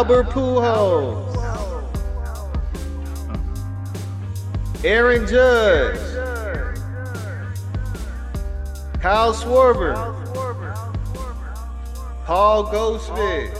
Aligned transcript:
Albert 0.00 0.30
Pujols. 0.30 1.36
Aaron 4.82 5.26
Judge. 5.26 6.00
Kyle 9.02 9.34
Schwarber. 9.34 9.94
Paul 12.24 12.62
Goldschmidt. 12.72 13.52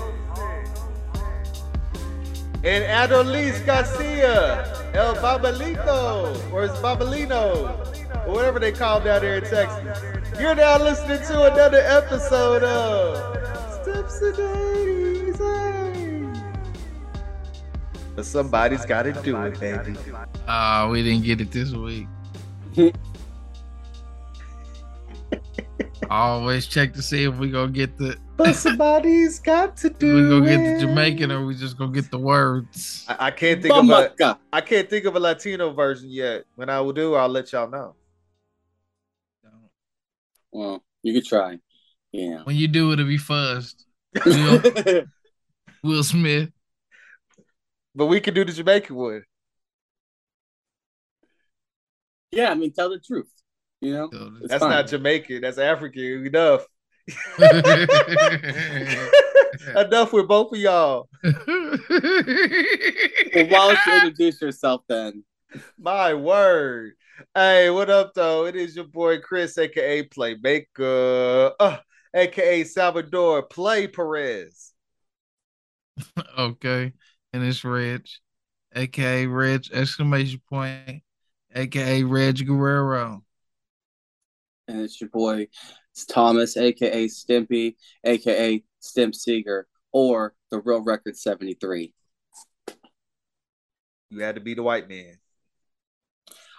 And 2.65 2.85
Adolis 2.87 3.63
Garcia. 3.67 4.65
El 4.95 5.17
Babalito. 5.17 6.53
Or 6.55 6.65
it's 6.65 6.79
Babalino. 6.79 8.27
Or 8.27 8.33
whatever 8.33 8.59
they 8.59 8.73
call 8.73 8.99
down 9.01 9.21
there 9.21 9.37
in 9.37 9.45
Texas. 9.45 10.03
You're 10.41 10.55
now 10.55 10.79
listening 10.79 11.19
to 11.19 11.53
another 11.53 11.83
episode 11.83 12.63
of 12.63 13.85
Steps 13.85 14.21
Days. 14.39 14.70
But 18.21 18.27
somebody's 18.27 18.85
got 18.85 19.05
to 19.05 19.15
do 19.23 19.35
it, 19.45 19.59
baby. 19.59 19.97
Ah, 20.47 20.87
we 20.93 21.03
didn't 21.03 21.25
get 21.25 21.41
it 21.41 21.51
this 21.51 21.73
week. 21.73 22.07
Always 26.11 26.67
check 26.67 26.93
to 26.93 27.01
see 27.03 27.25
if 27.25 27.35
we 27.37 27.49
gonna 27.51 27.73
get 27.73 27.97
the 27.97 28.19
But 28.37 28.57
somebody's 28.57 29.39
got 29.39 29.75
to 29.79 29.89
do. 29.99 30.11
It. 30.11 30.15
we 30.17 30.21
do 30.21 30.41
gonna 30.41 30.45
it. 30.53 30.57
get 30.59 30.75
the 30.75 30.81
Jamaican 30.87 31.33
or 31.33 31.47
we 31.47 31.55
just 31.55 31.79
gonna 31.79 31.93
get 31.93 32.11
the 32.11 32.19
words. 32.19 33.07
I, 33.09 33.29
I 33.29 33.31
can't 33.31 33.63
think 33.63 33.75
of 33.75 33.89
a, 33.89 34.39
I 34.53 34.61
can't 34.61 34.91
think 34.91 35.07
of 35.07 35.17
a 35.17 35.21
Latino 35.21 35.73
version 35.73 36.11
yet. 36.11 36.45
When 36.57 36.69
I 36.69 36.79
will 36.83 36.93
do, 36.93 37.15
I'll 37.15 37.27
let 37.27 37.51
y'all 37.53 37.71
know. 37.71 37.95
Well, 40.53 40.85
you 41.03 41.15
could 41.15 41.25
try. 41.25 41.59
Yeah. 42.13 42.43
When 42.45 42.57
you 42.57 42.69
do 42.69 42.93
it'll 42.93 43.07
be 43.07 43.17
fuzzed. 43.17 43.77
Will, 44.27 45.05
Will 45.83 46.03
Smith. 46.05 46.51
But 47.95 48.07
we 48.07 48.21
can 48.21 48.35
do 48.35 48.45
the 48.45 48.53
Jamaican 48.53 48.97
one. 48.97 49.23
yeah, 52.31 52.51
I 52.51 52.55
mean, 52.55 52.73
tell 52.73 52.91
the 52.91 53.01
truth. 53.01 53.31
You 53.81 53.95
know, 53.95 54.11
That's 54.43 54.63
fine. 54.63 54.71
not 54.71 54.89
Jamaican. 54.89 55.41
That's 55.41 55.59
African 55.59 56.27
enough. 56.27 56.67
enough 59.77 60.13
with 60.13 60.29
both 60.29 60.53
of 60.53 60.59
y'all. 60.59 61.09
Well, 63.33 63.47
why 63.47 63.75
don't 63.75 63.87
you 63.87 63.95
introduce 63.95 64.43
yourself 64.43 64.83
then? 64.89 65.23
My 65.79 66.15
word. 66.15 66.95
Hey, 67.35 67.71
what 67.71 67.91
up, 67.91 68.13
though? 68.15 68.47
It 68.47 68.57
is 68.57 68.75
your 68.75 68.87
boy 68.87 69.21
Chris, 69.21 69.57
aka 69.57 70.03
Playmaker, 70.09 71.53
uh, 71.61 71.77
aka 72.13 72.65
Salvador 72.65 73.45
Play 73.45 73.87
Perez. 73.87 74.73
okay. 76.39 76.93
And 77.33 77.45
it's 77.45 77.65
Reg, 77.65 78.07
aka 78.75 79.27
Reg 79.27 79.67
exclamation 79.73 80.41
point, 80.49 81.03
aka 81.55 82.03
Reg 82.03 82.47
Guerrero. 82.47 83.25
And 84.69 84.81
it's 84.81 85.01
your 85.01 85.11
boy 85.11 85.49
it's 85.93 86.07
Thomas, 86.07 86.57
aka 86.57 87.07
Stimpy, 87.07 87.77
aka 88.05 88.63
Stimp 88.81 89.15
Seager, 89.15 89.67
or 89.93 90.35
the 90.51 90.61
Real 90.61 90.83
Record 90.83 91.17
73. 91.17 91.93
You 94.11 94.21
had 94.21 94.37
to 94.37 94.41
be 94.41 94.55
the 94.55 94.63
white 94.63 94.89
man. 94.89 95.19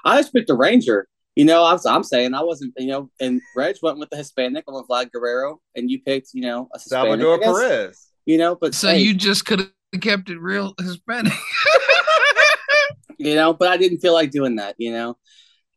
I 0.03 0.17
just 0.17 0.33
picked 0.33 0.47
the 0.47 0.55
Ranger. 0.55 1.07
You 1.35 1.45
know, 1.45 1.63
I 1.63 1.73
was, 1.73 1.85
I'm 1.85 2.03
saying 2.03 2.33
I 2.33 2.43
wasn't, 2.43 2.73
you 2.77 2.87
know, 2.87 3.09
and 3.19 3.41
Reg 3.55 3.77
went 3.81 3.99
with 3.99 4.09
the 4.09 4.17
Hispanic. 4.17 4.65
I 4.67 4.71
went 4.71 4.87
Vlad 4.87 5.11
Guerrero, 5.11 5.61
and 5.75 5.89
you 5.89 6.01
picked, 6.01 6.29
you 6.33 6.41
know, 6.41 6.67
a 6.73 6.79
Hispanic, 6.79 7.21
Salvador 7.21 7.39
Perez. 7.39 8.07
You 8.25 8.37
know, 8.37 8.55
but 8.55 8.75
So 8.75 8.89
hey, 8.89 8.99
you 8.99 9.13
just 9.13 9.45
could 9.45 9.59
have 9.59 9.71
kept 10.00 10.29
it 10.29 10.40
real 10.40 10.74
Hispanic. 10.79 11.34
you 13.18 13.35
know, 13.35 13.53
but 13.53 13.69
I 13.69 13.78
didn't 13.78 14.00
feel 14.00 14.13
like 14.13 14.31
doing 14.31 14.56
that. 14.56 14.75
You 14.78 14.91
know, 14.94 15.18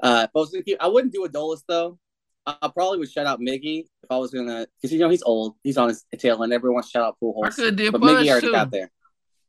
uh, 0.02 0.26
I 0.26 0.38
was 0.38 0.50
gonna 0.50 0.62
keep, 0.62 0.78
I 0.80 0.88
wouldn't 0.88 1.12
do 1.12 1.26
Adolis 1.26 1.62
though. 1.66 1.98
I, 2.46 2.56
I 2.62 2.68
probably 2.68 2.98
would 2.98 3.10
shout 3.10 3.26
out 3.26 3.40
Miggy 3.40 3.80
if 4.02 4.10
I 4.10 4.16
was 4.16 4.30
gonna, 4.30 4.66
because 4.76 4.92
you 4.92 4.98
know 4.98 5.08
he's 5.08 5.22
old, 5.22 5.56
he's 5.62 5.78
on 5.78 5.88
his 5.88 6.04
tail 6.18 6.42
and 6.42 6.52
Everyone 6.52 6.74
wants 6.74 6.90
to 6.90 6.98
shout 6.98 7.04
out 7.04 7.16
I 7.20 7.24
Pujols, 7.24 7.56
could 7.56 7.76
did 7.76 7.92
but 7.92 8.00
Pudge 8.00 8.26
Miggy 8.26 8.30
already 8.30 8.46
too. 8.46 8.52
got 8.52 8.70
there. 8.70 8.90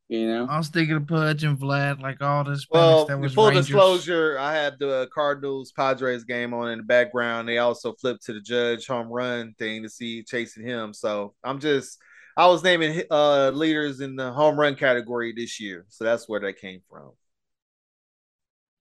You 0.08 0.28
know, 0.28 0.46
I 0.48 0.58
was 0.60 0.68
thinking 0.68 0.98
of 0.98 1.08
Pudge 1.08 1.44
and 1.44 1.58
Vlad, 1.58 2.00
like 2.00 2.22
all 2.22 2.44
the 2.44 2.52
Hispanics 2.52 2.66
Well, 2.70 3.06
that 3.08 3.20
was 3.20 3.34
full 3.34 3.48
Rangers. 3.48 3.66
disclosure, 3.66 4.38
I 4.38 4.54
had 4.54 4.78
the 4.78 5.10
Cardinals 5.12 5.72
Padres 5.72 6.26
game 6.26 6.54
on 6.54 6.70
in 6.70 6.78
the 6.78 6.84
background. 6.84 7.50
They 7.50 7.58
also 7.58 7.94
flipped 7.94 8.24
to 8.26 8.34
the 8.34 8.40
Judge 8.40 8.86
home 8.86 9.08
run 9.08 9.56
thing 9.58 9.82
to 9.82 9.90
see 9.90 10.22
chasing 10.22 10.64
him. 10.64 10.94
So 10.94 11.34
I'm 11.44 11.58
just, 11.60 11.98
I 12.38 12.48
was 12.48 12.64
naming 12.64 13.02
uh 13.10 13.52
leaders 13.52 14.02
in 14.02 14.16
the 14.16 14.32
home 14.32 14.60
run 14.60 14.76
category 14.76 15.34
this 15.34 15.60
year. 15.60 15.86
So 15.90 16.04
that's 16.04 16.28
where 16.28 16.40
that 16.42 16.60
came 16.60 16.82
from. 16.90 17.12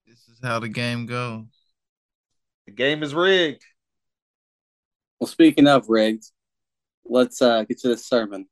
This 0.06 0.28
is 0.28 0.38
how 0.42 0.58
the 0.58 0.68
game 0.68 1.06
goes. 1.06 1.44
The 2.66 2.72
game 2.72 3.02
is 3.02 3.14
rigged. 3.14 3.62
well, 5.20 5.28
speaking 5.28 5.68
of 5.68 5.88
rigged, 5.88 6.24
let's 7.04 7.40
uh 7.40 7.64
get 7.64 7.78
to 7.80 7.88
the 7.88 7.96
sermon. 7.96 8.46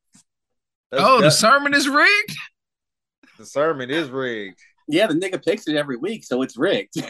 Let's 0.91 1.05
oh, 1.05 1.19
go. 1.19 1.25
the 1.25 1.31
sermon 1.31 1.75
is 1.75 1.89
rigged. 1.89 2.37
the 3.39 3.47
sermon 3.47 3.91
is 3.91 4.09
rigged. 4.11 4.61
Yeah, 4.89 5.07
the 5.07 5.15
nigga 5.15 5.43
picks 5.43 5.67
it 5.67 5.77
every 5.77 5.97
week, 5.97 6.25
so 6.25 6.43
it's 6.43 6.57
rigged. 6.57 7.03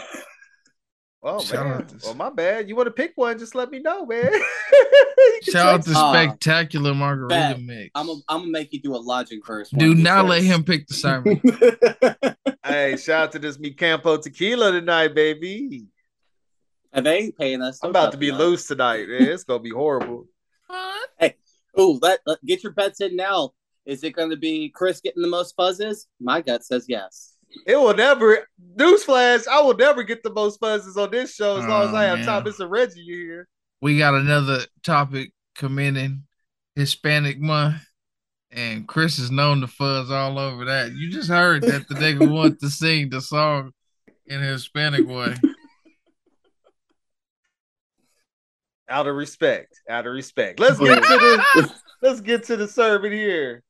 Oh 1.23 1.45
man. 1.53 1.83
out 1.83 1.95
Well, 2.03 2.15
my 2.15 2.31
bad. 2.31 2.69
You 2.69 2.75
want 2.75 2.89
to 2.89 2.93
pick 2.93 3.13
one? 3.15 3.39
Just 3.39 3.55
let 3.55 3.71
me 3.71 3.79
know, 3.79 4.05
man. 4.05 4.33
You 5.35 5.41
can 5.45 5.53
Shout 5.53 5.67
out 5.75 5.83
to 5.85 5.93
Ah, 5.95 6.13
spectacular 6.13 6.95
margarita 6.95 7.35
bet. 7.55 7.61
mix. 7.61 7.91
I'm 7.95 8.07
gonna 8.07 8.21
I'm 8.29 8.41
gonna 8.41 8.51
make 8.53 8.73
you 8.73 8.81
do 8.81 8.95
a 8.95 8.99
logic 8.99 9.45
verse. 9.47 9.71
Do 9.71 9.91
of 9.91 9.97
these 9.97 10.05
not 10.05 10.27
let 10.27 10.43
him 10.43 10.63
pick 10.65 10.87
the 10.87 10.95
sermon. 11.05 11.41
Hey, 12.65 12.97
shout 12.97 13.25
out 13.25 13.33
to 13.33 13.39
this 13.39 13.59
Mi 13.59 13.71
Campo 13.73 14.17
tequila 14.19 14.73
tonight, 14.73 15.15
baby. 15.15 15.87
and 16.93 17.05
they 17.07 17.19
ain't 17.19 17.37
paying 17.39 17.61
us. 17.63 17.81
I'm 17.83 17.91
about 17.91 18.13
to 18.13 18.19
be 18.19 18.31
them 18.31 18.39
loose 18.39 18.67
tonight, 18.67 19.09
man. 19.09 19.23
It's 19.23 19.45
gonna 19.45 19.59
be 19.61 19.71
horrible. 19.71 20.27
hey, 21.19 21.37
Ooh, 21.79 21.99
let, 22.01 22.21
let- 22.27 22.45
get 22.45 22.63
your 22.63 22.73
bets 22.73 23.01
in 23.01 23.17
now. 23.17 23.53
Is 23.85 24.05
it 24.05 24.13
going 24.13 24.31
to 24.31 24.37
be 24.37 24.69
Chris 24.69 25.01
getting 25.01 25.23
the 25.23 25.29
most 25.29 25.57
fuzzes? 25.57 26.07
My 26.21 26.41
gut 26.41 26.65
says 26.65 26.87
yes. 26.89 27.35
It 27.67 27.75
will 27.77 27.95
never 27.95 28.47
newsflash. 28.77 29.49
I 29.49 29.61
will 29.61 29.75
never 29.77 30.05
get 30.05 30.23
the 30.23 30.33
most 30.33 30.61
buzzes 30.61 30.97
on 30.97 31.11
this 31.11 31.35
show 31.35 31.57
as 31.59 31.67
long 31.67 31.89
as 31.89 31.93
Oh, 31.93 31.97
I 31.97 32.05
have 32.05 32.19
man. 32.19 32.27
Thomas 32.27 32.61
and 32.61 32.71
Reggie 32.71 33.03
here. 33.05 33.49
We 33.83 33.99
got 33.99 34.15
another 34.15 34.61
topic 34.85 35.33
commending 35.57 36.23
Hispanic 36.77 37.41
month, 37.41 37.83
and 38.53 38.87
Chris 38.87 39.19
is 39.19 39.31
known 39.31 39.61
to 39.61 39.67
fuzz 39.67 40.11
all 40.11 40.39
over 40.39 40.65
that. 40.67 40.93
You 40.93 41.11
just 41.11 41.29
heard 41.29 41.63
that 41.65 41.89
the 41.89 41.97
nigga 41.97 42.31
want 42.33 42.61
to 42.61 42.71
sing 42.71 43.11
the 43.11 43.21
song 43.21 43.73
in 44.27 44.41
a 44.41 44.47
Hispanic 44.47 45.07
way. 45.07 45.35
Out 48.89 49.09
of 49.09 49.17
respect, 49.17 49.81
out 49.91 50.07
of 50.07 50.13
respect. 50.13 50.61
Let's 50.61 50.79
get 50.79 51.03
to 51.03 51.09
the 51.09 51.75
let's 52.03 52.21
get 52.21 52.45
to 52.45 52.57
the 52.57 52.69
sermon 52.69 53.11
here. 53.11 53.65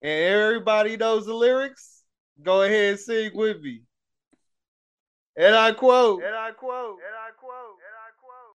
And 0.00 0.12
everybody 0.12 0.96
knows 0.96 1.26
the 1.26 1.34
lyrics. 1.34 2.04
Go 2.40 2.62
ahead 2.62 2.90
and 2.90 3.00
sing 3.00 3.32
with 3.34 3.60
me. 3.60 3.82
And 5.36 5.56
I 5.56 5.72
quote. 5.72 6.22
And 6.22 6.36
I 6.36 6.52
quote. 6.52 6.98
And 7.04 7.16
I 7.16 7.30
quote. 7.36 7.67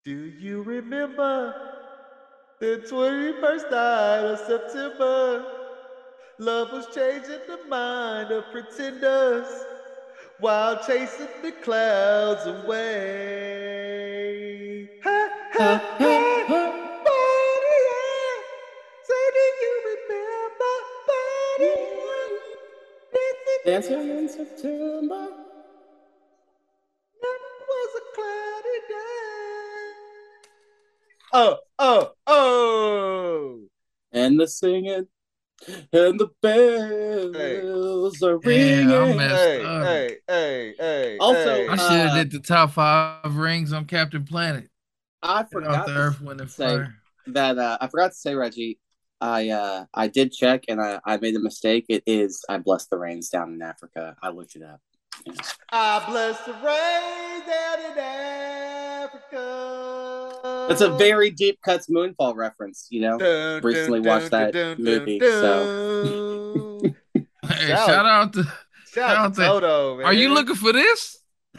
Do 0.08 0.32
you 0.40 0.62
remember 0.62 1.54
the 2.60 2.82
21st 2.90 3.70
night 3.70 4.24
of 4.24 4.38
September? 4.38 5.44
Love 6.38 6.72
was 6.72 6.86
changing 6.94 7.40
the 7.46 7.58
mind 7.68 8.30
of 8.30 8.44
pretenders 8.50 9.46
while 10.40 10.82
chasing 10.82 11.28
the 11.42 11.52
clouds 11.62 12.46
away. 12.46 12.88
Ha, 15.04 15.28
ha, 15.52 15.78
ha? 15.98 16.14
Dancing 23.66 24.08
in 24.08 24.26
September. 24.26 25.47
Oh, 31.32 31.56
oh, 31.78 32.12
oh. 32.26 33.60
And 34.12 34.40
the 34.40 34.46
singing. 34.48 35.06
And 35.92 36.20
the 36.20 36.28
bells 36.40 38.22
are 38.22 38.38
ringing. 38.38 38.88
Damn, 38.88 39.18
I 39.18 39.34
Hey, 39.34 39.64
up. 39.64 39.82
hey, 39.86 40.16
hey, 40.28 40.74
hey. 40.78 41.18
Also, 41.18 41.54
hey. 41.56 41.68
I 41.68 41.76
should 41.76 41.96
have 41.96 42.10
Uh, 42.12 42.14
did 42.14 42.30
the 42.30 42.38
top 42.38 42.70
five 42.72 43.36
rings 43.36 43.72
on 43.72 43.84
Captain 43.84 44.24
Planet. 44.24 44.68
I 45.22 45.44
forgot 45.44 45.86
the 45.86 45.92
Earth, 45.92 46.20
Wind, 46.20 46.40
and 46.40 46.50
say 46.50 46.76
Fire. 46.76 46.94
that 47.26 47.58
uh, 47.58 47.76
I 47.80 47.88
forgot 47.88 48.12
to 48.12 48.16
say, 48.16 48.34
Reggie. 48.34 48.78
I 49.20 49.48
uh, 49.48 49.84
I 49.92 50.06
did 50.06 50.32
check 50.32 50.64
and 50.68 50.80
I, 50.80 51.00
I 51.04 51.16
made 51.16 51.34
a 51.34 51.40
mistake. 51.40 51.86
It 51.88 52.04
is 52.06 52.44
I 52.48 52.58
bless 52.58 52.86
the 52.86 52.98
rains 52.98 53.28
down 53.28 53.52
in 53.52 53.60
Africa. 53.60 54.16
I 54.22 54.28
looked 54.28 54.54
it 54.54 54.62
up. 54.62 54.80
I 55.72 56.04
bless 56.08 56.38
the 56.44 56.52
rain 56.52 57.46
down 57.46 57.80
in 57.80 57.98
Africa. 57.98 58.37
It's 60.70 60.80
a 60.80 60.90
very 60.96 61.30
deep 61.30 61.60
cuts 61.62 61.88
Moonfall 61.88 62.34
reference, 62.36 62.86
you 62.90 63.00
know. 63.00 63.18
Dun, 63.18 63.62
recently 63.62 64.00
dun, 64.00 64.08
watched 64.08 64.30
dun, 64.30 64.42
that 64.42 64.52
dun, 64.52 64.76
movie, 64.84 65.18
dun, 65.18 65.42
dun. 65.42 66.96
Hey, 67.48 67.66
Shout- 67.68 67.86
shout 67.86 68.06
out 68.06 68.32
to. 68.34 68.44
Shout 68.92 69.16
out 69.16 69.34
to 69.34 69.40
Toto, 69.42 69.96
man. 69.98 70.06
Are 70.06 70.12
you 70.12 70.32
looking 70.32 70.54
for 70.54 70.72
this? 70.72 71.18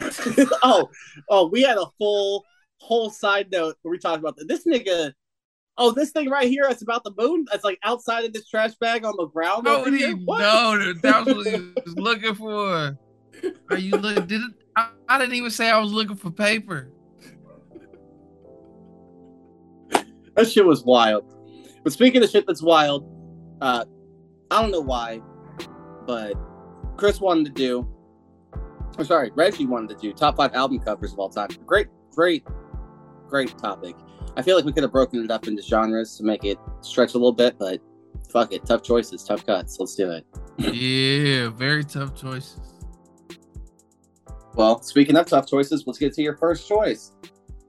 oh, 0.62 0.88
oh, 1.28 1.46
we 1.48 1.62
had 1.62 1.76
a 1.78 1.86
full 1.98 2.44
whole 2.78 3.10
side 3.10 3.50
note 3.52 3.76
where 3.82 3.92
we 3.92 3.98
talked 3.98 4.18
about 4.18 4.36
this 4.46 4.64
nigga. 4.66 5.12
Oh, 5.78 5.92
this 5.92 6.10
thing 6.10 6.28
right 6.28 6.48
here, 6.48 6.66
it's 6.68 6.82
about 6.82 7.04
the 7.04 7.12
moon. 7.16 7.46
It's 7.54 7.64
like 7.64 7.78
outside 7.84 8.24
of 8.24 8.32
this 8.32 8.48
trash 8.48 8.74
bag 8.80 9.04
on 9.04 9.14
the 9.16 9.26
ground. 9.26 9.64
No, 9.64 9.80
over 9.80 9.90
he. 9.90 10.12
What? 10.12 10.40
no, 10.40 10.78
that- 10.78 11.02
that 11.02 11.26
was 11.26 11.36
what 11.36 11.46
he 11.46 11.72
was 11.84 11.96
looking 11.96 12.34
for. 12.34 12.98
Are 13.70 13.78
you 13.78 13.92
look? 13.92 14.26
Did 14.26 14.42
it? 14.42 14.52
I, 14.76 14.90
I 15.08 15.18
didn't 15.18 15.34
even 15.34 15.50
say 15.50 15.70
I 15.70 15.78
was 15.78 15.92
looking 15.92 16.16
for 16.16 16.30
paper. 16.30 16.90
That 20.40 20.50
shit 20.50 20.64
was 20.64 20.82
wild. 20.82 21.26
But 21.84 21.92
speaking 21.92 22.22
of 22.24 22.30
shit 22.30 22.46
that's 22.46 22.62
wild, 22.62 23.06
uh, 23.60 23.84
I 24.50 24.62
don't 24.62 24.70
know 24.70 24.80
why, 24.80 25.20
but 26.06 26.32
Chris 26.96 27.20
wanted 27.20 27.44
to 27.44 27.50
do. 27.50 27.86
I'm 28.98 29.04
sorry, 29.04 29.32
Reggie 29.34 29.66
wanted 29.66 29.90
to 29.90 30.00
do 30.00 30.14
top 30.14 30.38
five 30.38 30.54
album 30.54 30.78
covers 30.78 31.12
of 31.12 31.18
all 31.18 31.28
time. 31.28 31.50
Great, 31.66 31.88
great, 32.12 32.46
great 33.28 33.58
topic. 33.58 33.96
I 34.34 34.40
feel 34.40 34.56
like 34.56 34.64
we 34.64 34.72
could 34.72 34.82
have 34.82 34.92
broken 34.92 35.22
it 35.22 35.30
up 35.30 35.46
into 35.46 35.62
genres 35.62 36.16
to 36.16 36.24
make 36.24 36.42
it 36.42 36.56
stretch 36.80 37.10
a 37.10 37.18
little 37.18 37.34
bit, 37.34 37.58
but 37.58 37.82
fuck 38.30 38.54
it, 38.54 38.64
tough 38.64 38.82
choices, 38.82 39.22
tough 39.22 39.44
cuts. 39.44 39.78
Let's 39.78 39.94
do 39.94 40.10
it. 40.10 40.24
Yeah, 40.56 41.50
very 41.50 41.84
tough 41.84 42.14
choices. 42.14 42.60
Well, 44.54 44.80
speaking 44.80 45.18
of 45.18 45.26
tough 45.26 45.46
choices, 45.46 45.84
let's 45.86 45.98
get 45.98 46.14
to 46.14 46.22
your 46.22 46.38
first 46.38 46.66
choice. 46.66 47.12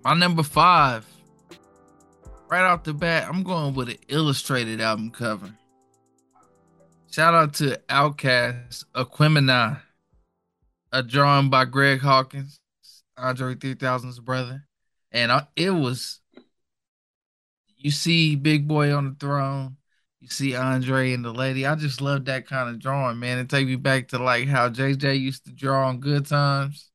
My 0.05 0.13
number 0.13 0.41
five, 0.41 1.05
right 2.51 2.65
off 2.65 2.83
the 2.83 2.93
bat, 2.93 3.27
I'm 3.29 3.43
going 3.43 3.73
with 3.73 3.89
an 3.89 3.97
illustrated 4.09 4.81
album 4.81 5.09
cover. 5.09 5.55
Shout 7.09 7.33
out 7.33 7.53
to 7.55 7.79
OutKast 7.89 8.85
Aquemini, 8.93 9.79
a 10.91 11.03
drawing 11.03 11.49
by 11.49 11.65
Greg 11.65 12.01
Hawkins, 12.01 12.59
Andre 13.17 13.55
3000's 13.55 14.19
brother. 14.19 14.65
And 15.13 15.31
I, 15.31 15.47
it 15.55 15.71
was, 15.71 16.19
you 17.77 17.91
see 17.91 18.35
Big 18.35 18.67
Boi 18.67 18.93
on 18.93 19.09
the 19.09 19.15
throne, 19.15 19.77
you 20.19 20.27
see 20.27 20.55
Andre 20.55 21.13
and 21.13 21.23
the 21.23 21.33
lady. 21.33 21.65
I 21.65 21.75
just 21.75 22.01
love 22.01 22.25
that 22.25 22.47
kind 22.47 22.69
of 22.69 22.79
drawing, 22.79 23.19
man. 23.19 23.39
It 23.39 23.49
take 23.49 23.67
me 23.67 23.77
back 23.77 24.09
to 24.09 24.19
like 24.19 24.47
how 24.47 24.69
JJ 24.69 25.19
used 25.19 25.45
to 25.45 25.53
draw 25.53 25.87
on 25.87 25.99
Good 25.99 26.25
Times, 26.27 26.91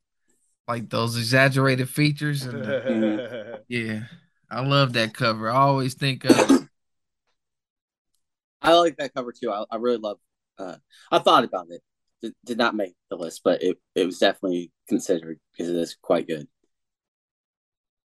like 0.68 0.90
those 0.90 1.16
exaggerated 1.16 1.88
features 1.88 2.44
and 2.44 2.62
the, 2.62 3.62
yeah, 3.68 4.02
I 4.50 4.60
love 4.60 4.92
that 4.94 5.14
cover. 5.14 5.50
I 5.50 5.56
always 5.56 5.94
think 5.94 6.24
of 6.24 6.68
I 8.62 8.74
like 8.74 8.96
that 8.96 9.14
cover 9.14 9.32
too. 9.32 9.50
I, 9.50 9.64
I 9.70 9.76
really 9.76 9.98
love. 9.98 10.18
Uh, 10.58 10.76
I 11.10 11.18
thought 11.18 11.44
about 11.44 11.68
it. 11.70 11.82
Did, 12.22 12.34
did 12.44 12.58
not 12.58 12.74
make 12.74 12.94
the 13.10 13.16
list, 13.16 13.42
but 13.44 13.62
it, 13.62 13.78
it 13.94 14.06
was 14.06 14.18
definitely 14.18 14.72
considered 14.88 15.38
because 15.52 15.70
it 15.70 15.76
is 15.76 15.96
quite 16.00 16.26
good. 16.26 16.48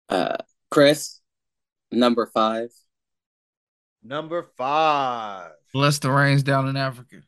Uh, 0.08 0.38
Chris, 0.70 1.20
number 1.92 2.26
five. 2.26 2.70
Number 4.02 4.42
five. 4.56 5.50
Bless 5.74 5.98
the 5.98 6.10
Rains 6.10 6.42
down 6.42 6.68
in 6.68 6.76
Africa. 6.76 7.22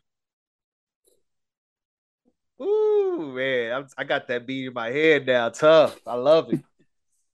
Ooh, 2.61 3.33
man. 3.35 3.73
I'm, 3.73 3.87
I 3.97 4.05
got 4.05 4.29
that 4.29 4.47
beat 4.47 4.67
in 4.67 4.73
my 4.73 4.91
head 4.91 5.27
now. 5.27 5.51
Tough. 5.51 5.99
I 6.07 6.15
love 6.15 6.53
it. 6.53 6.61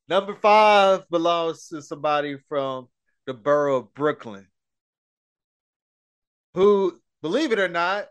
Number 0.08 0.34
five 0.34 1.08
belongs 1.10 1.68
to 1.68 1.82
somebody 1.82 2.38
from 2.48 2.88
the 3.26 3.34
borough 3.34 3.76
of 3.76 3.94
Brooklyn 3.94 4.46
who, 6.56 6.98
believe 7.20 7.52
it 7.52 7.58
or 7.58 7.68
not, 7.68 8.06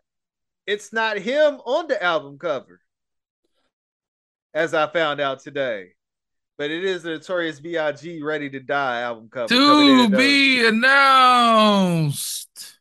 it's 0.68 0.94
not 0.94 1.18
him 1.18 1.56
on 1.66 1.88
the 1.88 2.02
album 2.02 2.38
cover, 2.38 2.80
as 4.54 4.74
I 4.76 4.88
found 4.88 5.20
out 5.20 5.40
today. 5.40 5.94
But 6.58 6.70
it 6.70 6.86
is 6.86 7.04
the 7.04 7.10
Notorious 7.10 7.60
B.I.G. 7.60 8.22
Ready 8.22 8.50
to 8.52 8.60
Die 8.60 9.02
album 9.02 9.30
cover. 9.30 9.48
To 9.48 10.10
be 10.10 10.66
announced. 10.66 12.50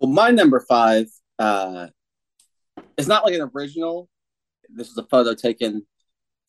Well, 0.00 0.12
my 0.12 0.30
number 0.30 0.60
five. 0.60 1.08
Uh, 1.40 1.88
it's 2.96 3.08
not 3.08 3.24
like 3.24 3.34
an 3.34 3.50
original. 3.52 4.08
This 4.68 4.90
is 4.90 4.96
a 4.96 5.02
photo 5.02 5.34
taken 5.34 5.84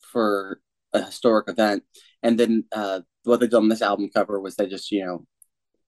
for 0.01 0.61
a 0.93 1.05
historic 1.05 1.49
event, 1.49 1.83
and 2.23 2.39
then 2.39 2.65
uh, 2.71 3.01
what 3.23 3.39
they 3.39 3.47
did 3.47 3.55
on 3.55 3.69
this 3.69 3.81
album 3.81 4.09
cover 4.13 4.39
was 4.39 4.55
they 4.55 4.67
just 4.67 4.91
you 4.91 5.05
know 5.05 5.25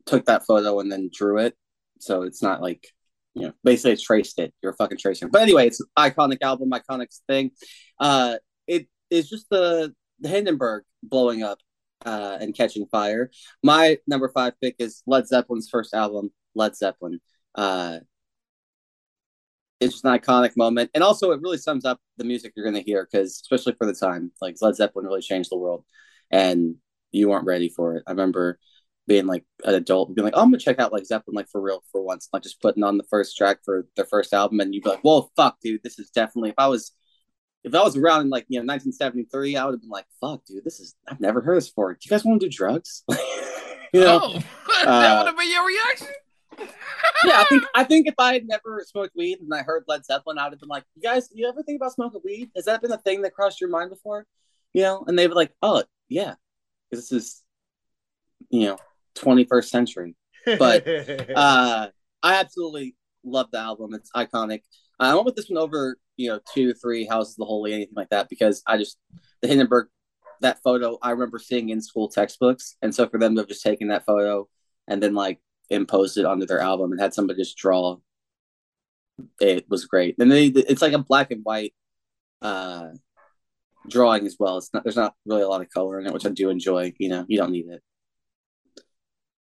took 0.06 0.25
that 0.25 0.45
photo 0.45 0.80
and 0.80 0.92
then 0.92 1.09
drew 1.13 1.38
it. 1.38 1.56
So 2.00 2.24
it's 2.24 2.42
not 2.42 2.62
like 2.62 2.88
you 3.33 3.44
know 3.44 3.53
basically 3.63 3.92
it's 3.94 4.03
traced 4.03 4.39
it. 4.39 4.53
You're 4.62 4.74
fucking 4.74 4.98
tracer. 4.98 5.27
But 5.27 5.42
anyway, 5.42 5.68
it's 5.68 5.83
iconic 5.98 6.38
album, 6.42 6.71
iconic 6.71 7.07
thing. 7.27 7.51
Uh, 8.00 8.38
it 8.68 8.88
is 9.09 9.30
just 9.30 9.48
the 9.50 9.94
the 10.19 10.30
Hindenburg 10.30 10.83
blowing 11.03 11.44
up 11.44 11.59
uh, 12.06 12.38
and 12.39 12.56
catching 12.56 12.88
fire. 12.88 13.31
My 13.63 13.98
number 14.07 14.30
five 14.30 14.53
pick 14.62 14.75
is 14.80 15.03
Led 15.07 15.27
Zeppelin's 15.27 15.69
first 15.69 15.94
album, 15.94 16.31
Led 16.56 16.75
Zeppelin. 16.75 17.19
Uh, 17.56 18.00
it's 19.81 19.93
just 19.93 20.05
an 20.05 20.17
iconic 20.17 20.55
moment, 20.55 20.91
and 20.93 21.03
also 21.03 21.31
it 21.31 21.41
really 21.41 21.57
sums 21.57 21.85
up 21.85 21.99
the 22.17 22.23
music 22.23 22.53
you're 22.55 22.65
going 22.65 22.81
to 22.81 22.89
hear 22.89 23.07
because, 23.11 23.41
especially 23.41 23.73
for 23.73 23.87
the 23.87 23.95
time, 23.95 24.31
like 24.39 24.55
Led 24.61 24.75
Zeppelin 24.75 25.05
really 25.05 25.21
changed 25.21 25.51
the 25.51 25.57
world, 25.57 25.83
and 26.29 26.75
you 27.11 27.29
weren't 27.29 27.45
ready 27.45 27.67
for 27.67 27.95
it. 27.95 28.03
I 28.05 28.11
remember 28.11 28.59
being 29.07 29.25
like 29.25 29.43
an 29.65 29.73
adult, 29.73 30.15
being 30.15 30.23
like, 30.23 30.35
"Oh, 30.37 30.41
I'm 30.41 30.51
gonna 30.51 30.59
check 30.59 30.79
out 30.79 30.93
like 30.93 31.05
Zeppelin 31.05 31.35
like 31.35 31.49
for 31.49 31.59
real 31.59 31.83
for 31.91 32.01
once," 32.03 32.29
like 32.31 32.43
just 32.43 32.61
putting 32.61 32.83
on 32.83 32.97
the 32.97 33.03
first 33.09 33.35
track 33.35 33.57
for 33.65 33.87
their 33.95 34.05
first 34.05 34.33
album, 34.33 34.59
and 34.59 34.73
you'd 34.73 34.83
be 34.83 34.89
like, 34.89 35.01
"Whoa, 35.01 35.31
fuck, 35.35 35.57
dude, 35.61 35.81
this 35.83 35.97
is 35.97 36.11
definitely." 36.11 36.51
If 36.51 36.59
I 36.59 36.67
was 36.67 36.91
if 37.63 37.73
I 37.73 37.83
was 37.83 37.97
around 37.97 38.21
in 38.21 38.29
like 38.29 38.45
you 38.49 38.59
know 38.59 38.65
1973, 38.65 39.57
I 39.57 39.65
would 39.65 39.73
have 39.73 39.81
been 39.81 39.89
like, 39.89 40.05
"Fuck, 40.21 40.45
dude, 40.45 40.63
this 40.63 40.79
is 40.79 40.95
I've 41.07 41.19
never 41.19 41.41
heard 41.41 41.57
this 41.57 41.69
before. 41.69 41.93
Do 41.93 42.00
you 42.03 42.09
guys 42.09 42.23
want 42.23 42.39
to 42.39 42.47
do 42.47 42.55
drugs?" 42.55 43.03
you 43.93 44.01
know? 44.01 44.19
oh, 44.21 44.33
that 44.83 44.88
uh, 44.88 45.17
would 45.17 45.27
have 45.27 45.38
been 45.38 45.51
your 45.51 45.65
reaction. 45.65 46.07
Yeah, 47.25 47.39
I 47.39 47.43
think 47.46 47.63
I 47.75 47.84
think 47.84 48.08
if 48.08 48.15
I 48.17 48.34
had 48.34 48.48
never 48.48 48.84
smoked 48.88 49.15
weed 49.15 49.39
and 49.39 49.53
I 49.53 49.63
heard 49.63 49.84
Led 49.88 50.05
Zeppelin, 50.05 50.38
I 50.38 50.46
would 50.46 50.53
have 50.53 50.60
been 50.60 50.70
like, 50.70 50.84
"You 50.96 51.01
guys, 51.01 51.29
you 51.34 51.48
ever 51.48 51.63
think 51.63 51.77
about 51.77 51.93
smoking 51.93 52.22
weed? 52.24 52.51
Has 52.55 52.65
that 52.65 52.81
been 52.81 52.91
a 52.91 52.98
thing 52.98 53.22
that 53.22 53.34
crossed 53.34 53.62
your 53.62 53.70
mind 53.70 53.89
before?" 53.89 54.25
You 54.74 54.84
know, 54.84 55.03
and 55.08 55.17
they 55.17 55.27
were 55.27 55.36
like, 55.36 55.51
"Oh, 55.62 55.84
yeah, 56.10 56.36
this 56.91 57.12
is, 57.12 57.43
you 58.50 58.65
know, 58.67 58.77
21st 59.15 59.70
century." 59.70 60.15
but, 60.46 60.88
Uh, 61.36 61.88
I 62.24 62.36
absolutely 62.36 62.96
love 63.24 63.48
the 63.51 63.60
album. 63.60 63.93
It's 63.93 64.12
iconic. 64.12 64.62
I 65.00 65.13
went 65.13 65.25
with 65.25 65.36
this 65.36 65.50
one 65.50 65.62
over, 65.62 65.98
you 66.17 66.29
know, 66.29 66.39
two, 66.53 66.74
three, 66.74 67.05
Houses 67.05 67.34
of 67.34 67.38
the 67.38 67.46
Holy, 67.46 67.74
anything 67.74 67.96
like 67.96 68.10
that, 68.10 68.29
because 68.29 68.62
I 68.67 68.77
just 68.77 68.98
the 69.41 69.48
Hindenburg 69.48 69.88
that 70.41 70.62
photo 70.63 70.98
I 71.01 71.12
remember 71.12 71.39
seeing 71.39 71.70
in 71.70 71.81
school 71.81 72.10
textbooks, 72.10 72.75
and 72.81 72.93
so 72.93 73.08
for 73.08 73.20
them 73.20 73.36
to 73.36 73.41
have 73.41 73.50
just 73.50 73.63
taken 73.63 73.89
that 73.89 74.05
photo 74.05 74.48
and 74.88 75.01
then 75.01 75.13
like 75.13 75.39
imposed 75.71 76.17
it 76.17 76.25
onto 76.25 76.45
their 76.45 76.59
album 76.59 76.91
and 76.91 77.01
had 77.01 77.13
somebody 77.13 77.41
just 77.41 77.57
draw, 77.57 77.97
it 79.39 79.65
was 79.69 79.85
great. 79.85 80.15
And 80.19 80.31
they, 80.31 80.47
it's 80.47 80.81
like 80.81 80.93
a 80.93 80.99
black 80.99 81.31
and 81.31 81.43
white 81.43 81.73
uh 82.41 82.89
drawing 83.87 84.25
as 84.25 84.35
well. 84.39 84.57
It's 84.57 84.73
not 84.73 84.83
there's 84.83 84.95
not 84.95 85.15
really 85.25 85.43
a 85.43 85.47
lot 85.47 85.61
of 85.61 85.69
color 85.69 85.99
in 85.99 86.07
it, 86.07 86.13
which 86.13 86.25
I 86.25 86.29
do 86.29 86.49
enjoy. 86.49 86.93
You 86.97 87.09
know, 87.09 87.25
you 87.27 87.37
don't 87.37 87.51
need 87.51 87.67
it. 87.67 87.81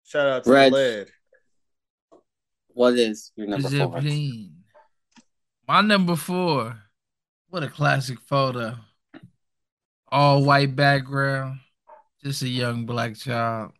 Shout 0.05 0.27
out 0.27 0.43
to 0.43 0.51
Reg. 0.51 0.71
Led. 0.71 1.07
What 2.69 2.93
is 2.93 3.31
your 3.35 3.47
number 3.47 3.69
four? 3.69 4.01
My 5.67 5.81
number 5.81 6.15
four. 6.15 6.77
What 7.49 7.63
a 7.63 7.69
classic 7.69 8.19
photo. 8.27 8.75
All 10.09 10.43
white 10.43 10.75
background. 10.75 11.59
Just 12.23 12.41
a 12.41 12.47
young 12.47 12.85
black 12.85 13.15
child. 13.15 13.71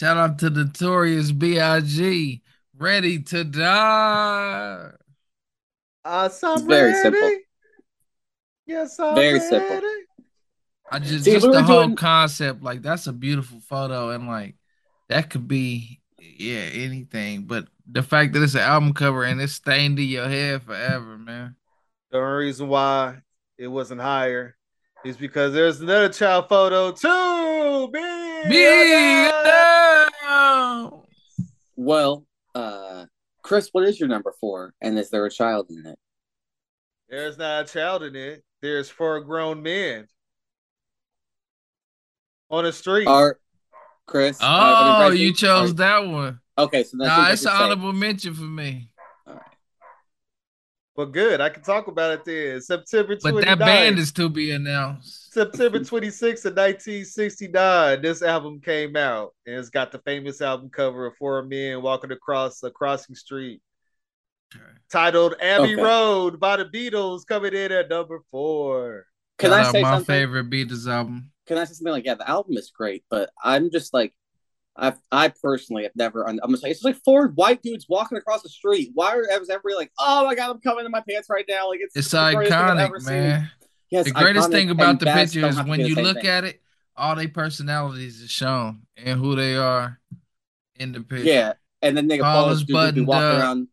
Shout 0.00 0.16
out 0.16 0.38
to 0.38 0.48
Notorious 0.48 1.30
B.I.G. 1.30 2.40
Ready 2.78 3.20
to 3.24 3.44
die. 3.44 4.92
Uh, 6.02 6.28
so 6.30 6.54
It's 6.54 6.62
very 6.62 6.92
ready. 6.92 7.02
simple. 7.02 7.36
Yes, 8.64 8.98
I'm 8.98 9.14
Very 9.14 9.34
ready. 9.34 9.44
simple. 9.44 9.80
I 10.90 11.00
just 11.00 11.24
See, 11.26 11.32
just 11.32 11.46
we 11.46 11.52
the 11.52 11.62
whole 11.62 11.82
doing- 11.84 11.96
concept, 11.96 12.62
like 12.62 12.80
that's 12.80 13.08
a 13.08 13.12
beautiful 13.12 13.60
photo, 13.60 14.08
and 14.08 14.26
like 14.26 14.54
that 15.10 15.28
could 15.28 15.46
be 15.46 16.00
yeah 16.18 16.60
anything. 16.72 17.42
But 17.42 17.66
the 17.86 18.02
fact 18.02 18.32
that 18.32 18.42
it's 18.42 18.54
an 18.54 18.60
album 18.60 18.94
cover 18.94 19.22
and 19.24 19.38
it's 19.38 19.52
stained 19.52 19.98
in 19.98 20.08
your 20.08 20.30
head 20.30 20.62
forever, 20.62 21.18
man. 21.18 21.56
The 22.10 22.16
only 22.20 22.46
reason 22.46 22.68
why 22.68 23.18
it 23.58 23.68
wasn't 23.68 24.00
higher 24.00 24.56
is 25.04 25.18
because 25.18 25.52
there's 25.52 25.82
another 25.82 26.08
child 26.08 26.48
photo 26.48 26.90
too. 26.92 27.88
Big. 28.48 29.30
Down. 29.44 31.02
Well, 31.76 32.26
uh, 32.54 33.06
Chris, 33.42 33.68
what 33.72 33.84
is 33.84 33.98
your 33.98 34.08
number 34.08 34.32
four? 34.40 34.74
And 34.80 34.98
is 34.98 35.10
there 35.10 35.24
a 35.26 35.30
child 35.30 35.66
in 35.70 35.86
it? 35.86 35.98
There's 37.08 37.38
not 37.38 37.64
a 37.64 37.72
child 37.72 38.02
in 38.04 38.14
it. 38.16 38.44
There's 38.62 38.88
four 38.90 39.20
grown 39.20 39.62
men. 39.62 40.06
on 42.50 42.64
the 42.64 42.72
street. 42.72 43.06
Art, 43.06 43.40
Chris. 44.06 44.38
Oh, 44.40 44.46
uh, 44.46 44.48
I 44.48 45.10
mean, 45.10 45.18
you 45.20 45.32
chose 45.32 45.70
Art. 45.70 45.76
that 45.78 46.06
one. 46.06 46.40
Okay, 46.58 46.82
so 46.84 46.96
that's 46.98 47.08
Nah, 47.08 47.30
it's 47.30 47.44
an 47.44 47.52
honorable 47.52 47.92
mention 47.92 48.34
for 48.34 48.42
me. 48.42 48.89
Well, 51.00 51.08
good. 51.08 51.40
I 51.40 51.48
can 51.48 51.62
talk 51.62 51.86
about 51.86 52.12
it 52.12 52.24
then. 52.26 52.60
September 52.60 53.16
29th. 53.16 53.22
But 53.22 53.44
that 53.46 53.58
band 53.58 53.98
is 53.98 54.12
to 54.12 54.28
be 54.28 54.50
announced. 54.50 55.32
September 55.32 55.78
26th 55.78 56.44
of 56.44 56.54
1969, 56.54 58.02
this 58.02 58.20
album 58.20 58.60
came 58.60 58.96
out. 58.96 59.32
And 59.46 59.56
it's 59.56 59.70
got 59.70 59.92
the 59.92 60.00
famous 60.00 60.42
album 60.42 60.68
cover 60.68 61.06
of 61.06 61.16
four 61.16 61.42
men 61.42 61.80
walking 61.80 62.12
across 62.12 62.62
a 62.64 62.70
crossing 62.70 63.14
street 63.14 63.62
titled 64.92 65.36
Abbey 65.40 65.72
Okay. 65.72 65.82
Road 65.82 66.38
by 66.38 66.58
the 66.58 66.66
Beatles 66.66 67.26
coming 67.26 67.54
in 67.54 67.72
at 67.72 67.88
number 67.88 68.20
four. 68.30 69.06
Can 69.38 69.52
Shout 69.52 69.58
I 69.58 69.72
say 69.72 69.80
my 69.80 69.92
something? 69.92 70.04
favorite 70.04 70.50
Beatles 70.50 70.86
album? 70.86 71.30
Can 71.46 71.56
I 71.56 71.64
say 71.64 71.72
something 71.72 71.92
like, 71.94 72.04
yeah, 72.04 72.16
the 72.16 72.28
album 72.28 72.58
is 72.58 72.70
great, 72.70 73.04
but 73.08 73.30
I'm 73.42 73.70
just 73.70 73.94
like, 73.94 74.12
I 74.76 74.94
I 75.10 75.28
personally 75.42 75.82
have 75.84 75.92
never. 75.94 76.28
I'm 76.28 76.36
gonna 76.38 76.56
say 76.56 76.70
it's 76.70 76.80
just 76.80 76.84
like 76.84 77.02
four 77.04 77.28
white 77.28 77.62
dudes 77.62 77.86
walking 77.88 78.18
across 78.18 78.42
the 78.42 78.48
street. 78.48 78.90
Why 78.94 79.14
are 79.16 79.38
was 79.38 79.50
everybody 79.50 79.74
like, 79.74 79.92
oh 79.98 80.24
my 80.24 80.34
god, 80.34 80.50
I'm 80.50 80.60
coming 80.60 80.84
in 80.84 80.90
my 80.90 81.02
pants 81.08 81.28
right 81.28 81.44
now? 81.48 81.68
Like 81.68 81.80
it's 81.82 81.96
It's 81.96 82.10
the 82.10 82.32
greatest 82.32 82.56
thing 82.56 82.68
iconic, 82.68 83.00
seen. 83.00 83.12
man. 83.12 83.50
Yes, 83.90 84.04
the 84.06 84.12
greatest 84.12 84.48
iconic 84.48 84.52
thing 84.52 84.70
about 84.70 85.00
the 85.00 85.06
picture 85.06 85.46
is 85.46 85.62
when 85.62 85.80
you 85.80 85.96
look 85.96 86.18
thing. 86.18 86.26
at 86.26 86.44
it, 86.44 86.62
all 86.96 87.16
their 87.16 87.28
personalities 87.28 88.20
is 88.20 88.30
shown 88.30 88.82
and 88.96 89.18
who 89.18 89.34
they 89.34 89.56
are 89.56 89.98
in 90.76 90.92
the 90.92 91.00
picture. 91.00 91.24
Yeah, 91.24 91.52
and 91.82 91.96
then 91.96 92.08
nigga 92.08 92.22
Paul 92.22 92.44
Paul 92.44 92.50
is 92.50 92.64
dude 92.64 92.94
be 92.94 93.00
walking 93.02 93.36
up. 93.36 93.40
around. 93.40 93.68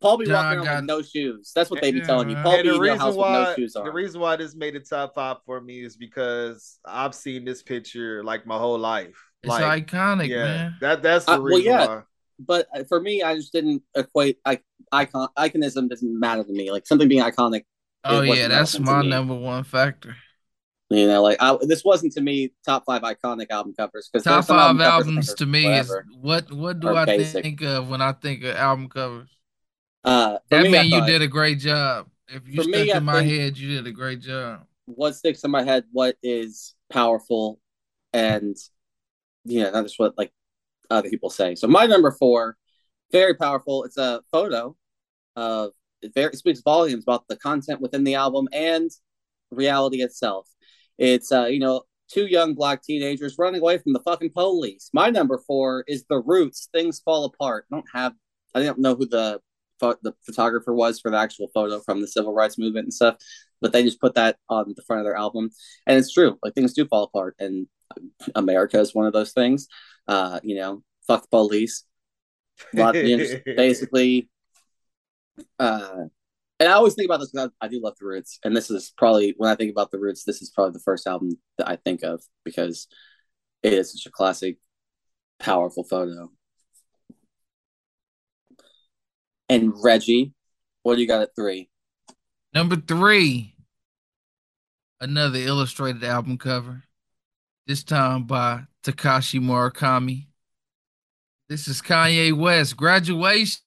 Paul 0.00 0.16
be 0.16 0.26
John 0.26 0.34
walking 0.34 0.58
around 0.68 0.76
with 0.76 0.84
no 0.84 1.02
shoes. 1.02 1.52
That's 1.54 1.70
what 1.70 1.80
they 1.80 1.90
be 1.90 1.98
Yeah, 1.98 2.06
telling 2.06 2.30
you. 2.30 2.36
Paul 2.36 2.54
and 2.54 2.62
be 2.62 2.68
the 2.68 2.74
in 2.76 2.82
your 2.84 2.92
reason 2.92 2.98
house 2.98 3.16
with 3.16 3.28
no 3.28 3.54
shoes 3.56 3.76
on. 3.76 3.84
the 3.84 3.92
reason 3.92 4.20
why 4.20 4.36
this 4.36 4.54
made 4.54 4.74
the 4.74 4.80
top 4.80 5.14
five 5.14 5.38
for 5.44 5.60
me 5.60 5.84
is 5.84 5.96
because 5.96 6.78
I've 6.84 7.14
seen 7.14 7.44
this 7.44 7.62
picture 7.62 8.22
like 8.22 8.46
my 8.46 8.58
whole 8.58 8.78
life. 8.78 9.27
It's 9.42 9.58
like, 9.58 9.64
iconic, 9.86 10.30
yeah, 10.30 10.36
man. 10.36 10.76
that 10.80 11.02
that's 11.02 11.26
the 11.26 11.32
Uh, 11.32 11.38
well, 11.46 11.60
yeah. 11.60 11.86
why. 11.86 12.02
but 12.38 12.68
uh, 12.74 12.84
for 12.84 13.00
me, 13.00 13.22
I 13.22 13.34
just 13.36 13.52
didn't 13.52 13.82
equate 13.96 14.38
like 14.46 14.62
icon 14.92 15.28
iconism 15.38 15.88
doesn't 15.88 16.18
matter 16.18 16.44
to 16.44 16.52
me. 16.52 16.70
Like 16.72 16.86
something 16.86 17.08
being 17.08 17.22
iconic, 17.22 17.64
Oh 18.04 18.22
yeah, 18.22 18.48
that's 18.48 18.78
my 18.80 19.02
number 19.02 19.34
one 19.36 19.62
factor. 19.64 20.16
you 20.90 21.06
know, 21.06 21.22
like 21.22 21.36
I, 21.40 21.56
this 21.62 21.84
wasn't 21.84 22.12
to 22.14 22.20
me 22.20 22.52
top 22.64 22.84
five 22.86 23.02
iconic 23.02 23.50
album 23.50 23.74
covers 23.74 24.08
because 24.10 24.24
Top 24.24 24.46
five 24.46 24.58
album 24.58 24.80
covers 24.80 25.08
albums 25.08 25.34
to 25.34 25.44
me 25.46 25.60
whatever. 25.62 25.78
is 25.78 26.00
what 26.20 26.52
what 26.52 26.78
do 26.80 26.94
I 26.94 27.06
basic. 27.06 27.42
think 27.42 27.62
of 27.62 27.88
when 27.88 28.00
I 28.02 28.12
think 28.12 28.44
of 28.44 28.54
album 28.56 28.88
covers? 28.88 29.28
Uh, 30.04 30.38
That 30.50 30.66
me, 30.66 30.78
I 30.78 30.82
mean 30.82 30.90
you 30.90 31.00
did 31.02 31.22
a 31.22 31.28
great 31.28 31.58
job. 31.58 32.08
If 32.28 32.46
you 32.48 32.60
For 32.60 32.64
stuck 32.64 32.70
me, 32.70 32.92
I 32.92 32.98
in 32.98 33.04
my 33.04 33.22
head, 33.22 33.56
you 33.58 33.68
did 33.76 33.86
a 33.86 33.92
great 33.92 34.20
job. 34.20 34.66
what 34.86 35.14
sticks 35.14 35.44
in 35.44 35.50
my 35.50 35.62
head, 35.62 35.84
what 35.92 36.16
is 36.22 36.74
powerful, 36.90 37.60
and 38.12 38.56
you 39.48 39.62
know, 39.62 39.70
not 39.70 39.84
just 39.84 39.98
what 39.98 40.16
like 40.18 40.32
other 40.90 41.08
people 41.10 41.30
say. 41.30 41.54
So 41.54 41.66
my 41.66 41.86
number 41.86 42.10
four, 42.10 42.56
very 43.12 43.34
powerful. 43.34 43.84
It's 43.84 43.98
a 43.98 44.22
photo 44.30 44.76
of 45.36 45.72
it 46.02 46.14
very 46.14 46.32
it 46.32 46.38
speaks 46.38 46.60
volumes 46.60 47.04
about 47.04 47.26
the 47.28 47.36
content 47.36 47.80
within 47.80 48.04
the 48.04 48.14
album 48.14 48.48
and 48.52 48.90
reality 49.50 50.02
itself. 50.02 50.48
It's 50.98 51.32
uh, 51.32 51.46
you 51.46 51.60
know, 51.60 51.82
two 52.08 52.26
young 52.26 52.54
black 52.54 52.82
teenagers 52.82 53.36
running 53.38 53.60
away 53.60 53.78
from 53.78 53.92
the 53.92 54.00
fucking 54.00 54.30
police. 54.30 54.90
My 54.92 55.10
number 55.10 55.38
four 55.46 55.84
is 55.86 56.04
the 56.08 56.20
Roots. 56.20 56.68
Things 56.72 57.00
fall 57.00 57.24
apart. 57.24 57.66
I 57.70 57.76
don't 57.76 57.86
have. 57.94 58.14
I 58.54 58.62
don't 58.62 58.78
know 58.78 58.94
who 58.94 59.06
the 59.06 59.40
the 59.80 60.12
photographer 60.26 60.74
was 60.74 60.98
for 60.98 61.10
the 61.10 61.16
actual 61.16 61.48
photo 61.54 61.78
from 61.80 62.00
the 62.00 62.08
civil 62.08 62.34
rights 62.34 62.58
movement 62.58 62.86
and 62.86 62.94
stuff, 62.94 63.16
but 63.60 63.72
they 63.72 63.84
just 63.84 64.00
put 64.00 64.14
that 64.14 64.36
on 64.48 64.74
the 64.76 64.82
front 64.82 65.00
of 65.00 65.06
their 65.06 65.16
album, 65.16 65.50
and 65.86 65.96
it's 65.96 66.12
true. 66.12 66.38
Like 66.42 66.54
things 66.54 66.74
do 66.74 66.86
fall 66.86 67.04
apart, 67.04 67.36
and 67.38 67.66
America 68.34 68.78
is 68.80 68.94
one 68.94 69.06
of 69.06 69.12
those 69.12 69.32
things. 69.32 69.68
Uh, 70.06 70.40
you 70.42 70.56
know, 70.56 70.82
fuck 71.06 71.22
the 71.22 71.28
police. 71.28 71.84
A 72.74 72.78
lot, 72.78 72.94
you 72.94 73.16
know, 73.16 73.24
just 73.24 73.44
basically. 73.44 74.28
Uh, 75.58 76.04
and 76.60 76.68
I 76.68 76.72
always 76.72 76.94
think 76.94 77.06
about 77.06 77.20
this 77.20 77.30
because 77.30 77.50
I, 77.60 77.66
I 77.66 77.68
do 77.68 77.80
love 77.80 77.94
the 78.00 78.06
Roots, 78.06 78.40
and 78.44 78.56
this 78.56 78.70
is 78.70 78.92
probably 78.96 79.34
when 79.36 79.50
I 79.50 79.54
think 79.54 79.70
about 79.70 79.92
the 79.92 79.98
Roots, 79.98 80.24
this 80.24 80.42
is 80.42 80.50
probably 80.50 80.72
the 80.72 80.80
first 80.80 81.06
album 81.06 81.38
that 81.56 81.68
I 81.68 81.76
think 81.76 82.02
of 82.02 82.20
because 82.44 82.88
it 83.62 83.72
is 83.72 83.92
such 83.92 84.06
a 84.06 84.10
classic, 84.10 84.58
powerful 85.38 85.84
photo. 85.84 86.32
And 89.48 89.72
Reggie, 89.82 90.34
what 90.82 90.96
do 90.96 91.00
you 91.00 91.06
got 91.06 91.22
at 91.22 91.36
three? 91.36 91.70
Number 92.52 92.76
three, 92.76 93.54
another 95.00 95.38
illustrated 95.38 96.02
album 96.02 96.38
cover. 96.38 96.82
This 97.68 97.84
time 97.84 98.24
by 98.24 98.62
Takashi 98.82 99.38
Murakami. 99.38 100.28
This 101.50 101.68
is 101.68 101.82
Kanye 101.82 102.32
West 102.32 102.78
graduation 102.78 103.60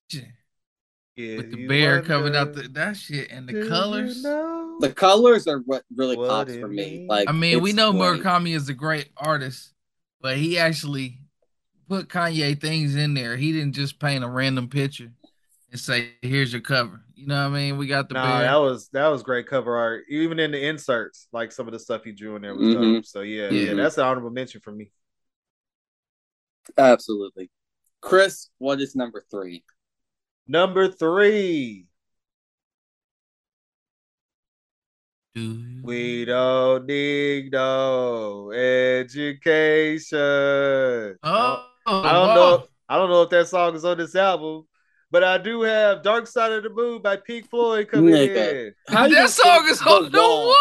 Yeah, 1.16 1.38
with 1.38 1.52
the 1.52 1.68
bear 1.68 2.02
coming 2.02 2.36
out 2.36 2.54
the 2.54 2.64
that 2.70 2.98
shit 2.98 3.30
and 3.32 3.48
do 3.48 3.54
the 3.54 3.66
you 3.66 3.70
colors. 3.70 4.24
know? 4.24 4.78
The 4.80 4.92
colors 4.92 5.46
are 5.46 5.60
what 5.60 5.84
really 5.96 6.18
What 6.18 6.30
pops 6.30 6.56
for 6.56 6.68
me. 6.68 7.06
Like 7.08 7.30
I 7.30 7.32
mean, 7.32 7.62
we 7.62 7.74
know 7.74 7.92
great. 7.92 8.24
Murakami 8.24 8.56
is 8.56 8.68
a 8.70 8.74
great 8.74 9.10
artist, 9.18 9.72
but 10.20 10.36
he 10.38 10.58
actually 10.58 11.20
put 11.88 12.08
Kanye 12.08 12.60
things 12.60 12.96
in 12.96 13.14
there. 13.14 13.38
He 13.38 13.52
didn't 13.52 13.74
just 13.74 14.00
paint 14.00 14.24
a 14.24 14.28
random 14.28 14.68
picture 14.68 15.12
and 15.70 15.80
say, 15.80 16.14
"Here's 16.24 16.52
your 16.52 16.64
cover." 16.64 17.04
You 17.22 17.28
know 17.28 17.50
what 17.50 17.56
I 17.56 17.62
mean? 17.62 17.78
We 17.78 17.86
got 17.86 18.10
the 18.10 18.16
Nah, 18.16 18.24
bear. 18.24 18.42
that 18.42 18.56
was 18.56 18.90
that 18.90 19.08
was 19.10 19.22
great 19.22 19.46
cover 19.46 19.78
art. 19.78 20.06
Even 20.10 20.40
in 20.40 20.52
the 20.52 20.68
inserts, 20.68 21.28
like 21.32 21.52
some 21.52 21.68
of 21.68 21.72
the 21.74 21.80
stuff 21.80 22.04
he 22.04 22.12
drew 22.12 22.36
in 22.36 22.42
there 22.42 22.56
was 22.56 22.68
Mhm. 22.68 22.96
dope. 22.96 23.06
So 23.06 23.22
yeah, 23.22 23.52
yeah, 23.52 23.74
Mhm. 23.74 23.76
that's 23.76 23.98
an 24.00 24.06
honorable 24.06 24.32
mention 24.32 24.60
for 24.60 24.72
me. 24.72 24.92
Absolutely. 26.78 27.50
Chris, 28.02 28.50
what 28.58 28.82
is 28.82 28.96
number 28.96 29.24
three? 29.30 29.64
Number 30.48 30.90
three, 30.90 31.88
we 35.84 36.26
don't 36.26 36.86
need 36.86 37.52
no 37.52 38.52
education. 38.52 40.20
Oh, 41.24 41.66
I 42.04 42.12
don't 42.14 42.28
wow. 42.28 42.34
know. 42.34 42.68
I 42.90 42.98
don't 42.98 43.10
know 43.10 43.22
if 43.24 43.30
that 43.30 43.48
song 43.48 43.76
is 43.76 43.86
on 43.86 43.98
this 43.98 44.16
album, 44.16 44.66
but 45.12 45.24
I 45.24 45.38
do 45.38 45.62
have 45.62 46.02
"Dark 46.04 46.28
Side 46.28 46.52
of 46.52 46.64
the 46.64 46.70
Moon" 46.70 47.02
by 47.02 47.18
Pink 47.18 47.50
Floyd 47.50 47.90
coming 47.90 48.14
Nigga. 48.14 48.68
in. 48.68 48.74
How 48.88 49.06
you 49.06 49.16
that 49.16 49.30
song 49.30 49.64
sing 49.66 49.72
is 49.74 49.82
on 49.82 50.12
the 50.12 50.20
wall. 50.20 50.56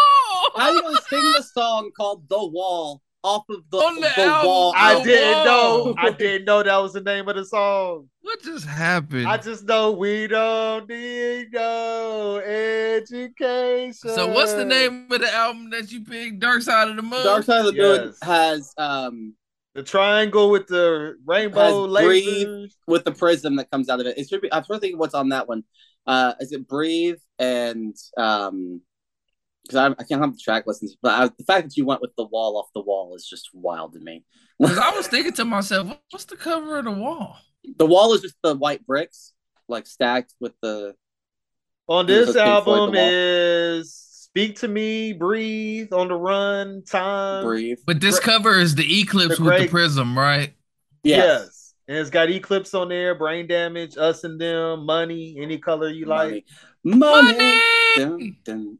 How 0.55 0.71
you 0.71 0.81
gonna 0.81 0.97
sing 1.09 1.23
the 1.37 1.43
song 1.43 1.91
called 1.95 2.27
"The 2.29 2.37
Wall" 2.47 3.01
off 3.23 3.43
of 3.49 3.57
the, 3.71 3.77
On 3.77 4.01
the 4.01 4.19
album. 4.19 4.47
wall? 4.47 4.73
I 4.75 4.95
Oh, 4.95 5.03
didn't 5.03 5.37
whoa. 5.37 5.43
know. 5.45 5.95
I 5.99 6.09
didn't 6.09 6.45
know 6.45 6.63
that 6.63 6.77
was 6.77 6.93
the 6.93 7.01
name 7.01 7.29
of 7.29 7.35
the 7.35 7.45
song. 7.45 8.09
What 8.21 8.41
just 8.41 8.65
happened? 8.65 9.27
I 9.27 9.37
just 9.37 9.63
know 9.65 9.91
we 9.91 10.25
don't 10.27 10.89
need 10.89 11.49
no 11.53 12.37
education. 12.37 13.93
so 13.93 14.27
what's 14.27 14.53
the 14.53 14.65
name 14.65 15.07
of 15.11 15.21
the 15.21 15.31
album 15.33 15.69
that 15.71 15.91
you 15.91 16.03
picked? 16.03 16.39
Dark 16.39 16.61
Side 16.61 16.89
of 16.89 16.95
the 16.95 17.01
Moon. 17.01 17.23
Dark 17.23 17.43
Side 17.45 17.59
of 17.65 17.73
the 17.75 17.81
Moon 17.81 18.05
Yes. 18.07 18.17
has 18.23 18.73
um 18.77 19.35
The 19.73 19.83
triangle 19.83 20.49
with 20.51 20.67
the 20.67 21.15
rainbow 21.25 21.87
lasers. 21.87 22.73
with 22.87 23.05
the 23.05 23.13
prism 23.13 23.55
that 23.55 23.71
comes 23.71 23.87
out 23.87 24.01
of 24.01 24.05
it. 24.05 24.17
It 24.17 24.27
should 24.27 24.41
be. 24.41 24.51
I'm 24.51 24.63
trying 24.65 24.79
to 24.79 24.85
think 24.85 24.99
what's 24.99 25.13
on 25.13 25.29
that 25.29 25.47
one. 25.47 25.63
Uh, 26.05 26.33
is 26.39 26.51
it 26.51 26.67
breathe 26.67 27.19
and 27.39 27.95
um? 28.17 28.81
Because 29.63 29.77
I, 29.77 30.01
I 30.01 30.03
can't 30.03 30.21
have 30.21 30.33
the 30.33 30.39
track 30.43 30.65
listens, 30.65 30.97
but 31.01 31.11
I, 31.11 31.27
the 31.27 31.43
fact 31.45 31.69
that 31.69 31.77
you 31.77 31.85
went 31.85 32.01
with 32.01 32.15
the 32.17 32.25
wall 32.25 32.57
off 32.57 32.69
the 32.73 32.81
wall 32.81 33.15
is 33.15 33.27
just 33.27 33.49
wild 33.53 33.93
to 33.93 33.99
me. 33.99 34.25
Because 34.59 34.79
I 34.79 34.89
was 34.89 35.07
thinking 35.07 35.33
to 35.33 35.45
myself, 35.45 35.95
what's 36.09 36.25
the 36.25 36.35
cover 36.35 36.79
of 36.79 36.85
the 36.85 36.91
wall? 36.91 37.37
The 37.77 37.85
wall 37.85 38.13
is 38.13 38.21
just 38.21 38.35
the 38.41 38.55
white 38.55 38.85
bricks, 38.85 39.33
like 39.69 39.85
stacked 39.85 40.33
with 40.39 40.53
the. 40.61 40.95
On 41.87 42.05
this 42.07 42.29
a 42.35 42.43
Pink 42.43 42.63
Floyd 42.63 42.79
album 42.79 42.95
is 42.97 44.00
"Speak 44.33 44.59
to 44.59 44.67
Me," 44.67 45.13
"Breathe," 45.13 45.93
"On 45.93 46.07
the 46.07 46.15
Run," 46.15 46.83
"Time." 46.83 47.43
breathe. 47.43 47.79
But 47.85 48.01
this 48.01 48.19
Gra- 48.19 48.33
cover 48.33 48.59
is 48.59 48.75
the 48.75 49.01
eclipse 49.01 49.37
the 49.37 49.43
with 49.43 49.61
the 49.61 49.67
prism, 49.67 50.17
right? 50.17 50.53
Yes. 51.03 51.73
And 51.87 51.97
it's 51.97 52.09
got 52.09 52.29
Eclipse 52.29 52.73
on 52.73 52.89
there, 52.89 53.15
Brain 53.15 53.47
Damage, 53.47 53.97
Us 53.97 54.23
and 54.23 54.39
Them, 54.39 54.85
Money, 54.85 55.35
any 55.39 55.57
color 55.57 55.89
you 55.89 56.05
like. 56.05 56.45
Money. 56.83 57.33
Money. 57.33 57.37
Money. 57.37 57.61
Dun, 57.97 58.37
dun. 58.45 58.77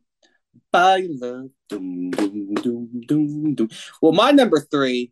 Buy 0.71 1.07
love. 1.09 1.49
Dum, 1.67 2.11
dum, 2.11 2.53
dum, 2.53 3.01
dum, 3.05 3.55
dum. 3.55 3.69
Well, 4.01 4.13
my 4.13 4.31
number 4.31 4.59
three 4.61 5.11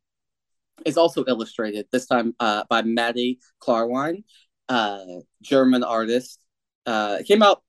is 0.86 0.98
also 0.98 1.25
illustrated, 1.27 1.88
this 1.91 2.05
time 2.05 2.34
uh, 2.39 2.63
by 2.69 2.84
Mati 2.84 3.39
Klarwein, 3.62 4.24
uh, 4.69 5.03
German 5.41 5.84
artist. 5.84 6.39
Uh, 6.86 7.17
it 7.19 7.27
came 7.27 7.43
out 7.43 7.63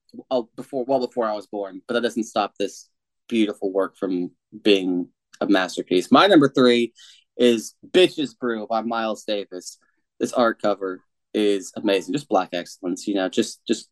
before, 0.56 0.84
well 0.84 1.06
before 1.06 1.26
I 1.26 1.34
was 1.34 1.46
born, 1.46 1.82
but 1.86 1.94
that 1.94 2.02
doesn't 2.02 2.24
stop 2.24 2.54
this 2.58 2.88
beautiful 3.28 3.72
work 3.72 3.96
from 3.96 4.32
being 4.62 5.08
a 5.40 5.46
masterpiece. 5.46 6.10
My 6.10 6.26
number 6.26 6.48
three 6.48 6.92
is 7.36 7.74
Bitches 7.88 8.38
Brew 8.38 8.66
by 8.68 8.82
Miles 8.82 9.24
Davis. 9.24 9.78
This 10.18 10.32
art 10.32 10.60
cover 10.60 11.02
is 11.32 11.72
amazing, 11.76 12.12
just 12.12 12.28
black 12.28 12.50
excellence, 12.52 13.06
you 13.06 13.14
know, 13.14 13.28
just 13.28 13.64
just 13.66 13.88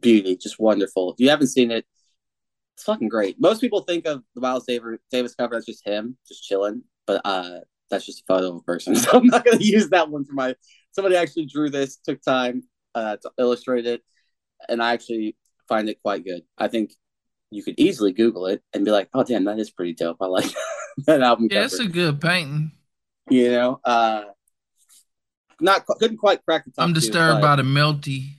beauty, 0.00 0.36
just 0.36 0.60
wonderful. 0.60 1.12
If 1.12 1.16
you 1.18 1.30
haven't 1.30 1.48
seen 1.48 1.70
it, 1.70 1.84
it's 2.74 2.84
fucking 2.84 3.08
great. 3.08 3.40
Most 3.40 3.60
people 3.60 3.80
think 3.80 4.06
of 4.06 4.22
the 4.34 4.40
Miles 4.40 4.64
Davis, 4.66 5.00
Davis 5.10 5.34
cover 5.34 5.56
as 5.56 5.66
just 5.66 5.84
him, 5.84 6.16
just 6.28 6.44
chilling. 6.44 6.82
but 7.06 7.20
uh, 7.24 7.60
that's 7.90 8.06
just 8.06 8.20
a 8.20 8.24
photo 8.28 8.50
of 8.50 8.56
a 8.56 8.62
person, 8.62 8.94
so 8.96 9.18
I'm 9.18 9.26
not 9.26 9.44
gonna 9.44 9.58
use 9.58 9.88
that 9.90 10.10
one 10.10 10.24
for 10.24 10.34
my. 10.34 10.54
Somebody 10.92 11.16
actually 11.16 11.46
drew 11.46 11.70
this, 11.70 11.96
took 11.96 12.20
time 12.22 12.62
uh, 12.94 13.16
to 13.16 13.30
illustrate 13.38 13.86
it, 13.86 14.02
and 14.68 14.82
I 14.82 14.92
actually 14.92 15.36
find 15.68 15.88
it 15.88 16.00
quite 16.02 16.24
good. 16.24 16.42
I 16.56 16.68
think 16.68 16.92
you 17.50 17.62
could 17.62 17.74
easily 17.78 18.12
Google 18.12 18.46
it 18.46 18.62
and 18.72 18.84
be 18.84 18.90
like, 18.90 19.08
"Oh, 19.14 19.24
damn, 19.24 19.44
that 19.44 19.58
is 19.58 19.70
pretty 19.70 19.94
dope. 19.94 20.18
I 20.20 20.26
like 20.26 20.52
that 21.06 21.22
album." 21.22 21.48
Yeah, 21.50 21.62
cover. 21.62 21.64
it's 21.66 21.78
a 21.80 21.86
good 21.86 22.20
painting. 22.20 22.72
You 23.30 23.50
know, 23.50 23.80
uh, 23.84 24.24
not 25.60 25.84
couldn't 25.86 26.18
quite 26.18 26.44
crack 26.44 26.64
the 26.64 26.70
top. 26.72 26.84
I'm 26.84 26.94
two, 26.94 27.00
disturbed 27.00 27.40
but- 27.40 27.56
by 27.56 27.56
the 27.56 27.62
melty 27.62 28.30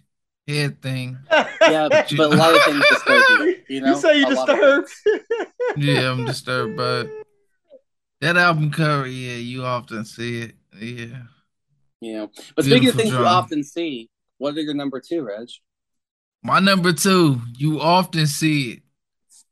head 0.47 0.81
thing. 0.81 1.17
Yeah, 1.61 1.88
but 1.89 2.11
a 2.11 2.27
lot 2.29 2.55
of 2.55 2.63
things 2.63 2.83
disturb 2.89 3.23
you. 3.41 3.55
You, 3.69 3.81
know? 3.81 3.95
say 3.95 4.17
you 4.17 4.25
A 4.25 4.29
disturbed? 4.31 4.89
Yeah, 5.77 6.09
I'm 6.11 6.25
disturbed 6.25 6.75
by 6.77 7.01
it. 7.01 7.11
That 8.21 8.38
album 8.38 8.71
cover, 8.71 9.05
yeah, 9.05 9.35
you 9.35 9.63
often 9.63 10.03
see 10.03 10.41
it. 10.41 10.55
Yeah. 10.81 11.23
You 12.01 12.13
know, 12.13 12.31
but 12.55 12.65
speaking 12.65 12.89
of 12.89 12.95
Beautiful 12.95 13.01
things 13.01 13.11
you 13.13 13.25
often 13.25 13.63
see, 13.63 14.09
what 14.39 14.55
are 14.55 14.61
your 14.61 14.73
number 14.73 14.99
two, 14.99 15.21
Reg? 15.21 15.49
My 16.43 16.60
number 16.60 16.93
two, 16.93 17.41
you 17.58 17.79
often 17.81 18.25
see 18.27 18.72
it. 18.72 18.79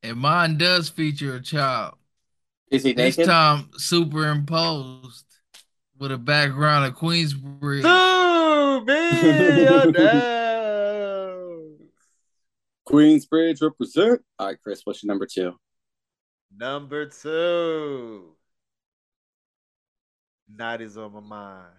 And 0.03 0.17
mine 0.17 0.57
does 0.57 0.89
feature 0.89 1.35
a 1.35 1.41
child. 1.41 1.95
Is 2.71 2.83
he 2.83 2.93
This 2.93 3.17
naked? 3.17 3.29
time 3.29 3.69
superimposed 3.77 5.25
with 5.97 6.11
a 6.11 6.17
background 6.17 6.85
of 6.85 6.95
Queensbridge. 6.95 7.81
To 7.83 8.85
be 8.85 8.93
announced. 10.03 11.83
Queensbridge 12.87 13.61
represent. 13.61 14.21
All 14.39 14.47
right, 14.47 14.57
Chris, 14.61 14.81
what's 14.85 15.03
your 15.03 15.09
number 15.09 15.25
two? 15.25 15.53
Number 16.55 17.05
two. 17.07 18.35
Night 20.49 20.81
is 20.81 20.97
on 20.97 21.11
my 21.13 21.19
mind. 21.19 21.73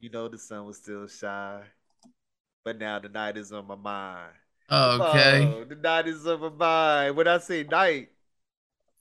You 0.00 0.10
know 0.10 0.26
the 0.28 0.38
sun 0.38 0.66
was 0.66 0.78
still 0.78 1.06
shy, 1.06 1.62
but 2.64 2.78
now 2.78 2.98
the 2.98 3.08
night 3.08 3.36
is 3.36 3.52
on 3.52 3.66
my 3.66 3.76
mind. 3.76 4.32
Okay. 4.70 5.46
Oh, 5.46 5.64
the 5.64 5.74
night 5.74 6.08
is 6.08 6.26
on 6.26 6.40
my 6.40 6.48
mind. 6.48 7.16
When 7.16 7.28
I 7.28 7.38
say 7.38 7.64
night, 7.64 8.08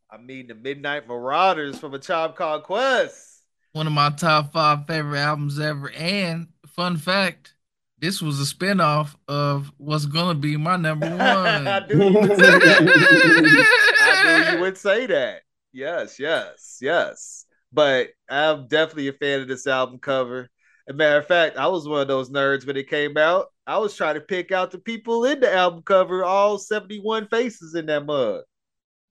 I 0.09 0.17
mean 0.17 0.47
the 0.47 0.55
Midnight 0.55 1.07
Marauders 1.07 1.79
from 1.79 1.93
a 1.93 1.99
Tribe 1.99 2.35
Called 2.35 2.63
Quest. 2.63 3.43
One 3.73 3.87
of 3.87 3.93
my 3.93 4.09
top 4.09 4.51
five 4.51 4.85
favorite 4.85 5.19
albums 5.19 5.59
ever. 5.59 5.89
And 5.91 6.47
fun 6.67 6.97
fact, 6.97 7.53
this 7.99 8.21
was 8.21 8.41
a 8.41 8.53
spinoff 8.53 9.15
of 9.27 9.71
what's 9.77 10.05
gonna 10.05 10.37
be 10.37 10.57
my 10.57 10.75
number 10.75 11.07
I 11.65 11.79
one. 11.79 11.87
knew 11.87 12.03
you 12.03 12.19
would 12.19 12.35
say 12.37 12.59
that. 12.59 13.65
I 13.99 14.23
knew 14.23 14.55
you 14.55 14.61
would 14.61 14.77
say 14.77 15.05
that. 15.07 15.41
Yes, 15.71 16.19
yes, 16.19 16.79
yes. 16.81 17.45
But 17.71 18.09
I'm 18.29 18.67
definitely 18.67 19.07
a 19.07 19.13
fan 19.13 19.41
of 19.41 19.47
this 19.47 19.67
album 19.67 19.99
cover. 19.99 20.49
As 20.91 20.95
a 20.95 20.97
matter 20.97 21.19
of 21.19 21.25
fact, 21.25 21.55
I 21.55 21.67
was 21.67 21.87
one 21.87 22.01
of 22.01 22.09
those 22.09 22.29
nerds 22.29 22.67
when 22.67 22.75
it 22.75 22.89
came 22.89 23.15
out. 23.15 23.45
I 23.65 23.77
was 23.77 23.95
trying 23.95 24.15
to 24.15 24.19
pick 24.19 24.51
out 24.51 24.71
the 24.71 24.77
people 24.77 25.23
in 25.23 25.39
the 25.39 25.49
album 25.49 25.83
cover, 25.83 26.25
all 26.25 26.57
71 26.57 27.29
faces 27.29 27.75
in 27.75 27.85
that 27.85 28.05
mug. 28.05 28.41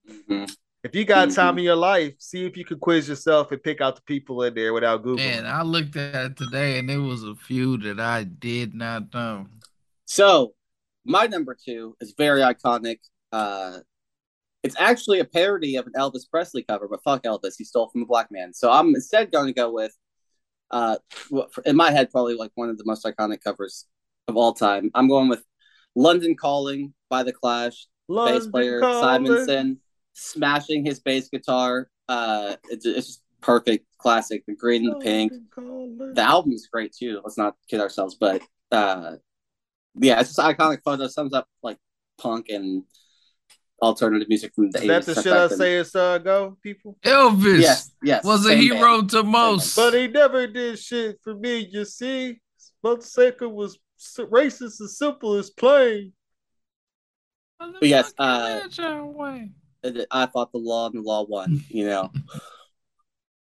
Mhm. 0.07 0.55
If 0.83 0.93
you 0.93 1.05
got 1.05 1.31
time 1.31 1.57
in 1.57 1.63
your 1.63 1.75
life, 1.75 2.13
see 2.19 2.45
if 2.45 2.55
you 2.55 2.65
can 2.65 2.77
quiz 2.77 3.09
yourself 3.09 3.51
and 3.51 3.63
pick 3.63 3.81
out 3.81 3.95
the 3.95 4.03
people 4.03 4.43
in 4.43 4.53
there 4.53 4.73
without 4.73 5.01
Googling. 5.01 5.17
Man, 5.17 5.47
I 5.47 5.63
looked 5.63 5.95
at 5.95 6.23
it 6.23 6.37
today 6.37 6.77
and 6.77 6.87
there 6.87 7.01
was 7.01 7.23
a 7.23 7.33
few 7.33 7.77
that 7.79 7.99
I 7.99 8.25
did 8.25 8.75
not 8.75 9.11
know. 9.11 9.47
So, 10.05 10.53
my 11.03 11.25
number 11.25 11.57
two 11.65 11.97
is 11.99 12.13
very 12.15 12.41
iconic. 12.41 12.99
Uh, 13.31 13.79
it's 14.61 14.75
actually 14.79 15.19
a 15.19 15.25
parody 15.25 15.77
of 15.77 15.87
an 15.87 15.93
Elvis 15.93 16.29
Presley 16.29 16.61
cover, 16.61 16.87
but 16.87 17.01
fuck 17.01 17.23
Elvis, 17.23 17.55
he 17.57 17.63
stole 17.63 17.89
from 17.89 18.03
a 18.03 18.05
black 18.05 18.31
man. 18.31 18.53
So 18.53 18.69
I'm 18.71 18.89
instead 18.89 19.31
going 19.31 19.47
to 19.47 19.53
go 19.53 19.71
with, 19.71 19.97
uh, 20.71 20.97
in 21.65 21.75
my 21.75 21.91
head, 21.91 22.09
probably 22.11 22.35
like 22.35 22.51
one 22.55 22.69
of 22.69 22.77
the 22.77 22.85
most 22.85 23.05
iconic 23.05 23.41
covers 23.43 23.85
of 24.27 24.37
all 24.37 24.53
time. 24.53 24.89
I'm 24.95 25.07
going 25.07 25.27
with 25.29 25.43
"London 25.95 26.35
Calling" 26.35 26.93
by 27.09 27.23
the 27.23 27.33
Clash. 27.33 27.87
bass 28.07 28.47
player 28.47 28.79
calling. 28.79 29.25
Simonon 29.25 29.77
smashing 30.13 30.85
his 30.85 30.99
bass 30.99 31.29
guitar. 31.29 31.89
Uh, 32.07 32.55
it's, 32.69 32.85
it's 32.85 33.07
just 33.07 33.23
perfect, 33.41 33.85
classic. 33.97 34.43
The 34.47 34.55
green 34.55 34.85
and 34.85 34.95
the 34.95 35.03
pink. 35.03 35.33
Calling. 35.53 36.13
The 36.13 36.21
album's 36.21 36.67
great 36.67 36.93
too. 36.93 37.21
Let's 37.23 37.37
not 37.37 37.55
kid 37.69 37.81
ourselves, 37.81 38.15
but 38.15 38.41
uh, 38.71 39.15
yeah, 39.95 40.19
it's 40.19 40.29
just 40.29 40.39
an 40.39 40.53
iconic 40.53 40.81
photo. 40.83 41.07
Sums 41.07 41.33
up 41.33 41.47
like 41.63 41.77
punk 42.19 42.49
and 42.49 42.83
alternative 43.81 44.27
music 44.29 44.53
from 44.53 44.69
the 44.71 44.79
Is 44.79 44.87
that 44.87 45.05
the 45.05 45.21
shit 45.21 45.33
I 45.33 45.47
say 45.47 45.77
it's 45.77 45.95
uh 45.95 46.17
go, 46.19 46.57
people? 46.61 46.97
Elvis 47.03 47.61
Yes, 47.61 47.91
yes. 48.03 48.23
was 48.23 48.45
a 48.45 48.49
same 48.49 48.59
hero 48.61 48.97
band. 48.99 49.09
to 49.11 49.23
most. 49.23 49.75
But 49.75 49.93
he 49.93 50.07
never 50.07 50.47
did 50.47 50.77
shit 50.79 51.17
for 51.23 51.33
me, 51.35 51.67
you 51.71 51.85
see. 51.85 52.39
But 52.83 53.03
second 53.03 53.51
was 53.53 53.77
s- 53.99 54.19
racist 54.19 54.81
as 54.81 54.97
simple 54.97 55.35
as 55.35 55.49
plain. 55.49 56.13
But 57.59 57.83
yes, 57.89 58.13
uh, 58.17 58.61
uh, 58.79 59.89
I 60.11 60.25
fought 60.27 60.51
the 60.51 60.57
law 60.57 60.87
and 60.87 60.95
the 60.95 61.01
law 61.01 61.25
won. 61.25 61.63
You 61.69 61.85
know, 61.85 62.11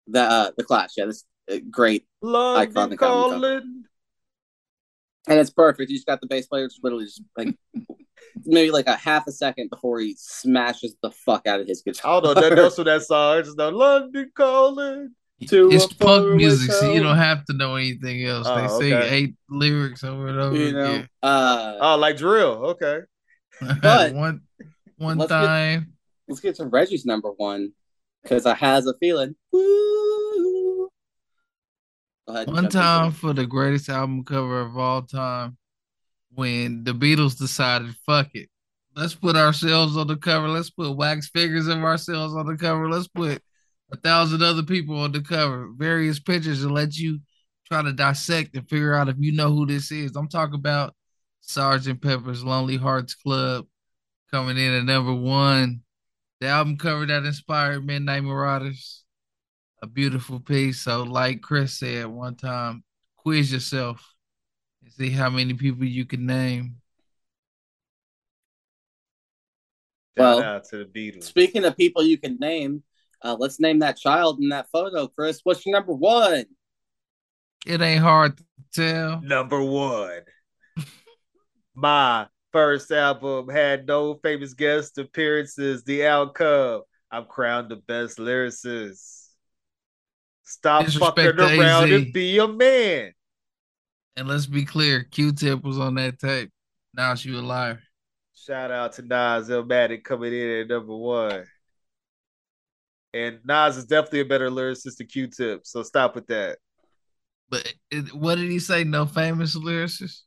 the 0.07 0.21
uh, 0.21 0.51
the 0.57 0.65
Clash. 0.65 0.91
Yeah, 0.97 1.07
this 1.07 1.25
uh, 1.51 1.57
great, 1.71 2.07
London 2.23 2.73
Iconic 2.73 3.03
album 3.03 3.41
calling. 3.41 3.85
And 5.29 5.39
it's 5.39 5.51
perfect. 5.51 5.91
You 5.91 5.97
just 5.97 6.07
got 6.07 6.21
the 6.21 6.27
bass 6.27 6.47
player 6.47 6.67
just 6.69 6.83
literally 6.85 7.05
just 7.07 7.23
like 7.37 7.55
maybe 8.45 8.71
like 8.71 8.87
a 8.87 8.97
half 8.97 9.27
a 9.27 9.33
second 9.33 9.71
before 9.71 9.99
he 10.01 10.15
smashes 10.19 10.95
the 11.03 11.11
fuck 11.11 11.47
out 11.47 11.61
of 11.61 11.67
his 11.67 11.83
guitar. 11.83 12.19
I 12.19 12.21
guitar. 12.21 12.35
don't 12.35 12.35
know 12.43 12.49
nothing 12.49 12.65
else 12.65 12.79
with 12.79 12.87
that 12.87 13.03
song. 13.03 13.39
I 13.39 13.43
just 13.43 13.57
know 13.59 13.69
London 13.71 14.31
calling. 14.35 15.15
To 15.49 15.71
it's 15.71 15.85
a 15.85 15.89
punk 15.89 15.99
faraway 16.25 16.37
music, 16.37 16.73
so 16.73 16.91
you 16.93 17.03
don't 17.03 17.19
have 17.19 17.45
to 17.45 17.53
know 17.53 17.75
anything 17.77 18.25
else. 18.25 18.47
they 18.47 18.53
Oh, 18.55 18.81
sing 18.81 18.95
okay. 18.95 19.09
eight 19.15 19.35
lyrics 19.51 20.03
over 20.03 20.29
and 20.29 20.41
over 20.41 20.57
You 20.57 20.73
know, 20.73 20.85
again. 20.85 21.09
uh, 21.23 21.77
Oh, 21.79 21.97
like 21.99 22.17
drill. 22.17 22.53
Okay. 22.81 23.01
But- 23.83 24.15
one 24.15 24.41
one 24.97 25.19
Let's 25.19 25.31
get- 25.31 25.37
time. 25.47 25.93
let's 26.27 26.41
get 26.41 26.55
to 26.57 26.65
Reggie's 26.65 27.05
number 27.05 27.29
one 27.37 27.73
because 28.23 28.47
I 28.47 28.55
has 28.55 28.87
a 28.87 28.95
feeling. 28.99 29.37
Woo. 29.53 30.66
One 32.27 32.69
time 32.69 33.13
for 33.13 33.33
the 33.33 33.47
greatest 33.47 33.89
album 33.89 34.25
cover 34.25 34.61
of 34.61 34.77
all 34.77 35.03
time, 35.03 35.57
when 36.35 36.83
the 36.83 36.93
Beatles 36.93 37.39
decided, 37.39 37.95
fuck 38.05 38.35
it, 38.35 38.49
let's 38.97 39.15
put 39.15 39.37
ourselves 39.37 39.97
on 39.97 40.09
the 40.09 40.17
cover. 40.17 40.49
Let's 40.49 40.71
put 40.71 40.97
wax 40.97 41.29
figures 41.29 41.69
of 41.69 41.79
ourselves 41.79 42.35
on 42.35 42.47
the 42.47 42.57
cover. 42.57 42.91
Let's 42.91 43.09
put 43.09 43.41
a 43.93 43.97
thousand 43.97 44.43
other 44.43 44.65
people 44.65 44.99
on 44.99 45.13
the 45.13 45.21
cover, 45.21 45.71
various 45.77 46.19
pictures, 46.19 46.65
and 46.65 46.75
let 46.75 46.97
you 46.97 47.21
try 47.69 47.83
to 47.83 47.93
dissect 47.93 48.57
and 48.57 48.69
figure 48.69 48.95
out 48.95 49.09
if 49.09 49.17
you 49.19 49.33
know 49.33 49.53
who 49.53 49.65
this 49.65 49.93
is. 49.93 50.17
I'm 50.17 50.29
talking 50.29 50.57
about 50.57 50.95
Sergeant 51.41 52.03
Pepper's 52.03 52.43
Lonely 52.43 52.77
Hearts 52.77 53.15
Club 53.15 53.67
coming 54.33 54.59
in 54.59 54.73
at 54.73 54.85
number 54.85 55.15
one. 55.15 55.83
The 56.41 56.49
album 56.49 56.77
cover 56.77 57.07
that 57.07 57.25
inspired 57.25 57.87
Midnight 57.87 58.25
Marauders 58.25 59.05
a 59.83 59.87
beautiful 59.87 60.41
piece. 60.41 60.83
So, 60.83 61.03
like 61.03 61.43
Chris 61.43 61.79
said 61.79 62.07
one 62.07 62.35
time, 62.35 62.83
quiz 63.17 63.53
yourself 63.53 64.15
and 64.83 64.93
see 64.93 65.11
how 65.11 65.31
many 65.31 65.55
people 65.55 65.85
you 65.85 66.05
can 66.05 66.27
name. 66.27 66.77
Well, 70.17 70.41
Shout 70.41 70.55
out 70.57 70.65
to 70.71 70.79
the 70.79 70.85
Beatles. 70.85 71.25
Speaking 71.25 71.65
of 71.65 71.77
people 71.77 72.03
you 72.03 72.17
can 72.19 72.39
name, 72.39 72.83
uh, 73.23 73.37
let's 73.39 73.61
name 73.61 73.81
that 73.81 73.99
child 73.99 74.41
in 74.41 74.49
that 74.49 74.69
photo, 74.71 75.09
Chris. 75.09 75.41
What's 75.45 75.65
your 75.67 75.75
number 75.75 75.93
one? 75.93 76.47
It 77.67 77.81
ain't 77.81 78.03
hard 78.03 78.39
to 78.39 78.45
tell. 78.73 79.21
Number 79.21 79.63
one. 79.63 80.23
My 81.75 82.29
first 82.53 82.91
album 82.91 83.49
had 83.49 83.87
no 83.87 84.15
famous 84.23 84.55
guest 84.55 84.99
appearances. 84.99 85.83
The 85.85 86.07
outcome. 86.07 86.83
I'm 87.11 87.27
crowned 87.27 87.71
the 87.71 87.77
best 87.77 88.19
lyricist. 88.19 89.26
Stop 90.47 90.87
fucking 90.87 91.41
around 91.41 91.93
and 91.93 92.13
be 92.13 92.39
a 92.39 92.47
man. 92.47 93.13
And 94.17 94.29
let's 94.29 94.47
be 94.47 94.65
clear, 94.65 95.03
Q-Tip 95.03 95.63
was 95.63 95.79
on 95.79 95.97
that 95.97 96.19
tape. 96.19 96.51
Now 96.95 97.15
she 97.17 97.35
a 97.37 97.41
liar. 97.41 97.81
Shout 98.35 98.71
out 98.71 98.93
to 98.95 99.03
Nas 99.03 99.49
Illmatic 99.49 100.05
coming 100.05 100.33
in 100.33 100.61
at 100.61 100.69
number 100.69 100.97
one. 100.97 101.45
And 103.13 103.41
Nas 103.45 103.77
is 103.77 103.87
definitely 103.87 104.21
a 104.21 104.25
better 104.25 104.49
lyricist 104.49 104.99
than 104.99 105.09
Q-Tip, 105.09 105.67
so 105.67 105.83
stop 105.83 106.15
with 106.15 106.29
that. 106.29 106.59
But 107.51 107.75
it, 107.91 108.15
what 108.15 108.37
did 108.37 108.51
he 108.51 108.61
say? 108.61 108.85
No 108.85 109.05
famous 109.05 109.57
lyricists? 109.57 110.21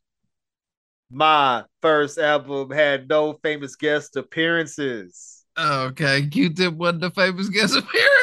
My 1.10 1.64
first 1.82 2.18
album 2.18 2.72
had 2.72 3.08
no 3.08 3.40
famous 3.42 3.76
guest 3.76 4.18
appearances. 4.18 5.46
Oh, 5.56 5.86
okay. 5.86 6.28
Q-Tip 6.28 6.74
wasn't 6.74 7.02
the 7.02 7.12
famous 7.12 7.50
guest 7.50 7.76
appearance. 7.78 8.19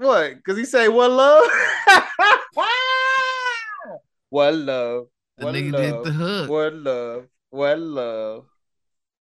What? 0.00 0.36
Because 0.36 0.56
he 0.56 0.64
say 0.64 0.88
one 0.88 1.14
love? 1.14 1.44
one 4.30 4.64
love. 4.64 5.06
The 5.36 5.44
One 5.44 5.54
nigga 5.54 5.72
love. 5.72 5.82
did 5.82 6.04
the 6.04 6.12
hook. 6.12 6.50
One 6.50 6.84
love. 6.84 7.26
One 7.50 7.94
love. 7.94 8.46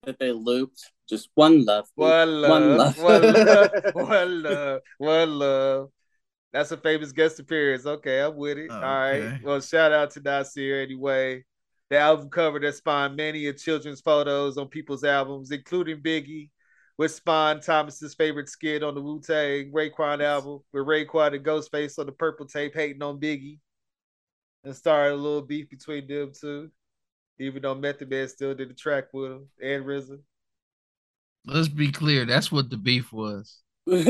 That 0.03 0.19
they 0.19 0.33
looped 0.33 0.91
just 1.09 1.29
one 1.35 1.63
love. 1.63 1.87
One 1.95 2.41
love. 2.41 2.49
One 2.51 2.77
love. 2.77 2.97
One 3.01 3.21
love. 3.45 3.71
One 3.93 4.43
love. 4.43 4.81
One 4.97 5.39
love. 5.39 5.89
That's 6.51 6.71
a 6.71 6.77
famous 6.77 7.13
guest 7.13 7.39
appearance. 7.39 7.85
Okay, 7.85 8.19
I'm 8.21 8.35
with 8.35 8.57
it. 8.57 8.69
All 8.69 8.79
right. 8.81 9.15
Okay. 9.21 9.39
Well, 9.43 9.61
shout 9.61 9.93
out 9.93 10.11
to 10.11 10.19
Nasir 10.19 10.81
anyway. 10.81 11.45
The 11.89 11.99
album 11.99 12.29
cover 12.29 12.59
that 12.59 12.75
spawned 12.75 13.15
many 13.15 13.47
of 13.47 13.57
children's 13.57 14.01
photos 14.01 14.57
on 14.57 14.67
people's 14.67 15.05
albums, 15.05 15.51
including 15.51 16.01
Biggie, 16.01 16.49
which 16.97 17.11
spawned 17.11 17.61
Thomas's 17.61 18.13
favorite 18.13 18.49
skit 18.49 18.83
on 18.83 18.95
the 18.95 19.01
Wu 19.01 19.19
Tang 19.19 19.71
Raekwon 19.71 20.23
album, 20.23 20.59
with 20.71 20.85
Raekwon 20.85 21.35
and 21.35 21.45
Ghostface 21.45 21.99
on 21.99 22.05
the 22.05 22.11
purple 22.11 22.45
tape 22.45 22.73
hating 22.73 23.03
on 23.03 23.19
Biggie, 23.19 23.59
and 24.63 24.75
started 24.75 25.15
a 25.15 25.17
little 25.17 25.41
beef 25.41 25.69
between 25.69 26.07
them 26.07 26.31
two. 26.39 26.71
Even 27.37 27.61
though 27.61 27.75
Method 27.75 28.09
Man 28.09 28.27
still 28.29 28.55
did 28.55 28.69
the 28.69 28.73
track 28.73 29.05
with 29.11 29.31
him 29.31 29.47
and 29.61 29.83
RZA. 29.83 30.19
Let's 31.45 31.67
be 31.67 31.91
clear. 31.91 32.25
That's 32.25 32.49
what 32.49 32.69
the 32.69 32.77
beef 32.77 33.11
was. 33.11 33.59
like 33.85 34.05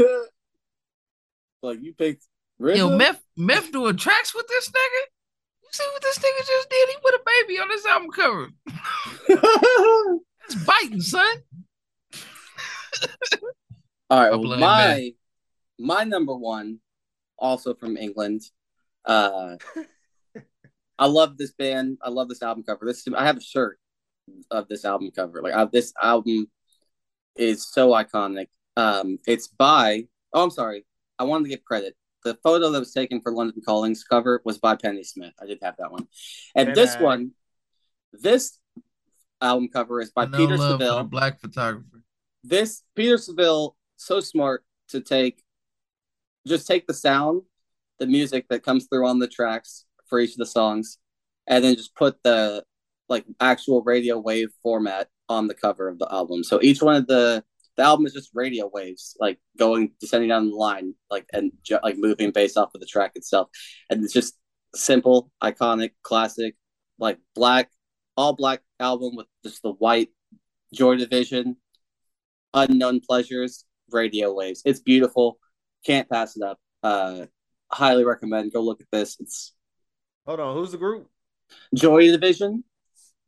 you 1.81 1.93
picked 1.97 2.25
RZA? 2.61 2.77
Yo, 2.77 2.95
Meth, 2.95 3.21
Meth 3.35 3.71
doing 3.71 3.97
tracks 3.97 4.35
with 4.35 4.47
this 4.47 4.69
nigga. 4.69 5.01
You 5.63 5.69
see 5.71 5.87
what 5.91 6.03
this 6.03 6.19
nigga 6.19 6.45
just 6.45 6.69
did? 6.69 6.89
He 6.89 6.95
put 7.01 7.15
a 7.15 7.21
baby 7.25 7.59
on 7.59 7.71
his 7.71 7.85
album 7.87 8.11
cover. 8.11 8.49
That's 10.47 10.63
biting, 10.63 11.01
son. 11.01 11.37
All 14.09 14.19
right, 14.19 14.29
well, 14.31 14.41
blame 14.41 14.59
my 14.59 15.13
my 15.79 16.03
number 16.03 16.35
one, 16.35 16.79
also 17.37 17.73
from 17.73 17.97
England. 17.97 18.41
Uh, 19.03 19.57
I 20.99 21.07
love 21.07 21.37
this 21.37 21.51
band. 21.51 21.97
I 22.01 22.09
love 22.09 22.29
this 22.29 22.41
album 22.41 22.63
cover. 22.63 22.85
This 22.85 23.05
I 23.15 23.25
have 23.25 23.37
a 23.37 23.41
shirt 23.41 23.79
of 24.51 24.67
this 24.67 24.85
album 24.85 25.11
cover. 25.15 25.41
Like 25.41 25.53
I, 25.53 25.65
this 25.65 25.93
album 26.01 26.49
is 27.35 27.67
so 27.67 27.89
iconic. 27.89 28.47
Um, 28.77 29.19
it's 29.27 29.47
by. 29.47 30.07
Oh, 30.33 30.43
I'm 30.43 30.51
sorry. 30.51 30.85
I 31.19 31.23
wanted 31.23 31.45
to 31.45 31.49
give 31.49 31.63
credit. 31.63 31.95
The 32.23 32.37
photo 32.43 32.71
that 32.71 32.79
was 32.79 32.91
taken 32.91 33.21
for 33.21 33.31
London 33.31 33.61
Calling's 33.63 34.03
cover 34.03 34.41
was 34.43 34.57
by 34.57 34.75
Pennie 34.75 35.03
Smith. 35.03 35.33
I 35.41 35.45
did 35.45 35.59
have 35.61 35.75
that 35.77 35.91
one, 35.91 36.07
and 36.55 36.73
this 36.73 36.93
Penny. 36.95 37.05
one, 37.05 37.31
this 38.13 38.57
album 39.41 39.69
cover 39.71 40.01
is 40.01 40.11
by 40.11 40.25
no 40.25 40.37
Peter 40.37 40.57
love 40.57 40.79
for 40.79 40.83
Saville 40.83 40.97
the 40.97 41.03
black 41.03 41.39
photographer. 41.39 42.01
This 42.47 42.83
Peter 42.95 43.17
Saville 43.17 43.75
so 43.97 44.19
smart 44.19 44.63
to 44.89 45.01
take 45.01 45.43
just 46.47 46.67
take 46.67 46.85
the 46.85 46.93
sound, 46.93 47.41
the 47.97 48.05
music 48.05 48.45
that 48.49 48.63
comes 48.63 48.85
through 48.85 49.07
on 49.07 49.17
the 49.17 49.27
tracks 49.27 49.85
for 50.07 50.19
each 50.19 50.33
of 50.33 50.37
the 50.37 50.45
songs, 50.45 50.99
and 51.47 51.63
then 51.63 51.75
just 51.75 51.95
put 51.95 52.21
the 52.23 52.63
like 53.09 53.25
actual 53.39 53.81
radio 53.81 54.19
wave 54.19 54.49
format 54.61 55.09
on 55.27 55.47
the 55.47 55.55
cover 55.55 55.87
of 55.87 55.97
the 55.97 56.07
album. 56.11 56.43
So 56.43 56.61
each 56.61 56.81
one 56.81 56.95
of 56.95 57.07
the 57.07 57.43
the 57.77 57.83
album 57.83 58.05
is 58.05 58.13
just 58.13 58.29
radio 58.33 58.69
waves, 58.71 59.17
like 59.19 59.39
going 59.57 59.91
descending 59.99 60.29
down 60.29 60.49
the 60.49 60.55
line, 60.55 60.93
like 61.09 61.25
and 61.33 61.51
ju- 61.63 61.79
like 61.83 61.97
moving 61.97 62.31
based 62.31 62.57
off 62.57 62.75
of 62.75 62.79
the 62.79 62.87
track 62.87 63.13
itself, 63.15 63.49
and 63.89 64.03
it's 64.03 64.13
just 64.13 64.37
simple, 64.75 65.31
iconic, 65.43 65.91
classic, 66.03 66.55
like 66.99 67.17
black, 67.33 67.71
all 68.15 68.33
black 68.33 68.61
album 68.79 69.15
with 69.15 69.27
just 69.43 69.63
the 69.63 69.71
white 69.71 70.09
Joy 70.73 70.95
Division, 70.95 71.57
unknown 72.55 73.01
pleasures, 73.01 73.65
radio 73.91 74.33
waves. 74.33 74.63
It's 74.65 74.79
beautiful. 74.79 75.37
Can't 75.85 76.09
pass 76.09 76.35
it 76.35 76.43
up. 76.43 76.57
Uh, 76.81 77.25
highly 77.71 78.03
recommend. 78.05 78.53
Go 78.53 78.61
look 78.61 78.81
at 78.81 78.87
this. 78.91 79.17
It's 79.19 79.53
Hold 80.25 80.39
on, 80.39 80.55
who's 80.55 80.71
the 80.71 80.77
group? 80.79 81.07
Joy 81.75 82.07
Division. 82.07 82.63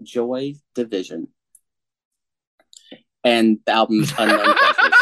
Joy 0.01 0.55
Division. 0.73 1.27
And 3.23 3.59
the 3.65 3.71
album 3.71 3.99
is 4.01 4.13
Unknown 4.17 4.55
Pleasures. 4.57 4.93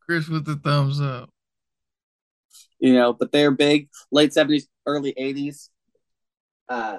Chris 0.00 0.28
with 0.28 0.44
the 0.44 0.56
thumbs 0.56 1.00
up. 1.00 1.30
You 2.78 2.92
know, 2.92 3.12
but 3.12 3.32
they're 3.32 3.50
big, 3.50 3.88
late 4.12 4.32
70s, 4.32 4.64
early 4.86 5.14
80s. 5.18 5.70
Uh, 6.68 6.98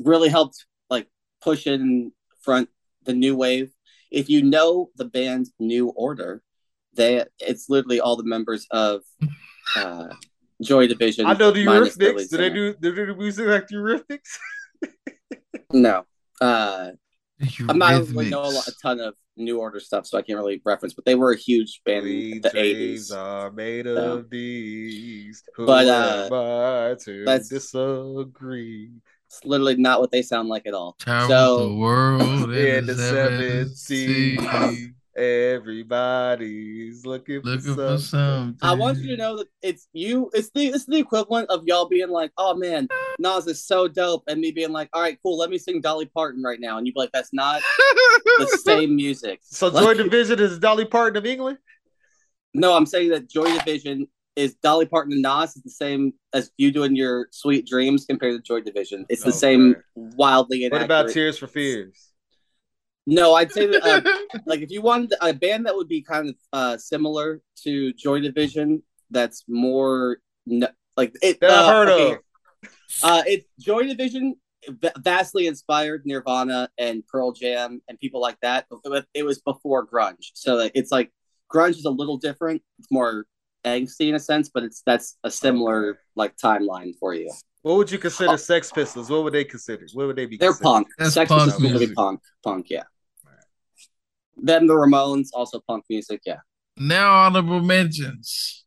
really 0.00 0.28
helped 0.28 0.64
like 0.88 1.08
push 1.42 1.66
in 1.66 2.12
front 2.40 2.68
the 3.04 3.12
new 3.12 3.36
wave. 3.36 3.70
If 4.12 4.28
you 4.28 4.42
know 4.42 4.90
the 4.96 5.04
band 5.06 5.46
New 5.58 5.88
Order, 5.88 6.42
they 6.94 7.24
it's 7.40 7.68
literally 7.68 8.00
all 8.00 8.16
the 8.16 8.24
members 8.24 8.66
of 8.70 9.00
uh, 9.76 10.08
Joy 10.62 10.86
Division. 10.86 11.26
I 11.26 11.32
know 11.34 11.50
the 11.50 11.64
minus 11.64 11.96
the 11.96 12.04
Eurythmics. 12.06 12.16
lead 12.16 12.30
Do 12.30 12.36
they 12.36 12.50
do, 12.50 12.74
do 12.74 12.92
they 12.94 13.06
do 13.06 13.16
music 13.16 13.46
like 13.48 13.66
the 13.68 13.76
Eurythmics? 13.76 14.38
No. 15.74 16.04
Uh, 16.38 16.90
I'm 17.68 17.78
not 17.78 18.06
really 18.08 18.28
know 18.28 18.42
a, 18.42 18.52
lot, 18.52 18.68
a 18.68 18.72
ton 18.82 19.00
of 19.00 19.14
New 19.38 19.58
Order 19.58 19.80
stuff, 19.80 20.06
so 20.06 20.18
I 20.18 20.22
can't 20.22 20.36
really 20.38 20.60
reference. 20.66 20.92
But 20.92 21.06
they 21.06 21.14
were 21.14 21.32
a 21.32 21.36
huge 21.36 21.80
band 21.86 22.04
We 22.04 22.32
in 22.32 22.40
the 22.42 22.50
'80s. 22.50 23.16
are 23.16 23.50
made 23.50 23.86
So. 23.86 24.18
of 24.18 24.28
these. 24.28 25.42
Who 25.56 25.64
But, 25.64 25.86
uh, 25.88 26.26
am 26.26 26.32
I 26.34 26.94
to 27.04 27.24
that's- 27.24 27.48
disagree? 27.48 28.90
It's 29.32 29.44
literally 29.46 29.76
not 29.76 29.98
what 29.98 30.10
they 30.10 30.20
sound 30.20 30.50
like 30.50 30.66
at 30.66 30.74
all. 30.74 30.94
Travel 30.98 31.28
So- 31.28 31.68
the 31.70 31.74
world 31.74 32.22
In 32.52 32.56
in 32.78 32.86
the 32.86 32.92
the 32.92 33.02
seven 33.02 33.40
seven 33.40 33.74
seas, 33.74 34.38
seas. 34.40 34.88
everybody's 35.16 37.06
looking 37.06 37.40
for 37.40 37.48
Looking 37.48 37.74
for 37.74 37.96
something. 37.98 37.98
something. 37.98 38.58
I 38.60 38.74
want 38.74 38.98
you 38.98 39.08
to 39.08 39.16
know 39.16 39.38
that 39.38 39.46
it's 39.62 39.88
you. 39.94 40.30
It's 40.34 40.50
the 40.54 40.66
it's 40.66 40.84
the 40.84 40.98
equivalent 40.98 41.48
of 41.48 41.64
y'all 41.66 41.88
being 41.88 42.10
like, 42.10 42.30
"Oh 42.36 42.54
man, 42.54 42.88
Nas 43.18 43.46
is 43.46 43.64
so 43.64 43.88
dope," 43.88 44.24
and 44.28 44.38
me 44.40 44.50
being 44.50 44.70
like, 44.72 44.90
"All 44.92 45.00
right, 45.00 45.18
cool, 45.22 45.38
let 45.38 45.48
me 45.48 45.56
sing 45.58 45.80
Dolly 45.80 46.06
Parton 46.06 46.42
right 46.42 46.60
now," 46.60 46.76
and 46.76 46.86
you'd 46.86 46.94
be 46.94 47.00
like, 47.00 47.12
"That's 47.12 47.32
not 47.32 47.62
the 48.38 48.60
same 48.64 48.94
music." 48.96 49.40
So 49.44 49.70
Joy 49.70 49.94
Division 49.94 50.40
is 50.40 50.58
Dolly 50.58 50.84
Parton 50.84 51.16
of 51.16 51.24
England. 51.26 51.56
No, 52.54 52.76
I'm 52.76 52.84
saying 52.86 53.10
that 53.10 53.30
Joy 53.30 53.50
Division 53.58 54.08
is 54.36 54.54
Dolly 54.56 54.86
Parton 54.86 55.12
and 55.12 55.22
Nas 55.22 55.56
is 55.56 55.62
the 55.62 55.70
same 55.70 56.12
as 56.32 56.50
you 56.56 56.70
doing 56.70 56.96
your 56.96 57.28
Sweet 57.30 57.66
Dreams 57.66 58.06
compared 58.08 58.34
to 58.34 58.42
Joy 58.42 58.60
Division. 58.60 59.04
It's 59.08 59.22
the 59.22 59.28
Okay. 59.28 59.38
same 59.38 59.76
wildly 59.94 60.68
What 60.68 60.82
about 60.82 61.10
Tears 61.10 61.38
for 61.38 61.46
Fears? 61.46 62.12
No, 63.06 63.34
I'd 63.34 63.52
say 63.52 63.66
that 63.66 63.84
uh, 63.84 64.38
like 64.46 64.60
if 64.60 64.70
you 64.70 64.80
wanted 64.80 65.14
a 65.20 65.32
band 65.32 65.66
that 65.66 65.74
would 65.74 65.88
be 65.88 66.02
kind 66.02 66.28
of 66.28 66.34
uh, 66.52 66.76
similar 66.76 67.40
to 67.64 67.92
Joy 67.94 68.20
Division, 68.20 68.82
that's 69.10 69.44
more 69.48 70.18
n- 70.50 70.68
like 70.96 71.14
it. 71.20 71.40
That 71.40 71.50
uh, 71.50 71.66
heard 71.66 71.88
okay, 71.88 72.12
of. 72.12 72.18
Uh, 73.02 73.22
it's 73.26 73.46
Joy 73.58 73.86
Division 73.86 74.36
vastly 74.98 75.48
inspired 75.48 76.02
Nirvana 76.04 76.70
and 76.78 77.04
Pearl 77.08 77.32
Jam 77.32 77.82
and 77.88 77.98
people 77.98 78.20
like 78.20 78.38
that. 78.42 78.66
But 78.84 79.06
it 79.14 79.24
was 79.24 79.40
before 79.40 79.84
grunge, 79.86 80.30
so 80.34 80.54
like, 80.54 80.72
it's 80.76 80.92
like 80.92 81.10
grunge 81.52 81.70
is 81.78 81.84
a 81.84 81.90
little 81.90 82.18
different. 82.18 82.62
It's 82.78 82.90
more 82.90 83.26
angsty 83.64 84.08
in 84.08 84.14
a 84.14 84.20
sense, 84.20 84.50
but 84.52 84.62
it's 84.62 84.82
that's 84.84 85.16
a 85.24 85.30
similar 85.30 86.00
like 86.16 86.36
timeline 86.36 86.94
for 86.98 87.14
you. 87.14 87.30
What 87.62 87.76
would 87.76 87.90
you 87.90 87.98
consider 87.98 88.36
Sex 88.36 88.72
Pistols? 88.72 89.08
What 89.08 89.22
would 89.24 89.32
they 89.32 89.44
consider? 89.44 89.86
What 89.92 90.08
would 90.08 90.16
they 90.16 90.26
be? 90.26 90.36
They're 90.36 90.50
considered? 90.50 90.64
punk. 90.64 90.88
That's 90.98 91.14
Sex 91.14 91.28
punk 91.28 91.48
is 91.48 91.54
specifically 91.54 91.78
music. 91.78 91.96
punk. 91.96 92.20
Punk, 92.42 92.66
yeah. 92.70 92.82
Then 94.36 94.66
the 94.66 94.74
Ramones, 94.74 95.28
also 95.32 95.60
punk 95.68 95.84
music, 95.88 96.22
yeah. 96.26 96.38
Now 96.76 97.14
honorable 97.14 97.60
mentions. 97.60 98.64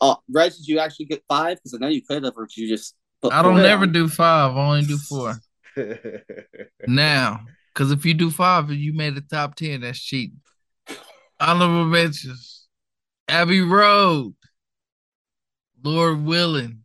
Oh, 0.00 0.18
Reg, 0.30 0.52
did 0.52 0.66
you 0.66 0.78
actually 0.78 1.06
get 1.06 1.22
five? 1.28 1.56
Because 1.56 1.72
I 1.74 1.78
know 1.78 1.88
you 1.88 2.02
could 2.02 2.24
have, 2.24 2.34
or 2.36 2.46
did 2.46 2.56
you 2.56 2.68
just? 2.68 2.94
Put 3.22 3.32
I 3.32 3.40
don't 3.40 3.52
ever 3.58 3.62
never 3.62 3.86
do 3.86 4.08
five. 4.08 4.54
I 4.54 4.66
only 4.66 4.82
do 4.82 4.98
four. 4.98 5.36
Now, 6.86 7.44
because 7.72 7.90
if 7.92 8.06
you 8.06 8.14
do 8.14 8.30
five 8.30 8.70
and 8.70 8.78
you 8.78 8.94
made 8.94 9.14
the 9.14 9.20
top 9.20 9.56
ten, 9.56 9.82
that's 9.82 10.00
cheating. 10.00 10.40
Honorable 11.38 11.84
mentions: 11.84 12.55
Abbey 13.28 13.60
Road, 13.60 14.34
Lord 15.82 16.24
Willing 16.24 16.84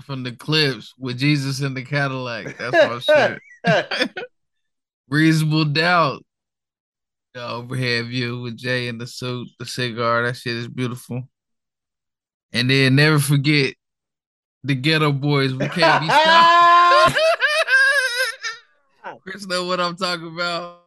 from 0.00 0.22
the 0.22 0.32
Clipse 0.32 0.92
with 0.98 1.18
Jesus 1.18 1.60
in 1.60 1.74
the 1.74 1.82
Cadillac. 1.84 2.56
That's 2.58 3.06
my 3.06 3.38
shit. 3.66 4.10
Reasonable 5.08 5.66
Doubt, 5.66 6.24
the 7.34 7.46
overhead 7.46 8.06
view 8.06 8.40
with 8.40 8.56
Jay 8.56 8.88
in 8.88 8.98
the 8.98 9.06
suit, 9.06 9.48
the 9.58 9.66
cigar. 9.66 10.24
That 10.26 10.36
shit 10.36 10.56
is 10.56 10.68
beautiful. 10.68 11.22
And 12.52 12.70
then 12.70 12.94
never 12.96 13.18
forget 13.18 13.74
the 14.62 14.74
Geto 14.80 15.18
Boys. 15.18 15.52
We 15.52 15.68
can't 15.68 16.02
be 16.02 16.08
stopped. 16.08 17.18
Chris 19.22 19.46
know 19.46 19.64
what 19.66 19.80
I'm 19.80 19.96
talking 19.96 20.28
about. 20.34 20.80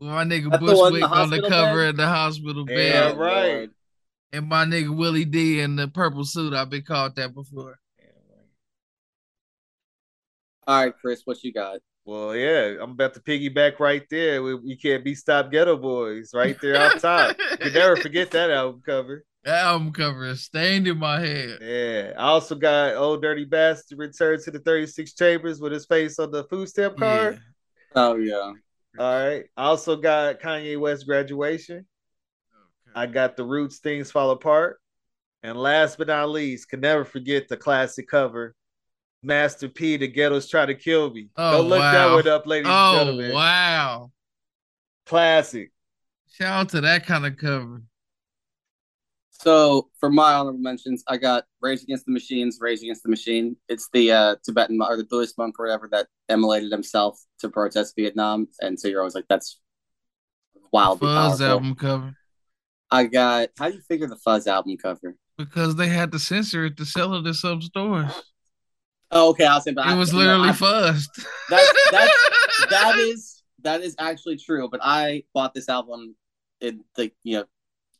With 0.00 0.10
my 0.10 0.24
nigga 0.24 0.50
That's 0.50 0.64
the 0.64 0.76
one 0.76 0.92
Bushwick 0.92 1.10
the 1.10 1.16
on 1.16 1.30
the 1.30 1.42
cover 1.48 1.76
bed? 1.82 1.88
of 1.90 1.96
the 1.96 2.06
hospital 2.06 2.64
bed, 2.64 3.14
Oh, 3.14 3.16
right. 3.16 3.70
Lord. 4.32 4.42
and 4.42 4.48
my 4.48 4.64
nigga 4.64 4.96
Willie 4.96 5.24
D 5.24 5.60
in 5.60 5.76
the 5.76 5.88
purple 5.88 6.24
suit. 6.24 6.54
I've 6.54 6.70
been 6.70 6.82
called 6.82 7.16
that 7.16 7.34
before. 7.34 7.78
All 10.66 10.84
right, 10.84 10.94
Chris, 11.00 11.22
what 11.24 11.42
you 11.42 11.52
got? 11.52 11.78
Well, 12.04 12.36
yeah, 12.36 12.74
I'm 12.80 12.90
about 12.90 13.14
to 13.14 13.20
piggyback 13.20 13.80
right 13.80 14.02
there. 14.10 14.42
We, 14.42 14.54
we 14.54 14.76
can't 14.76 15.02
be 15.04 15.14
stopped, 15.14 15.52
Geto 15.52 15.80
Boys, 15.80 16.30
right 16.34 16.58
there 16.60 16.78
on 16.78 16.98
top. 16.98 17.36
You 17.38 17.56
can 17.56 17.72
never 17.72 17.96
forget 17.96 18.30
that 18.32 18.50
album 18.50 18.82
cover. 18.84 19.24
That 19.44 19.64
album 19.64 19.92
cover 19.92 20.26
is 20.26 20.42
stained 20.42 20.86
in 20.86 20.98
my 20.98 21.20
head. 21.20 21.58
Yeah, 21.62 22.12
I 22.18 22.24
also 22.24 22.54
got 22.54 22.96
Ol' 22.96 23.16
Dirty 23.18 23.46
Bastard 23.46 23.98
return 23.98 24.42
to 24.42 24.50
the 24.50 24.58
36 24.58 25.14
Chambers 25.14 25.60
with 25.60 25.72
his 25.72 25.86
face 25.86 26.18
on 26.18 26.30
the 26.30 26.44
food 26.44 26.68
stamp 26.68 26.98
card. 26.98 27.34
Yeah. 27.34 27.40
Oh 27.94 28.16
yeah. 28.16 28.52
All 28.98 29.26
right. 29.26 29.44
I 29.56 29.64
also 29.64 29.96
got 29.96 30.40
Kanye 30.40 30.78
West 30.78 31.06
graduation. 31.06 31.86
I 32.94 33.06
got 33.06 33.36
the 33.36 33.44
Roots 33.44 33.78
Things 33.78 34.10
Fall 34.10 34.30
Apart. 34.30 34.80
And 35.42 35.56
last 35.56 35.98
but 35.98 36.08
not 36.08 36.30
least, 36.30 36.68
can 36.68 36.80
never 36.80 37.04
forget 37.04 37.48
the 37.48 37.56
classic 37.56 38.08
cover. 38.08 38.54
Master 39.22 39.68
P, 39.68 39.96
the 39.96 40.08
ghettos 40.08 40.48
try 40.48 40.66
to 40.66 40.74
kill 40.74 41.10
me. 41.10 41.28
Oh, 41.36 41.62
Go 41.62 41.68
look 41.68 41.80
wow. 41.80 41.92
that 41.92 42.14
one 42.14 42.28
up, 42.28 42.46
ladies 42.46 42.66
and 42.68 42.76
Oh 42.76 42.98
gentlemen. 42.98 43.32
wow! 43.32 44.12
Classic. 45.06 45.70
Shout 46.32 46.52
out 46.60 46.68
to 46.70 46.80
that 46.82 47.06
kind 47.06 47.26
of 47.26 47.36
cover. 47.36 47.82
So 49.30 49.88
for 50.00 50.10
my 50.10 50.34
honorable 50.34 50.58
mentions, 50.58 51.04
I 51.06 51.16
got 51.16 51.44
Rage 51.60 51.82
Against 51.82 52.06
the 52.06 52.12
Machines, 52.12 52.58
Rage 52.60 52.80
Against 52.82 53.04
the 53.04 53.08
Machine. 53.08 53.56
It's 53.68 53.88
the 53.92 54.10
uh, 54.12 54.36
Tibetan 54.44 54.80
or 54.82 54.96
the 54.96 55.04
Buddhist 55.04 55.38
monk 55.38 55.54
or 55.58 55.66
whatever 55.66 55.88
that 55.92 56.08
immolated 56.28 56.72
himself 56.72 57.20
to 57.40 57.48
protest 57.48 57.94
Vietnam, 57.96 58.48
and 58.60 58.78
so 58.78 58.88
you're 58.88 59.00
always 59.00 59.14
like, 59.14 59.26
that's 59.28 59.60
wild. 60.72 60.98
Fuzz 61.00 61.40
album 61.40 61.74
cover 61.76 62.14
I 62.90 63.04
got. 63.04 63.50
How 63.58 63.68
do 63.68 63.74
you 63.76 63.82
figure 63.82 64.06
the 64.06 64.16
Fuzz 64.16 64.46
album 64.46 64.76
cover? 64.76 65.16
because 65.36 65.76
they 65.76 65.86
had 65.86 66.10
to 66.10 66.18
censor 66.18 66.64
it 66.64 66.76
to 66.76 66.84
sell 66.84 67.14
it 67.14 67.24
in 67.24 67.32
some 67.32 67.62
stores. 67.62 68.10
Oh, 69.12 69.28
okay. 69.30 69.46
I'll 69.46 69.60
say, 69.60 69.70
but 69.72 69.86
It 69.86 69.90
I- 69.90 69.94
was 69.98 70.12
literally 70.12 70.48
I- 70.48 70.52
fuzzed. 70.52 71.24
That's 71.48 71.90
that's 71.92 72.12
that 72.70 72.96
is 72.98 73.42
that 73.62 73.80
is 73.82 73.94
actually 73.98 74.36
true. 74.36 74.68
But 74.70 74.80
I 74.82 75.24
bought 75.34 75.54
this 75.54 75.68
album 75.68 76.16
in 76.60 76.82
the 76.96 77.12
you 77.22 77.38
know 77.38 77.44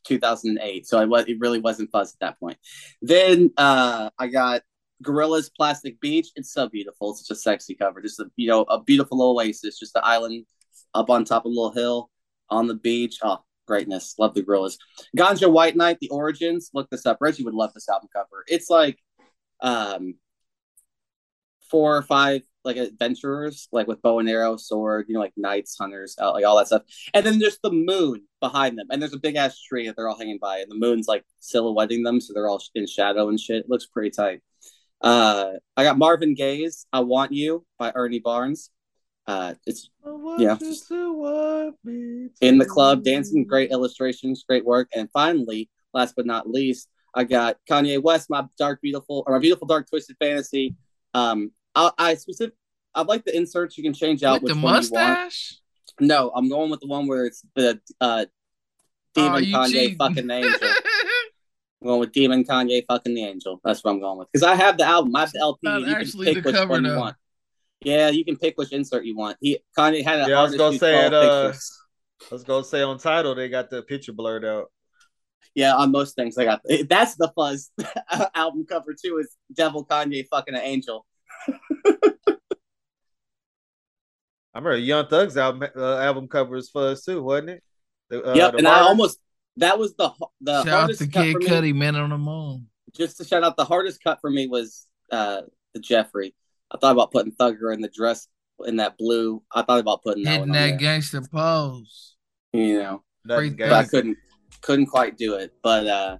2008, 0.05 0.87
so 0.87 0.99
I 0.99 1.05
was 1.05 1.25
it 1.27 1.39
really 1.39 1.59
wasn't 1.59 1.91
fuzz 1.91 2.13
at 2.13 2.19
that 2.19 2.39
point. 2.39 2.57
Then 3.01 3.51
uh 3.57 4.09
I 4.19 4.27
got 4.27 4.63
Gorillaz 5.03 5.49
Plastic 5.55 5.99
Beach. 6.01 6.27
It's 6.35 6.51
so 6.51 6.67
beautiful. 6.67 7.11
It's 7.11 7.25
such 7.27 7.35
a 7.37 7.39
sexy 7.39 7.75
cover. 7.75 8.01
Just 8.01 8.19
a 8.19 8.25
you 8.35 8.47
know 8.49 8.63
a 8.63 8.81
beautiful 8.83 9.21
oasis, 9.21 9.79
just 9.79 9.93
the 9.93 10.03
island 10.05 10.45
up 10.93 11.09
on 11.09 11.23
top 11.25 11.45
of 11.45 11.51
a 11.51 11.55
little 11.55 11.71
hill 11.71 12.09
on 12.49 12.67
the 12.67 12.75
beach. 12.75 13.17
Oh, 13.23 13.39
greatness. 13.69 14.15
Love 14.17 14.33
the 14.33 14.43
Gorillaz. 14.43 14.77
Ganja 15.15 15.49
White 15.49 15.77
Night, 15.77 15.99
The 16.01 16.09
Origins. 16.09 16.71
Look 16.73 16.89
this 16.89 17.05
up. 17.05 17.19
Reggie 17.21 17.43
would 17.43 17.53
love 17.53 17.71
this 17.73 17.87
album 17.87 18.09
cover. 18.13 18.43
It's 18.47 18.69
like 18.69 18.97
um 19.61 20.15
four 21.69 21.95
or 21.95 22.01
five 22.01 22.41
like 22.65 22.77
adventurers, 22.77 23.67
like 23.71 23.87
with 23.87 24.01
bow 24.01 24.19
and 24.19 24.29
arrow, 24.29 24.57
sword, 24.57 25.05
you 25.07 25.13
know, 25.13 25.21
like 25.21 25.33
knights, 25.37 25.77
hunters, 25.79 26.15
uh, 26.21 26.31
like 26.31 26.45
all 26.45 26.57
that 26.57 26.67
stuff. 26.67 26.83
And 27.13 27.25
then 27.25 27.39
there's 27.39 27.59
the 27.63 27.71
moon 27.71 28.23
behind 28.41 28.77
them, 28.77 28.87
and 28.89 29.01
there's 29.01 29.13
a 29.13 29.19
big 29.19 29.35
ass 29.35 29.61
tree 29.61 29.87
that 29.87 29.95
they're 29.95 30.09
all 30.09 30.17
hanging 30.17 30.39
by, 30.41 30.59
and 30.59 30.69
the 30.69 30.75
moon's 30.75 31.07
like 31.07 31.23
silhouetting 31.39 32.03
them, 32.03 32.19
so 32.19 32.33
they're 32.33 32.49
all 32.49 32.61
in 32.75 32.87
shadow 32.87 33.29
and 33.29 33.39
shit. 33.39 33.63
It 33.63 33.69
looks 33.69 33.85
pretty 33.85 34.09
tight. 34.09 34.41
Uh, 35.01 35.53
I 35.77 35.83
got 35.83 35.97
Marvin 35.97 36.35
Gaye's 36.35 36.85
"I 36.91 36.99
Want 37.01 37.31
You" 37.31 37.65
by 37.77 37.93
Ernie 37.95 38.19
Barnes. 38.19 38.71
Uh, 39.29 39.53
it's 39.67 39.91
Yeah. 40.39 40.57
in 42.41 42.57
the 42.57 42.65
club, 42.65 43.03
dancing, 43.03 43.43
great 43.43 43.69
illustrations, 43.69 44.43
great 44.47 44.65
work. 44.65 44.87
And 44.95 45.07
finally, 45.11 45.69
last 45.93 46.15
but 46.15 46.25
not 46.25 46.49
least, 46.49 46.89
I 47.13 47.25
got 47.25 47.57
Kanye 47.69 48.01
West, 48.01 48.27
my 48.31 48.45
dark, 48.57 48.81
beautiful, 48.81 49.23
or 49.27 49.33
my 49.35 49.39
beautiful, 49.39 49.67
dark, 49.67 49.87
twisted 49.87 50.15
fantasy. 50.19 50.75
Um, 51.13 51.51
I, 51.75 51.91
I 51.99 52.15
specific, 52.15 52.55
I 52.95 53.03
like 53.03 53.23
the 53.23 53.35
inserts. 53.37 53.77
You 53.77 53.83
can 53.83 53.93
change 53.93 54.23
out 54.23 54.41
With 54.41 54.43
which 54.43 54.53
the 54.55 54.61
one 54.61 54.81
you 54.83 54.89
want. 54.89 55.07
mustache? 55.19 55.59
No, 55.99 56.31
I'm 56.35 56.49
going 56.49 56.71
with 56.71 56.79
the 56.79 56.87
one 56.87 57.05
where 57.07 57.25
it's 57.27 57.43
the 57.55 57.79
uh, 58.01 58.25
Demon 59.13 59.43
Oh, 59.53 59.57
Kanye 59.59 59.71
cheating. 59.71 59.97
fucking 59.97 60.29
angel. 60.31 60.69
I'm 61.81 61.87
going 61.87 61.99
with 61.99 62.11
Demon 62.13 62.43
Kanye 62.45 62.83
fucking 62.87 63.13
the 63.13 63.25
angel. 63.25 63.61
That's 63.63 63.83
what 63.83 63.91
I'm 63.91 63.99
going 63.99 64.17
with 64.17 64.27
because 64.31 64.43
I 64.43 64.55
have 64.55 64.77
the 64.79 64.85
album. 64.85 65.15
I 65.15 65.19
have 65.21 65.31
the 65.33 65.39
LP. 65.39 65.59
Not 65.67 65.81
You 65.81 65.95
can 65.97 66.23
pick 66.23 66.33
the 66.35 66.41
which 66.41 66.55
cover, 66.55 66.71
one 66.73 66.85
you 66.85 66.95
want. 66.95 67.15
Yeah, 67.81 68.09
you 68.09 68.25
can 68.25 68.37
pick 68.37 68.57
which 68.57 68.73
insert 68.73 69.05
you 69.05 69.15
want. 69.15 69.37
He 69.39 69.59
Kanye 69.77 70.03
had 70.03 70.19
a 70.19 70.29
Yeah, 70.29 70.39
I 70.39 70.43
was 70.43 70.55
gonna 70.55 70.77
say 70.77 71.05
it, 71.05 71.13
uh, 71.13 71.43
pictures. 71.47 71.79
I 72.29 72.35
was 72.35 72.43
gonna 72.43 72.63
say 72.63 72.81
on 72.81 72.97
title 72.97 73.35
they 73.35 73.47
got 73.47 73.69
the 73.69 73.81
picture 73.83 74.11
blurred 74.11 74.43
out. 74.43 74.71
Yeah, 75.55 75.75
on 75.75 75.91
most 75.91 76.15
things 76.15 76.37
I 76.37 76.45
got. 76.45 76.61
That's 76.89 77.15
the 77.15 77.31
fuzz 77.35 77.71
album 78.35 78.65
cover 78.67 78.93
too. 78.93 79.17
Is 79.19 79.35
Devil 79.53 79.85
Kanye 79.85 80.27
fucking 80.29 80.55
an 80.55 80.61
angel? 80.61 81.05
I 84.53 84.57
remember 84.57 84.77
Young 84.77 85.07
Thug's 85.07 85.37
album 85.37 85.69
uh, 85.75 85.97
album 85.99 86.27
cover 86.27 86.57
is 86.57 86.69
fuzz 86.69 87.05
too, 87.05 87.23
wasn't 87.23 87.51
it? 87.51 87.63
The, 88.09 88.31
uh, 88.31 88.35
yep, 88.35 88.51
the 88.53 88.57
and 88.57 88.67
I 88.67 88.79
almost 88.79 89.19
that 89.57 89.79
was 89.79 89.95
the 89.95 90.11
the 90.41 90.63
Shout 90.63 90.67
out 90.67 90.79
hardest 90.79 91.01
to 91.01 91.07
cut 91.07 91.23
Kid 91.23 91.33
for 91.33 91.39
me. 91.39 91.47
Cudi, 91.47 91.75
Man 91.75 91.95
on 91.95 92.09
the 92.09 92.17
Moon. 92.17 92.67
Just 92.93 93.17
to 93.17 93.23
shout 93.23 93.43
out, 93.43 93.55
the 93.55 93.65
hardest 93.65 94.03
cut 94.03 94.19
for 94.19 94.29
me 94.29 94.47
was 94.47 94.87
uh 95.11 95.41
the 95.73 95.79
Jeffery. 95.79 96.35
I 96.71 96.77
thought 96.77 96.91
about 96.91 97.11
putting 97.11 97.31
Thugger 97.33 97.73
in 97.73 97.81
the 97.81 97.89
dress 97.89 98.27
in 98.65 98.75
that 98.77 98.97
blue. 98.97 99.41
I 99.53 99.61
thought 99.63 99.79
about 99.79 100.03
putting 100.03 100.23
that 100.23 100.31
Hitting 100.31 100.49
one 100.49 100.57
on 100.57 100.69
that 100.69 100.79
gangster 100.79 101.21
pose. 101.21 102.15
You 102.53 102.79
know, 102.79 103.03
nothing 103.25 103.55
Great 103.55 103.69
but 103.69 103.71
I 103.73 103.83
couldn't 103.85 104.17
couldn't 104.61 104.87
quite 104.87 105.17
do 105.17 105.35
it. 105.35 105.53
But 105.63 105.87
uh 105.87 106.17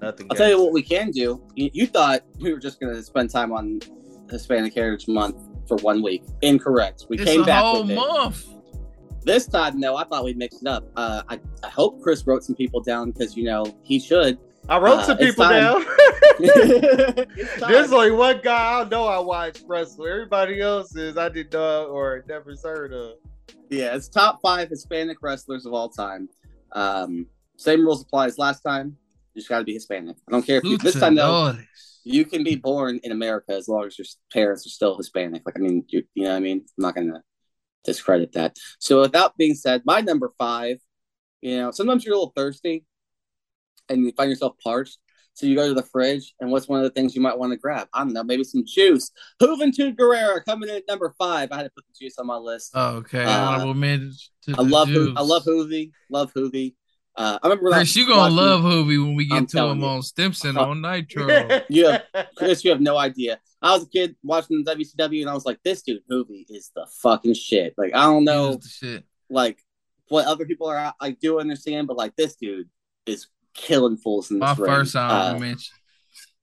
nothing. 0.00 0.26
I'll 0.30 0.36
tell 0.36 0.48
you 0.48 0.62
what 0.62 0.72
we 0.72 0.82
can 0.82 1.10
do. 1.10 1.42
You, 1.54 1.70
you 1.72 1.86
thought 1.86 2.22
we 2.40 2.52
were 2.52 2.58
just 2.58 2.80
gonna 2.80 3.02
spend 3.02 3.30
time 3.30 3.52
on 3.52 3.80
Hispanic 4.30 4.74
Heritage 4.74 5.08
Month 5.08 5.36
for 5.68 5.76
one 5.78 6.02
week. 6.02 6.22
Incorrect. 6.42 7.06
We 7.08 7.16
It's 7.18 7.24
came 7.24 7.42
a 7.42 7.46
back 7.46 7.62
whole 7.62 7.82
with 7.82 7.90
it. 7.90 7.94
month. 7.94 8.46
This 9.24 9.46
time, 9.46 9.78
no, 9.78 9.96
I 9.96 10.04
thought 10.04 10.24
we'd 10.24 10.38
mix 10.38 10.62
it 10.62 10.66
up. 10.66 10.90
Uh, 10.96 11.22
I, 11.28 11.38
I 11.62 11.68
hope 11.68 12.00
Chris 12.00 12.26
wrote 12.26 12.44
some 12.44 12.54
people 12.54 12.80
down 12.80 13.10
because, 13.10 13.36
you 13.36 13.44
know, 13.44 13.64
he 13.82 13.98
should. 14.00 14.38
I 14.68 14.78
wrote 14.78 14.98
uh, 14.98 15.04
some 15.04 15.18
people 15.18 15.44
time. 15.44 15.62
down. 15.62 15.86
It's 16.40 17.60
time. 17.60 17.72
There's 17.72 17.92
only 17.92 18.12
one 18.12 18.40
guy 18.42 18.80
I 18.80 18.88
know 18.88 19.06
I 19.06 19.18
watch 19.18 19.60
wrestle. 19.66 20.06
Everybody 20.06 20.60
else 20.60 20.94
is 20.94 21.16
I 21.16 21.28
didn't 21.28 21.52
know 21.52 21.86
or 21.86 22.24
never 22.28 22.54
heard 22.62 22.92
of. 22.92 23.14
yeah, 23.70 23.96
it's 23.96 24.08
top 24.08 24.38
five 24.40 24.68
Hispanic 24.68 25.18
wrestlers 25.20 25.66
of 25.66 25.72
all 25.72 25.88
time. 25.88 26.28
Um, 26.72 27.26
same 27.56 27.84
rules 27.84 28.02
apply 28.02 28.26
as 28.26 28.38
last 28.38 28.60
time. 28.60 28.96
You 29.34 29.40
just 29.40 29.48
got 29.48 29.58
to 29.58 29.64
be 29.64 29.74
Hispanic. 29.74 30.16
I 30.28 30.30
don't 30.30 30.46
care 30.46 30.58
if 30.58 30.64
you, 30.64 30.78
this 30.78 30.98
time, 30.98 31.16
though, 31.16 31.56
you 32.04 32.24
can 32.24 32.44
be 32.44 32.54
born 32.54 33.00
in 33.02 33.10
America 33.10 33.52
as 33.52 33.66
long 33.68 33.86
as 33.86 33.98
your 33.98 34.06
parents 34.32 34.64
are 34.64 34.70
still 34.70 34.96
Hispanic. 34.96 35.42
Like, 35.44 35.56
I 35.56 35.60
mean, 35.60 35.84
you, 35.88 36.04
you 36.14 36.24
know 36.24 36.30
what 36.30 36.36
I 36.36 36.40
mean? 36.40 36.58
I'm 36.58 36.82
not 36.82 36.94
going 36.94 37.08
to 37.08 37.20
discredit 37.84 38.32
that. 38.34 38.56
So, 38.78 39.00
with 39.00 39.12
that 39.12 39.32
being 39.36 39.54
said, 39.54 39.82
my 39.84 40.02
number 40.02 40.32
five, 40.38 40.78
you 41.40 41.56
know, 41.56 41.70
sometimes 41.72 42.04
you're 42.04 42.14
a 42.14 42.18
little 42.18 42.32
thirsty 42.36 42.84
and 43.88 44.04
you 44.04 44.12
find 44.12 44.30
yourself 44.30 44.56
parched. 44.62 44.98
So 45.34 45.46
you 45.46 45.54
go 45.54 45.68
to 45.68 45.74
the 45.74 45.84
fridge, 45.84 46.34
and 46.40 46.50
what's 46.50 46.66
one 46.66 46.80
of 46.80 46.84
the 46.84 46.90
things 46.90 47.14
you 47.14 47.20
might 47.20 47.38
want 47.38 47.52
to 47.52 47.56
grab? 47.56 47.86
I 47.94 48.00
don't 48.02 48.12
know, 48.12 48.24
maybe 48.24 48.42
some 48.42 48.64
juice. 48.66 49.12
Juventud 49.40 49.94
Guerrera 49.96 50.44
coming 50.44 50.68
in 50.68 50.74
at 50.76 50.88
number 50.88 51.14
five. 51.16 51.52
I 51.52 51.58
had 51.58 51.62
to 51.62 51.70
put 51.70 51.84
the 51.86 51.94
juice 52.04 52.18
on 52.18 52.26
my 52.26 52.34
list. 52.36 52.72
Oh, 52.74 52.96
okay, 52.96 53.22
Uh, 53.24 53.30
honorable 53.50 53.74
mentions 53.74 54.32
to 54.42 54.52
I 54.52 54.56
the 54.56 54.62
love. 54.64 54.88
Ho- 54.88 55.14
I 55.16 55.20
love 55.22 55.44
Juvi. 55.44 55.92
Love 56.10 56.32
Juvi. 56.34 56.74
Uh, 57.16 57.38
I 57.40 57.46
remember 57.48 57.70
Chris, 57.70 57.94
you 57.94 58.06
gonna 58.06 58.18
watching- 58.18 58.36
love 58.36 58.60
Juvi 58.62 59.04
when 59.04 59.14
we 59.14 59.28
I'm 59.30 59.40
get 59.42 59.48
to 59.50 59.56
telling 59.56 59.76
him 59.78 59.82
you. 59.82 59.86
on 59.88 60.02
Stimson 60.02 60.56
Uh, 60.56 60.66
on 60.66 60.80
Nitro. 60.80 61.26
Yeah. 61.68 62.02
Chris, 62.36 62.64
you 62.64 62.70
have 62.72 62.80
no 62.80 62.96
idea. 62.96 63.38
I 63.62 63.74
was 63.74 63.84
a 63.84 63.88
kid 63.88 64.16
watching 64.24 64.64
the 64.64 64.74
WCW, 64.74 65.20
and 65.20 65.30
I 65.30 65.34
was 65.34 65.44
like, 65.46 65.58
"This 65.64 65.82
dude, 65.82 66.02
Juvi, 66.10 66.46
is 66.48 66.70
the 66.74 66.86
fucking 67.00 67.34
shit." 67.34 67.74
Like, 67.78 67.94
I 67.94 68.02
don't 68.04 68.24
know, 68.24 68.56
the 68.56 68.68
shit. 68.68 69.04
like 69.30 69.58
what 70.08 70.26
other 70.26 70.46
people 70.46 70.66
are 70.68 70.76
out- 70.76 70.94
like 71.00 71.20
doing 71.20 71.46
their 71.46 71.56
seeing, 71.56 71.86
but 71.86 71.96
like 71.96 72.16
this 72.16 72.34
dude 72.34 72.68
is 73.06 73.28
killing 73.58 73.96
fools 73.96 74.30
in 74.30 74.38
this 74.38 74.46
My 74.46 74.54
ring. 74.54 74.72
first 74.74 74.96
honorable 74.96 75.36
Uh, 75.36 75.38
mention. 75.40 75.76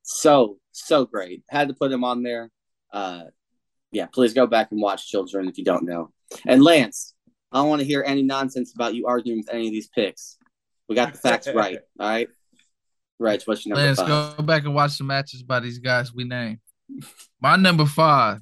so 0.04 0.58
so 0.72 1.06
great. 1.06 1.44
Had 1.50 1.70
to 1.70 1.74
put 1.74 1.92
him 1.92 2.04
on 2.04 2.22
there. 2.22 2.52
Uh, 2.92 3.24
yeah, 3.92 4.06
please 4.08 4.34
go 4.34 4.46
back 4.46 4.72
and 4.72 4.82
watch 4.82 5.08
Children 5.10 5.48
if 5.48 5.58
you 5.58 5.64
don't 5.64 5.86
know. 5.86 6.12
And 6.46 6.62
Lance, 6.64 7.14
I 7.52 7.58
don't 7.60 7.70
want 7.70 7.80
to 7.82 7.88
hear 7.88 8.04
any 8.06 8.22
nonsense 8.24 8.74
about 8.76 8.94
you 8.94 9.08
arguing 9.08 9.40
with 9.40 9.54
any 9.54 9.68
of 9.68 9.72
these 9.72 9.88
picks. 9.88 10.38
We 10.90 10.96
got 10.96 11.14
the 11.14 11.20
facts 11.20 11.48
right. 11.56 11.80
All 12.00 12.08
right, 12.08 12.28
Reg, 13.20 13.42
what's 13.46 13.66
your 13.66 13.76
number 13.76 13.88
Let's 13.88 14.00
five? 14.02 14.38
go 14.38 14.44
back 14.44 14.66
and 14.66 14.76
watch 14.76 14.98
the 14.98 15.04
matches 15.06 15.44
by 15.44 15.62
these 15.62 15.80
guys 15.80 16.14
we 16.14 16.26
named. 16.26 16.60
My 17.42 17.56
number 17.56 17.86
five, 17.86 18.42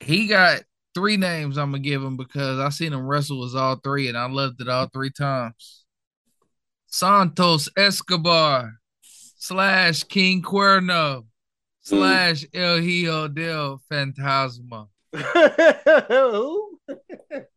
he 0.00 0.26
got 0.26 0.62
three 0.94 1.16
names 1.16 1.56
I'm 1.56 1.70
gonna 1.70 1.82
give 1.82 2.02
him 2.02 2.16
because 2.16 2.58
I 2.58 2.68
seen 2.70 2.92
him 2.92 3.06
wrestle 3.06 3.40
with 3.40 3.54
all 3.54 3.76
three 3.76 4.08
and 4.08 4.18
I 4.18 4.28
loved 4.28 4.60
it 4.60 4.68
all 4.68 4.88
three 4.92 5.10
times. 5.10 5.79
Santos 6.90 7.68
Escobar 7.76 8.80
slash 9.36 10.02
King 10.04 10.42
Cuerno 10.42 11.24
slash 11.82 12.44
El 12.52 12.80
Hijo 12.80 13.28
del 13.28 13.80
Fantasma. 13.90 14.88
Who? 15.12 16.78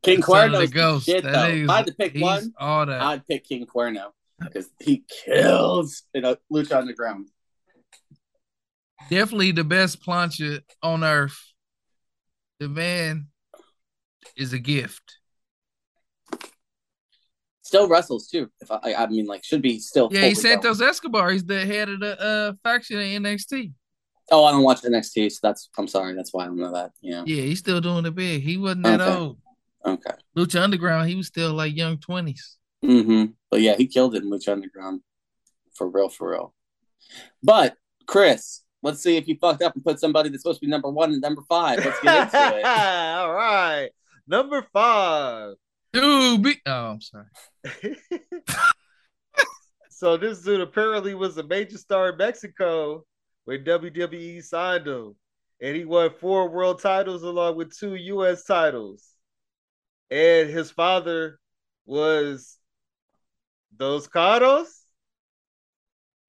King 0.03 0.21
the 0.21 0.69
Ghost. 0.71 1.07
shit 1.07 1.23
That 1.23 1.31
though. 1.31 1.47
If 1.47 1.69
I 1.69 1.77
had 1.77 1.87
to 1.87 1.93
pick 1.93 2.15
one, 2.15 2.53
all 2.59 2.85
that. 2.85 3.01
I'd 3.01 3.27
pick 3.27 3.45
King 3.45 3.65
Cuerno 3.65 4.11
because 4.39 4.69
he 4.79 5.03
kills 5.25 6.03
in 6.13 6.25
a 6.25 6.37
Lucha 6.51 6.77
Underground. 6.77 7.29
Definitely 9.09 9.51
the 9.51 9.63
best 9.63 10.05
plancha 10.05 10.61
on 10.83 11.03
earth. 11.03 11.39
The 12.59 12.69
man 12.69 13.27
is 14.37 14.53
a 14.53 14.59
gift. 14.59 15.17
Still 17.73 17.87
wrestles 17.87 18.27
too. 18.27 18.51
If 18.61 18.69
I, 18.69 18.75
I- 18.83 19.03
I 19.03 19.07
mean, 19.07 19.25
like, 19.25 19.43
should 19.43 19.63
be 19.63 19.79
still. 19.79 20.07
Yeah, 20.11 20.25
he's 20.27 20.39
fully 20.43 20.53
going. 20.57 20.61
Santos 20.61 20.81
Escobar. 20.87 21.31
He's 21.31 21.43
the 21.43 21.65
head 21.65 21.89
of 21.89 21.99
the 22.01 22.21
uh, 22.21 22.53
faction 22.61 22.99
in 22.99 23.23
NXT. 23.23 23.73
Oh, 24.29 24.45
I 24.45 24.51
don't 24.51 24.61
watch 24.61 24.83
NXT, 24.83 25.31
so 25.31 25.39
that's. 25.41 25.69
I'm 25.75 25.87
sorry, 25.87 26.13
that's 26.13 26.31
why 26.31 26.43
I 26.43 26.45
don't 26.45 26.57
know 26.57 26.71
that. 26.71 26.91
Yeah. 27.01 27.23
Yeah, 27.25 27.41
he's 27.41 27.57
still 27.57 27.81
doing 27.81 28.05
it 28.05 28.13
big. 28.13 28.43
He 28.43 28.57
wasn't 28.57 28.83
that 28.83 29.01
Okay. 29.01 29.17
old. 29.19 29.37
Okay. 29.83 30.11
Lucha 30.37 30.61
Underground, 30.61 31.09
he 31.09 31.15
was 31.15 31.25
still 31.25 31.51
like 31.53 31.75
young 31.75 31.97
twenties. 31.97 32.57
Mm-hmm. 32.85 33.31
But 33.49 33.61
yeah, 33.61 33.75
he 33.75 33.87
killed 33.87 34.13
it 34.13 34.21
in 34.21 34.29
Lucha 34.29 34.49
Underground. 34.49 35.01
For 35.73 35.89
real, 35.89 36.09
for 36.09 36.29
real. 36.29 36.53
But 37.41 37.75
Chris, 38.05 38.61
let's 38.83 39.01
see 39.01 39.17
if 39.17 39.27
you 39.27 39.35
fucked 39.41 39.63
up 39.63 39.73
and 39.73 39.83
put 39.83 39.99
somebody 39.99 40.29
that's 40.29 40.43
supposed 40.43 40.59
to 40.61 40.65
be 40.67 40.69
number 40.69 40.89
one 40.89 41.11
and 41.11 41.21
number 41.21 41.41
five. 41.49 41.83
Let's 41.83 41.99
get 42.01 42.21
into 42.33 42.57
it. 42.59 42.65
All 42.65 43.33
right. 43.33 43.89
Number 44.27 44.63
five. 44.71 45.55
Dude, 45.93 46.41
be- 46.41 46.61
oh, 46.65 46.91
I'm 46.91 47.01
sorry. 47.01 47.25
so 49.89 50.17
this 50.17 50.41
dude 50.41 50.61
apparently 50.61 51.13
was 51.13 51.37
a 51.37 51.43
major 51.43 51.77
star 51.77 52.09
in 52.09 52.17
Mexico 52.17 53.05
when 53.45 53.63
WWE 53.63 54.43
signed 54.43 54.87
him. 54.87 55.15
And 55.61 55.75
he 55.75 55.85
won 55.85 56.09
four 56.19 56.49
world 56.49 56.81
titles 56.81 57.23
along 57.23 57.55
with 57.55 57.77
two 57.77 57.95
US 57.95 58.43
titles. 58.43 59.07
And 60.11 60.49
his 60.49 60.71
father 60.71 61.39
was 61.85 62.57
Dos 63.77 64.07
Caras. 64.07 64.81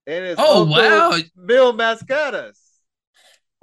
And 0.06 0.24
his 0.24 0.36
Oh, 0.38 0.64
wow. 0.66 1.18
Mil 1.36 1.72
Mascaras. 1.72 2.58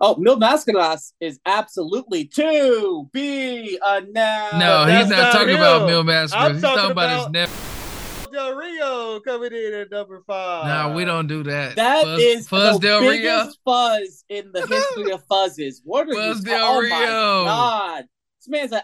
Oh, 0.03 0.15
Mil 0.15 0.39
Mascaras 0.39 1.13
is 1.21 1.39
absolutely 1.45 2.25
to 2.25 3.07
be 3.13 3.77
announced. 3.85 4.57
No, 4.57 4.85
he's 4.85 5.07
not, 5.09 5.31
talking 5.31 5.55
about 5.55 5.85
Mil. 5.85 5.99
I'm 5.99 6.53
He's 6.53 6.61
talking 6.63 6.89
about, 6.89 7.19
his 7.19 7.29
nephew. 7.29 8.31
Del 8.31 8.55
Rio 8.55 9.19
coming 9.19 9.53
in 9.53 9.73
at 9.75 9.91
number 9.91 10.23
five. 10.25 10.65
No, 10.65 10.95
we 10.95 11.05
don't 11.05 11.27
do 11.27 11.43
that. 11.43 11.75
That 11.75 12.03
Fuzz, 12.03 12.19
is 12.19 12.49
Fuzz 12.49 12.79
the 12.79 12.87
Del 12.87 13.01
biggest 13.01 13.45
Rio. 13.45 13.53
fuzz 13.63 14.23
in 14.29 14.51
the 14.53 14.65
history 14.65 15.11
of 15.11 15.23
fuzzes. 15.27 15.81
What 15.83 16.09
are 16.09 16.13
Fuzz 16.13 16.39
you? 16.39 16.45
Del 16.45 16.65
oh 16.65 16.79
Rio. 16.79 16.89
my 16.89 17.45
god, 17.45 18.05
this 18.39 18.49
man's 18.49 18.71
a. 18.71 18.83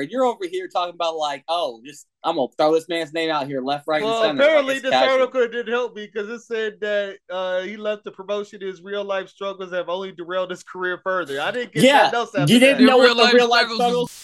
And 0.00 0.10
you're 0.10 0.24
over 0.24 0.46
here 0.46 0.68
talking 0.68 0.94
about 0.94 1.16
like, 1.16 1.44
oh, 1.48 1.80
just 1.84 2.06
I'm 2.24 2.36
gonna 2.36 2.48
throw 2.56 2.72
this 2.72 2.88
man's 2.88 3.12
name 3.12 3.30
out 3.30 3.46
here, 3.46 3.60
left, 3.60 3.86
right, 3.86 4.02
Well, 4.02 4.22
and 4.22 4.30
center. 4.38 4.42
apparently 4.42 4.74
like 4.74 4.82
this 4.82 4.90
casual. 4.92 5.20
article 5.20 5.40
didn't 5.48 5.72
help 5.72 5.94
me 5.96 6.06
because 6.12 6.28
it 6.28 6.40
said 6.42 6.80
that 6.80 7.18
uh, 7.30 7.60
he 7.62 7.76
left 7.76 8.04
the 8.04 8.12
promotion. 8.12 8.60
His 8.60 8.80
real 8.82 9.04
life 9.04 9.28
struggles 9.28 9.72
have 9.72 9.88
only 9.88 10.12
derailed 10.12 10.50
his 10.50 10.62
career 10.62 11.00
further. 11.02 11.40
I 11.40 11.50
didn't 11.50 11.72
get 11.72 11.82
Yeah, 11.82 12.02
that 12.04 12.14
else 12.14 12.34
after 12.34 12.52
you 12.52 12.58
didn't 12.60 12.78
that. 12.78 12.90
know 12.90 13.00
Real 13.00 13.08
what 13.10 13.16
the 13.16 13.22
life 13.24 13.34
real 13.34 13.48
life 13.50 13.62
struggles 13.66 13.78
struggles. 13.80 14.10
is- 14.10 14.18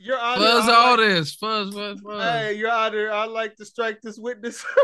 You're 0.00 0.18
out 0.18 0.36
Fuzz 0.38 0.68
I 0.68 0.74
all 0.74 0.90
like, 0.90 0.98
this. 1.08 1.34
Fuzz, 1.34 1.72
fuzz, 1.74 2.00
fuzz. 2.00 2.22
Hey, 2.22 2.54
you're 2.54 2.68
out 2.68 2.92
there. 2.92 3.12
I 3.12 3.24
like 3.24 3.56
to 3.56 3.64
strike 3.64 4.00
this 4.02 4.18
witness. 4.18 4.64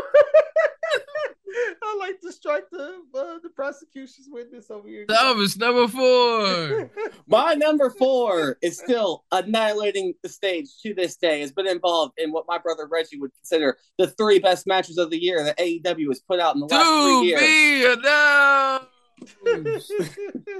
I 1.83 1.97
like 1.99 2.21
to 2.21 2.31
strike 2.31 2.65
the 2.71 3.01
uh, 3.13 3.39
the 3.43 3.49
prosecution's 3.49 4.27
witness 4.29 4.69
over 4.71 4.87
here. 4.87 5.05
Thomas, 5.05 5.57
number 5.57 5.87
four. 5.87 6.89
My 7.27 7.53
number 7.53 7.89
four 7.89 8.57
is 8.61 8.77
still 8.77 9.23
annihilating 9.31 10.13
the 10.23 10.29
stage 10.29 10.67
to 10.83 10.93
this 10.93 11.15
day. 11.17 11.41
Has 11.41 11.51
been 11.51 11.67
involved 11.67 12.13
in 12.17 12.31
what 12.31 12.45
my 12.47 12.57
brother 12.57 12.87
Reggie 12.89 13.19
would 13.19 13.33
consider 13.35 13.77
the 13.97 14.07
three 14.07 14.39
best 14.39 14.67
matches 14.67 14.97
of 14.97 15.09
the 15.09 15.21
year 15.21 15.43
that 15.43 15.57
AEW 15.57 16.07
has 16.07 16.19
put 16.19 16.39
out 16.39 16.55
in 16.55 16.61
the 16.61 16.67
last 16.67 16.85
three 16.85 17.31
Dude, 17.31 17.39
years. 17.81 17.95
be 17.97 18.01
no. 18.03 18.79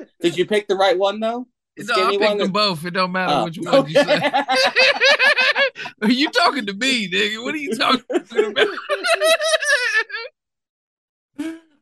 Did 0.22 0.38
you 0.38 0.46
pick 0.46 0.68
the 0.68 0.76
right 0.76 0.98
one 0.98 1.20
though? 1.20 1.48
The 1.78 1.86
No, 1.86 2.08
I 2.08 2.10
picked 2.12 2.22
one 2.24 2.38
them 2.38 2.52
both. 2.52 2.86
It 2.86 2.92
don't 2.92 3.12
matter 3.12 3.34
Oh, 3.34 3.44
which 3.46 3.58
one 3.60 3.88
you 3.88 3.94
say. 3.96 4.32
are 6.02 6.12
you 6.12 6.30
talking 6.32 6.66
to 6.68 6.74
me, 6.74 7.10
nigga? 7.10 7.42
What 7.44 7.56
are 7.56 7.58
you 7.58 7.76
talking 7.76 8.04
to 8.08 8.48
about? 8.48 8.68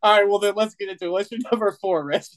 All 0.01 0.17
right, 0.17 0.27
well 0.27 0.39
then 0.39 0.53
let's 0.55 0.75
get 0.75 0.89
into 0.89 1.05
it. 1.05 1.11
What's 1.11 1.31
your 1.31 1.41
number 1.51 1.71
four, 1.81 2.03
Rich? 2.05 2.27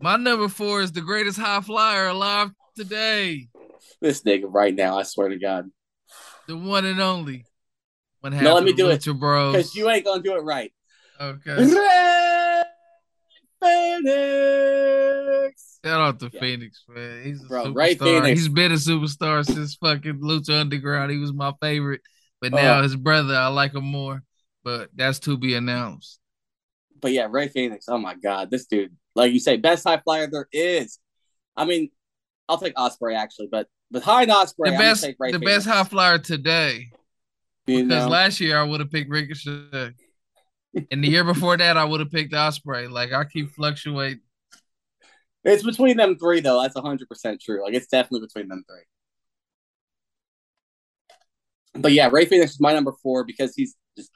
My 0.00 0.16
number 0.16 0.48
four 0.48 0.80
is 0.82 0.92
the 0.92 1.00
greatest 1.00 1.38
high 1.38 1.60
flyer 1.60 2.08
alive 2.08 2.50
today. 2.76 3.48
This 4.00 4.22
nigga 4.22 4.44
right 4.48 4.74
now, 4.74 4.98
I 4.98 5.04
swear 5.04 5.28
to 5.28 5.38
God. 5.38 5.70
The 6.48 6.56
one 6.56 6.84
and 6.84 7.00
only. 7.00 7.46
One 8.20 8.32
half 8.32 8.42
No, 8.42 8.54
let 8.54 8.64
me 8.64 8.72
the 8.72 8.76
do 8.76 8.88
it, 8.90 9.00
Lucha 9.00 9.18
Bros. 9.18 9.52
Because 9.54 9.74
you 9.74 9.88
ain't 9.88 10.04
gonna 10.04 10.22
do 10.22 10.34
it 10.36 10.40
right. 10.40 10.72
Okay. 11.20 11.54
Red 11.56 12.64
Phoenix. 14.44 15.78
Shout 15.84 16.00
out 16.00 16.18
to 16.20 16.30
Yeah. 16.32 16.40
Phoenix, 16.40 16.82
man. 16.88 17.22
He's 17.24 17.42
a 17.44 17.46
Bro, 17.46 17.66
superstar. 17.66 17.76
Rey 17.76 17.94
Fenix. 17.94 18.40
He's 18.40 18.48
been 18.48 18.72
a 18.72 18.76
superstar 18.76 19.44
since 19.44 19.74
fucking 19.76 20.20
Lucha 20.20 20.60
Underground. 20.60 21.10
He 21.12 21.18
was 21.18 21.32
my 21.32 21.52
favorite. 21.60 22.00
But 22.40 22.52
oh. 22.52 22.56
now 22.56 22.78
Oh. 22.80 22.82
his 22.82 22.96
brother, 22.96 23.34
I 23.34 23.46
like 23.48 23.74
him 23.74 23.84
more. 23.84 24.22
But 24.64 24.90
that's 24.94 25.18
to 25.20 25.36
be 25.36 25.54
announced. 25.54 26.18
But 27.04 27.12
yeah, 27.12 27.28
Rey 27.30 27.48
Fenix. 27.48 27.84
Oh 27.86 27.98
my 27.98 28.14
God, 28.14 28.50
this 28.50 28.64
dude, 28.64 28.96
like 29.14 29.30
you 29.34 29.38
say, 29.38 29.58
best 29.58 29.86
high 29.86 29.98
flyer 30.02 30.26
there 30.26 30.48
is. 30.50 30.98
I 31.54 31.66
mean, 31.66 31.90
I'll 32.48 32.56
take 32.56 32.72
Osprey 32.78 33.14
actually, 33.14 33.48
but 33.52 33.68
behind 33.92 34.30
Osprey, 34.30 34.70
The 34.70 34.78
best, 34.78 35.02
the 35.02 35.14
Phoenix. 35.20 35.44
best 35.44 35.66
high 35.66 35.84
flyer 35.84 36.16
today. 36.16 36.88
You 37.66 37.84
Because 37.84 38.04
know? 38.06 38.08
last 38.10 38.40
year 38.40 38.56
I 38.58 38.62
would 38.62 38.80
have 38.80 38.90
picked 38.90 39.10
Ricochet. 39.10 39.92
and 40.90 41.04
the 41.04 41.08
year 41.08 41.24
before 41.24 41.58
that 41.58 41.76
I 41.76 41.84
would 41.84 42.00
have 42.00 42.10
picked 42.10 42.32
Osprey. 42.32 42.88
Like 42.88 43.12
I 43.12 43.24
keep 43.24 43.50
fluctuating. 43.50 44.20
It's 45.44 45.62
between 45.62 45.98
them 45.98 46.16
three, 46.16 46.40
though. 46.40 46.62
That's 46.62 46.74
100% 46.74 47.38
true. 47.38 47.62
Like, 47.62 47.74
it's 47.74 47.86
definitely 47.88 48.26
between 48.26 48.48
them 48.48 48.64
three. 48.66 48.80
But 51.82 51.92
yeah, 51.92 52.08
Rey 52.10 52.24
Fenix 52.24 52.52
is 52.52 52.60
my 52.60 52.72
number 52.72 52.92
four 53.02 53.24
because 53.24 53.54
he's 53.54 53.76
just 53.94 54.10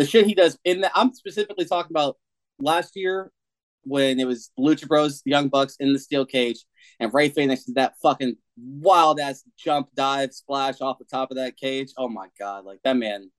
the 0.00 0.06
shit 0.06 0.24
he 0.24 0.34
does 0.34 0.58
in 0.64 0.80
the. 0.80 0.90
I'm 0.94 1.12
specifically 1.12 1.66
talking 1.66 1.92
about 1.92 2.16
last 2.58 2.96
year 2.96 3.30
when 3.82 4.18
it 4.18 4.26
was 4.26 4.50
Lucha 4.58 4.88
Bros, 4.88 5.20
the 5.22 5.30
Young 5.30 5.48
Bucks 5.48 5.76
in 5.78 5.92
the 5.92 5.98
steel 5.98 6.24
cage, 6.24 6.64
and 6.98 7.12
Rey 7.12 7.28
Fenix 7.28 7.64
did 7.64 7.74
that 7.74 7.92
fucking 8.02 8.36
wild 8.56 9.20
ass 9.20 9.44
jump 9.58 9.88
dive 9.94 10.32
splash 10.32 10.80
off 10.80 10.98
the 10.98 11.04
top 11.04 11.30
of 11.30 11.36
that 11.36 11.58
cage. 11.58 11.92
Oh 11.98 12.08
my 12.08 12.28
god, 12.38 12.64
like 12.64 12.78
that 12.82 12.96
man. 12.96 13.30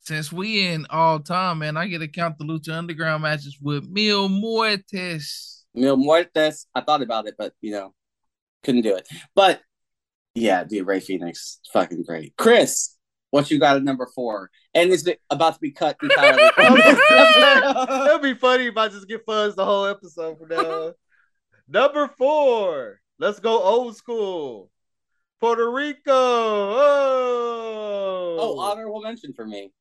Since 0.00 0.30
we 0.30 0.66
in 0.66 0.86
all 0.90 1.18
time, 1.18 1.60
man, 1.60 1.78
I 1.78 1.86
get 1.86 2.00
to 2.00 2.08
count 2.08 2.36
the 2.36 2.44
Lucha 2.44 2.76
Underground 2.76 3.22
matches 3.22 3.56
with 3.58 3.88
Mil 3.88 4.28
Muertes. 4.28 5.62
Mil 5.74 5.96
Muertes. 5.96 6.66
I 6.74 6.82
thought 6.82 7.00
about 7.00 7.26
it, 7.26 7.36
but 7.38 7.54
you 7.62 7.70
know, 7.72 7.94
couldn't 8.64 8.82
do 8.82 8.96
it. 8.96 9.08
But 9.34 9.62
yeah, 10.34 10.64
dude, 10.64 10.86
Rey 10.86 11.00
Fenix, 11.00 11.60
fucking 11.72 12.02
great. 12.02 12.34
Chris, 12.36 12.91
what 13.32 13.50
you 13.50 13.58
got 13.58 13.76
at 13.76 13.82
number 13.82 14.06
four? 14.14 14.50
And 14.74 14.90
is 14.90 15.06
it 15.06 15.20
about 15.30 15.54
to 15.54 15.60
be 15.60 15.70
cut 15.70 15.96
entirely? 16.02 16.50
That'd 16.58 18.22
be 18.22 18.34
funny 18.34 18.66
if 18.66 18.76
I 18.76 18.88
just 18.88 19.08
get 19.08 19.24
fuzzed 19.26 19.56
the 19.56 19.64
whole 19.64 19.86
episode 19.86 20.38
from 20.38 20.48
now. 20.48 20.92
Number 21.68 22.08
four. 22.18 23.00
Let's 23.18 23.40
go 23.40 23.62
old 23.62 23.96
school. 23.96 24.70
Puerto 25.40 25.70
Rico. 25.70 26.12
Oh, 26.12 26.76
oh, 28.38 28.60
honorable 28.60 29.00
mention 29.00 29.32
for 29.32 29.46
me. 29.46 29.72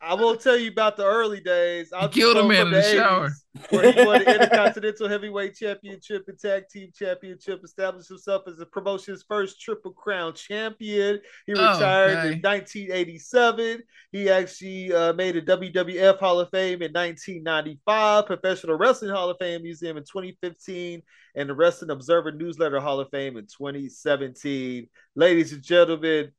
I 0.00 0.14
won't 0.14 0.40
tell 0.40 0.56
you 0.56 0.70
about 0.70 0.96
the 0.96 1.04
early 1.04 1.40
days. 1.40 1.92
I'll 1.92 2.08
killed 2.08 2.36
a 2.36 2.46
man 2.46 2.66
in 2.68 2.72
the 2.72 2.82
shower. 2.82 3.30
80s, 3.30 3.72
Where 3.72 3.92
he 3.92 4.04
won 4.04 4.24
the 4.24 4.34
Intercontinental 4.34 5.08
Heavyweight 5.08 5.56
Championship 5.56 6.24
and 6.28 6.38
Tag 6.38 6.64
Team 6.70 6.90
Championship, 6.94 7.60
established 7.64 8.08
himself 8.08 8.42
as 8.46 8.56
the 8.56 8.66
promotion's 8.66 9.24
first 9.28 9.60
Triple 9.60 9.92
Crown 9.92 10.34
champion. 10.34 11.20
He 11.46 11.54
Oh, 11.56 11.72
retired 11.72 12.18
okay. 12.18 12.32
in 12.34 12.40
1987. 12.42 13.82
He 14.12 14.30
actually 14.30 14.92
uh, 14.92 15.12
made 15.14 15.36
a 15.36 15.42
WWF 15.42 16.18
Hall 16.20 16.40
of 16.40 16.50
Fame 16.50 16.82
in 16.82 16.92
1995, 16.92 18.26
Professional 18.26 18.76
Wrestling 18.76 19.10
Hall 19.10 19.30
of 19.30 19.36
Fame 19.38 19.62
Museum 19.62 19.96
in 19.96 20.04
2015, 20.04 21.02
and 21.34 21.48
the 21.48 21.54
Wrestling 21.54 21.90
Observer 21.90 22.32
Newsletter 22.32 22.80
Hall 22.80 23.00
of 23.00 23.08
Fame 23.10 23.36
in 23.36 23.46
2017. 23.46 24.88
Ladies 25.16 25.52
and 25.52 25.62
gentlemen, 25.62 26.30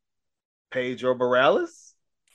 Pedro 0.72 1.16
Morales. 1.16 1.89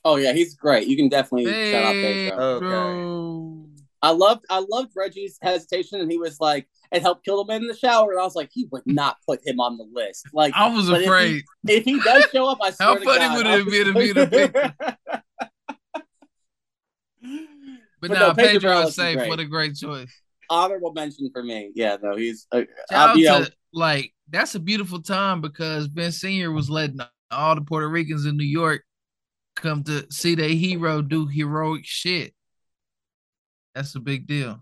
Oh 0.04 0.16
yeah, 0.16 0.32
he's 0.32 0.54
great. 0.54 0.86
You 0.86 0.96
can 0.96 1.08
definitely 1.08 1.46
shout 1.72 1.84
out 1.84 1.92
Pedro. 1.94 2.36
Okay. 2.38 2.66
bro. 2.66 3.66
I 4.02 4.10
loved 4.10 4.44
I 4.50 4.58
loved 4.68 4.92
Reggie's 4.94 5.38
hesitation, 5.40 6.00
and 6.00 6.10
he 6.12 6.18
was 6.18 6.38
like, 6.40 6.68
"It 6.92 7.00
helped 7.00 7.24
kill 7.24 7.42
the 7.42 7.50
man 7.50 7.62
in 7.62 7.68
the 7.68 7.74
shower." 7.76 8.10
And 8.12 8.20
I 8.20 8.24
was 8.24 8.34
like, 8.34 8.50
he 8.52 8.68
would 8.70 8.82
not 8.84 9.16
put 9.26 9.40
him 9.46 9.60
on 9.60 9.78
the 9.78 9.86
list. 9.90 10.26
Like 10.34 10.52
I 10.54 10.68
was 10.68 10.90
but 10.90 10.96
if 10.96 11.00
he- 11.00 11.06
afraid. 11.06 11.42
if 11.68 11.84
he 11.84 11.98
does 12.00 12.26
show 12.30 12.46
up, 12.50 12.58
I 12.62 12.70
swear 12.72 12.88
How 12.88 12.94
to 12.96 13.04
funny 13.04 13.18
God, 13.20 13.36
would 13.36 13.46
it 13.46 13.70
be 13.70 13.84
to 13.84 13.92
be 13.94 14.12
like- 14.12 14.30
the 14.52 14.74
But, 18.00 18.10
But 18.10 18.10
now 18.10 18.26
no, 18.28 18.34
Pedro 18.34 18.52
Pedro 18.60 18.80
is 18.80 18.88
is 18.90 18.94
safe. 18.96 19.16
great. 19.16 19.28
What 19.30 19.40
a 19.40 19.46
great 19.46 19.74
choice. 19.76 20.12
Honorable 20.50 20.92
mention 20.92 21.30
for 21.32 21.42
me. 21.42 21.72
Yeah, 21.74 21.96
no, 22.02 22.14
he's 22.16 22.46
uh, 22.52 22.62
Shout 22.90 23.10
out 23.10 23.16
you 23.16 23.24
know, 23.24 23.44
to 23.44 23.52
like 23.72 24.12
that's 24.28 24.54
a 24.54 24.60
beautiful 24.60 25.00
time 25.00 25.40
because 25.40 25.86
Vince 25.86 26.18
Senior 26.20 26.52
was 26.52 26.68
letting 26.68 27.00
all 27.30 27.54
the 27.54 27.62
Puerto 27.62 27.88
Ricans 27.88 28.26
in 28.26 28.36
New 28.36 28.44
York 28.44 28.84
come 29.56 29.84
to 29.84 30.06
see 30.10 30.34
their 30.34 30.48
hero 30.48 31.02
do 31.02 31.26
heroic 31.26 31.82
shit. 31.84 32.34
That's 33.74 33.94
a 33.94 34.00
big 34.00 34.26
deal. 34.26 34.60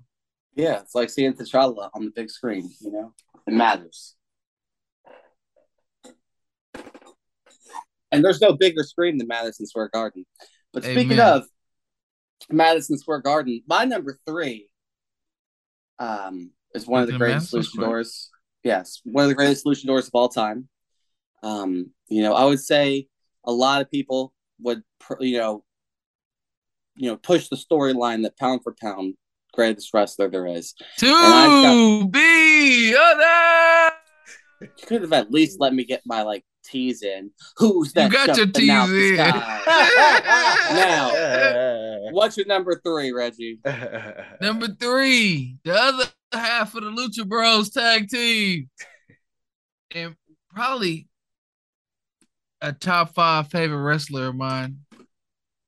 yeah, 0.55 0.81
it's 0.81 0.95
like 0.95 1.11
seeing 1.11 1.35
T'Challa 1.35 1.91
on 1.95 2.05
the 2.05 2.11
big 2.15 2.31
screen. 2.31 2.71
You 2.81 2.93
know, 2.93 3.15
it 3.47 3.53
matters. 3.55 4.15
And 8.11 8.23
there's 8.23 8.41
no 8.41 8.53
bigger 8.53 8.83
screen 8.83 9.17
than 9.19 9.27
Madison 9.27 9.67
Square 9.67 9.91
Garden. 9.93 10.27
But 10.73 10.85
speaking 10.85 11.13
Amen. 11.13 11.33
of 11.39 11.45
Madison 12.51 12.99
Square 12.99 13.21
Garden, 13.21 13.63
my 13.67 13.85
number 13.85 14.19
three 14.27 14.69
um, 15.99 16.51
is 16.75 16.87
one 16.87 17.03
of 17.03 17.09
the 17.09 17.17
greatest 17.17 17.51
solution 17.51 17.73
Square? 17.73 17.89
luchadors. 18.03 18.27
Yes, 18.65 19.01
one 19.05 19.25
of 19.25 19.29
the 19.29 19.35
greatest 19.35 19.65
luchadors 19.65 20.07
of 20.07 20.11
all 20.15 20.29
time. 20.29 20.69
Um, 21.43 21.91
you 22.09 22.23
know, 22.23 22.35
I 22.35 22.45
would 22.45 22.61
say 22.61 23.09
a 23.45 23.53
lot 23.53 23.81
of 23.81 23.91
people 23.91 24.33
would, 24.63 24.83
you 25.21 25.39
know, 25.39 25.65
you 26.97 27.11
know, 27.11 27.17
push 27.17 27.49
the 27.49 27.57
storyline 27.57 28.23
that 28.23 28.37
pound 28.39 28.63
for 28.63 28.75
pound, 28.81 29.15
greatest 29.53 29.93
wrestler 29.95 30.29
there 30.29 30.47
is. 30.47 30.75
To 30.99 32.09
be 32.09 32.95
other. 32.95 33.97
You 34.61 34.69
could 34.87 35.03
have 35.03 35.13
at 35.13 35.31
least 35.31 35.59
let 35.61 35.75
me 35.75 35.85
get 35.85 36.03
my 36.07 36.23
like 36.23 36.45
tease 36.65 37.03
in. 37.03 37.31
Who's 37.57 37.93
that? 37.95 38.11
You 38.11 38.17
got 38.17 38.37
your 38.37 38.47
tease 38.47 38.69
in. 38.69 39.17
now, 40.77 41.11
what's 42.13 42.37
your 42.37 42.47
number 42.47 42.81
three, 42.85 43.13
Reggie? 43.13 43.59
Number 44.41 44.69
three, 44.69 45.59
the 45.65 45.75
other 45.75 46.05
half 46.33 46.75
of 46.75 46.85
the 46.85 46.91
Lucha 46.91 47.27
Bros 47.29 47.71
tag 47.71 48.09
team, 48.09 48.71
and 49.91 50.15
probably 50.55 51.09
a 52.63 52.73
top 52.73 53.15
five 53.15 53.49
favorite 53.51 53.83
wrestler 53.83 54.29
of 54.29 54.37
mine 54.37 54.79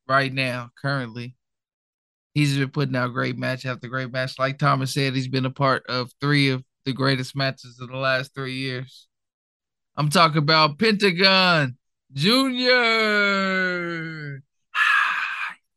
right 0.09 0.33
now, 0.33 0.71
currently. 0.81 1.37
He's 2.33 2.57
been 2.57 2.71
putting 2.71 2.97
out 2.97 3.13
great 3.13 3.37
match 3.37 3.67
after 3.67 3.89
great 3.89 4.13
match. 4.13 4.39
Like 4.39 4.59
Thomas 4.59 4.95
said, 4.95 5.15
he's 5.15 5.29
been 5.29 5.45
a 5.45 5.51
part 5.51 5.85
of 5.89 6.11
three 6.21 6.49
of 6.51 6.65
the 6.85 6.93
greatest 6.93 7.37
matches 7.37 7.79
of 7.81 7.89
the 7.89 7.97
last 7.97 8.35
three 8.35 8.55
years. 8.55 9.09
I'm 9.97 10.09
talking 10.09 10.39
about 10.39 10.79
Pentagon 10.79 11.77
Junior. 12.13 12.75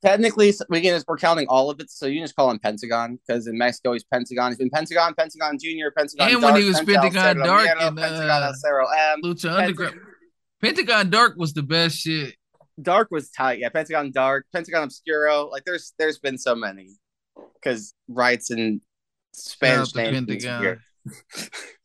Technically, 0.03 0.53
we 0.69 0.81
can 0.81 1.01
we're 1.07 1.17
counting 1.17 1.47
all 1.47 1.71
of 1.71 1.79
it, 1.79 1.89
so 1.89 2.05
you 2.05 2.17
can 2.17 2.25
just 2.25 2.35
call 2.35 2.51
him 2.51 2.59
Pentagon 2.59 3.19
because 3.27 3.47
in 3.47 3.57
Mexico 3.57 3.93
he's 3.93 4.03
Pentagon. 4.03 4.51
He's 4.51 4.59
been 4.59 4.69
Pentagon, 4.69 5.15
Pentagon 5.15 5.57
Junior, 5.59 5.91
Pentagon. 5.91 6.29
And 6.29 6.41
Dark, 6.41 6.53
when 6.53 6.61
he 6.61 6.67
was 6.67 6.77
Pentagon, 6.77 7.11
Pentagon 7.11 7.37
Dark 7.45 7.67
Miero, 7.67 7.87
and 7.87 7.99
uh, 7.99 8.01
Pentagon 8.03 8.53
Acero 8.53 8.85
M, 9.13 9.21
Lucha 9.23 9.57
Underground. 9.57 9.99
Pentagon 10.61 11.09
Dark 11.09 11.35
was 11.37 11.53
the 11.53 11.63
best 11.63 11.97
shit. 11.97 12.35
Dark 12.81 13.09
was 13.11 13.29
tight. 13.29 13.59
Yeah, 13.59 13.69
Pentagon 13.69 14.11
Dark, 14.11 14.45
Pentagon 14.53 14.89
Obscuro. 14.89 15.51
Like 15.51 15.63
there's 15.65 15.93
there's 15.97 16.19
been 16.19 16.37
so 16.37 16.55
many 16.55 16.89
because 17.55 17.93
rights 18.07 18.49
and 18.49 18.81
Spanish 19.33 19.95
names. 19.95 20.25
Pentagon. 20.25 20.79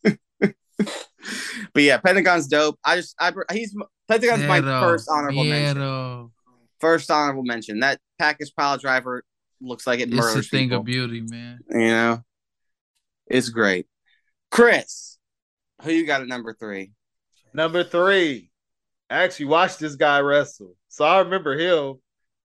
but 0.43 1.83
yeah, 1.83 1.99
Pentagon's 1.99 2.49
dope. 2.49 2.79
I 2.85 2.97
just 2.97 3.15
I 3.19 3.33
he's 3.53 3.75
Pentagon's 4.09 4.45
my 4.45 4.61
first 4.61 5.09
honorable 5.11 5.45
mention. 5.45 6.31
First 6.81 7.11
honorable 7.11 7.45
mention. 7.45 7.81
That 7.81 8.01
package 8.19 8.53
pile 8.57 8.77
driver 8.77 9.25
looks 9.61 9.87
like 9.87 10.01
it 10.01 10.13
it's 10.13 10.35
a 10.35 10.43
thing 10.43 10.69
people. 10.69 10.79
of 10.79 10.85
beauty, 10.85 11.23
man. 11.23 11.61
You 11.71 11.79
know, 11.79 12.23
it's 13.27 13.49
great. 13.49 13.87
Chris, 14.51 15.19
who 15.83 15.91
you 15.91 16.07
got 16.07 16.21
at 16.21 16.29
number 16.29 16.53
three? 16.53 16.93
Number 17.55 17.85
three. 17.85 18.51
I 19.13 19.25
actually 19.25 19.47
watched 19.47 19.79
this 19.79 19.97
guy 19.97 20.21
wrestle, 20.21 20.75
so 20.89 21.05
I 21.05 21.19
remember 21.19 21.59
him. 21.59 21.97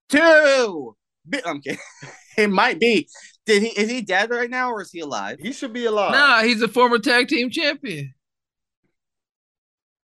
Two. 0.08 0.96
I'm 1.44 1.60
kidding. 1.60 1.78
it 2.38 2.50
might 2.50 2.78
be. 2.78 3.08
Did 3.46 3.62
he? 3.62 3.68
Is 3.68 3.90
he 3.90 4.02
dead 4.02 4.30
right 4.30 4.50
now, 4.50 4.70
or 4.70 4.82
is 4.82 4.92
he 4.92 5.00
alive? 5.00 5.38
He 5.40 5.52
should 5.52 5.72
be 5.72 5.86
alive. 5.86 6.12
Nah, 6.12 6.42
he's 6.42 6.62
a 6.62 6.68
former 6.68 6.98
tag 6.98 7.28
team 7.28 7.50
champion 7.50 8.14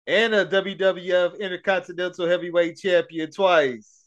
and 0.06 0.34
a 0.34 0.44
WWF 0.46 1.38
Intercontinental 1.38 2.28
Heavyweight 2.28 2.78
Champion 2.78 3.30
twice. 3.30 4.06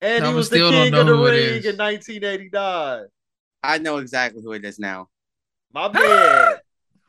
And 0.00 0.24
he 0.24 0.32
was 0.32 0.48
the 0.48 0.58
king 0.58 0.94
of 0.94 1.06
the 1.06 1.14
ring 1.14 1.64
in 1.64 1.76
1989. 1.76 3.06
I 3.62 3.78
know 3.78 3.98
exactly 3.98 4.42
who 4.42 4.52
it 4.52 4.64
is 4.64 4.78
now. 4.78 5.08
My 5.72 5.92
man. 5.92 6.54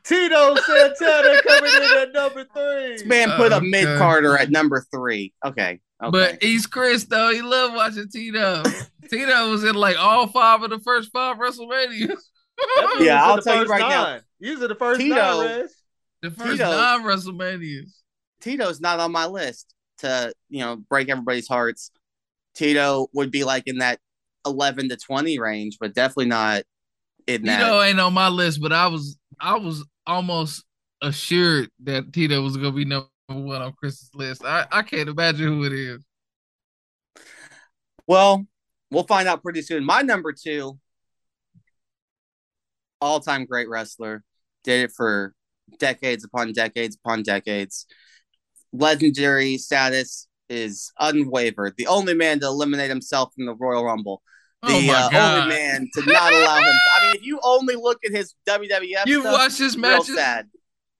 Tito 0.04 0.54
Santana 0.56 1.42
coming 1.46 1.70
in 1.74 1.98
at 1.98 2.12
number 2.12 2.44
three. 2.44 2.92
This 2.92 3.04
man 3.04 3.30
put 3.36 3.52
uh, 3.52 3.56
a 3.56 3.60
mid 3.60 3.98
carder 3.98 4.36
at 4.36 4.50
number 4.50 4.84
three. 4.92 5.32
Okay. 5.44 5.80
okay. 6.02 6.10
But 6.10 6.42
he's 6.42 6.66
Chris 6.66 7.04
though. 7.04 7.32
He 7.32 7.40
loved 7.42 7.74
watching 7.74 8.08
Tito. 8.08 8.62
Tito 9.08 9.50
was 9.50 9.64
in 9.64 9.74
like 9.74 9.96
all 9.98 10.26
five 10.26 10.62
of 10.62 10.70
the 10.70 10.80
first 10.80 11.12
five 11.12 11.36
WrestleManias. 11.36 12.16
yeah, 13.00 13.24
I'll 13.24 13.40
tell 13.40 13.62
you 13.62 13.68
right 13.68 13.80
nine. 13.80 13.90
now. 13.90 14.20
These 14.40 14.60
are 14.62 14.68
the 14.68 14.74
first 14.74 15.00
Tito, 15.00 15.14
nine, 15.14 15.68
The 16.20 16.30
first 16.30 16.52
Tito, 16.52 16.70
nine 16.70 17.02
WrestleManias. 17.02 17.90
Tito's 18.40 18.80
not 18.80 18.98
on 18.98 19.12
my 19.12 19.26
list 19.26 19.72
to, 19.98 20.32
you 20.48 20.60
know, 20.60 20.76
break 20.76 21.08
everybody's 21.08 21.46
hearts. 21.46 21.92
Tito 22.54 23.06
would 23.14 23.30
be 23.30 23.44
like 23.44 23.64
in 23.66 23.78
that 23.78 24.00
11 24.44 24.88
to 24.88 24.96
20 24.96 25.38
range, 25.38 25.78
but 25.80 25.94
definitely 25.94 26.26
not 26.26 26.64
in 27.26 27.44
that. 27.44 27.58
Tito 27.58 27.82
ain't 27.82 28.00
on 28.00 28.12
my 28.12 28.28
list, 28.28 28.60
but 28.60 28.72
I 28.72 28.88
was 28.88 29.16
I 29.40 29.58
was 29.58 29.84
almost 30.06 30.64
assured 31.00 31.68
that 31.84 32.12
Tito 32.12 32.42
was 32.42 32.56
gonna 32.56 32.72
be 32.72 32.84
number 32.84 33.08
one 33.28 33.62
on 33.62 33.72
Chris's 33.72 34.10
list. 34.14 34.44
I, 34.44 34.66
I 34.70 34.82
can't 34.82 35.08
imagine 35.08 35.48
who 35.48 35.64
it 35.64 35.72
is. 35.72 36.04
Well, 38.06 38.46
we'll 38.90 39.04
find 39.04 39.28
out 39.28 39.42
pretty 39.42 39.62
soon. 39.62 39.84
My 39.84 40.02
number 40.02 40.32
two, 40.32 40.78
all 43.00 43.20
time 43.20 43.46
great 43.46 43.68
wrestler, 43.68 44.22
did 44.64 44.84
it 44.84 44.92
for 44.92 45.34
decades 45.78 46.24
upon 46.24 46.52
decades 46.52 46.96
upon 46.96 47.22
decades. 47.22 47.86
Legendary 48.72 49.58
status 49.58 50.28
is 50.48 50.92
unwavered. 50.98 51.74
The 51.76 51.86
only 51.86 52.14
man 52.14 52.40
to 52.40 52.46
eliminate 52.46 52.90
himself 52.90 53.32
from 53.34 53.46
the 53.46 53.54
Royal 53.54 53.84
Rumble. 53.84 54.22
The 54.62 54.74
oh 54.74 55.10
uh, 55.12 55.40
only 55.40 55.48
man 55.48 55.88
to 55.94 56.04
not 56.06 56.32
allow 56.32 56.58
him. 56.58 56.74
I 56.96 57.06
mean, 57.06 57.16
if 57.16 57.24
you 57.24 57.40
only 57.42 57.74
look 57.74 57.98
at 58.04 58.12
his 58.12 58.34
WWF, 58.48 59.06
you 59.06 59.24
watched 59.24 59.58
his 59.58 59.76
matches. 59.76 60.10
Real 60.10 60.18
sad. 60.18 60.46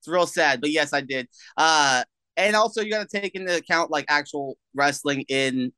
It's 0.01 0.09
real 0.09 0.27
sad, 0.27 0.61
but 0.61 0.71
yes, 0.71 0.93
I 0.93 1.01
did. 1.01 1.29
Uh, 1.57 2.03
and 2.37 2.57
also, 2.57 2.83
you 2.83 2.91
got 2.91 3.09
to 3.09 3.21
take 3.21 3.37
into 3.37 3.55
account 3.55 3.91
like 3.91 4.05
actual 4.09 4.57
wrestling 4.75 5.25
in 5.29 5.73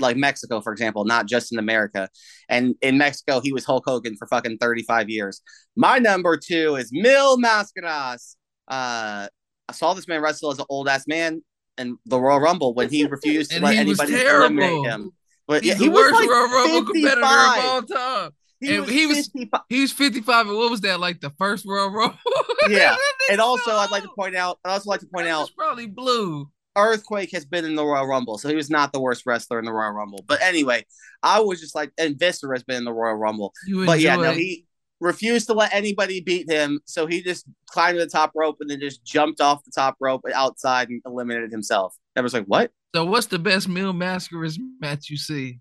like 0.00 0.16
Mexico, 0.16 0.60
for 0.60 0.72
example, 0.72 1.04
not 1.04 1.26
just 1.26 1.52
in 1.52 1.58
America. 1.58 2.08
And 2.48 2.74
in 2.82 2.98
Mexico, 2.98 3.40
he 3.40 3.52
was 3.52 3.64
Hulk 3.64 3.84
Hogan 3.86 4.16
for 4.16 4.26
fucking 4.26 4.58
35 4.58 5.08
years. 5.08 5.40
My 5.76 5.98
number 5.98 6.36
two 6.36 6.76
is 6.76 6.90
Mil 6.92 7.38
Mascaras. 7.38 8.36
Uh, 8.66 9.28
I 9.68 9.72
saw 9.72 9.94
this 9.94 10.08
man 10.08 10.22
wrestle 10.22 10.50
as 10.50 10.58
an 10.58 10.66
old 10.68 10.88
ass 10.88 11.06
man 11.06 11.42
in 11.76 11.98
the 12.06 12.20
Royal 12.20 12.40
Rumble 12.40 12.74
when 12.74 12.90
he 12.90 13.06
refused 13.10 13.50
to 13.52 13.60
let 13.60 13.76
anybody 13.76 14.14
eliminate 14.14 14.84
him. 14.84 15.12
But 15.48 15.64
He's 15.64 15.72
yeah, 15.72 15.78
he 15.78 15.88
was 15.88 16.12
like 16.12 16.28
Royal 16.28 16.48
Rumble 16.48 16.92
competitor 16.92 17.20
of 17.22 17.64
all 17.64 17.82
time. 17.82 18.30
He 18.60 18.74
and 18.74 18.80
was 18.84 18.90
he 18.90 19.06
was 19.06 19.28
55. 19.28 19.60
he 19.68 19.80
was 19.80 19.92
55 19.92 20.48
and 20.48 20.56
what 20.56 20.70
was 20.70 20.80
that 20.82 21.00
like 21.00 21.20
the 21.20 21.30
first 21.38 21.64
Royal 21.66 21.90
Rumble? 21.90 22.18
yeah. 22.68 22.96
and 23.30 23.40
also 23.40 23.70
I'd 23.72 23.90
like 23.90 24.02
to 24.02 24.10
point 24.16 24.36
out 24.36 24.58
I'd 24.64 24.72
also 24.72 24.90
like 24.90 25.00
to 25.00 25.06
point 25.06 25.26
out 25.26 25.50
probably 25.56 25.86
blue. 25.86 26.50
Earthquake 26.76 27.32
has 27.32 27.44
been 27.44 27.64
in 27.64 27.74
the 27.74 27.84
Royal 27.84 28.06
Rumble, 28.06 28.38
so 28.38 28.48
he 28.48 28.54
was 28.54 28.70
not 28.70 28.92
the 28.92 29.00
worst 29.00 29.24
wrestler 29.26 29.58
in 29.58 29.64
the 29.64 29.72
Royal 29.72 29.90
Rumble. 29.90 30.24
But 30.28 30.40
anyway, 30.42 30.84
I 31.24 31.40
was 31.40 31.60
just 31.60 31.74
like, 31.74 31.90
and 31.98 32.16
Viscera 32.16 32.54
has 32.54 32.62
been 32.62 32.76
in 32.76 32.84
the 32.84 32.92
Royal 32.92 33.16
Rumble. 33.16 33.52
You 33.66 33.84
but 33.84 33.98
yeah, 33.98 34.14
no, 34.14 34.30
he 34.30 34.64
refused 35.00 35.46
to 35.46 35.54
let 35.54 35.72
anybody 35.72 36.20
beat 36.20 36.50
him, 36.50 36.80
so 36.84 37.06
he 37.06 37.22
just 37.22 37.46
climbed 37.66 37.98
to 37.98 38.04
the 38.04 38.10
top 38.10 38.32
rope 38.34 38.56
and 38.60 38.68
then 38.68 38.80
just 38.80 39.04
jumped 39.04 39.40
off 39.40 39.64
the 39.64 39.70
top 39.70 39.96
rope 40.00 40.22
outside 40.34 40.88
and 40.88 41.00
eliminated 41.06 41.52
himself. 41.52 41.94
I 42.16 42.20
was 42.20 42.34
like, 42.34 42.46
what? 42.46 42.72
So, 42.94 43.04
what's 43.04 43.26
the 43.26 43.38
best 43.38 43.68
Mil 43.68 43.92
Mascaras 43.92 44.58
match 44.80 45.10
you 45.10 45.16
see? 45.16 45.60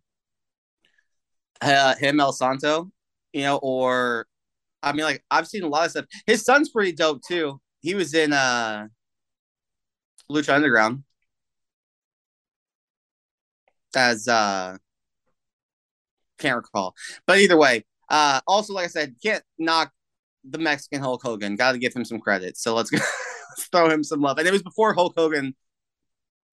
Uh, 1.61 1.95
him, 1.95 2.19
El 2.19 2.33
Santo, 2.33 2.91
you 3.33 3.41
know, 3.41 3.57
or 3.57 4.27
I 4.81 4.93
mean, 4.93 5.05
like 5.05 5.23
I've 5.29 5.47
seen 5.47 5.63
a 5.63 5.67
lot 5.67 5.85
of 5.85 5.91
stuff. 5.91 6.05
His 6.25 6.43
son's 6.43 6.69
pretty 6.69 6.91
dope 6.93 7.21
too. 7.27 7.59
He 7.81 7.95
was 7.95 8.13
in 8.13 8.33
uh 8.33 8.87
Lucha 10.31 10.53
Underground 10.53 11.03
as 13.95 14.27
uh 14.27 14.77
can't 16.37 16.55
recall. 16.55 16.95
But 17.25 17.39
either 17.39 17.57
way, 17.57 17.83
uh 18.09 18.41
also 18.47 18.73
like 18.73 18.85
I 18.85 18.89
said, 18.89 19.15
can't 19.23 19.43
knock 19.57 19.91
the 20.49 20.57
Mexican 20.57 21.01
Hulk 21.01 21.21
Hogan. 21.23 21.55
Got 21.55 21.73
to 21.73 21.77
give 21.77 21.93
him 21.93 22.05
some 22.05 22.19
credit. 22.19 22.57
So 22.57 22.75
let's 22.75 22.89
go 22.89 22.97
let's 23.57 23.67
throw 23.71 23.89
him 23.89 24.03
some 24.03 24.21
love. 24.21 24.37
And 24.37 24.47
it 24.47 24.51
was 24.51 24.63
before 24.63 24.93
Hulk 24.93 25.13
Hogan, 25.17 25.55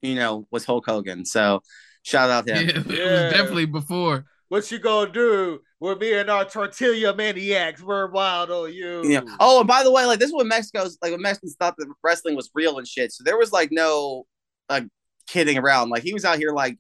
you 0.03 0.15
know, 0.15 0.47
was 0.51 0.65
Hulk 0.65 0.85
Hogan. 0.87 1.25
So 1.25 1.63
shout 2.03 2.31
out 2.31 2.47
to 2.47 2.55
him. 2.55 2.69
Yeah, 2.69 2.95
it 2.95 2.99
yeah. 2.99 3.25
was 3.25 3.33
definitely 3.33 3.67
before. 3.67 4.25
What 4.49 4.71
you 4.71 4.79
gonna 4.79 5.11
do? 5.11 5.61
We're 5.81 5.95
being 5.97 6.29
our 6.29 6.45
tortilla 6.45 7.15
maniacs. 7.15 7.83
We're 7.83 8.11
wild 8.11 8.51
on 8.51 8.73
you. 8.73 9.03
Yeah. 9.05 9.23
Oh, 9.41 9.61
and 9.61 9.69
by 9.69 9.83
the 9.83 9.91
way, 9.91 10.07
like 10.07 10.19
this 10.19 10.29
is 10.29 10.35
when 10.35 10.49
Mexico's 10.49 10.99
like 11.03 11.13
when 11.13 11.23
Mexicans 11.23 11.57
thought 11.59 11.75
that 11.79 11.93
wrestling 12.03 12.37
was 12.37 12.51
real 12.55 12.79
and 12.79 12.87
shit. 12.87 13.13
So 13.13 13.25
there 13.25 13.39
was 13.39 13.53
like 13.53 13.71
no 13.73 14.25
like 14.69 14.87
kidding 15.27 15.59
around. 15.59 15.91
Like 15.91 16.03
he 16.03 16.15
was 16.15 16.25
out 16.25 16.39
here 16.39 16.53
like 16.53 16.79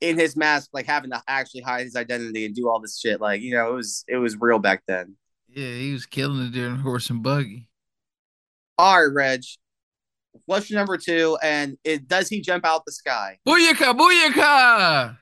in 0.00 0.18
his 0.18 0.36
mask, 0.36 0.70
like 0.72 0.86
having 0.86 1.10
to 1.10 1.22
actually 1.26 1.62
hide 1.62 1.84
his 1.84 1.96
identity 1.96 2.46
and 2.46 2.54
do 2.54 2.68
all 2.68 2.80
this 2.80 2.98
shit. 2.98 3.20
Like 3.20 3.40
you 3.40 3.54
know, 3.54 3.70
it 3.70 3.74
was 3.74 4.04
it 4.08 4.16
was 4.16 4.36
real 4.38 4.58
back 4.58 4.82
then. 4.86 5.16
Yeah, 5.48 5.68
he 5.68 5.92
was 5.92 6.06
killing 6.06 6.46
it 6.46 6.52
during 6.52 6.76
horse 6.76 7.10
and 7.10 7.22
buggy. 7.22 7.68
All 8.78 9.02
right, 9.02 9.12
Reg. 9.12 9.42
Question 10.46 10.76
number 10.76 10.98
two? 10.98 11.38
And 11.42 11.78
it 11.82 12.06
does 12.08 12.28
he 12.28 12.40
jump 12.40 12.66
out 12.66 12.84
the 12.84 12.92
sky? 12.92 13.38
Booyaka, 13.46 13.96
booyaka! 13.98 15.16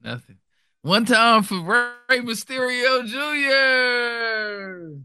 Nothing. 0.00 0.36
One 0.82 1.04
time 1.04 1.42
for 1.42 1.60
Rey 1.60 2.20
Mysterio 2.20 3.04
Jr. 3.04 5.00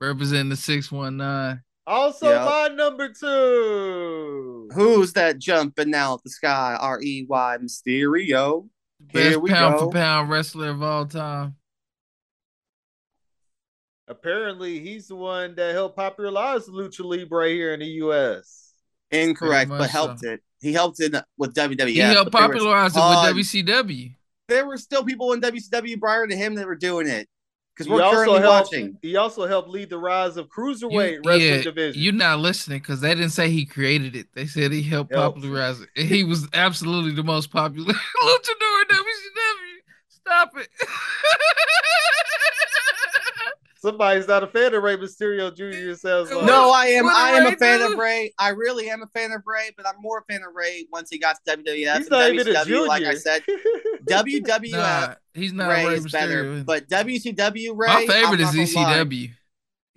Representing 0.00 0.48
the 0.48 0.56
619. 0.56 1.62
Also, 1.86 2.28
Yep. 2.30 2.44
my 2.44 2.68
number 2.68 3.08
two. 3.12 4.70
Who's 4.74 5.12
that 5.14 5.38
jumping 5.38 5.94
out 5.94 6.22
the 6.24 6.30
sky? 6.30 6.76
R 6.80 7.00
E 7.02 7.26
Y 7.28 7.56
Mysterio. 7.60 8.68
Here 9.10 9.30
Best 9.32 9.40
we 9.42 9.50
pound 9.50 9.74
go. 9.78 9.86
for 9.86 9.92
pound 9.92 10.30
wrestler 10.30 10.70
of 10.70 10.82
all 10.82 11.04
time. 11.06 11.56
Apparently, 14.06 14.80
he's 14.80 15.08
the 15.08 15.16
one 15.16 15.54
that 15.56 15.72
helped 15.74 15.96
popularize 15.96 16.68
Lucha 16.68 17.04
Libre 17.04 17.48
here 17.48 17.72
in 17.72 17.80
the 17.80 17.86
U.S. 17.86 18.72
Incorrect, 19.10 19.70
but 19.70 19.88
helped 19.88 20.20
so. 20.20 20.32
it. 20.32 20.40
He 20.60 20.72
helped 20.72 21.00
it 21.00 21.14
with 21.38 21.54
WWF. 21.54 21.88
He 21.88 21.98
helped 21.98 22.30
but 22.30 22.38
there 22.40 22.48
was 22.48 22.56
popularize 22.58 22.92
it 22.96 22.98
tons- 22.98 23.34
with 23.34 23.46
WCW. 23.66 24.14
There 24.48 24.66
were 24.66 24.76
still 24.76 25.04
people 25.04 25.32
in 25.32 25.40
WCW 25.40 25.98
prior 26.00 26.26
to 26.26 26.36
him 26.36 26.54
that 26.56 26.66
were 26.66 26.74
doing 26.76 27.06
it 27.06 27.28
because 27.74 27.86
He 27.86 27.92
we're 27.92 28.02
also 28.02 28.16
currently 28.16 28.38
helped. 28.40 28.70
watching. 28.72 28.98
He 29.02 29.16
also 29.16 29.46
helped 29.46 29.68
lead 29.68 29.90
the 29.90 29.98
rise 29.98 30.36
of 30.36 30.48
cruiserweight 30.48 31.12
You- 31.14 31.22
wrestling 31.24 31.40
yeah, 31.40 31.62
division. 31.62 32.02
You're 32.02 32.12
not 32.12 32.38
listening 32.38 32.78
because 32.78 33.00
they 33.00 33.14
didn't 33.14 33.30
say 33.30 33.50
he 33.50 33.64
created 33.66 34.14
it. 34.14 34.28
They 34.34 34.46
said 34.46 34.70
he 34.72 34.82
helped 34.82 35.12
Helped. 35.12 35.38
Oh. 35.38 35.40
popularize 35.40 35.80
it. 35.80 35.88
And 35.96 36.06
he 36.08 36.22
was 36.24 36.46
absolutely 36.54 37.12
the 37.12 37.24
most 37.24 37.50
popular 37.50 37.92
luchador 38.22 38.82
in 38.82 38.96
WCW. 38.96 39.80
Stop 40.08 40.52
it. 40.56 40.68
Somebody's 43.84 44.26
not 44.26 44.42
a 44.42 44.46
fan 44.46 44.72
of 44.74 44.82
Rey 44.82 44.96
Mysterio 44.96 45.54
Jr. 45.54 45.94
Sounds 45.94 46.30
like. 46.32 46.46
No, 46.46 46.70
I 46.72 46.86
am. 46.86 47.06
I 47.06 47.32
did 47.32 47.46
am 47.46 47.52
a 47.52 47.56
fan 47.56 47.78
do? 47.80 47.92
of 47.92 47.98
Ray. 47.98 48.32
I 48.38 48.48
really 48.50 48.88
am 48.88 49.02
a 49.02 49.06
fan 49.08 49.30
of 49.32 49.42
Ray, 49.46 49.70
but 49.76 49.86
I'm 49.86 50.00
more 50.00 50.18
a 50.26 50.32
fan 50.32 50.40
of 50.42 50.54
Ray 50.54 50.86
once 50.90 51.10
he 51.10 51.18
got 51.18 51.36
to 51.46 51.56
WWF. 51.56 51.76
he's 51.76 51.86
and 52.06 52.08
not 52.10 52.32
even 52.32 52.48
a 52.56 52.64
junior. 52.64 52.86
like 52.86 53.04
I 53.04 53.14
said, 53.14 53.42
WWF 54.08 54.70
nah, 54.72 55.14
he's 55.34 55.52
not 55.52 55.68
Ray 55.70 55.86
Ray 55.86 55.94
is 55.94 56.10
better, 56.10 56.44
Mysterio. 56.44 56.64
but 56.66 56.88
WCW 56.88 57.72
Ray. 57.74 57.88
My 57.88 58.06
favorite 58.06 58.40
I'm 58.40 58.58
is 58.58 58.74
not 58.74 58.82
gonna 58.82 58.96
lie. 58.96 59.04
ECW. 59.04 59.30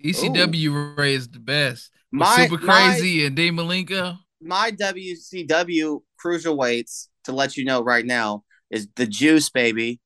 ECW 0.04 0.96
Ray 0.98 1.14
is 1.14 1.28
the 1.28 1.40
best. 1.40 1.90
With 2.12 2.20
My 2.20 2.46
Super 2.46 2.64
my- 2.64 2.90
Crazy 2.90 3.26
and 3.26 3.34
Dean 3.36 3.54
Malenko. 3.54 4.18
my 4.40 4.70
WCW 4.70 6.00
cruiserweights 6.24 7.08
to 7.24 7.32
let 7.32 7.56
you 7.56 7.64
know 7.64 7.82
right 7.82 8.04
now 8.06 8.44
is 8.70 8.88
the 8.96 9.06
Juice 9.06 9.50
baby, 9.50 10.00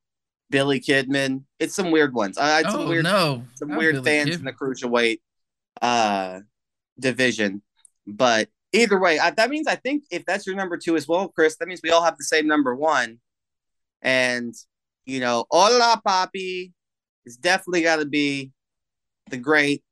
Billy 0.52 0.78
Kidman. 0.78 1.42
It's 1.58 1.74
some 1.74 1.90
weird 1.90 2.14
ones. 2.14 2.38
I 2.38 2.58
had 2.58 2.70
some 2.70 2.82
Oh 2.82 2.88
weird, 2.88 3.04
no, 3.04 3.42
some 3.54 3.70
Not 3.70 3.78
weird 3.78 3.94
Billy 3.96 4.04
fans 4.04 4.36
in 4.36 4.44
the 4.44 4.52
cruiserweight 4.52 5.18
uh 5.80 6.40
division, 7.00 7.62
but 8.06 8.48
either 8.72 9.00
way, 9.00 9.18
I, 9.18 9.30
that 9.30 9.50
means 9.50 9.66
I 9.66 9.76
think 9.76 10.04
if 10.10 10.24
that's 10.26 10.46
your 10.46 10.54
number 10.54 10.76
two 10.76 10.94
as 10.94 11.08
well, 11.08 11.28
Chris, 11.28 11.56
that 11.56 11.66
means 11.66 11.80
we 11.82 11.90
all 11.90 12.04
have 12.04 12.18
the 12.18 12.24
same 12.24 12.46
number 12.46 12.76
one, 12.76 13.18
and 14.02 14.54
you 15.06 15.18
know, 15.18 15.46
Hola 15.50 16.00
Papi 16.06 16.72
is 17.24 17.36
definitely 17.36 17.82
got 17.82 17.96
to 17.96 18.06
be 18.06 18.52
the 19.30 19.38
great, 19.38 19.82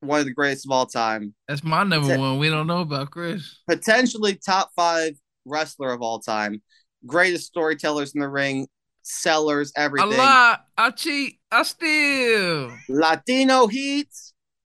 one 0.00 0.20
of 0.20 0.26
the 0.26 0.34
greatest 0.34 0.66
of 0.66 0.70
all 0.70 0.86
time 0.86 1.34
That's 1.48 1.64
my 1.64 1.82
number 1.82 2.16
one. 2.18 2.38
We 2.38 2.50
don't 2.50 2.66
know 2.66 2.82
about 2.82 3.10
Chris. 3.10 3.58
potentially 3.66 4.34
top 4.34 4.70
five 4.76 5.14
wrestler 5.46 5.92
of 5.92 6.02
all 6.02 6.20
time, 6.20 6.62
greatest 7.06 7.46
storytellers 7.46 8.14
in 8.14 8.20
the 8.20 8.28
ring, 8.28 8.68
sellers, 9.04 9.72
I 9.76 9.82
everything. 9.82 10.18
lie, 10.18 10.58
I 10.76 10.90
cheat, 10.90 11.38
I 11.52 11.62
steal. 11.62 12.76
Latino 12.88 13.66
Heat, 13.68 14.08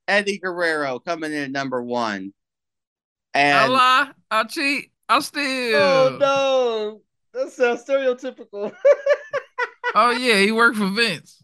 Eddie 0.08 0.40
Guerrero 0.40 1.00
coming 1.00 1.32
in 1.32 1.44
at 1.44 1.52
number 1.52 1.84
one. 1.84 2.34
I 3.36 3.40
And 3.40 3.74
lie, 3.74 4.12
I 4.32 4.44
cheat, 4.46 4.92
I 5.08 5.20
steal. 5.20 5.78
Oh 5.78 6.18
no, 6.20 7.02
that 7.34 7.52
sounds 7.52 7.84
stereotypical. 7.84 8.74
Oh 9.96 10.12
yeah, 10.12 10.40
he 10.40 10.52
worked 10.52 10.78
for 10.78 10.88
Vince. 10.90 11.44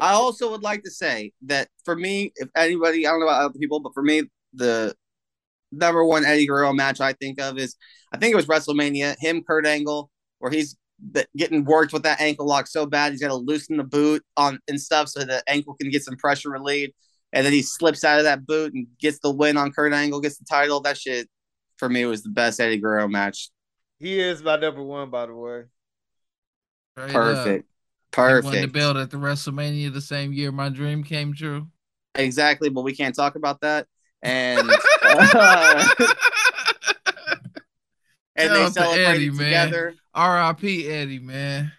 I 0.00 0.12
also 0.12 0.50
would 0.52 0.62
like 0.62 0.84
to 0.84 0.90
say 0.90 1.32
that 1.46 1.68
for 1.84 1.96
me, 1.96 2.32
if 2.36 2.48
anybody, 2.54 3.04
I 3.06 3.10
don't 3.10 3.18
know 3.20 3.26
about 3.26 3.42
other 3.42 3.58
people, 3.58 3.80
but 3.80 3.92
for 3.94 4.02
me, 4.02 4.22
the 4.52 4.94
number 5.72 6.04
one 6.04 6.24
Eddie 6.24 6.46
Guerrero 6.46 6.72
match 6.72 7.00
I 7.00 7.14
think 7.14 7.40
of 7.40 7.58
is, 7.58 7.74
I 8.12 8.18
think 8.18 8.32
it 8.32 8.36
was 8.36 8.46
WrestleMania, 8.46 9.16
him, 9.18 9.42
Kurt 9.42 9.66
Angle, 9.66 10.08
where 10.38 10.52
he's 10.52 10.74
b- 10.74 10.78
getting 11.36 11.64
worked 11.64 11.92
with 11.92 12.02
that 12.02 12.20
ankle 12.20 12.46
lock 12.46 12.66
so 12.66 12.86
bad 12.86 13.12
he's 13.12 13.20
got 13.20 13.28
to 13.28 13.34
loosen 13.34 13.76
the 13.76 13.84
boot 13.84 14.22
on 14.36 14.58
and 14.68 14.80
stuff 14.80 15.08
so 15.08 15.24
the 15.24 15.42
ankle 15.48 15.74
can 15.74 15.90
get 15.90 16.02
some 16.04 16.16
pressure 16.16 16.50
relief. 16.50 16.90
and 17.32 17.44
then 17.44 17.52
he 17.52 17.62
slips 17.62 18.04
out 18.04 18.18
of 18.18 18.24
that 18.24 18.46
boot 18.46 18.72
and 18.74 18.86
gets 18.98 19.18
the 19.18 19.30
win 19.30 19.56
on 19.56 19.72
Kurt 19.72 19.92
Angle, 19.92 20.20
gets 20.20 20.38
the 20.38 20.44
title. 20.44 20.80
That 20.80 20.96
shit 20.96 21.28
for 21.78 21.88
me 21.88 22.04
was 22.04 22.22
the 22.22 22.30
best 22.30 22.60
Eddie 22.60 22.78
Guerrero 22.78 23.08
match. 23.08 23.50
he 23.98 24.20
is 24.20 24.42
my 24.42 24.56
number 24.56 24.82
one, 24.82 25.10
by 25.10 25.26
the 25.26 25.34
way. 25.34 25.62
Straight 26.96 27.12
Perfect, 27.12 27.66
up. 28.16 28.42
He 28.42 28.46
won 28.46 28.60
the 28.60 28.66
belt 28.68 28.96
at 28.96 29.10
the 29.10 29.16
WrestleMania 29.16 29.92
the 29.92 30.00
same 30.00 30.32
year 30.32 30.52
my 30.52 30.68
dream 30.68 31.02
came 31.02 31.34
true. 31.34 31.66
exactly. 32.14 32.68
But 32.68 32.82
we 32.82 32.94
can't 32.94 33.14
talk 33.14 33.34
about 33.34 33.60
that. 33.62 33.88
And 34.22 34.70
uh, 35.02 35.84
and 38.36 38.48
Shout 38.48 38.54
they 38.54 38.62
out 38.62 38.66
to 38.66 38.72
celebrated 38.72 39.06
Eddie, 39.06 39.30
man. 39.30 39.98
Together. 40.14 40.28
R.I.P. 40.28 40.88
Eddie, 40.88 41.18
man. 41.18 41.72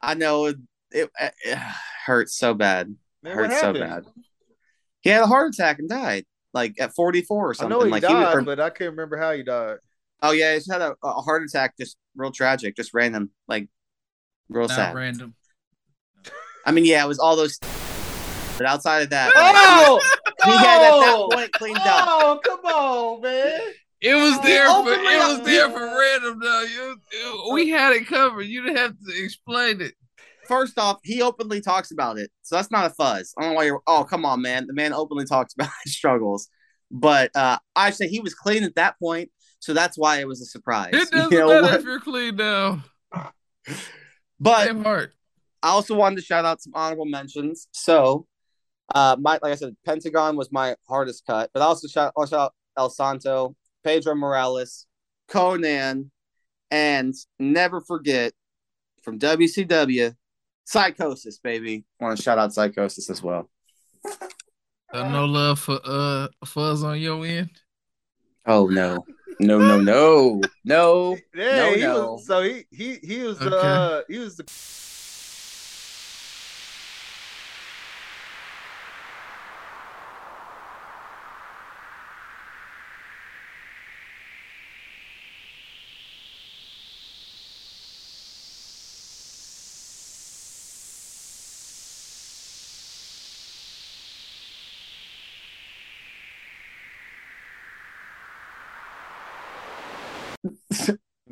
I 0.00 0.14
know 0.14 0.46
it, 0.46 0.56
it, 0.90 1.10
it 1.44 1.58
hurts 2.06 2.36
so 2.36 2.54
bad. 2.54 2.94
Man, 3.22 3.36
what 3.36 3.46
hurts 3.50 3.60
so 3.60 3.72
bad. 3.72 4.04
He 5.00 5.10
had 5.10 5.22
a 5.22 5.26
heart 5.26 5.54
attack 5.54 5.78
and 5.78 5.88
died, 5.88 6.24
like 6.52 6.74
at 6.80 6.94
44 6.94 7.50
or 7.50 7.54
something. 7.54 7.72
I 7.72 7.74
something. 7.74 7.78
know 7.80 7.84
he 7.86 7.90
like 7.90 8.02
died, 8.02 8.34
was, 8.34 8.42
or- 8.42 8.42
but 8.42 8.60
I 8.60 8.70
can't 8.70 8.90
remember 8.90 9.16
how 9.16 9.32
he 9.32 9.42
died. 9.42 9.76
oh 10.22 10.32
yeah, 10.32 10.52
he 10.52 10.58
just 10.58 10.70
had 10.72 10.82
a, 10.82 10.94
a 11.02 11.20
heart 11.22 11.42
attack, 11.42 11.74
just 11.78 11.96
real 12.16 12.30
tragic, 12.32 12.76
just 12.76 12.94
random, 12.94 13.30
like 13.48 13.68
real 14.48 14.68
Not 14.68 14.74
sad. 14.76 14.94
random. 14.94 15.34
I 16.66 16.72
mean, 16.72 16.84
yeah, 16.86 17.04
it 17.04 17.08
was 17.08 17.18
all 17.18 17.36
those, 17.36 17.58
but 17.58 18.66
outside 18.66 19.02
of 19.02 19.10
that, 19.10 19.32
Oh, 19.36 20.00
he 20.44 20.50
had 20.50 20.80
at 20.82 21.00
that 21.00 21.14
oh! 21.16 21.28
point 21.30 21.52
cleaned 21.52 21.76
up. 21.78 21.84
Oh, 22.08 22.40
come 22.42 22.60
on, 22.60 23.20
man. 23.22 23.60
It 24.04 24.14
was 24.14 24.38
there 24.42 24.68
for 24.68 24.92
it 24.92 25.00
was 25.02 25.40
there 25.46 25.70
for 25.70 25.78
random 25.80 26.38
though. 26.38 26.62
You, 26.62 27.52
we 27.54 27.70
had 27.70 27.94
it 27.94 28.06
covered. 28.06 28.42
You 28.42 28.62
didn't 28.62 28.76
have 28.76 28.92
to 28.98 29.24
explain 29.24 29.80
it. 29.80 29.94
First 30.46 30.78
off, 30.78 30.98
he 31.02 31.22
openly 31.22 31.62
talks 31.62 31.90
about 31.90 32.18
it, 32.18 32.30
so 32.42 32.56
that's 32.56 32.70
not 32.70 32.84
a 32.84 32.90
fuzz. 32.90 33.32
I 33.38 33.42
don't 33.42 33.50
know 33.52 33.56
why 33.56 33.64
you're. 33.64 33.80
Oh, 33.86 34.04
come 34.04 34.26
on, 34.26 34.42
man. 34.42 34.66
The 34.66 34.74
man 34.74 34.92
openly 34.92 35.24
talks 35.24 35.54
about 35.54 35.70
his 35.84 35.96
struggles, 35.96 36.48
but 36.90 37.30
uh, 37.34 37.56
I 37.74 37.90
say 37.90 38.06
he 38.08 38.20
was 38.20 38.34
clean 38.34 38.62
at 38.62 38.74
that 38.74 38.98
point, 38.98 39.30
so 39.58 39.72
that's 39.72 39.96
why 39.96 40.20
it 40.20 40.28
was 40.28 40.42
a 40.42 40.46
surprise. 40.46 40.90
It 40.92 41.10
doesn't 41.10 41.32
You 41.32 41.38
know 41.38 41.48
matter 41.48 41.62
what? 41.62 41.74
if 41.80 41.84
you're 41.84 42.00
clean 42.00 42.36
now. 42.36 42.82
But 44.40 44.66
Same 44.66 44.82
heart. 44.82 45.14
I 45.62 45.68
also 45.68 45.94
wanted 45.94 46.16
to 46.16 46.22
shout 46.22 46.44
out 46.44 46.60
some 46.60 46.72
honorable 46.74 47.06
mentions. 47.06 47.68
So, 47.72 48.26
uh, 48.94 49.16
my 49.18 49.38
like 49.42 49.52
I 49.52 49.54
said, 49.54 49.76
Pentagon 49.86 50.36
was 50.36 50.52
my 50.52 50.76
hardest 50.86 51.24
cut, 51.24 51.48
but 51.54 51.62
I 51.62 51.64
also 51.66 51.88
shout, 51.88 52.12
also 52.14 52.36
shout 52.36 52.40
out 52.46 52.54
El 52.76 52.90
Santo, 52.90 53.56
Pedro 53.84 54.14
Morales, 54.14 54.86
Konnan, 55.28 56.10
and 56.70 57.14
never 57.38 57.80
forget 57.80 58.32
from 59.02 59.18
WCW, 59.18 60.14
Psychosis, 60.64 61.38
baby. 61.38 61.84
want 62.00 62.16
to 62.16 62.22
shout 62.22 62.38
out 62.38 62.54
Psychosis 62.54 63.10
as 63.10 63.22
well. 63.22 63.48
So 64.92 65.08
no 65.08 65.24
love 65.24 65.58
for 65.58 65.80
uh 65.84 66.28
fuzz 66.44 66.82
on 66.82 66.98
your 67.00 67.24
end. 67.26 67.50
Oh 68.46 68.66
no, 68.68 69.06
no, 69.40 69.58
no, 69.58 69.78
no, 69.78 70.42
no. 70.64 71.16
Yeah, 71.34 71.56
No, 71.56 71.74
he 71.74 71.80
no. 71.82 72.12
was 72.12 72.26
so 72.26 72.42
he 72.42 72.64
he 72.70 72.98
he 73.02 73.22
was 73.22 73.38
the 73.38 73.56
Okay. 73.56 73.66
uh, 73.66 74.02
he 74.08 74.18
was 74.18 74.36
the 74.36 74.44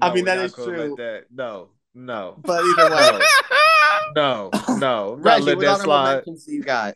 I 0.03 0.14
mean, 0.14 0.24
we're 0.24 0.26
that 0.26 0.36
not 0.36 0.44
is 0.46 0.53
gonna 0.55 0.70
true. 0.76 0.88
Let 0.90 0.96
that. 0.96 1.24
No, 1.30 1.68
no, 1.94 2.36
But 2.42 2.64
either 2.64 2.90
way, 2.94 3.20
no, 4.16 4.50
no. 4.78 5.14
I'm 5.14 5.22
not 5.22 5.42
letting 5.42 5.61
that 5.61 5.80
slide. 5.80 6.14
mentions 6.16 6.46
you 6.48 6.62
got? 6.62 6.94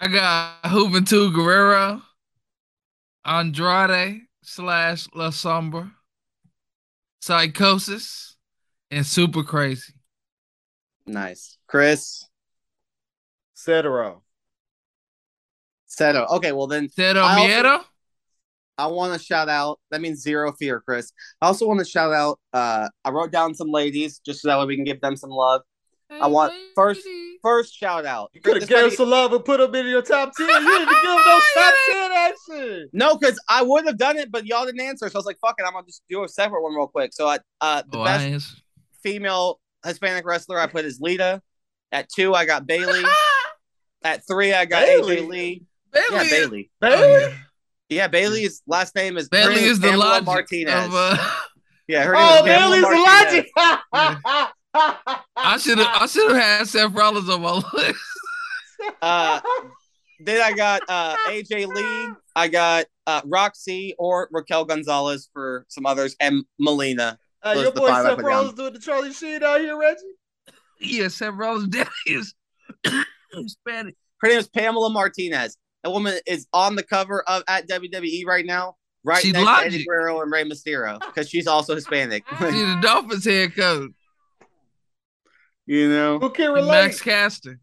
I 0.00 0.08
got 0.08 0.62
Juventud 0.64 1.34
Guerrero, 1.34 2.02
Andrade 3.24 4.22
slash 4.42 5.06
La 5.14 5.28
Sombra, 5.30 5.92
Psychosis, 7.20 8.36
and 8.90 9.06
Super 9.06 9.42
Crazy. 9.44 9.92
Nice, 11.06 11.58
Chris. 11.66 12.26
Cetero. 13.56 14.22
Seto. 15.88 16.28
Okay, 16.30 16.50
well 16.52 16.66
then 16.66 16.88
Cero 16.88 17.20
I 17.20 17.38
also- 17.38 17.48
Miedo. 17.48 17.84
I 18.82 18.86
want 18.88 19.18
to 19.18 19.24
shout 19.24 19.48
out. 19.48 19.78
That 19.90 20.00
means 20.00 20.20
zero 20.22 20.52
fear, 20.52 20.80
Chris. 20.80 21.12
I 21.40 21.46
also 21.46 21.66
want 21.66 21.78
to 21.80 21.84
shout 21.84 22.12
out. 22.12 22.38
Uh, 22.52 22.88
I 23.04 23.10
wrote 23.10 23.30
down 23.32 23.54
some 23.54 23.68
ladies 23.70 24.20
just 24.24 24.40
so 24.42 24.48
that 24.48 24.58
way 24.58 24.66
we 24.66 24.76
can 24.76 24.84
give 24.84 25.00
them 25.00 25.16
some 25.16 25.30
love. 25.30 25.62
I 26.10 26.26
want- 26.26 26.52
first- 26.74 27.06
first 27.42 27.74
shout 27.74 28.04
out. 28.04 28.30
You 28.34 28.42
could 28.42 28.56
have 28.56 28.68
This 28.68 28.80
gave 28.80 28.90
be- 28.90 28.96
some 28.96 29.08
love 29.08 29.32
and 29.32 29.42
put 29.44 29.58
them 29.60 29.74
in 29.74 29.86
your 29.86 30.02
top 30.02 30.32
ten. 30.36 30.46
You 30.46 30.54
didn't 30.78 30.88
give 30.88 31.10
him 31.10 31.16
no 31.26 31.40
top 31.54 31.74
ten 31.90 32.12
action. 32.12 32.88
No, 32.92 33.16
because 33.16 33.40
I 33.48 33.62
would 33.62 33.86
have 33.86 33.96
done 33.96 34.18
it, 34.18 34.30
but 34.30 34.44
y'all 34.46 34.66
didn't 34.66 34.82
answer. 34.82 35.08
So 35.08 35.16
I 35.16 35.18
was 35.20 35.26
like, 35.26 35.38
"Fuck 35.40 35.54
it, 35.58 35.64
I'm 35.66 35.72
gonna 35.72 35.86
just 35.86 36.02
do 36.10 36.22
a 36.24 36.28
separate 36.28 36.62
one 36.62 36.74
real 36.74 36.86
quick." 36.86 37.12
So 37.14 37.28
I, 37.28 37.38
uh, 37.62 37.82
the 37.90 37.98
Oh, 37.98 38.04
best 38.04 38.26
I 38.26 38.98
female 39.02 39.58
Hispanic 39.86 40.26
wrestler 40.26 40.58
I 40.58 40.66
put 40.66 40.84
is 40.84 40.98
Lita. 41.00 41.40
At 41.92 42.08
two, 42.10 42.34
I 42.34 42.44
got 42.44 42.66
Bayley. 42.66 43.02
At 44.04 44.26
three, 44.26 44.52
I 44.52 44.64
got 44.66 44.84
Bayley? 44.84 45.16
AJ 45.16 45.28
Lee. 45.28 45.62
Bayley, 45.92 46.06
Yeah, 46.10 46.22
is- 46.22 46.30
Bayley. 46.30 46.70
oh, 46.82 46.90
Bayley? 46.90 47.34
Yeah. 47.88 47.96
Yeah, 48.02 48.08
Bayley's 48.08 48.62
last 48.66 48.94
name 48.94 49.16
is 49.18 49.28
Bayley 49.28 49.54
her 49.54 49.60
name 49.60 49.70
is 49.70 49.80
the 49.80 49.88
Pamela 49.88 50.04
logic 50.04 50.26
Martinez. 50.26 50.86
of. 50.86 50.94
Uh, 50.94 51.16
yeah, 51.88 52.04
her 52.04 52.12
name 52.14 52.22
Oh, 52.24 52.36
is 52.36 52.42
Pamela 52.42 52.70
Bayley's 52.70 52.82
the 52.82 52.88
Martinez. 53.04 53.46
logic. 53.54 54.52
I 55.36 55.58
should 55.58 55.78
have. 55.78 55.88
I 56.02 56.06
should 56.06 56.32
have 56.32 56.40
had 56.42 56.66
Seth 56.68 56.92
Rollins 56.94 57.28
on 57.28 57.42
my 57.42 57.52
list. 57.72 57.98
Uh, 59.00 59.40
then 60.24 60.42
I 60.42 60.52
got 60.54 60.82
uh, 60.88 61.14
AJ 61.28 61.68
Lee. 61.68 62.14
I 62.34 62.48
got 62.48 62.86
uh, 63.06 63.20
Roxy 63.24 63.94
or 63.96 64.28
Raquel 64.32 64.64
Gonzalez 64.64 65.28
for 65.32 65.64
some 65.68 65.86
others, 65.86 66.16
and 66.18 66.44
Melina. 66.58 67.16
Uh, 67.44 67.54
your 67.58 67.70
boy 67.70 67.86
Seth. 67.88 68.18
Rollins 68.18 68.54
doing 68.54 68.72
the 68.72 68.80
Charlie 68.80 69.12
Sheen 69.12 69.40
out 69.44 69.60
here, 69.60 69.78
Reggie. 69.78 70.00
Yeah, 70.80 71.06
Seth 71.08 71.34
Rollins' 71.34 71.68
daddy 71.68 71.90
is 72.06 72.34
Hispanic. 73.32 73.94
Her 74.20 74.28
name 74.30 74.38
is 74.38 74.48
Pamela 74.48 74.90
Martinez. 74.90 75.56
That 75.82 75.90
woman 75.90 76.18
is 76.26 76.46
on 76.52 76.76
the 76.76 76.82
cover 76.82 77.22
of 77.22 77.42
at 77.48 77.68
WWE 77.68 78.24
right 78.26 78.46
now, 78.46 78.76
right 79.04 79.22
She 79.22 79.32
next 79.32 79.44
logic. 79.44 79.70
to 79.70 79.74
Eddie 79.74 79.84
Guerrero 79.84 80.22
and 80.22 80.30
Rey 80.30 80.44
Mysterio, 80.44 81.00
because 81.00 81.28
she's 81.28 81.46
also 81.46 81.74
Hispanic. 81.74 82.24
See 82.38 82.44
the 82.44 82.78
Dolphins 82.80 83.24
head 83.24 83.54
coach, 83.56 83.90
you 85.66 85.88
know. 85.88 86.18
Who 86.18 86.30
can 86.30 86.52
relate? 86.52 86.70
Max 86.70 87.00
Caster. 87.00 87.58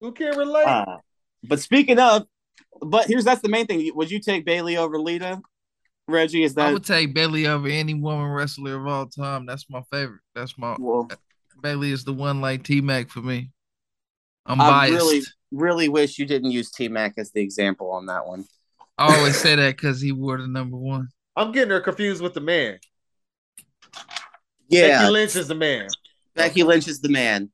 Who 0.00 0.12
can 0.12 0.36
relate? 0.36 0.66
Uh, 0.66 0.98
but 1.42 1.60
speaking 1.60 1.98
of, 1.98 2.26
but 2.80 3.06
here's 3.06 3.24
that's 3.24 3.42
the 3.42 3.48
main 3.48 3.66
thing. 3.66 3.90
Would 3.94 4.10
you 4.10 4.20
take 4.20 4.44
Bayley 4.44 4.76
over 4.76 4.98
Lita? 4.98 5.40
Reggie, 6.10 6.42
is 6.42 6.54
that 6.54 6.68
I 6.68 6.72
would 6.72 6.84
take 6.84 7.14
Bayley 7.14 7.46
over 7.46 7.68
any 7.68 7.94
woman 7.94 8.30
wrestler 8.30 8.76
of 8.76 8.86
all 8.86 9.06
time. 9.06 9.46
That's 9.46 9.66
my 9.70 9.82
favorite. 9.92 10.20
That's 10.34 10.58
my 10.58 10.76
well, 10.78 11.08
Bayley 11.62 11.92
is 11.92 12.04
the 12.04 12.12
one 12.12 12.40
like 12.40 12.64
T 12.64 12.80
Mac 12.80 13.08
for 13.08 13.20
me. 13.20 13.50
I'm 14.50 14.60
I 14.60 14.68
biased. 14.68 14.92
really, 14.94 15.20
really 15.52 15.88
wish 15.88 16.18
you 16.18 16.26
didn't 16.26 16.50
use 16.50 16.70
T 16.70 16.88
Mac 16.88 17.14
as 17.16 17.30
the 17.32 17.40
example 17.40 17.90
on 17.92 18.06
that 18.06 18.26
one. 18.26 18.44
I 18.98 19.16
always 19.16 19.36
say 19.38 19.54
that 19.54 19.76
because 19.76 20.00
he 20.00 20.12
wore 20.12 20.38
the 20.38 20.46
number 20.48 20.76
one. 20.76 21.08
I'm 21.36 21.52
getting 21.52 21.70
her 21.70 21.80
confused 21.80 22.22
with 22.22 22.34
the 22.34 22.40
man. 22.40 22.78
Yeah, 24.68 24.98
Becky 25.00 25.10
Lynch 25.12 25.36
is 25.36 25.48
the 25.48 25.54
man. 25.54 25.88
Becky 26.34 26.62
Lynch 26.62 26.86
is 26.88 27.00
the 27.00 27.08
man. 27.08 27.50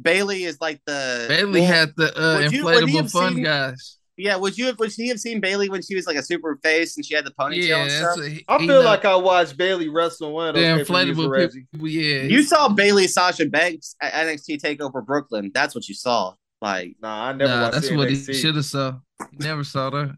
Bayley 0.00 0.44
is 0.44 0.60
like 0.60 0.80
the 0.86 1.26
Bayley 1.28 1.60
well, 1.60 1.72
had 1.72 1.92
the 1.96 2.12
uh, 2.18 2.38
would 2.38 2.52
you- 2.52 2.64
inflatable 2.64 3.10
fun 3.10 3.34
seen- 3.34 3.44
guys. 3.44 3.98
Yeah, 4.22 4.36
would 4.36 4.56
you 4.56 4.66
have 4.66 4.78
would 4.78 4.92
she 4.92 5.08
have 5.08 5.18
seen 5.18 5.40
Bayley 5.40 5.68
when 5.68 5.82
she 5.82 5.94
was 5.96 6.06
like 6.06 6.16
a 6.16 6.22
super 6.22 6.56
face 6.62 6.96
and 6.96 7.04
she 7.04 7.14
had 7.14 7.24
the 7.26 7.32
ponytail 7.32 7.66
Yeah, 7.66 7.76
and 7.82 7.90
stuff? 7.90 8.18
a, 8.18 8.28
he, 8.28 8.44
I 8.46 8.58
feel 8.58 8.66
know- 8.66 8.80
like 8.82 9.04
I 9.04 9.16
watched 9.16 9.56
Bayley 9.56 9.88
wrestle 9.88 10.32
one 10.32 10.50
of 10.50 10.54
those 10.54 10.86
pay-per-views 10.86 11.16
inflatable 11.18 11.52
people. 11.72 11.88
Yeah, 11.88 12.22
You 12.22 12.42
saw 12.42 12.68
Bayley 12.68 13.08
Sasha 13.08 13.46
Banks 13.46 13.96
at 14.00 14.12
NXT 14.12 14.60
Takeover 14.62 15.04
Brooklyn. 15.04 15.50
That's 15.52 15.74
what 15.74 15.88
you 15.88 15.94
saw. 15.94 16.34
Like 16.60 16.94
Nah, 17.02 17.28
I 17.28 17.32
never 17.32 17.52
nah, 17.52 17.62
watched 17.62 17.74
that's 17.74 17.90
what 17.90 18.08
he 18.10 18.16
should 18.34 18.54
have 18.54 18.64
saw. 18.64 18.94
Never 19.38 19.64
saw 19.64 19.90
that. 19.90 20.16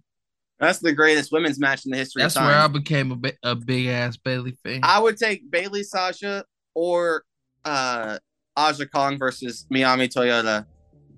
that's 0.61 0.81
the 0.81 0.93
greatest 0.93 1.33
women's 1.33 1.59
match 1.59 1.87
in 1.87 1.91
the 1.93 1.97
history 1.97 2.23
That's 2.23 2.37
of 2.37 2.43
where 2.45 2.55
I 2.59 2.67
became 2.69 3.13
a, 3.13 3.17
bi- 3.17 3.37
a 3.43 3.55
big 3.55 3.87
ass 3.87 4.17
Bayley 4.19 4.53
fan. 4.63 4.81
I 4.83 4.99
would 4.99 5.17
take 5.17 5.51
Bayley 5.51 5.83
Sasha 5.85 6.45
or 6.75 7.25
uh 7.65 8.19
Aja 8.57 8.87
Kong 8.87 9.19
versus 9.19 9.67
Manami 9.73 10.09
Toyota. 10.13 10.67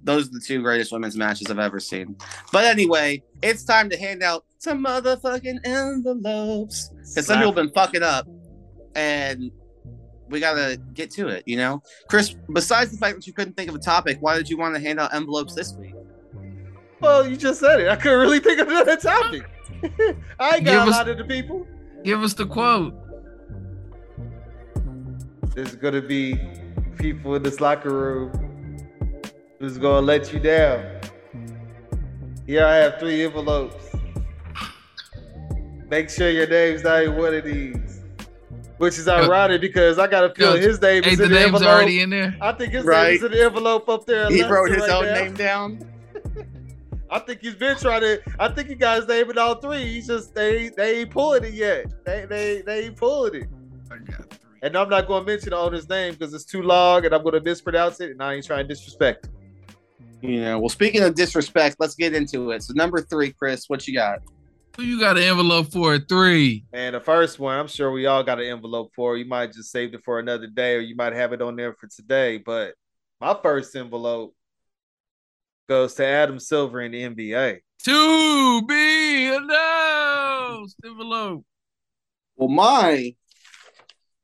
Those 0.07 0.29
are 0.29 0.31
the 0.31 0.41
two 0.41 0.63
greatest 0.63 0.93
women's 0.93 1.17
matches 1.17 1.51
I've 1.51 1.59
ever 1.59 1.81
seen. 1.81 2.17
But 2.53 2.65
anyway, 2.65 3.25
it's 3.43 3.65
time 3.65 3.91
to 3.91 3.97
hand 3.99 4.23
out 4.23 4.45
some 4.59 4.85
motherfucking 4.85 5.67
envelopes. 5.67 6.91
Because 6.91 7.27
some 7.27 7.39
people 7.39 7.49
have 7.49 7.57
been 7.57 7.71
fucking 7.73 8.05
up 8.05 8.29
and 8.95 9.51
we 10.29 10.39
gotta 10.39 10.81
get 10.95 11.11
to 11.13 11.27
it, 11.27 11.43
you 11.47 11.57
know? 11.57 11.83
Chris, 12.09 12.37
besides 12.53 12.93
the 12.93 12.99
fact 12.99 13.17
that 13.17 13.27
you 13.27 13.33
couldn't 13.33 13.55
think 13.57 13.69
of 13.69 13.75
a 13.75 13.81
topic, 13.81 14.19
why 14.21 14.37
did 14.37 14.49
you 14.49 14.57
want 14.57 14.77
to 14.77 14.81
hand 14.81 15.01
out 15.01 15.13
envelopes 15.13 15.55
this 15.57 15.75
week? 15.75 15.95
Well, 17.01 17.29
you 17.29 17.37
just 17.37 17.59
said 17.59 17.81
it. 17.81 17.89
I 17.89 17.97
couldn't 17.97 18.21
really 18.21 18.39
think 18.39 18.61
of 18.61 18.69
another 18.69 18.97
topic. 18.97 19.43
I 20.39 20.57
ain't 20.57 20.65
Give 20.65 20.67
got 20.67 20.87
a 20.87 20.91
us- 20.93 20.97
lot 20.97 21.09
of 21.09 21.19
the 21.19 21.25
people. 21.25 21.67
Give 22.05 22.23
us 22.23 22.33
the 22.35 22.47
quote. 22.47 22.95
There's 25.57 25.75
gonna 25.75 26.03
be 26.03 26.39
people 26.97 27.35
in 27.35 27.43
this 27.43 27.61
locker 27.61 27.91
room 27.91 28.46
who's 29.67 29.79
gonna 29.79 30.07
let 30.07 30.33
you 30.33 30.39
down. 30.39 30.85
Here 32.47 32.65
I 32.65 32.77
have 32.77 33.01
three 33.01 33.25
envelopes. 33.25 33.85
Make 35.89 36.09
sure 36.09 36.31
your 36.31 36.47
name's 36.47 36.85
not 36.85 37.03
in 37.03 37.17
one 37.17 37.35
of 37.35 37.45
these. 37.45 38.05
Which 38.79 38.97
is 38.99 39.09
ironic 39.09 39.61
because 39.61 39.99
I 39.99 40.07
got 40.07 40.25
a 40.25 40.33
feeling 40.35 40.59
Coach, 40.61 40.65
his 40.69 40.81
name 40.81 41.03
Hey, 41.03 41.13
is 41.13 41.19
the 41.19 41.25
in 41.25 41.31
the 41.31 41.35
name's 41.37 41.55
envelope. 41.55 41.75
already 41.75 42.01
in 42.01 42.11
there. 42.11 42.37
I 42.41 42.53
think 42.53 42.75
his 42.75 42.85
Right. 42.85 43.07
name 43.09 43.17
is 43.17 43.23
in 43.25 43.31
the 43.33 43.45
envelope 43.45 43.89
up 43.89 44.07
there. 44.07 44.31
He 44.31 44.43
wrote 44.45 44.71
his 44.71 44.83
right 44.83 44.91
own 44.91 45.05
now. 45.07 45.15
name 45.15 45.35
down. 45.35 45.81
I 47.11 47.19
think 47.21 47.41
he's 47.41 47.55
been 47.55 47.77
trying 47.77 48.03
to. 48.03 48.21
I 48.39 48.49
think 48.49 48.69
he 48.69 48.75
got 48.77 48.99
his 48.99 49.09
name 49.09 49.29
in 49.31 49.39
all 49.39 49.57
three. 49.57 49.95
He's 49.95 50.07
just 50.07 50.33
they 50.35 50.69
they 50.77 51.01
ain't 51.01 51.11
pulling 51.11 51.43
it 51.45 51.55
yet. 51.55 51.87
They 52.05 52.27
they 52.27 52.63
they 52.65 52.85
ain't 52.85 52.97
pulling 52.97 53.35
it. 53.35 53.49
I 53.91 53.97
got 53.99 54.31
three. 54.31 54.59
And 54.63 54.77
I'm 54.77 54.89
not 54.89 55.09
going 55.09 55.25
to 55.25 55.33
mention 55.33 55.51
the 55.51 55.57
owner's 55.57 55.89
name 55.89 56.15
because 56.15 56.35
it's 56.35 56.45
too 56.45 56.63
long, 56.63 57.05
and 57.05 57.13
I'm 57.15 57.23
going 57.23 57.35
to 57.35 57.41
mispronounce 57.41 58.01
it, 58.01 58.11
and 58.13 58.23
I 58.23 58.35
ain't 58.35 58.45
trying 58.47 58.67
to 58.69 58.75
disrespect. 58.75 59.27
him. 59.27 59.33
You 60.23 60.41
know, 60.41 60.59
well, 60.59 60.69
speaking 60.69 61.03
of 61.03 61.15
disrespect, 61.15 61.77
let's 61.79 61.95
get 61.95 62.15
into 62.15 62.51
it. 62.51 62.63
So, 62.63 62.73
number 62.75 63.01
three, 63.01 63.33
Chris, 63.33 63.69
what 63.69 63.87
you 63.87 63.95
got? 63.95 64.21
Who 64.77 64.83
you 64.83 65.01
got 65.01 65.17
an 65.17 65.23
envelope 65.23 65.73
for? 65.73 65.95
at 65.95 66.09
Three. 66.09 66.65
And 66.73 66.95
the 66.95 67.01
first 67.01 67.39
one, 67.39 67.59
I'm 67.59 67.69
sure 67.69 67.91
we 67.91 68.07
all 68.07 68.23
got 68.23 68.41
an 68.41 68.47
envelope 68.47 68.93
for. 68.95 69.17
You 69.17 69.25
might 69.25 69.53
just 69.53 69.71
saved 69.71 69.95
it 69.95 70.03
for 70.05 70.19
another 70.19 70.47
day, 70.47 70.75
or 70.75 70.81
you 70.81 70.95
might 70.97 71.15
have 71.15 71.33
it 71.33 71.41
on 71.41 71.57
there 71.57 71.75
for 71.75 71.87
today. 71.87 72.39
But 72.39 72.75
my 73.21 73.37
first 73.43 73.75
envelope 73.75 74.35
goes 75.69 75.95
to 75.95 76.07
Adam 76.07 76.39
Silver 76.39 76.81
in 76.83 76.93
the 76.93 77.03
NBA. 77.03 77.61
To 77.85 78.63
be 78.67 79.35
announced. 79.35 80.77
Envelope. 80.85 81.45
Well, 82.37 82.49
my 82.49 83.15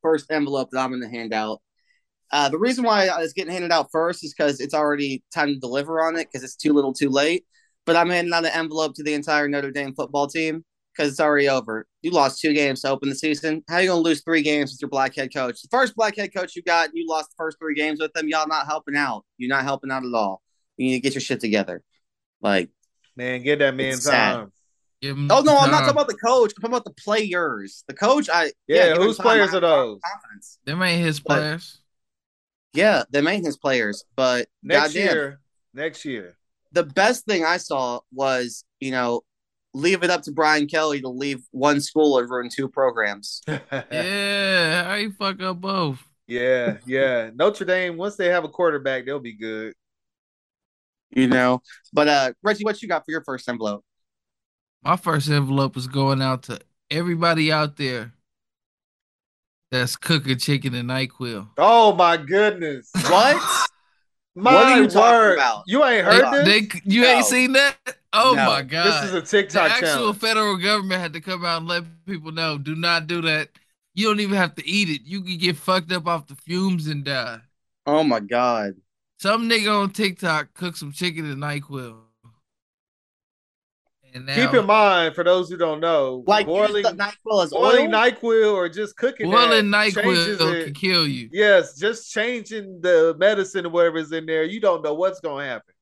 first 0.02 0.30
envelope 0.30 0.70
that 0.72 0.80
I'm 0.80 0.90
going 0.90 1.02
to 1.02 1.08
hand 1.08 1.32
out. 1.32 1.62
Uh, 2.32 2.48
the 2.48 2.58
reason 2.58 2.82
why 2.84 3.08
it's 3.22 3.34
getting 3.34 3.52
handed 3.52 3.70
out 3.70 3.88
first 3.92 4.24
is 4.24 4.32
because 4.34 4.58
it's 4.60 4.74
already 4.74 5.22
time 5.34 5.48
to 5.48 5.56
deliver 5.58 6.02
on 6.02 6.16
it 6.16 6.28
because 6.30 6.42
it's 6.42 6.56
too 6.56 6.72
little, 6.72 6.92
too 6.92 7.10
late. 7.10 7.44
But 7.84 7.96
I'm 7.96 8.08
handing 8.10 8.32
out 8.32 8.44
an 8.46 8.52
envelope 8.54 8.94
to 8.94 9.02
the 9.02 9.12
entire 9.12 9.48
Notre 9.48 9.70
Dame 9.70 9.94
football 9.94 10.26
team 10.28 10.64
because 10.96 11.10
it's 11.10 11.20
already 11.20 11.48
over. 11.48 11.86
You 12.00 12.10
lost 12.12 12.40
two 12.40 12.54
games 12.54 12.80
to 12.82 12.88
open 12.90 13.08
the 13.10 13.14
season. 13.14 13.62
How 13.68 13.78
you 13.78 13.88
going 13.88 13.98
to 14.02 14.08
lose 14.08 14.22
three 14.22 14.40
games 14.42 14.72
with 14.72 14.80
your 14.80 14.88
black 14.88 15.14
head 15.14 15.32
coach? 15.34 15.60
The 15.62 15.68
first 15.70 15.94
black 15.94 16.16
head 16.16 16.32
coach 16.34 16.56
you 16.56 16.62
got, 16.62 16.90
you 16.94 17.06
lost 17.08 17.30
the 17.30 17.34
first 17.36 17.58
three 17.58 17.74
games 17.74 18.00
with 18.00 18.12
them. 18.14 18.28
Y'all 18.28 18.48
not 18.48 18.66
helping 18.66 18.96
out. 18.96 19.24
You're 19.36 19.48
not 19.50 19.64
helping 19.64 19.90
out 19.90 20.04
at 20.04 20.14
all. 20.14 20.40
You 20.78 20.86
need 20.86 20.94
to 20.94 21.00
get 21.00 21.14
your 21.14 21.20
shit 21.20 21.40
together. 21.40 21.82
Like, 22.40 22.70
Man, 23.14 23.42
get 23.42 23.58
that 23.58 23.74
man 23.74 23.92
It's 23.94 24.04
sad. 24.04 24.32
time. 24.34 24.52
Oh 25.04 25.42
no, 25.42 25.58
I'm 25.58 25.70
not 25.70 25.80
talking 25.80 25.90
about 25.90 26.08
the 26.08 26.14
coach. 26.16 26.52
I'm 26.56 26.62
talking 26.62 26.70
about 26.76 26.84
the 26.84 26.94
players. 27.02 27.84
The 27.88 27.94
coach, 27.94 28.30
I 28.32 28.52
Yeah, 28.68 28.88
give 28.88 28.96
him 28.98 29.02
whose 29.02 29.18
players 29.18 29.52
I 29.52 29.58
are 29.58 29.60
those? 29.60 30.00
Confidence. 30.00 30.58
Them 30.64 30.82
ain't 30.82 31.04
his 31.04 31.20
But- 31.20 31.34
players. 31.34 31.81
Yeah, 32.74 33.04
the 33.10 33.22
maintenance 33.22 33.56
players. 33.56 34.04
But 34.16 34.48
Next 34.62 34.94
goddamn, 34.94 35.14
year, 35.14 35.40
next 35.74 36.04
year. 36.04 36.36
the 36.72 36.82
best 36.84 37.24
thing 37.26 37.44
I 37.44 37.58
saw 37.58 38.00
was, 38.12 38.64
you 38.80 38.90
know, 38.90 39.22
leave 39.74 40.02
it 40.02 40.10
up 40.10 40.22
to 40.22 40.32
Brian 40.32 40.66
Kelly 40.66 41.00
to 41.02 41.08
leave 41.08 41.42
one 41.50 41.80
school 41.80 42.18
and 42.18 42.28
ruin 42.30 42.48
two 42.50 42.68
programs. 42.68 43.42
Yeah, 43.90 44.84
how 44.84 44.94
you 44.94 45.12
fuck 45.12 45.40
up 45.42 45.60
both? 45.60 46.02
yeah, 46.26 46.78
yeah. 46.86 47.30
Notre 47.34 47.64
Dame, 47.64 47.96
once 47.96 48.16
they 48.16 48.28
have 48.28 48.44
a 48.44 48.48
quarterback, 48.48 49.04
they'll 49.04 49.18
be 49.20 49.34
good. 49.34 49.74
You 51.14 51.26
know, 51.26 51.60
but 51.92 52.08
uh, 52.08 52.32
Reggie, 52.42 52.64
what 52.64 52.80
you 52.80 52.88
got 52.88 53.04
for 53.04 53.10
your 53.10 53.22
first 53.22 53.46
envelope? 53.48 53.84
My 54.82 54.96
first 54.96 55.28
envelope 55.28 55.76
is 55.76 55.86
going 55.86 56.22
out 56.22 56.44
to 56.44 56.58
everybody 56.90 57.52
out 57.52 57.76
there 57.76 58.12
that's 59.72 59.96
cooking 59.96 60.38
chicken 60.38 60.74
and 60.74 60.88
NyQuil. 60.88 61.48
Oh 61.58 61.92
my 61.94 62.16
goodness. 62.16 62.90
What? 63.08 63.68
My 64.34 64.54
What 64.54 64.64
are 64.66 64.80
you 64.82 64.88
talking 64.88 65.00
word. 65.18 65.34
about? 65.34 65.64
You 65.66 65.84
ain't 65.84 66.06
They- 66.06 66.14
heard 66.14 66.46
this? 66.46 66.68
They, 66.72 66.80
you 66.84 67.02
No. 67.02 67.08
ain't 67.08 67.26
seen 67.26 67.52
that? 67.52 67.76
Oh 68.14 68.34
No. 68.36 68.46
my 68.46 68.62
god! 68.62 69.02
this 69.02 69.10
is 69.10 69.14
a 69.14 69.20
TikTok. 69.22 69.68
Channel. 69.68 69.80
The 69.80 69.86
actual 69.86 70.00
challenge. 70.04 70.18
federal 70.20 70.56
government 70.58 71.00
had 71.02 71.12
to 71.14 71.20
come 71.20 71.44
out 71.44 71.58
and 71.58 71.68
let 71.68 71.84
people 72.06 72.30
know: 72.32 72.56
do 72.58 72.74
not 72.74 73.06
do 73.06 73.20
that. 73.22 73.48
You 73.94 74.06
don't 74.06 74.20
even 74.20 74.36
have 74.36 74.54
to 74.54 74.66
eat 74.66 74.88
it. 74.88 75.02
You 75.04 75.22
can 75.22 75.36
get 75.38 75.56
fucked 75.56 75.92
up 75.92 76.06
off 76.06 76.26
the 76.28 76.34
fumes 76.36 76.86
and 76.86 77.04
die. 77.04 77.40
Oh 77.86 78.02
my 78.04 78.20
god! 78.20 78.76
Some 79.18 79.48
nigga 79.50 79.82
on 79.82 79.90
TikTok 79.90 80.54
cooked 80.54 80.78
some 80.78 80.92
chicken 80.92 81.24
and 81.30 81.42
NyQuil. 81.42 81.96
And 84.14 84.26
now, 84.26 84.34
Keep 84.34 84.54
in 84.60 84.66
mind, 84.66 85.14
for 85.14 85.24
those 85.24 85.48
who 85.48 85.56
don't 85.56 85.80
know, 85.80 86.22
Like 86.26 86.44
boiling, 86.46 86.84
use 86.84 86.92
the 86.92 86.96
Nyquil 86.98 87.44
as 87.44 87.50
boiling 87.50 87.94
oil. 87.94 88.00
Nyquil 88.10 88.52
or 88.52 88.68
just 88.68 88.96
cooking 88.96 89.30
boiling 89.30 89.70
that 89.70 89.92
changes 89.94 90.38
NyQuil 90.38 90.54
it. 90.60 90.64
can 90.64 90.74
kill 90.74 91.06
you. 91.08 91.30
Yes, 91.32 91.78
just 91.78 92.12
changing 92.12 92.80
the 92.82 93.14
medicine 93.18 93.64
or 93.66 93.70
whatever's 93.70 94.12
in 94.12 94.26
there, 94.26 94.44
you 94.44 94.60
don't 94.60 94.82
know 94.82 94.92
what's 94.94 95.20
gonna 95.20 95.46
happen. 95.46 95.74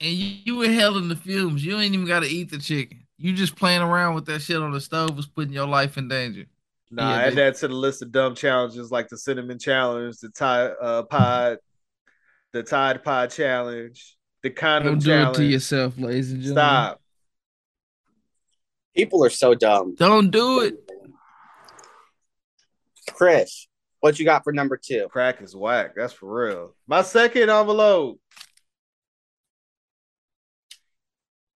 And 0.00 0.10
you, 0.12 0.36
you 0.44 0.62
inhaling 0.62 1.08
the 1.08 1.16
fumes. 1.16 1.64
You 1.64 1.78
ain't 1.78 1.94
even 1.94 2.06
got 2.06 2.20
to 2.20 2.28
eat 2.28 2.50
the 2.50 2.58
chicken. 2.58 3.06
You 3.18 3.32
just 3.32 3.56
playing 3.56 3.80
around 3.82 4.14
with 4.14 4.26
that 4.26 4.42
shit 4.42 4.60
on 4.60 4.70
the 4.72 4.80
stove 4.80 5.16
was 5.16 5.26
putting 5.26 5.52
your 5.54 5.66
life 5.66 5.96
in 5.96 6.06
danger. 6.08 6.44
Nah, 6.90 7.10
Yeah, 7.10 7.16
add 7.24 7.32
they- 7.32 7.36
that 7.36 7.56
to 7.56 7.68
the 7.68 7.74
list 7.74 8.02
of 8.02 8.12
dumb 8.12 8.34
challenges 8.34 8.90
like 8.90 9.08
the 9.08 9.16
cinnamon 9.18 9.58
challenge, 9.58 10.18
the 10.18 10.28
Tide 10.30 10.72
uh, 10.80 11.02
pod, 11.04 11.58
the 12.52 12.62
Tide 12.62 13.02
Pod 13.04 13.30
challenge, 13.30 14.16
the 14.42 14.50
condom 14.50 15.00
challenge. 15.00 15.04
Don't 15.04 15.14
do 15.14 15.22
challenge. 15.22 15.36
it 15.36 15.40
to 15.40 15.46
yourself, 15.46 15.98
ladies 15.98 16.30
and 16.32 16.40
gentlemen. 16.42 16.62
Stop. 16.64 17.00
People 18.96 19.24
are 19.24 19.30
so 19.30 19.54
dumb. 19.54 19.94
Don't 19.94 20.30
do 20.30 20.60
it. 20.60 20.74
Chris, 23.12 23.68
what 24.00 24.18
you 24.18 24.24
got 24.24 24.42
for 24.42 24.52
number 24.52 24.78
two? 24.82 25.06
Crack 25.10 25.42
is 25.42 25.54
whack. 25.54 25.92
That's 25.94 26.14
for 26.14 26.48
real. 26.48 26.74
My 26.86 27.02
second 27.02 27.50
envelope 27.50 28.18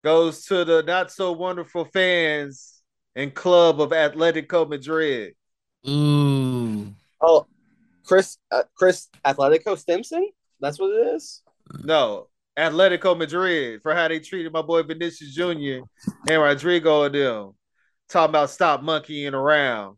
goes 0.04 0.46
to 0.46 0.66
the 0.66 0.84
not 0.84 1.12
so 1.12 1.32
wonderful 1.32 1.86
fans 1.86 2.82
and 3.16 3.34
club 3.34 3.80
of 3.82 3.92
Atletico 3.92 4.68
Madrid. 4.68 5.34
Ooh. 5.88 6.94
Oh, 7.22 7.48
Chris, 8.06 8.38
uh, 8.52 8.64
Chris 8.76 9.08
Atletico 9.26 9.78
Stimson. 9.78 10.30
That's 10.60 10.78
what 10.78 10.90
it 10.90 11.16
is. 11.16 11.42
No, 11.84 12.28
Atletico 12.60 13.18
Madrid 13.18 13.82
for 13.82 13.93
how 13.95 14.07
they 14.07 14.20
treated 14.20 14.51
my 14.51 14.62
boy 14.62 14.84
Vinicius 14.84 15.34
Jr. 15.34 15.84
and 16.28 16.41
Rodrigo 16.41 17.03
and 17.03 17.16
them. 17.16 17.51
Talking 18.10 18.32
about 18.32 18.49
stop 18.49 18.82
monkeying 18.82 19.34
around 19.34 19.97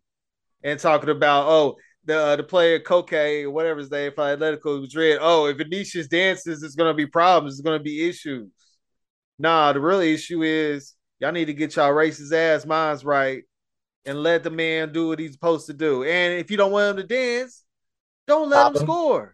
and 0.64 0.80
talking 0.80 1.10
about 1.10 1.48
oh 1.48 1.78
the 2.06 2.18
uh, 2.18 2.36
the 2.36 2.44
player 2.44 2.82
or 2.90 3.52
whatever 3.52 3.80
his 3.80 3.90
name 3.92 4.12
for 4.14 4.24
Atletico 4.24 4.82
Madrid. 4.82 5.18
Oh, 5.22 5.46
if 5.46 5.58
Vinicius 5.58 6.08
dances, 6.08 6.62
it's 6.62 6.76
gonna 6.76 6.94
be 6.94 7.06
problems. 7.06 7.54
It's 7.54 7.62
gonna 7.62 7.80
be 7.80 8.08
issues. 8.08 8.50
Nah, 9.40 9.74
the 9.74 9.80
real 9.80 10.02
issue 10.02 10.44
is 10.44 10.94
y'all 11.20 11.32
need 11.32 11.46
to 11.46 11.54
get 11.54 11.76
y'all 11.76 11.92
racist 11.92 12.34
ass 12.34 12.66
minds 12.66 13.06
right 13.06 13.44
and 14.06 14.22
let 14.22 14.44
the 14.44 14.50
man 14.50 14.92
do 14.92 15.08
what 15.08 15.20
he's 15.20 15.34
supposed 15.34 15.68
to 15.68 15.74
do. 15.74 16.04
And 16.04 16.40
if 16.40 16.52
you 16.52 16.58
don't 16.58 16.72
want 16.72 17.00
him 17.00 17.08
to 17.08 17.16
dance, 17.16 17.64
don't 18.28 18.50
let 18.50 18.60
Stop 18.60 18.76
him 18.76 18.82
him. 18.82 18.88
score. 18.88 19.34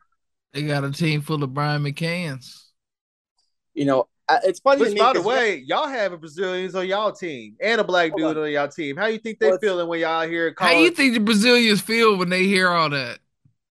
They 0.53 0.63
got 0.63 0.83
a 0.83 0.91
team 0.91 1.21
full 1.21 1.43
of 1.43 1.53
Brian 1.53 1.83
McCanns. 1.83 2.66
You 3.77 3.85
know, 3.85 4.07
uh, 4.27 4.39
it's 4.43 4.59
funny 4.59 4.79
to 4.79 4.85
Which, 4.85 4.93
me. 4.95 4.99
by 4.99 5.13
the 5.13 5.21
way, 5.21 5.57
y'all 5.67 5.87
having 5.87 6.17
Brazilians 6.19 6.73
on 6.73 6.87
y'all 6.87 7.11
team 7.11 7.55
and 7.61 7.79
a 7.79 7.83
black 7.83 8.15
dude 8.17 8.35
on, 8.35 8.51
y'all 8.51 8.67
team. 8.67 8.97
How 8.97 9.05
you 9.05 9.19
think 9.19 9.37
they 9.39 9.51
What's- 9.51 9.63
feeling 9.63 9.87
when 9.87 9.99
y'all 9.99 10.27
hear 10.27 10.49
How 10.57 10.65
calling? 10.69 10.83
you 10.83 10.89
think 10.89 11.13
the 11.13 11.19
Brazilians 11.19 11.79
feel 11.79 12.17
when 12.17 12.29
they 12.29 12.45
hear 12.45 12.69
all 12.69 12.89
that? 12.89 13.19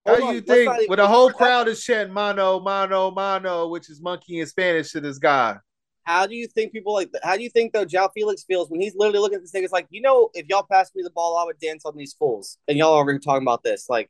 How 0.07 0.15
Hold 0.15 0.23
on, 0.23 0.35
you 0.35 0.43
let's 0.47 0.49
think 0.77 0.89
when 0.89 0.97
the 0.97 1.07
whole 1.07 1.29
crowd 1.29 1.67
is 1.67 1.83
chanting 1.83 2.11
"mano, 2.15 2.59
mano, 2.59 3.11
mano," 3.11 3.67
which 3.67 3.91
is 3.91 4.01
monkey 4.01 4.39
in 4.39 4.47
Spanish 4.47 4.91
to 4.93 4.99
this 5.01 5.19
guy? 5.19 5.57
How 6.03 6.25
do 6.25 6.35
you 6.35 6.47
think 6.47 6.71
people 6.71 6.93
like? 6.95 7.11
How 7.21 7.37
do 7.37 7.43
you 7.43 7.49
think 7.51 7.71
though? 7.71 7.85
João 7.85 8.09
Félix 8.17 8.43
feels 8.47 8.71
when 8.71 8.81
he's 8.81 8.95
literally 8.95 9.19
looking 9.19 9.35
at 9.35 9.41
this 9.43 9.51
thing. 9.51 9.63
It's 9.63 9.71
like 9.71 9.85
you 9.91 10.01
know, 10.01 10.31
if 10.33 10.47
y'all 10.49 10.65
pass 10.69 10.89
me 10.95 11.03
the 11.03 11.11
ball, 11.11 11.37
I 11.37 11.43
would 11.45 11.59
dance 11.59 11.85
on 11.85 11.95
these 11.95 12.13
fools. 12.15 12.57
And 12.67 12.75
y'all 12.79 12.95
are 12.95 13.19
talking 13.19 13.43
about 13.43 13.61
this. 13.61 13.85
Like, 13.87 14.09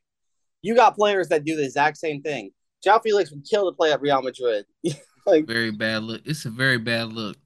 you 0.62 0.74
got 0.74 0.96
players 0.96 1.28
that 1.28 1.44
do 1.44 1.58
the 1.58 1.66
exact 1.66 1.98
same 1.98 2.22
thing. 2.22 2.52
João 2.86 3.04
Félix 3.06 3.30
would 3.32 3.46
kill 3.48 3.70
to 3.70 3.76
play 3.76 3.92
at 3.92 4.00
Real 4.00 4.22
Madrid. 4.22 4.66
like, 5.26 5.48
Very 5.48 5.72
bad 5.72 6.04
look. 6.04 6.22
It's 6.26 6.46
a 6.46 6.50
very 6.50 6.78
bad 6.78 7.10
look. 7.10 7.38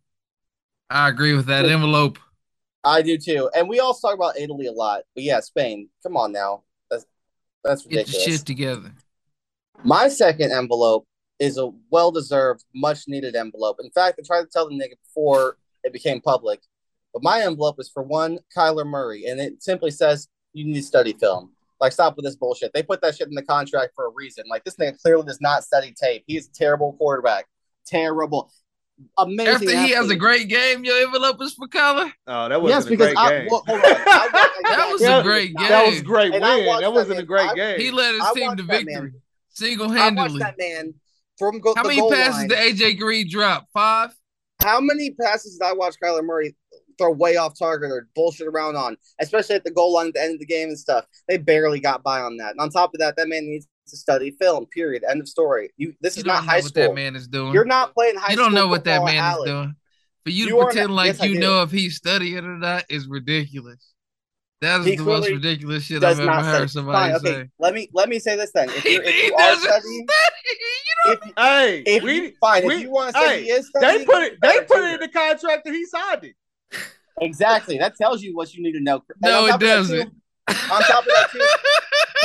I 0.89 1.09
agree 1.09 1.33
with 1.33 1.47
that 1.47 1.65
envelope. 1.65 2.19
I 2.83 3.01
do 3.01 3.17
too. 3.17 3.49
And 3.55 3.67
we 3.67 3.79
also 3.79 4.07
talk 4.07 4.15
about 4.15 4.37
Italy 4.37 4.67
a 4.67 4.71
lot, 4.71 5.03
but 5.15 5.23
yeah, 5.23 5.39
Spain. 5.39 5.89
Come 6.03 6.15
on 6.15 6.31
now, 6.31 6.63
that's 6.89 7.05
that's 7.63 7.83
ridiculous. 7.85 8.11
Get 8.11 8.17
ridiculous. 8.17 8.39
shit 8.39 8.45
together. 8.45 8.91
My 9.83 10.07
second 10.07 10.51
envelope 10.51 11.07
is 11.39 11.57
a 11.57 11.71
well 11.89 12.11
deserved, 12.11 12.63
much 12.73 13.07
needed 13.07 13.35
envelope. 13.35 13.77
In 13.79 13.89
fact, 13.91 14.19
I 14.19 14.25
tried 14.25 14.41
to 14.41 14.47
tell 14.47 14.69
the 14.69 14.75
nigga 14.75 14.93
before 15.03 15.57
it 15.83 15.93
became 15.93 16.21
public, 16.21 16.61
but 17.11 17.23
my 17.23 17.41
envelope 17.41 17.79
is 17.79 17.89
for 17.89 18.03
one 18.03 18.39
Kyler 18.55 18.85
Murray, 18.85 19.25
and 19.25 19.39
it 19.39 19.63
simply 19.63 19.91
says 19.91 20.27
you 20.53 20.65
need 20.65 20.75
to 20.75 20.83
study 20.83 21.13
film. 21.13 21.51
Like, 21.81 21.91
stop 21.91 22.15
with 22.15 22.23
this 22.23 22.37
bullshit. 22.37 22.71
They 22.73 22.83
put 22.83 23.01
that 23.01 23.15
shit 23.15 23.27
in 23.27 23.33
the 23.33 23.43
contract 23.43 23.93
for 23.95 24.05
a 24.05 24.09
reason. 24.09 24.45
Like, 24.49 24.63
this 24.63 24.77
nigga 24.77 24.99
clearly 25.01 25.25
does 25.25 25.41
not 25.41 25.63
study 25.63 25.93
tape. 25.93 26.23
He's 26.25 26.47
a 26.47 26.51
terrible 26.53 26.93
quarterback. 26.93 27.47
Terrible. 27.87 28.51
Amazing. 29.17 29.47
After 29.53 29.69
he 29.77 29.91
has 29.91 30.09
a 30.09 30.15
great 30.15 30.47
game, 30.47 30.85
your 30.85 30.97
envelope 31.03 31.41
is 31.41 31.53
for 31.53 31.67
color. 31.67 32.11
Oh, 32.27 32.47
that 32.47 32.61
wasn't 32.61 32.77
Yes, 32.79 32.85
a 32.85 32.89
because 32.89 33.07
great 33.13 33.17
I, 33.17 33.29
game. 33.39 33.47
well, 33.51 33.63
hold 33.67 33.79
on. 33.81 33.85
I 33.85 34.29
watched 34.33 34.63
That 34.77 34.89
was 34.91 35.01
a 35.01 35.21
great 35.23 35.55
game. 35.55 35.67
that 35.69 35.87
was 35.87 35.99
a 35.99 36.03
great 36.03 36.33
And 36.33 36.41
win. 36.43 36.65
That 36.65 36.79
that 36.81 36.93
wasn't 36.93 37.19
a 37.19 37.23
great 37.23 37.49
I- 37.49 37.55
game. 37.55 37.79
He 37.79 37.91
led 37.91 38.13
his 38.13 38.23
I 38.23 38.33
team 38.33 38.55
to 38.55 38.63
victory 38.63 38.93
man. 38.93 39.13
single 39.49 39.87
I 39.87 39.89
watched 39.89 39.99
handedly. 40.03 40.39
that 40.39 40.55
man 40.57 40.93
from 41.37 41.59
go- 41.59 41.73
How 41.75 41.83
the 41.83 41.89
many 41.89 41.99
goal 41.99 42.11
passes 42.11 42.37
line. 42.39 42.47
did 42.47 42.57
AJ 42.77 42.97
Green 42.97 43.29
drop? 43.29 43.67
Five? 43.73 44.15
How 44.61 44.79
many 44.79 45.11
passes 45.21 45.57
did 45.57 45.65
I 45.65 45.73
watch 45.73 45.95
Kyler 46.01 46.23
Murray 46.23 46.55
throw 46.97 47.11
way 47.11 47.35
off 47.35 47.59
target 47.59 47.91
or 47.91 48.07
bullshit 48.15 48.47
around 48.47 48.77
on, 48.77 48.95
especially 49.19 49.55
at 49.55 49.65
the 49.65 49.71
goal 49.71 49.91
line 49.93 50.07
at 50.07 50.13
the 50.13 50.21
end 50.21 50.33
of 50.35 50.39
the 50.39 50.45
game 50.45 50.69
and 50.69 50.79
stuff? 50.79 51.03
They 51.27 51.37
barely 51.37 51.81
got 51.81 52.01
by 52.01 52.21
on 52.21 52.37
that. 52.37 52.51
And 52.51 52.61
on 52.61 52.69
top 52.69 52.93
of 52.93 52.99
that, 53.01 53.17
that 53.17 53.27
man 53.27 53.43
needs 53.45 53.67
to 53.87 53.97
study 53.97 54.31
film. 54.31 54.65
Period. 54.67 55.03
End 55.09 55.21
of 55.21 55.27
story. 55.27 55.71
You. 55.77 55.93
This 56.01 56.15
You 56.17 56.21
is 56.21 56.23
don't 56.25 56.33
not 56.35 56.43
know 56.45 56.49
high 56.51 56.55
what 56.61 56.73
that 56.73 56.83
school. 56.83 56.93
man 56.95 57.15
is 57.15 57.27
doing. 57.27 57.53
You're 57.53 57.65
not 57.65 57.93
playing 57.93 58.15
high 58.15 58.21
school. 58.27 58.31
you 58.31 58.37
don't 58.37 58.53
know 58.53 58.67
what 58.67 58.83
that 58.85 59.03
man 59.03 59.17
Alex. 59.17 59.39
is 59.49 59.53
doing. 59.53 59.75
For 60.23 60.29
you, 60.31 60.45
You 60.45 60.49
to 60.59 60.65
pretend 60.65 60.87
not- 60.89 60.95
like 60.95 61.07
yes, 61.19 61.23
you 61.23 61.39
know 61.39 61.61
if 61.61 61.71
he's 61.71 61.95
studying 61.97 62.37
or 62.45 62.57
not 62.57 62.85
is 62.89 63.07
ridiculous. 63.07 63.91
That 64.61 64.79
is 64.79 64.85
He 64.87 64.95
the 64.95 65.03
most 65.03 65.29
ridiculous 65.29 65.83
shit 65.83 66.01
Does 66.01 66.17
I've 66.17 66.23
ever 66.27 66.31
not 66.31 66.43
heard 66.45 66.55
study. 66.55 66.67
somebody 66.69 67.11
Fine, 67.13 67.15
okay. 67.19 67.43
say. 67.43 67.49
Let 67.59 67.73
me 67.73 67.89
let 67.93 68.09
me 68.09 68.19
say 68.19 68.35
this 68.35 68.51
then. 68.53 68.69
If, 68.69 68.83
He, 68.83 68.93
you're, 68.93 69.03
if 69.03 69.13
he 69.13 69.25
you 69.27 69.33
are 69.33 69.37
doesn't 69.37 69.63
studying, 69.69 70.07
study. 70.07 70.35
You 71.05 71.11
if, 71.11 71.19
Hey, 71.37 71.83
if 71.85 72.03
we 72.03 72.13
you, 72.15 72.33
fine, 72.39 72.65
we- 72.65 72.75
if 72.75 72.81
you 72.81 72.89
want 72.89 73.13
to 73.13 73.21
say 73.21 73.27
hey, 73.27 73.43
he 73.43 73.49
is 73.51 73.67
studying, 73.67 73.99
they 73.99 74.05
put 74.05 74.23
it 74.23 74.37
they 74.41 74.59
put 74.61 74.67
do 74.77 74.83
it 74.85 74.93
in 74.95 74.99
the 75.01 75.09
contract 75.09 75.65
that 75.65 75.73
he 75.73 75.85
signed 75.85 76.23
it. 76.23 76.35
Exactly. 77.21 77.77
That 77.77 77.95
tells 77.95 78.23
you 78.23 78.35
what 78.35 78.53
you 78.53 78.63
need 78.63 78.71
to 78.73 78.79
know. 78.81 78.95
And 78.95 79.21
No, 79.21 79.45
it 79.45 79.49
top 79.51 79.55
of 79.55 79.67
that, 79.67 79.75
doesn't. 79.75 80.07
too- 80.09 80.15
on 80.71 80.81
top 80.81 80.99
of 80.99 81.05
that, 81.07 81.27
too, 81.31 81.39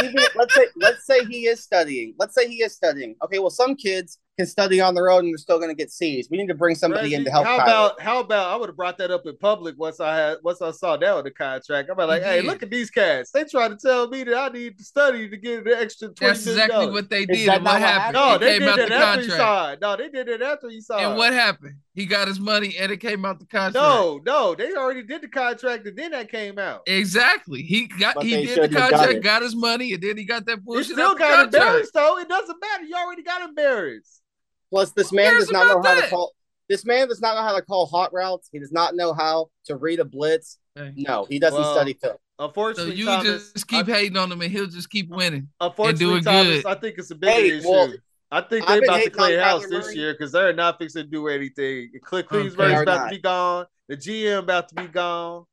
even 0.05 0.25
let's 0.35 0.55
say 0.55 0.67
let's 0.77 1.07
say 1.07 1.25
he 1.25 1.47
is 1.47 1.63
studying. 1.63 2.15
Let's 2.19 2.35
say 2.35 2.49
he 2.49 2.63
is 2.63 2.75
studying. 2.75 3.17
Okay, 3.23 3.39
well, 3.39 3.51
some 3.51 3.75
kids 3.77 4.19
can 4.41 4.47
study 4.47 4.81
on 4.81 4.95
their 4.95 5.11
own 5.11 5.21
and 5.21 5.29
they're 5.29 5.37
still 5.39 5.59
going 5.59 5.71
to 5.71 5.75
get 5.75 5.91
C's. 5.91 6.29
We 6.31 6.37
need 6.39 6.49
to 6.49 6.55
bring 6.55 6.75
somebody 6.75 7.05
Reggie, 7.05 7.15
in 7.17 7.25
to 7.25 7.31
help. 7.31 7.47
how 7.47 7.59
Kyler. 7.59 7.63
about 7.63 8.01
how 8.01 8.21
about 8.21 8.53
I 8.53 8.57
would 8.57 8.69
have 8.69 8.77
brought 8.77 8.99
that 8.99 9.11
up 9.11 9.27
in 9.27 9.37
public 9.37 9.75
once 9.79 10.01
I 10.01 10.17
had 10.17 10.39
once 10.43 10.63
I 10.63 10.71
saw 10.71 10.97
that 10.97 11.15
with 11.17 11.25
the 11.25 11.31
contract. 11.31 11.91
I'm 11.91 11.97
like, 11.97 12.23
You 12.23 12.29
hey, 12.29 12.43
look 12.43 12.63
at 12.63 12.71
these 12.71 12.91
cats. 12.91 13.31
They 13.31 13.45
trying 13.45 13.71
to 13.71 13.77
tell 13.77 14.09
me 14.09 14.25
that 14.25 14.35
I 14.37 14.49
need 14.49 14.79
to 14.79 14.85
study 14.85 15.29
to 15.29 15.37
get 15.37 15.65
the 15.65 15.79
extra 15.79 16.09
twenty 16.09 16.33
That's 16.33 16.47
exactly 16.47 16.91
what 16.91 17.11
they 17.11 17.27
did. 17.27 17.49
And 17.49 17.65
what 17.65 17.81
happened? 17.81 18.15
No, 18.15 18.39
they 18.39 18.59
came 18.59 18.61
did 18.61 18.69
out 18.69 18.77
that 18.79 18.89
the 18.89 18.95
after 18.95 19.21
he 19.23 19.29
contract. 19.29 19.41
signed. 19.41 19.81
No, 19.81 19.97
they 19.97 20.09
did 20.09 20.29
it 20.29 20.43
after 20.43 20.69
he 20.71 20.81
signed. 20.81 21.07
And 21.07 21.17
what 21.17 21.33
happened? 21.33 21.75
He 21.93 22.07
got 22.07 22.29
his 22.29 22.41
money 22.41 22.77
and 22.79 22.91
it 22.91 22.99
came 22.99 23.25
out 23.25 23.39
the 23.41 23.47
contract. 23.47 23.75
No, 23.75 24.21
no, 24.25 24.55
they 24.55 24.73
already 24.75 25.03
did 25.03 25.23
the 25.23 25.29
contract 25.29 25.87
and 25.87 25.97
then 25.99 26.13
that 26.13 26.31
came 26.31 26.59
out. 26.59 26.83
Exactly. 26.87 27.63
He 27.63 27.89
got 27.89 28.15
But 28.15 28.25
he 28.25 28.31
did 28.31 28.43
the 28.49 28.55
shouldn't 28.55 28.73
have 28.75 28.91
done 28.91 28.99
contract, 28.99 29.19
it. 29.19 29.23
got 29.25 29.43
his 29.43 29.57
money, 29.57 29.93
and 29.93 30.03
then 30.03 30.17
he 30.17 30.25
got 30.25 30.47
that 30.47 30.59
You 30.59 30.63
bullshit. 30.65 30.87
still 30.93 31.09
out 31.09 31.15
the 31.15 31.19
got 31.19 31.31
contract. 31.31 31.55
embarrassed 31.55 31.93
though. 31.95 32.19
It 32.19 32.29
doesn't 32.29 32.57
matter. 32.61 32.85
You 32.85 32.95
already 32.97 33.23
got 33.23 33.43
embarrassed. 33.43 34.23
Plus, 34.71 34.93
this 34.93 35.13
man 35.13 35.35
does 35.35 35.51
not 35.51 35.67
know 35.67 35.79
about 35.81 35.97
how 35.97 36.01
to 36.03 36.09
call. 36.11 36.33
This 36.69 36.85
man 36.85 37.09
does 37.09 37.21
not 37.21 37.35
know 37.35 37.43
how 37.43 37.57
to 37.57 37.63
call 37.63 37.87
hot 37.87 38.13
routes. 38.13 38.49
He 38.53 38.61
does 38.61 38.71
not 38.73 38.95
know 38.95 39.13
how 39.13 39.51
to 39.65 39.75
read 39.77 39.99
a 39.99 40.05
blitz. 40.05 40.59
Okay. 40.79 40.93
No, 40.97 41.25
he 41.25 41.39
doesn't 41.41 41.61
Well, 41.61 41.75
study 41.75 41.95
film. 41.95 42.15
So 42.39 42.47
Unfortunately, 42.47 42.95
you 42.95 43.05
Thomas, 43.07 43.53
just 43.53 43.67
keep 43.67 43.89
I, 43.89 43.93
hating 43.93 44.17
on 44.17 44.31
him, 44.31 44.41
and 44.41 44.51
he'll 44.53 44.67
just 44.69 44.89
keep 44.89 45.09
winning. 45.11 45.49
unfortunately, 45.61 46.07
doing 46.07 46.23
Thomas, 46.25 46.63
good. 46.63 46.67
I 46.67 46.75
think 46.77 46.97
it's 46.99 47.11
a 47.11 47.15
bigger 47.17 47.33
Hey, 47.33 47.59
issue. 47.59 47.69
well, 47.69 47.93
I 48.31 48.41
think 48.43 48.67
they 48.67 48.75
been 48.81 48.85
about 48.85 48.95
to 48.95 48.99
hating 49.01 49.13
on 49.21 49.27
clear 49.27 49.43
house 49.43 49.67
Kyler 49.67 49.71
this 49.71 49.87
Murray. 49.87 49.97
year 49.97 50.13
because 50.15 50.33
they're 50.33 50.53
not 50.53 50.79
fixing 50.79 51.03
to 51.03 51.11
do 51.11 51.27
anything. 51.29 51.91
Cliff 52.03 52.25
Okay. 52.27 52.43
Cleveland's 52.45 52.83
about 52.83 52.99
not. 52.99 53.05
to 53.07 53.17
be 53.17 53.21
gone. 53.21 53.67
The 53.89 53.97
GM 53.97 54.39
about 54.39 54.69
to 54.69 54.75
be 54.77 54.87
gone. 54.87 55.45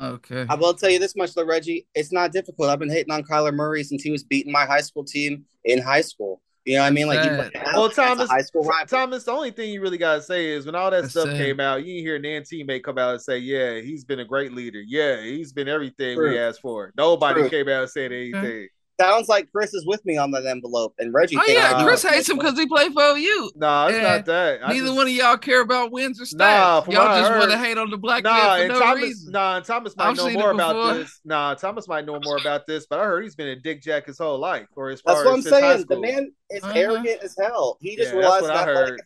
Okay. 0.00 0.44
I 0.48 0.54
will 0.56 0.74
tell 0.74 0.90
you 0.90 0.98
this 0.98 1.16
much, 1.16 1.32
though, 1.34 1.46
Reggie. 1.46 1.86
It's 1.94 2.12
not 2.12 2.30
difficult. 2.32 2.68
I've 2.68 2.78
been 2.78 2.90
hating 2.90 3.10
on 3.12 3.22
Kyler 3.24 3.54
Murray 3.54 3.82
since 3.82 4.02
he 4.02 4.10
was 4.10 4.22
beating 4.22 4.52
my 4.52 4.66
high 4.66 4.82
school 4.82 5.04
team 5.04 5.46
in 5.64 5.80
high 5.80 6.02
school. 6.02 6.42
You 6.66 6.74
know 6.76 6.82
what 6.82 6.88
I 6.88 6.90
mean? 6.90 7.06
Like, 7.06 7.20
he 7.20 7.28
Sad. 7.28 7.36
played 7.36 7.52
Well, 7.74 7.90
Alex, 7.92 7.96
that's 7.96 7.98
a 7.98 8.02
Thomas, 8.16 8.30
high 8.30 8.42
school 8.42 8.64
rival. 8.64 8.86
Thomas, 8.88 9.24
the 9.24 9.32
only 9.32 9.52
thing 9.52 9.70
you 9.70 9.80
really 9.80 9.98
gotta 9.98 10.20
say 10.20 10.46
is 10.48 10.66
when 10.66 10.74
all 10.74 10.90
that 10.90 11.02
That's 11.02 11.12
stuff 11.12 11.28
sad. 11.28 11.36
came 11.38 11.60
out, 11.60 11.84
you 11.84 11.94
didn't 11.94 12.06
hear 12.06 12.18
Nan 12.18 12.42
teammate 12.42 12.82
come 12.82 12.98
out 12.98 13.12
and 13.12 13.22
say, 13.22 13.38
"Yeah, 13.38 13.80
he's 13.80 14.04
been 14.04 14.20
a 14.20 14.24
great 14.24 14.52
leader. 14.52 14.80
Yeah, 14.84 15.22
he's 15.22 15.52
been 15.52 15.68
everything 15.68 16.18
we 16.18 16.38
asked 16.38 16.60
for." 16.60 16.92
Nobody 16.96 17.42
True. 17.42 17.50
came 17.50 17.68
out 17.68 17.82
and 17.82 17.90
said 17.90 18.12
anything. 18.12 18.68
Sounds 18.98 19.28
like 19.28 19.52
Chris 19.52 19.74
is 19.74 19.84
with 19.84 20.02
me 20.06 20.16
on 20.16 20.30
that 20.30 20.46
envelope, 20.46 20.94
and 20.98 21.12
Reggie. 21.12 21.36
Oh 21.36 21.44
yeah, 21.46 21.84
Chris 21.84 22.02
hates 22.02 22.30
him 22.30 22.38
because 22.38 22.58
he 22.58 22.66
played 22.66 22.94
for 22.94 23.18
you. 23.18 23.50
No, 23.54 23.88
it's 23.88 23.98
Eh, 23.98 24.02
not 24.02 24.24
that. 24.24 24.60
I 24.64 24.72
Neither 24.72 24.86
just- 24.86 24.96
one 24.96 25.06
of 25.06 25.12
y'all 25.12 25.36
care 25.36 25.60
about 25.60 25.92
wins 25.92 26.18
or 26.18 26.24
stats. 26.24 26.38
Nah, 26.38 26.82
y'all 26.88 27.20
just 27.20 27.30
want 27.38 27.50
to 27.50 27.58
hate 27.58 27.76
on 27.76 27.90
the 27.90 27.98
black 27.98 28.24
Nah, 28.24 28.32
man 28.32 28.56
for 28.56 28.62
and 28.62 28.68
no 28.72 28.78
Thomas, 28.80 29.02
reason. 29.02 29.32
nah, 29.32 29.56
and 29.58 29.64
Thomas 29.66 29.96
might 29.98 30.06
I've 30.08 30.16
know 30.16 30.30
more 30.30 30.50
about 30.50 30.94
this. 30.94 31.20
Nah, 31.26 31.54
Thomas 31.54 31.88
might 31.88 32.06
know 32.06 32.18
more 32.24 32.38
about 32.38 32.66
this, 32.66 32.86
but 32.88 32.98
I 32.98 33.04
heard 33.04 33.22
he's 33.24 33.34
been 33.34 33.48
a 33.48 33.56
dick 33.56 33.82
jack 33.82 34.06
his 34.06 34.16
whole 34.16 34.38
life, 34.38 34.66
or 34.76 34.88
as 34.88 35.02
far 35.02 35.14
That's 35.16 35.26
what 35.26 35.32
I'm 35.34 35.38
as 35.40 35.44
since 35.44 35.56
high 35.56 35.74
saying. 35.76 35.86
The 35.90 36.00
man 36.00 36.32
is 36.50 36.62
Uh-huh. 36.64 36.72
arrogant 36.74 37.20
as 37.22 37.36
hell. 37.38 37.76
He 37.82 37.96
just 37.96 38.14
Yeah, 38.14 38.20
that's 38.22 38.24
relies 38.24 38.42
what 38.42 38.50
on 38.52 38.56
I 38.56 38.64
heard. 38.64 39.02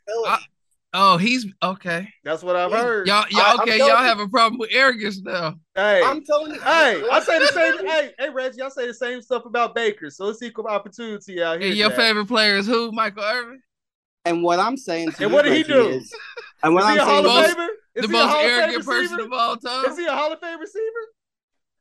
Ability. 0.93 1.07
I- 1.09 1.15
Oh, 1.15 1.17
he's 1.19 1.47
okay. 1.63 2.09
That's 2.25 2.43
what 2.43 2.57
I've 2.57 2.73
heard. 2.73 3.07
Y'all, 3.07 3.25
y'all 3.31 3.43
I'm 3.43 3.61
okay? 3.61 3.79
Y'all 3.79 3.89
you. 3.89 3.95
have 3.95 4.19
a 4.21 4.29
problem 4.29 4.59
with 4.59 4.71
arrogance 4.73 5.21
now. 5.23 5.55
hey, 5.75 6.03
I'm 6.05 6.25
telling 6.25 6.55
you. 6.55 6.61
hey, 6.61 7.03
I 7.11 7.21
say 7.21 7.39
the 7.39 7.47
same. 7.49 7.75
hey, 7.87 8.11
hey, 8.19 8.29
Reggie, 8.31 8.63
I 8.63 8.69
say 8.69 8.87
the 8.87 8.95
same 8.95 9.23
stuff 9.23 9.45
about 9.47 9.75
Baker. 9.75 10.11
So 10.11 10.29
it's 10.29 10.43
equal 10.43 10.67
opportunity 10.67 11.43
out 11.43 11.61
here. 11.61 11.69
And 11.71 11.79
your 11.79 11.89
Jack. 11.91 11.99
favorite 11.99 12.27
player 12.27 12.57
is 12.57 12.67
who? 12.67 12.93
Michael 12.93 13.23
Irvin. 13.25 13.63
And 14.27 14.43
what 14.43 14.59
I'm 14.61 14.77
saying 14.77 15.13
to 15.13 15.23
And 15.23 15.31
you, 15.31 15.35
what 15.37 15.43
did 15.45 15.53
he 15.55 15.61
Reggie, 15.63 15.73
do? 15.73 15.89
Is, 15.99 16.13
and 16.63 16.75
what 16.75 16.83
Is 16.83 16.89
he 16.91 16.93
I'm 16.95 16.99
a 16.99 17.05
Hall 17.05 17.15
saying, 17.23 17.27
of 17.27 17.33
most- 17.35 17.49
is, 17.49 17.55
Famer? 17.55 17.69
Is 17.95 18.03
the 18.03 18.09
most 18.13 18.29
Hall 18.31 18.41
arrogant 18.45 18.85
person 18.85 19.21
of 19.21 19.33
all 19.33 19.57
time. 19.57 19.85
Is 19.87 19.99
he 19.99 20.07
a 20.07 20.13
Hall 20.13 20.33
of 20.33 20.41
Fame 20.41 20.61
receiver? 20.61 20.85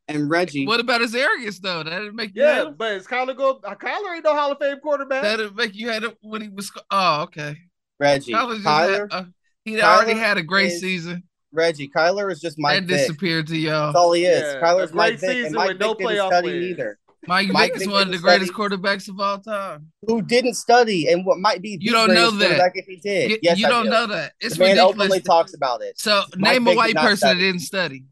and 0.08 0.28
Reggie, 0.30 0.66
What 0.66 0.80
about 0.80 1.02
his 1.02 1.14
arrogance 1.14 1.60
though? 1.60 1.84
That 1.84 2.00
didn't 2.00 2.16
make 2.16 2.36
you 2.36 2.42
Yeah, 2.42 2.56
hate 2.56 2.68
him? 2.68 2.76
but 2.78 2.94
is 2.94 3.06
Kyler 3.06 3.36
go? 3.38 3.60
uh, 3.64 3.76
Kyler 3.76 4.16
ain't 4.16 4.24
no 4.24 4.36
Hall 4.36 4.52
of 4.52 4.58
Fame 4.58 4.80
quarterback. 4.80 5.22
That 5.22 5.36
didn't 5.38 5.56
make 5.56 5.76
you 5.76 5.90
had 5.90 6.04
him 6.04 6.14
when 6.22 6.42
he 6.42 6.48
was. 6.50 6.72
Oh, 6.90 7.24
okay. 7.24 7.58
Reggie, 8.00 8.34
Kyler 8.34 8.54
just 8.54 8.66
Kyler, 8.66 9.08
uh, 9.12 9.24
he 9.66 9.74
Kyler 9.76 9.84
already 9.84 10.14
had 10.20 10.38
a 10.38 10.44
great 10.44 10.72
is 10.72 10.80
season. 10.82 11.24
Reggie, 11.52 11.90
Kyler 11.90 12.32
is 12.32 12.40
just 12.40 12.58
Mike 12.60 12.82
That 12.82 12.88
Vick. 12.88 12.98
disappeared 13.08 13.48
to 13.48 13.58
y'all. 13.58 13.88
That's 13.88 13.96
all 13.98 14.14
he 14.14 14.26
is. 14.26 14.42
Yeah, 14.42 14.62
Kyler's 14.62 14.94
Mike 14.94 15.20
great 15.20 15.20
Vick, 15.22 15.30
season 15.32 15.46
and 15.48 15.56
Mike 15.56 15.68
with 15.70 15.80
no 15.80 15.90
Vick 15.90 15.98
didn't 16.00 16.12
playoff 16.18 16.28
study 16.28 16.48
wins. 16.52 16.66
either. 16.68 17.00
Mike 17.28 17.48
Mike 17.50 17.72
Vick 17.74 17.82
is 17.82 17.84
Vick 17.88 17.92
one 17.94 18.02
of 18.04 18.08
the 18.08 18.12
didn't 18.14 18.24
greatest 18.24 18.54
study. 18.54 18.76
quarterbacks 18.78 19.10
of 19.10 19.20
all 19.20 19.40
time. 19.40 19.92
Who 20.08 20.22
didn't 20.22 20.54
study 20.54 21.10
and 21.12 21.26
what 21.26 21.38
might 21.40 21.62
be 21.62 21.78
You 21.82 21.92
don't 21.92 22.14
know 22.14 22.32
that. 22.32 22.72
if 22.76 22.86
he 22.86 22.96
did. 22.98 23.32
You, 23.32 23.38
yes, 23.42 23.60
you 23.60 23.66
I 23.68 23.70
don't 23.70 23.86
do. 23.86 23.90
know 23.90 24.08
that. 24.08 24.34
It's 24.40 24.56
the 24.56 24.64
man 24.64 24.70
ridiculous. 24.78 24.96
openly 24.96 25.20
talks 25.22 25.54
about 25.54 25.82
it. 25.82 26.00
So 26.00 26.22
Mike 26.38 26.54
name 26.54 26.66
Vick 26.66 26.74
a 26.74 26.78
white 26.78 26.96
person 26.96 27.18
study. 27.18 27.40
that 27.40 27.46
didn't 27.46 27.62
study. 27.62 28.04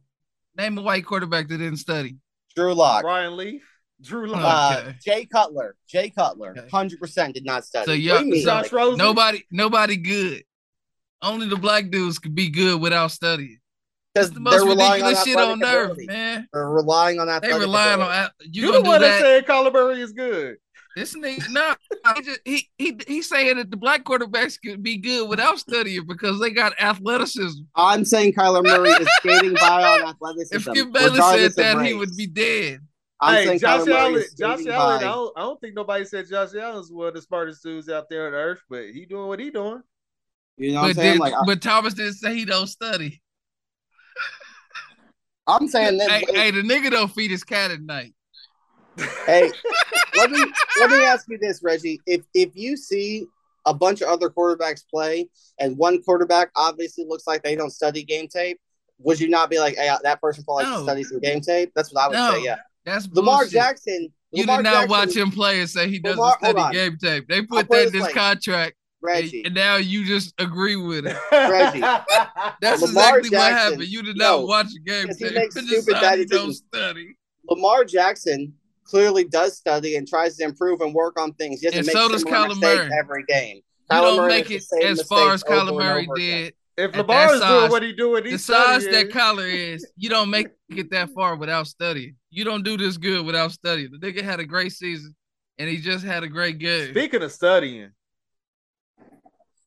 Name 0.57 0.77
a 0.77 0.81
white 0.81 1.05
quarterback 1.05 1.47
that 1.47 1.57
didn't 1.59 1.77
study. 1.77 2.17
Drew 2.55 2.73
Lock, 2.73 3.03
Ryan 3.05 3.37
Leaf, 3.37 3.63
Drew 4.01 4.27
Lock, 4.27 4.41
uh, 4.43 4.91
Jay 5.03 5.25
Cutler, 5.25 5.75
Jay 5.87 6.09
Cutler, 6.11 6.51
Okay. 6.57 6.67
hundred 6.69 6.99
percent 6.99 7.33
did 7.33 7.45
not 7.45 7.65
study. 7.65 7.85
So 7.85 7.91
What 7.91 7.99
y'all- 7.99 8.23
mean? 8.23 8.43
Josh 8.43 8.71
Rosen. 8.71 8.97
Nobody, 8.97 9.43
nobody 9.51 9.95
good. 9.97 10.43
Only 11.21 11.47
the 11.47 11.55
black 11.55 11.89
dudes 11.89 12.19
could 12.19 12.35
be 12.35 12.49
good 12.49 12.79
without 12.79 13.11
studying. 13.11 13.59
because 14.13 14.27
It's 14.27 14.35
the 14.35 14.39
most 14.41 14.63
relying 14.65 15.03
on 15.03 15.09
ridiculous 15.09 15.23
shit 15.25 15.37
on 15.37 15.63
athletic 15.63 15.89
earth, 15.99 16.07
man. 16.07 16.47
They're 16.53 16.69
relying 16.69 17.19
on 17.19 17.27
that. 17.27 17.41
They 17.41 17.47
athletic 17.49 17.67
relying 17.67 18.01
on 18.01 18.07
ability. 18.07 18.17
ath- 18.19 18.31
you 18.41 18.49
You 18.61 18.67
the 18.67 18.71
gonna 18.73 18.83
do 18.83 18.89
one 18.89 19.01
that 19.01 19.07
that. 19.07 19.21
said 19.21 19.45
Kyler 19.47 19.73
Murray 19.73 20.01
is 20.01 20.11
good. 20.11 20.57
This 20.95 21.15
nigga, 21.15 21.49
no, 21.51 21.75
he, 22.15 22.21
just, 22.23 22.39
he 22.43 22.69
he 22.79 22.97
he's 23.07 23.29
saying 23.29 23.57
that 23.57 23.69
the 23.69 23.77
black 23.77 24.03
quarterbacks 24.03 24.59
could 24.59 24.81
be 24.81 24.97
good 24.97 25.29
without 25.29 25.59
studying 25.59 26.05
because 26.07 26.39
they 26.39 26.49
got 26.49 26.73
athleticism. 26.79 27.61
I'm 27.75 28.03
saying 28.05 28.33
Kyler 28.33 28.63
Murray 28.63 28.89
is 28.89 29.07
skating 29.19 29.53
by 29.53 29.83
on 29.83 30.01
athleticism. 30.09 30.55
If 30.55 30.61
Skip 30.63 30.91
Bayless 30.91 31.11
regardless 31.13 31.53
said 31.55 31.73
of 31.75 31.77
that, 31.81 31.85
he 31.87 31.93
would 31.93 32.15
be 32.15 32.25
dead. 32.25 32.79
I'm 33.19 33.35
hey, 33.35 33.57
Josh 33.57 33.81
Kyler 33.81 33.95
Allen. 33.95 34.23
Josh 34.37 34.67
Allen. 34.67 34.97
I 34.97 35.01
don't, 35.01 35.33
I 35.37 35.41
don't 35.41 35.59
think 35.59 35.73
nobody 35.75 36.05
said 36.05 36.27
Josh 36.29 36.53
Allen's 36.53 36.91
one 36.91 37.07
of 37.07 37.13
the 37.15 37.21
smartest 37.21 37.63
dudes 37.63 37.89
out 37.89 38.09
there 38.09 38.27
on 38.27 38.33
earth, 38.33 38.61
but 38.69 38.89
he 38.89 39.05
doing 39.05 39.27
what 39.27 39.39
he 39.39 39.49
doing. 39.49 39.81
You 40.57 40.73
know 40.73 40.81
what 40.81 40.87
I'm 40.89 40.93
saying? 40.95 41.13
did, 41.13 41.19
Like 41.19 41.33
I- 41.33 41.43
but 41.45 41.61
Thomas 41.61 41.93
didn't 41.95 42.13
say 42.13 42.35
he 42.35 42.45
don't 42.45 42.67
study. 42.67 43.21
I'm 45.47 45.67
saying 45.67 45.97
that. 45.97 46.09
Hey, 46.11 46.25
hey, 46.33 46.51
the 46.51 46.61
nigga 46.61 46.91
don't 46.91 47.11
feed 47.11 47.31
his 47.31 47.43
cat 47.43 47.71
at 47.71 47.81
night. 47.81 48.13
Hey, 49.25 49.49
let 50.17 50.29
me 50.31 50.43
let 50.79 50.89
me 50.89 51.03
ask 51.03 51.25
you 51.29 51.37
this, 51.37 51.61
Reggie. 51.63 52.01
If 52.05 52.21
if 52.33 52.49
you 52.55 52.75
see 52.75 53.27
a 53.65 53.73
bunch 53.73 54.01
of 54.01 54.09
other 54.09 54.29
quarterbacks 54.29 54.81
play, 54.89 55.29
and 55.59 55.77
one 55.77 56.01
quarterback 56.03 56.51
obviously 56.55 57.05
looks 57.05 57.25
like 57.27 57.43
they 57.43 57.55
don't 57.55 57.69
study 57.69 58.03
game 58.03 58.27
tape, 58.27 58.59
would 58.99 59.19
you 59.19 59.29
not 59.29 59.49
be 59.49 59.59
like, 59.59 59.75
"Hey, 59.75 59.89
that 60.03 60.21
person 60.21 60.43
probably 60.43 60.65
No. 60.65 60.75
should 60.77 60.83
study 60.83 61.03
some 61.03 61.19
game 61.19 61.41
tape"? 61.41 61.71
That's 61.75 61.93
what 61.93 62.03
I 62.03 62.07
would 62.07 62.13
No, 62.15 62.33
say. 62.33 62.43
Yeah, 62.43 62.57
That's 62.87 63.07
Lamar 63.11 63.37
bullshit. 63.39 63.51
Jackson. 63.53 64.13
You 64.31 64.43
Lamar 64.43 64.57
did 64.57 64.63
not 64.63 64.73
Jackson, 64.73 64.89
watch 64.89 65.15
him 65.15 65.31
play 65.31 65.59
and 65.61 65.69
say 65.69 65.89
he 65.89 65.99
doesn't 65.99 66.17
Lamar- 66.19 66.37
study 66.39 66.75
game 66.75 66.97
tape. 66.97 67.27
They 67.27 67.41
put 67.41 67.67
put 67.67 67.69
that 67.69 67.77
in 67.79 67.85
this 67.85 67.93
his 67.93 68.03
way. 68.03 68.13
contract, 68.13 68.75
and, 69.01 69.07
Reggie. 69.09 69.43
and 69.45 69.53
now 69.53 69.75
you 69.75 70.05
just 70.05 70.33
agree 70.39 70.75
with 70.75 71.05
it. 71.05 71.15
Reggie. 71.31 71.81
That's 72.61 72.81
Lamar 72.81 73.19
exactly 73.19 73.37
what 73.37 73.51
happened. 73.51 73.83
You 73.83 74.03
did 74.03 74.17
no, 74.17 74.39
not 74.39 74.47
watch 74.47 74.67
a 74.75 74.79
game 74.79 75.03
because 75.07 75.17
he 75.19 75.29
makes 75.31 75.53
stupid 75.59 75.85
decide 75.85 76.19
you 76.19 76.25
don't 76.25 76.53
study. 76.53 77.15
Lamar 77.49 77.85
Jackson 77.85 78.53
clearly 78.83 79.23
does 79.25 79.57
study 79.57 79.95
and 79.97 80.07
tries 80.07 80.37
to 80.37 80.43
improve 80.45 80.81
and 80.81 80.93
work 80.93 81.19
on 81.19 81.33
things. 81.33 81.59
He 81.61 81.67
doesn't 81.67 81.79
And 81.79 81.87
make 81.87 81.95
so 81.95 82.09
does 82.09 82.21
similar 82.23 82.47
Kyler 82.49 82.59
Murray. 82.61 82.89
every 82.97 83.23
game. 83.27 83.55
You 83.57 83.61
Kyler 83.91 84.01
don't 84.01 84.17
Murray 84.17 84.29
make 84.29 84.45
it 84.45 84.49
makes 84.55 84.67
the 84.69 84.81
same 84.81 84.91
as 84.91 85.01
far 85.03 85.33
as 85.33 85.43
mistakes 85.43 85.51
over 85.51 85.59
Kyler 85.61 85.67
and 85.69 85.77
Murray 85.77 86.03
over 86.07 86.13
again. 86.15 86.51
Did. 86.77 86.89
if 86.89 86.95
At 86.95 87.07
Lamar 87.07 87.27
that 87.27 87.33
is 87.33 87.39
doing 87.41 87.61
size- 87.61 87.71
what 87.71 87.83
he 87.83 87.93
doing, 87.93 88.23
The 88.23 88.37
size 88.37 88.83
studying. 88.83 89.07
that 89.07 89.13
collar 89.13 89.45
is, 89.47 89.85
you 89.95 90.09
don't 90.09 90.29
make 90.29 90.47
it 90.69 90.89
that 90.91 91.09
far 91.11 91.35
without 91.35 91.67
studying. 91.67 92.15
You 92.29 92.43
don't 92.45 92.63
do 92.63 92.77
this 92.77 92.97
good 92.97 93.25
without 93.25 93.51
studying. 93.51 93.89
The 93.91 93.97
nigga 93.97 94.21
had 94.21 94.39
a 94.39 94.45
great 94.45 94.71
season, 94.71 95.15
and 95.57 95.69
he 95.69 95.77
just 95.77 96.05
had 96.05 96.23
a 96.23 96.27
great 96.27 96.59
game. 96.59 96.91
Speaking 96.91 97.21
of 97.23 97.31
studying, 97.31 97.91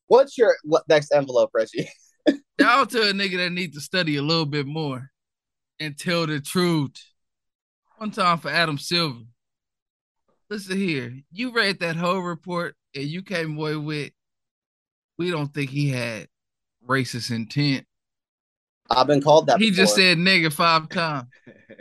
What's 0.07 0.37
your 0.37 0.57
what, 0.63 0.83
next 0.89 1.11
envelope, 1.13 1.51
Reggie? 1.53 1.87
Down 2.57 2.85
to 2.89 3.01
a 3.09 3.13
nigga 3.13 3.37
that 3.37 3.51
need 3.51 3.73
to 3.75 3.79
study 3.79 4.17
a 4.17 4.21
little 4.21 4.45
bit 4.45 4.65
more 4.65 5.09
and 5.79 5.97
tell 5.97 6.27
the 6.27 6.41
truth. 6.41 6.91
One 7.97 8.11
time 8.11 8.37
for 8.39 8.49
Adam 8.49 8.77
Silver. 8.77 9.21
Listen 10.49 10.77
here, 10.77 11.17
you 11.31 11.53
read 11.53 11.79
that 11.79 11.95
whole 11.95 12.19
report 12.19 12.75
and 12.93 13.05
you 13.05 13.21
came 13.23 13.57
away 13.57 13.77
with, 13.77 14.11
we 15.17 15.31
don't 15.31 15.53
think 15.53 15.69
he 15.69 15.87
had 15.89 16.27
racist 16.87 17.31
intent. 17.31 17.85
I've 18.89 19.07
been 19.07 19.21
called 19.21 19.47
that. 19.47 19.59
He 19.59 19.71
just 19.71 19.95
said 19.95 20.17
nigga 20.17 20.51
five 20.51 20.89
times. 20.89 21.27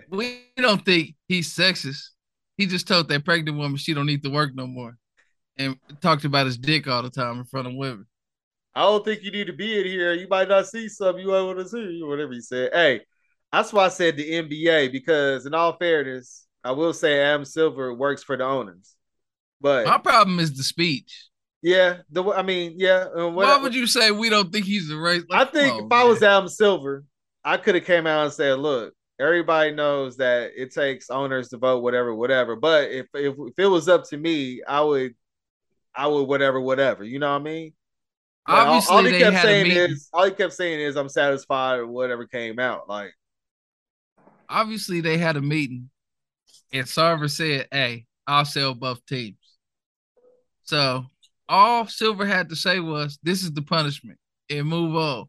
We 0.08 0.42
don't 0.56 0.84
think 0.84 1.14
he's 1.28 1.52
sexist. 1.52 2.10
He 2.56 2.66
just 2.66 2.86
told 2.86 3.08
that 3.08 3.24
pregnant 3.24 3.58
woman 3.58 3.76
she 3.76 3.94
don't 3.94 4.06
need 4.06 4.22
to 4.22 4.30
work 4.30 4.54
no 4.54 4.66
more, 4.66 4.96
and 5.56 5.76
talked 6.00 6.24
about 6.24 6.46
his 6.46 6.58
dick 6.58 6.86
all 6.86 7.02
the 7.02 7.10
time 7.10 7.38
in 7.38 7.44
front 7.44 7.66
of 7.66 7.74
women. 7.74 8.06
I 8.74 8.82
don't 8.82 9.04
think 9.04 9.22
you 9.22 9.32
need 9.32 9.48
to 9.48 9.52
be 9.52 9.80
in 9.80 9.86
here. 9.86 10.12
You 10.12 10.28
might 10.28 10.48
not 10.48 10.66
see 10.66 10.88
something 10.88 11.24
you 11.24 11.30
want 11.30 11.58
to 11.58 11.68
see, 11.68 12.02
whatever 12.02 12.32
you 12.32 12.40
said. 12.40 12.70
Hey, 12.72 13.00
that's 13.50 13.72
why 13.72 13.86
I 13.86 13.88
said 13.88 14.16
the 14.16 14.30
NBA 14.30 14.92
because, 14.92 15.46
in 15.46 15.54
all 15.54 15.76
fairness, 15.76 16.46
I 16.62 16.72
will 16.72 16.92
say 16.92 17.20
Adam 17.20 17.44
Silver 17.44 17.92
works 17.92 18.22
for 18.22 18.36
the 18.36 18.44
owners. 18.44 18.94
But 19.60 19.86
My 19.86 19.98
problem 19.98 20.38
is 20.38 20.56
the 20.56 20.62
speech. 20.62 21.29
Yeah, 21.62 21.98
the 22.10 22.24
I 22.24 22.42
mean, 22.42 22.74
yeah. 22.76 23.06
uh, 23.16 23.28
what- 23.28 23.46
Why 23.46 23.56
would 23.58 23.74
you 23.74 23.86
say 23.86 24.10
we 24.10 24.30
don't 24.30 24.52
think 24.52 24.66
he's 24.66 24.90
a 24.90 24.96
race? 24.96 25.24
I 25.30 25.44
think 25.44 25.84
if 25.84 25.92
I 25.92 26.04
was 26.04 26.22
Adam 26.22 26.48
Silver, 26.48 27.04
I 27.44 27.56
could 27.56 27.74
have 27.74 27.84
came 27.84 28.06
out 28.06 28.24
and 28.24 28.32
said, 28.32 28.58
"Look, 28.58 28.94
everybody 29.18 29.72
knows 29.72 30.16
that 30.16 30.52
it 30.56 30.72
takes 30.72 31.10
owners 31.10 31.48
to 31.50 31.58
vote, 31.58 31.80
whatever, 31.82 32.14
whatever. 32.14 32.56
But 32.56 32.90
if 32.90 33.06
if, 33.14 33.34
if 33.38 33.58
it 33.58 33.66
was 33.66 33.88
up 33.88 34.04
to 34.10 34.16
me, 34.16 34.62
I 34.66 34.80
would, 34.80 35.14
I 35.94 36.06
would 36.06 36.24
whatever, 36.24 36.60
whatever. 36.60 37.04
You 37.04 37.18
know 37.18 37.30
what 37.32 37.40
I 37.40 37.44
mean? 37.44 37.72
Like, 38.48 38.56
all- 38.58 38.66
obviously 38.74 38.96
all, 38.96 39.04
he 39.04 39.18
kept 39.18 39.42
saying 39.42 39.70
is, 39.70 40.08
all 40.12 40.24
he 40.24 40.30
kept 40.32 40.52
saying 40.54 40.80
is, 40.80 40.96
"I'm 40.96 41.08
satisfied 41.10 41.80
with 41.80 41.90
whatever 41.90 42.26
came 42.26 42.58
out." 42.58 42.88
Like, 42.88 43.12
obviously 44.48 45.00
they 45.00 45.18
had 45.18 45.36
a 45.36 45.42
meeting, 45.42 45.90
and 46.72 46.86
Sarver 46.86 47.30
said, 47.30 47.68
"Hey, 47.70 48.06
I'll 48.26 48.44
sell 48.46 48.74
both 48.74 49.04
teams." 49.06 49.36
So 50.64 51.04
all 51.50 51.86
Silver 51.86 52.24
had 52.24 52.48
to 52.48 52.56
say 52.56 52.80
was, 52.80 53.18
"This 53.22 53.42
is 53.42 53.52
the 53.52 53.62
punishment," 53.62 54.18
and 54.48 54.66
move 54.66 54.96
on. 54.96 55.26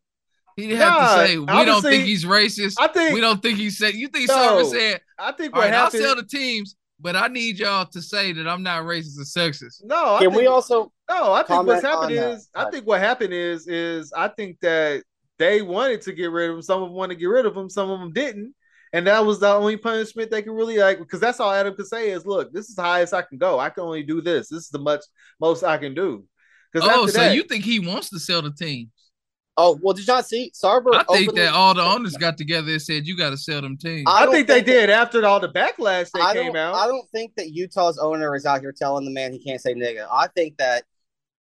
He 0.56 0.68
didn't 0.68 0.82
have 0.82 1.00
to 1.00 1.28
say, 1.28 1.38
"We 1.38 1.46
don't 1.46 1.82
think 1.82 2.06
he's 2.06 2.24
racist." 2.24 2.76
I 2.80 2.88
think, 2.88 3.14
we 3.14 3.22
don't 3.22 3.42
think 3.42 3.58
he 3.58 3.70
said. 3.70 3.96
You 3.96 4.08
think 4.08 4.30
No. 4.30 4.36
Sarver 4.36 4.70
said, 4.70 5.02
I 5.18 5.32
think 5.32 5.54
"All 5.56 5.62
what 5.62 5.72
right, 5.72 5.74
I'll 5.74 5.92
sell 5.92 6.16
the 6.16 6.24
teams, 6.24 6.76
but 7.00 7.16
I 7.16 7.28
need 7.28 7.58
y'all 7.58 7.86
to 7.88 8.02
say 8.02 8.34
that 8.34 8.48
I'm 8.48 8.64
not 8.64 8.84
racist 8.84 9.20
or 9.20 9.24
sexist." 9.24 9.84
no, 9.84 10.16
I 10.16 10.20
Can 10.20 10.30
think, 10.30 10.42
we 10.42 10.48
also? 10.48 10.92
No, 11.10 11.34
I 11.34 11.44
think 11.44 11.66
what's 11.66 11.82
happened 11.82 12.18
on, 12.18 12.24
is 12.34 12.50
I 12.54 12.70
think 12.70 12.86
what 12.86 13.00
happened 13.02 13.34
is 13.34 13.68
is 13.68 14.14
I 14.14 14.28
think 14.28 14.60
that 14.62 15.04
they 15.40 15.62
wanted 15.62 16.02
to 16.04 16.14
get 16.14 16.30
rid 16.32 16.50
of 16.50 16.58
him. 16.58 16.62
Some 16.62 16.84
of 16.84 16.90
them 16.90 16.96
wanted 16.96 17.16
to 17.16 17.20
get 17.20 17.26
rid 17.26 17.46
of 17.46 17.58
him. 17.58 17.70
Some 17.70 17.90
of 17.90 18.00
them 18.00 18.14
didn't, 18.14 18.54
and 18.94 19.08
that 19.08 19.26
was 19.26 19.40
the 19.40 19.48
only 19.54 19.78
punishment 19.78 20.32
they 20.32 20.42
could 20.42 20.54
really 20.56 20.78
like. 20.78 21.00
Because 21.00 21.20
that's 21.20 21.40
all 21.40 21.52
Adam 21.52 21.76
could 21.76 21.88
say 21.88 22.12
is, 22.12 22.26
"Look, 22.26 22.52
this 22.54 22.70
is 22.70 22.76
the 22.76 22.82
highest 22.82 23.14
I 23.14 23.22
can 23.22 23.38
go. 23.38 23.60
I 23.60 23.70
can 23.70 23.84
only 23.84 24.04
do 24.04 24.22
this. 24.22 24.50
This 24.50 24.64
is 24.64 24.70
the 24.70 24.80
much 24.80 25.02
most 25.40 25.64
I 25.64 25.78
can 25.78 25.94
do." 25.94 26.26
Because 26.74 26.90
Oh, 26.90 27.02
after 27.04 27.12
so 27.12 27.20
that, 27.20 27.36
you 27.36 27.44
think 27.44 27.64
he 27.66 27.80
wants 27.80 28.10
to 28.10 28.20
sell 28.20 28.42
the 28.42 28.52
teams? 28.52 28.90
Oh 29.58 29.78
well, 29.82 29.94
did 29.94 30.08
you 30.08 30.14
not 30.14 30.26
see 30.26 30.52
Sarver? 30.56 30.94
I 30.94 31.04
think 31.04 31.30
openly- 31.30 31.42
that 31.42 31.54
all 31.54 31.74
the 31.74 31.82
owners 31.84 32.16
got 32.16 32.38
together 32.38 32.72
and 32.72 32.82
said, 32.82 33.06
"You 33.06 33.18
got 33.18 33.32
to 33.32 33.38
sell 33.38 33.62
them 33.62 33.78
teams." 33.78 34.06
I 34.08 34.22
I, 34.22 34.26
don't 34.26 34.34
think 34.34 34.48
they 34.48 34.54
think 34.56 34.68
that- 34.68 34.74
did 34.74 34.90
after 34.90 35.26
all 35.26 35.40
the 35.42 35.50
backlash 35.50 36.10
that 36.12 36.22
I 36.22 36.34
came 36.34 36.54
don't, 36.54 36.58
out. 36.58 36.76
I 36.76 36.88
don't 36.88 37.08
think 37.12 37.34
that 37.36 37.50
Utah's 37.52 37.98
owner 37.98 38.34
is 38.36 38.46
out 38.46 38.62
here 38.62 38.72
telling 38.72 39.04
the 39.06 39.12
man 39.12 39.34
he 39.34 39.40
can't 39.44 39.60
say 39.60 39.74
nigga. 39.74 40.08
I 40.10 40.28
think 40.28 40.58
that 40.58 40.84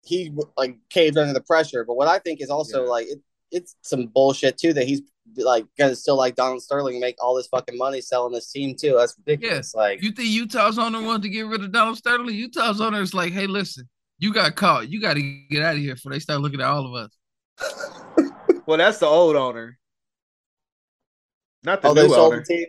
he 0.05 0.31
like 0.55 0.77
caved 0.89 1.17
under 1.17 1.33
the 1.33 1.41
pressure. 1.41 1.83
But 1.83 1.95
what 1.95 2.07
I 2.07 2.19
think 2.19 2.39
is 2.41 2.49
also 2.49 2.83
Yeah. 2.85 2.89
like 2.89 3.07
it, 3.07 3.19
it's 3.51 3.75
some 3.81 4.07
bullshit 4.07 4.57
too 4.57 4.71
that 4.73 4.87
he's 4.87 5.01
like 5.35 5.65
gonna 5.77 5.95
still 5.95 6.17
like 6.17 6.35
Donald 6.35 6.61
Sterling 6.61 6.99
make 6.99 7.15
all 7.23 7.35
this 7.35 7.47
fucking 7.47 7.77
money 7.77 8.01
selling 8.01 8.33
this 8.33 8.51
team 8.51 8.75
too. 8.75 8.95
That's 8.97 9.15
ridiculous. 9.25 9.75
Like 9.75 10.01
You 10.01 10.11
think 10.11 10.29
Utah's 10.29 10.79
owner 10.79 11.01
wanted 11.01 11.23
to 11.23 11.29
get 11.29 11.45
rid 11.45 11.63
of 11.63 11.71
Donald 11.71 11.97
Sterling? 11.97 12.35
Utah's 12.35 12.81
owner 12.81 13.01
is 13.01 13.13
like, 13.13 13.33
hey, 13.33 13.47
listen, 13.47 13.87
you 14.19 14.33
got 14.33 14.55
caught. 14.55 14.89
You 14.89 15.01
got 15.01 15.15
to 15.15 15.21
get 15.49 15.63
out 15.63 15.75
of 15.75 15.81
here 15.81 15.95
before 15.95 16.11
they 16.11 16.19
start 16.19 16.41
looking 16.41 16.61
at 16.61 16.67
all 16.67 16.85
of 16.85 16.93
us. 17.05 18.31
well, 18.65 18.77
that's 18.77 18.99
the 18.99 19.05
old 19.05 19.35
owner, 19.35 19.77
not 21.63 21.81
the 21.81 21.89
oh, 21.89 21.93
new 21.93 22.15
owner. 22.15 22.39
the 22.39 22.45
team. 22.45 22.65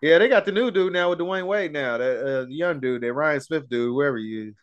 Yeah, 0.00 0.18
they 0.18 0.28
got 0.28 0.44
the 0.44 0.52
new 0.52 0.70
dude 0.70 0.92
now 0.92 1.10
with 1.10 1.18
Dwyane 1.18 1.46
Wade 1.46 1.72
now. 1.72 1.98
That 1.98 2.42
uh, 2.42 2.46
young 2.48 2.78
dude, 2.78 3.02
that 3.02 3.12
Ryan 3.12 3.40
Smith 3.40 3.68
dude, 3.68 3.88
whoever 3.88 4.16
he 4.16 4.48
is. 4.48 4.54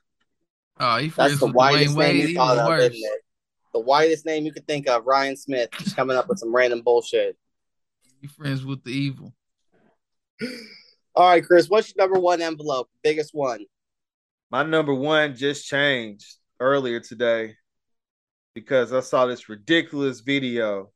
Oh, 0.80 0.98
he 0.98 1.10
That's 1.10 1.40
the 1.40 1.48
with 1.48 1.56
whitest 1.56 1.96
Dwayne 1.96 1.98
name 1.98 2.18
Wade, 2.18 2.30
you 2.30 2.36
thought 2.36 2.58
of, 2.58 2.68
worse. 2.68 2.84
isn't 2.84 2.96
it? 2.96 3.22
The 3.76 3.82
whitest 3.82 4.26
name 4.26 4.46
you 4.46 4.54
could 4.54 4.66
think 4.66 4.88
of, 4.88 5.06
Ryan 5.06 5.36
Smith, 5.36 5.70
just 5.78 5.98
coming 5.98 6.16
up 6.16 6.30
with 6.30 6.40
some 6.40 6.56
random 6.56 6.82
bullshit. 6.82 7.36
You 8.22 8.30
friends 8.30 8.64
with 8.64 8.82
the 8.86 8.92
evil. 8.92 9.34
All 11.14 11.28
right, 11.30 11.46
Chris, 11.46 11.68
what's 11.68 11.94
your 11.94 12.08
number 12.08 12.18
one 12.18 12.42
envelope? 12.42 12.90
Biggest 13.04 13.32
one. 13.34 13.66
My 14.50 14.64
number 14.64 14.94
one 14.94 15.36
just 15.36 15.68
changed 15.68 16.38
earlier 16.58 17.02
today 17.02 17.56
because 18.54 18.94
I 18.94 19.02
saw 19.02 19.26
this 19.26 19.50
ridiculous 19.50 20.22
video 20.22 20.92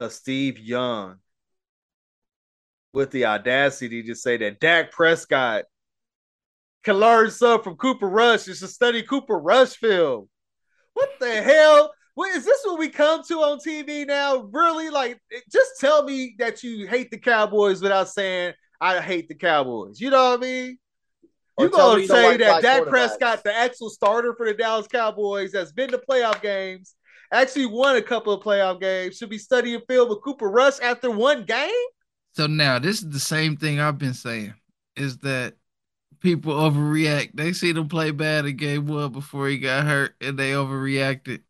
of 0.00 0.10
Steve 0.10 0.58
Young 0.58 1.16
with 2.94 3.10
the 3.10 3.26
audacity 3.26 4.02
to 4.04 4.14
say 4.14 4.38
that 4.38 4.60
Dak 4.60 4.92
Prescott 4.92 5.64
can 6.84 6.96
learn 6.96 7.30
something 7.30 7.64
from 7.64 7.76
Cooper 7.76 8.08
Rush. 8.08 8.48
It's 8.48 8.60
to 8.60 8.66
study 8.66 9.02
Cooper 9.02 9.38
Rush 9.38 9.76
film. 9.76 10.30
What 10.98 11.10
the 11.20 11.42
hell? 11.42 11.94
What 12.14 12.34
is 12.34 12.44
this 12.44 12.60
what 12.64 12.80
we 12.80 12.88
come 12.88 13.22
to 13.28 13.34
on 13.36 13.60
TV 13.60 14.04
now? 14.04 14.48
Really? 14.50 14.90
Like, 14.90 15.20
just 15.48 15.78
tell 15.78 16.02
me 16.02 16.34
that 16.40 16.64
you 16.64 16.88
hate 16.88 17.12
the 17.12 17.18
Cowboys 17.18 17.80
without 17.80 18.08
saying 18.08 18.54
I 18.80 19.00
hate 19.00 19.28
the 19.28 19.36
Cowboys. 19.36 20.00
You 20.00 20.10
know 20.10 20.30
what 20.30 20.40
I 20.40 20.42
mean? 20.42 20.78
You 21.56 21.70
gonna 21.70 22.04
say 22.04 22.36
that 22.38 22.62
Dak 22.62 22.86
Prescott, 22.86 23.44
the 23.44 23.54
actual 23.54 23.90
starter 23.90 24.34
for 24.34 24.46
the 24.46 24.54
Dallas 24.54 24.88
Cowboys, 24.88 25.52
has 25.52 25.70
been 25.70 25.90
to 25.90 25.98
playoff 25.98 26.42
games, 26.42 26.96
actually 27.32 27.66
won 27.66 27.94
a 27.94 28.02
couple 28.02 28.32
of 28.32 28.42
playoff 28.42 28.80
games, 28.80 29.16
should 29.16 29.30
be 29.30 29.38
studying 29.38 29.80
film 29.86 30.08
with 30.08 30.20
Cooper 30.22 30.50
Rush 30.50 30.80
after 30.80 31.12
one 31.12 31.44
game? 31.44 31.70
So 32.32 32.48
now 32.48 32.80
this 32.80 33.02
is 33.02 33.10
the 33.10 33.20
same 33.20 33.56
thing 33.56 33.78
I've 33.78 33.98
been 33.98 34.14
saying 34.14 34.54
is 34.96 35.18
that 35.18 35.54
people 36.20 36.54
overreact. 36.54 37.30
They 37.34 37.52
see 37.52 37.70
him 37.72 37.88
play 37.88 38.10
bad 38.10 38.46
in 38.46 38.56
game 38.56 38.86
one 38.86 39.12
before 39.12 39.48
he 39.48 39.58
got 39.58 39.86
hurt 39.86 40.14
and 40.20 40.38
they 40.38 40.52
overreacted. 40.52 41.42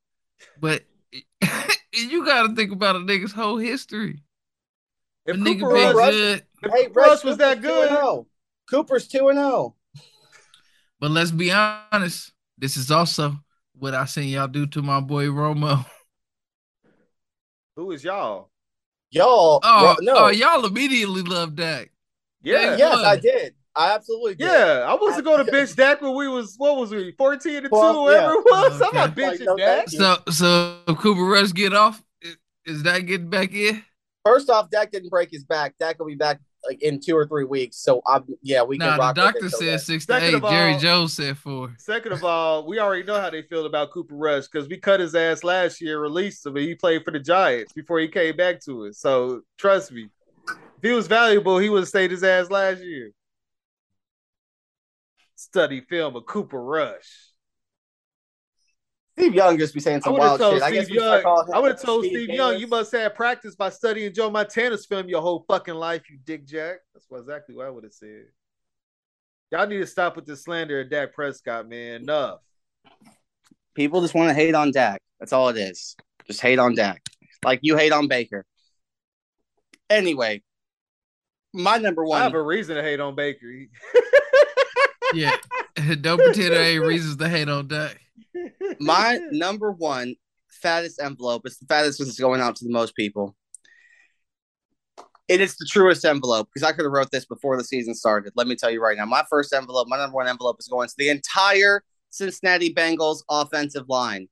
But 0.61 0.85
you 1.93 2.25
got 2.25 2.47
to 2.49 2.55
think 2.55 2.73
about 2.73 2.97
a 2.97 3.01
nigga's 3.01 3.33
whole 3.33 3.57
history. 3.59 4.23
If 5.27 5.37
A 5.37 5.39
Cooper 5.39 5.51
nigga 5.51 5.75
been 5.75 5.97
Rush, 5.97 6.11
good, 6.13 6.47
if 6.63 6.73
Hey, 6.73 6.87
Cooper 6.87 7.01
Rush 7.01 7.25
was 7.25 7.37
that 7.39 7.61
good, 7.61 7.89
oh. 7.91 8.27
Cooper's 8.71 9.09
2 9.09 9.29
and 9.29 9.39
oh. 9.39 9.75
0. 9.97 10.03
but 11.01 11.11
let's 11.11 11.31
be 11.31 11.51
honest. 11.53 12.33
This 12.57 12.77
is 12.77 12.91
also 12.91 13.37
what 13.79 13.95
I 13.95 14.05
seen 14.07 14.29
y'all 14.31 14.49
do 14.49 14.67
to 14.69 14.83
my 14.83 15.01
boy 15.01 15.27
Romo. 15.27 15.85
who 17.77 17.93
is 17.93 18.03
y'all? 18.05 18.51
Y'all, 19.11 19.61
Oh, 19.63 19.97
no. 20.01 20.15
oh, 20.17 20.29
y'all 20.29 20.67
immediately 20.67 21.23
love 21.23 21.55
Dak. 21.55 21.91
Yeah, 22.43 22.77
yes. 22.77 22.99
I 22.99 23.17
did. 23.17 23.55
I 23.79 23.95
absolutely 23.95 24.35
did. 24.35 24.47
yeah. 24.47 24.85
I 24.87 24.95
wasn't 25.01 25.25
going 25.25 25.47
to 25.47 25.51
bitch 25.53 25.77
Dak 25.77 26.03
when 26.03 26.15
we 26.17 26.27
was 26.29 26.57
what 26.59 26.77
was 26.77 26.91
we 26.91 27.13
fourteen 27.13 27.63
to 27.63 27.69
two, 27.69 27.75
Well, 27.77 28.03
whatever 28.03 28.33
yeah. 28.33 28.39
it 28.41 28.45
was. 28.45 28.83
I'm 28.83 28.95
not 28.95 29.11
Okay. 29.11 29.23
bitching 29.23 29.39
Like, 29.39 29.41
no, 29.47 29.57
Dak. 29.57 29.89
So, 29.89 30.17
so 30.31 30.79
if 30.89 30.99
Cooper 30.99 31.23
Rush 31.23 31.53
get 31.53 31.73
off, 31.73 32.03
is 32.67 32.83
that 32.83 33.01
getting 33.07 33.31
back 33.31 33.55
in? 33.55 33.83
First 34.25 34.51
off, 34.51 34.69
Dak 34.69 34.91
didn't 34.91 35.11
break 35.11 35.31
his 35.31 35.45
back. 35.45 35.75
Dak 35.79 35.99
will 36.01 36.07
be 36.07 36.17
back 36.17 36.41
like 36.67 36.83
in 36.83 36.99
two 37.01 37.17
or 37.17 37.25
three 37.27 37.45
weeks. 37.45 37.77
So 37.77 38.03
I'm 38.05 38.25
yeah, 38.43 38.65
we 38.65 38.79
can 38.79 38.89
Nah, 38.89 38.97
rock 38.97 39.15
the 39.15 39.23
with 39.23 39.33
doctor 39.35 39.47
it 39.47 39.51
said 39.51 39.81
six 39.81 40.07
to 40.07 40.15
Second 40.15 40.29
eight. 40.29 40.43
of 40.43 40.51
Jerry 40.51 40.77
Jones 40.77 41.13
said 41.13 41.39
four. 41.39 41.73
Second 41.79 42.13
of 42.13 42.25
all, 42.25 42.67
we 42.67 42.81
already 42.81 43.05
know 43.05 43.21
how 43.21 43.31
they 43.31 43.43
feel 43.43 43.65
about 43.65 43.93
Cooper 43.93 44.17
Rush 44.17 44.49
because 44.49 44.69
we 44.69 44.77
cut 44.77 44.99
his 44.99 45.15
ass 45.15 45.45
last 45.45 45.81
year, 45.81 46.01
released 46.01 46.45
him, 46.45 46.57
and 46.57 46.67
he 46.67 46.75
played 46.75 47.05
for 47.05 47.13
the 47.13 47.21
Giants 47.21 47.73
before 47.73 48.01
he 48.01 48.09
came 48.09 48.37
back 48.37 48.61
to 48.65 48.87
us. 48.87 48.99
So 48.99 49.43
trust 49.57 49.93
me, 49.93 50.09
if 50.49 50.83
he 50.83 50.91
was 50.91 51.07
valuable, 51.07 51.59
he 51.59 51.69
would 51.71 51.81
have 51.83 51.89
stayed 51.89 52.11
his 52.11 52.25
ass 52.25 52.51
last 52.51 52.83
year. 52.83 53.13
Study 55.39 55.83
film 55.83 56.17
of 56.17 56.27
Cooper 56.27 56.61
Rush. 56.61 57.29
Steve 59.17 59.35
Young 59.35 59.57
just 59.57 59.73
be 59.73 59.79
saying 59.79 59.99
I 59.99 60.01
some 60.01 60.17
wild 60.17 60.41
shit. 60.41 60.63
I 60.63 60.73
guess 60.73 60.87
Steve 60.87 60.97
we 60.97 61.01
start 61.01 61.23
Young. 61.23 61.55
I 61.55 61.59
would 61.61 61.71
have 61.71 61.81
told 61.81 62.05
Steve 62.05 62.31
Young, 62.31 62.59
you 62.59 62.67
must 62.67 62.91
have 62.91 63.15
practiced 63.15 63.57
by 63.57 63.71
studying 63.71 64.13
Joe 64.13 64.31
Montana's 64.31 64.85
film 64.85 65.09
your 65.09 65.21
whole 65.21 65.45
fucking 65.47 65.77
life, 65.77 66.11
you 66.11 66.19
dick 66.25 66.45
jack. 66.45 66.79
That's 66.93 67.07
what 67.09 67.21
exactly 67.21 67.55
what 67.55 67.67
I 67.67 67.71
would 67.71 67.85
have 67.85 67.93
said. 67.93 68.25
Y'all 69.53 69.69
need 69.69 69.79
to 69.79 69.87
stop 69.87 70.17
with 70.17 70.27
the 70.27 70.37
slander 70.37 70.81
of 70.81 70.91
Dak 70.91 71.15
Prescott, 71.15 71.69
man. 71.69 72.03
Enough. 72.03 72.41
People 73.75 74.01
just 74.01 74.17
want 74.17 74.31
to 74.31 74.35
hate 74.35 74.57
on 74.57 74.73
Dak. 74.73 75.01
That's 75.21 75.33
all 75.33 75.51
it 75.51 75.57
is. 75.57 75.97
Just 76.27 76.41
hate 76.41 76.59
on 76.59 76.75
Dak. 76.75 77.01
Like 77.45 77.61
you 77.63 77.77
hate 77.77 77.93
on 77.93 78.09
Baker. 78.09 78.45
Anyway, 79.89 80.43
my 81.55 81.79
number 81.79 82.05
one. 82.05 82.21
I 82.21 82.25
have 82.25 82.35
a 82.35 82.43
reason 82.43 82.75
to 82.75 82.83
hate 82.83 82.99
on 82.99 83.15
Baker. 83.15 83.47
Yeah. 85.15 85.37
Don't 86.01 86.19
pretend 86.19 86.55
there 86.55 86.63
ain't 86.63 86.85
reasons 86.85 87.17
to 87.17 87.29
hate 87.29 87.49
on 87.49 87.69
Dak. 87.69 87.99
my 88.81 89.19
number 89.31 89.73
one 89.73 90.15
fattest 90.51 91.01
envelope 91.01 91.47
is 91.47 91.59
the 91.59 91.67
fattest 91.67 92.01
is 92.01 92.19
going 92.19 92.41
out 92.41 92.57
to 92.57 92.65
the 92.65 92.73
most 92.73 92.95
people. 92.95 93.37
It 95.29 95.41
is 95.43 95.57
the 95.57 95.67
truest 95.69 96.05
envelope 96.05 96.49
because 96.53 96.67
I 96.67 96.73
could 96.73 96.85
have 96.85 96.93
wrote 96.93 97.11
this 97.11 97.27
before 97.27 97.57
the 97.59 97.65
season 97.65 97.95
started. 97.95 98.33
Let 98.35 98.47
me 98.47 98.57
tell 98.57 98.71
you 98.71 98.83
right 98.83 98.97
now. 98.97 99.05
My 99.05 99.25
first 99.29 99.53
envelope, 99.53 99.87
my 99.89 99.99
number 99.99 100.15
one 100.15 100.27
envelope 100.27 100.57
is 100.59 100.69
going 100.69 100.89
to 100.89 100.95
the 100.97 101.11
entire 101.11 101.83
Cincinnati 102.11 102.73
Bengals 102.73 103.19
offensive 103.29 103.89
line. 103.89 104.29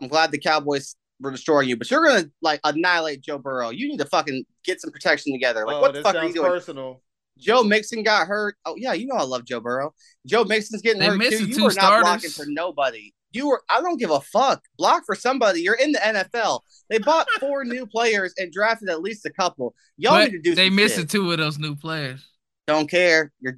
I'm 0.00 0.08
glad 0.08 0.30
the 0.30 0.38
Cowboys 0.38 0.96
were 1.20 1.30
destroying 1.30 1.68
you, 1.68 1.76
but 1.76 1.90
you're 1.90 2.04
gonna 2.04 2.30
like 2.40 2.60
annihilate 2.64 3.20
Joe 3.20 3.38
Burrow. 3.38 3.70
You 3.70 3.86
need 3.88 3.98
to 3.98 4.06
fucking 4.06 4.44
get 4.64 4.80
some 4.80 4.90
protection 4.90 5.32
together. 5.32 5.66
Like 5.66 5.76
oh, 5.76 5.80
what 5.80 5.92
the 5.92 6.02
fuck 6.02 6.16
are 6.16 6.24
you 6.24 6.32
doing? 6.32 6.50
personal. 6.50 7.02
Joe 7.38 7.62
Mixon 7.64 8.02
got 8.02 8.26
hurt. 8.26 8.56
Oh 8.64 8.74
yeah, 8.76 8.92
you 8.92 9.06
know 9.06 9.16
I 9.16 9.24
love 9.24 9.44
Joe 9.44 9.60
Burrow. 9.60 9.94
Joe 10.26 10.44
Mixon's 10.44 10.82
getting 10.82 11.00
They 11.00 11.06
hurt 11.06 11.20
too. 11.30 11.46
You 11.46 11.54
two 11.54 11.66
are 11.66 11.72
not 11.74 12.00
blocking 12.02 12.30
for 12.30 12.44
nobody. 12.46 13.12
You 13.32 13.48
were. 13.48 13.62
I 13.68 13.80
don't 13.80 13.98
give 13.98 14.10
a 14.10 14.20
fuck. 14.20 14.62
Block 14.78 15.02
for 15.04 15.16
somebody. 15.16 15.60
You're 15.60 15.74
in 15.74 15.90
the 15.92 15.98
NFL. 15.98 16.60
They 16.88 16.98
bought 16.98 17.26
four 17.40 17.64
new 17.64 17.86
players 17.86 18.32
and 18.38 18.52
drafted 18.52 18.88
at 18.88 19.02
least 19.02 19.26
a 19.26 19.30
couple. 19.30 19.74
Y'all 19.96 20.12
But 20.12 20.30
need 20.30 20.36
to 20.36 20.50
do. 20.50 20.54
they 20.54 20.70
missing 20.70 21.06
two 21.08 21.32
of 21.32 21.38
those 21.38 21.58
new 21.58 21.74
players. 21.74 22.24
Don't 22.68 22.88
care. 22.88 23.32
You're 23.40 23.56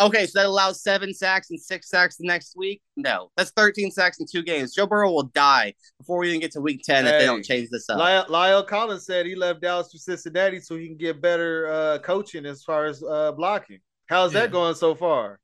okay. 0.00 0.26
So 0.26 0.40
that 0.40 0.46
allows 0.46 0.82
seven 0.82 1.12
sacks 1.14 1.50
and 1.50 1.60
six 1.60 1.88
sacks 1.88 2.16
the 2.16 2.26
next 2.26 2.56
week. 2.56 2.80
No, 2.96 3.30
that's 3.36 3.50
13 3.56 3.90
sacks 3.90 4.18
in 4.20 4.26
two 4.30 4.42
games. 4.42 4.74
Joe 4.74 4.86
Burrow 4.86 5.12
will 5.12 5.24
die 5.34 5.74
before 5.98 6.18
we 6.18 6.28
even 6.28 6.40
get 6.40 6.52
to 6.52 6.60
week 6.60 6.82
10 6.84 7.06
if 7.06 7.12
they 7.20 7.26
don't 7.26 7.44
change 7.44 7.68
this 7.70 7.88
up. 7.88 7.98
La'el, 7.98 8.26
La'el 8.28 8.66
Collins 8.66 9.04
said 9.06 9.26
he 9.26 9.34
left 9.34 9.60
Dallas 9.60 9.90
for 9.92 9.98
Cincinnati 9.98 10.60
so 10.60 10.76
he 10.76 10.86
can 10.88 10.96
get 10.96 11.20
better 11.20 11.68
uh, 11.70 11.98
coaching 11.98 12.46
as 12.46 12.62
far 12.62 12.86
as 12.86 13.02
uh, 13.02 13.32
blocking. 13.32 13.78
How's 14.06 14.32
Yeah. 14.34 14.40
that 14.42 14.52
going 14.52 14.74
so 14.74 14.94
far? 14.94 15.40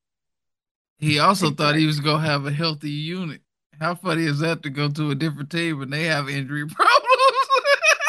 He 0.99 1.19
also 1.19 1.51
thought 1.51 1.75
he 1.75 1.87
was 1.87 1.99
gonna 2.01 2.25
have 2.25 2.47
a 2.47 2.53
healthy 2.53 2.91
unit. 2.91 3.41
How 3.81 3.97
funny 3.97 4.25
is 4.25 4.39
that 4.39 4.63
to 4.63 4.71
go 4.71 4.89
to 4.89 5.11
a 5.11 5.15
different 5.17 5.51
team 5.51 5.83
and 5.83 5.93
they 5.93 6.05
have 6.05 6.29
injury 6.29 6.65
problems? 6.69 6.93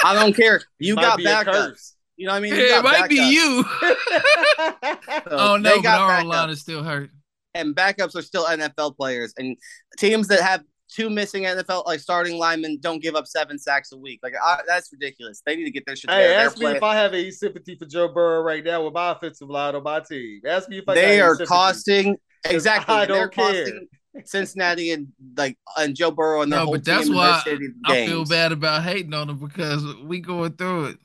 I 0.06 0.14
don't 0.14 0.36
care. 0.36 0.62
You 0.78 0.96
Might 0.96 1.02
got 1.02 1.18
be 1.18 1.26
a 1.26 1.30
backups. 1.30 1.94
Curse. 2.14 2.18
You 2.18 2.28
know 2.28 2.34
what 2.34 2.38
I 2.38 2.42
mean? 2.42 2.56
You 2.56 2.62
it 2.66 2.70
got 2.70 2.84
might 2.84 3.10
be 3.10 3.18
backups. 3.20 3.32
you. 3.32 3.66
So 5.30 5.38
oh 5.38 5.58
they 5.58 5.62
no, 5.64 5.76
but 5.78 5.84
got 5.84 6.02
our 6.02 6.24
line 6.24 6.50
is 6.50 6.62
still 6.62 6.84
hurt. 6.84 7.10
and 7.56 7.76
backups 7.76 8.16
are 8.16 8.22
still 8.22 8.46
NFL 8.46 8.96
players. 8.98 9.34
And 9.38 9.58
teams 9.98 10.28
that 10.28 10.42
have 10.42 10.64
two 10.90 11.10
missing 11.10 11.44
NFL 11.44 11.86
like 11.88 12.00
starting 12.00 12.38
linemen 12.38 12.78
don't 12.82 13.02
give 13.02 13.16
up 13.16 13.26
seven 13.26 13.58
sacks 13.58 13.92
a 13.94 13.98
week. 13.98 14.20
Like 14.22 14.34
I, 14.44 14.60
that's 14.68 14.92
ridiculous. 14.92 15.42
They 15.46 15.56
need 15.56 15.64
to 15.66 15.72
get 15.72 15.86
their 15.86 15.96
shit 15.96 16.10
Hey, 16.12 16.18
together. 16.18 16.34
They're 16.34 16.46
ask 16.46 16.58
me 16.58 16.62
playing- 16.66 16.78
if 16.78 16.84
I 16.84 16.96
have 16.96 17.14
any 17.14 17.32
sympathy 17.32 17.76
for 17.76 17.86
Joe 17.86 18.10
Burrow 18.10 18.42
right 18.42 18.64
now 18.64 18.84
with 18.84 18.94
my 18.94 19.12
offensive 19.12 19.50
line 19.50 19.76
on 19.76 19.84
my 19.84 20.00
team. 20.02 20.42
Ask 20.48 20.70
me 20.70 20.80
if 20.80 20.84
I 20.90 20.94
they 20.96 21.04
any 21.06 21.22
are 21.22 21.32
sympathy. 21.36 21.48
costing 21.48 22.18
exactly. 22.46 22.96
I 22.96 23.06
they're 23.06 23.16
don't 23.16 23.34
care. 23.34 23.46
costing 23.66 23.88
Cincinnati 24.26 24.92
and 24.92 25.08
like 25.38 25.58
and 25.78 25.96
Joe 25.96 26.12
Burrow 26.12 26.42
and 26.44 26.52
their 26.52 26.60
No, 26.60 26.66
whole 26.66 26.74
but 26.76 26.86
that's 26.86 27.06
team 27.08 27.16
why 27.16 27.42
I 27.86 28.06
feel 28.06 28.26
bad 28.26 28.52
about 28.52 28.84
hating 28.84 29.14
on 29.14 29.28
them 29.28 29.38
because 29.38 29.84
we 30.04 30.20
going 30.20 30.54
through 30.54 30.86
it. 30.86 30.98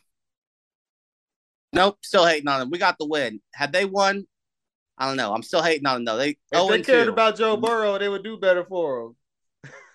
Nope, 1.72 1.98
still 2.02 2.26
hating 2.26 2.48
on 2.48 2.60
them. 2.60 2.70
We 2.70 2.78
got 2.78 2.96
the 2.98 3.06
win. 3.06 3.40
Had 3.52 3.72
they 3.72 3.84
won, 3.84 4.26
I 4.96 5.06
don't 5.06 5.16
know. 5.16 5.32
I'm 5.34 5.42
still 5.42 5.62
hating 5.62 5.86
on 5.86 5.96
them 5.96 6.04
though. 6.06 6.16
They 6.16 6.30
If 6.30 6.36
oh 6.54 6.68
they 6.70 6.82
cared 6.82 7.06
two. 7.06 7.12
about 7.12 7.36
Joe 7.36 7.56
Burrow, 7.56 7.98
they 7.98 8.08
would 8.08 8.24
do 8.24 8.36
better 8.38 8.64
for 8.64 9.02
him. 9.02 9.16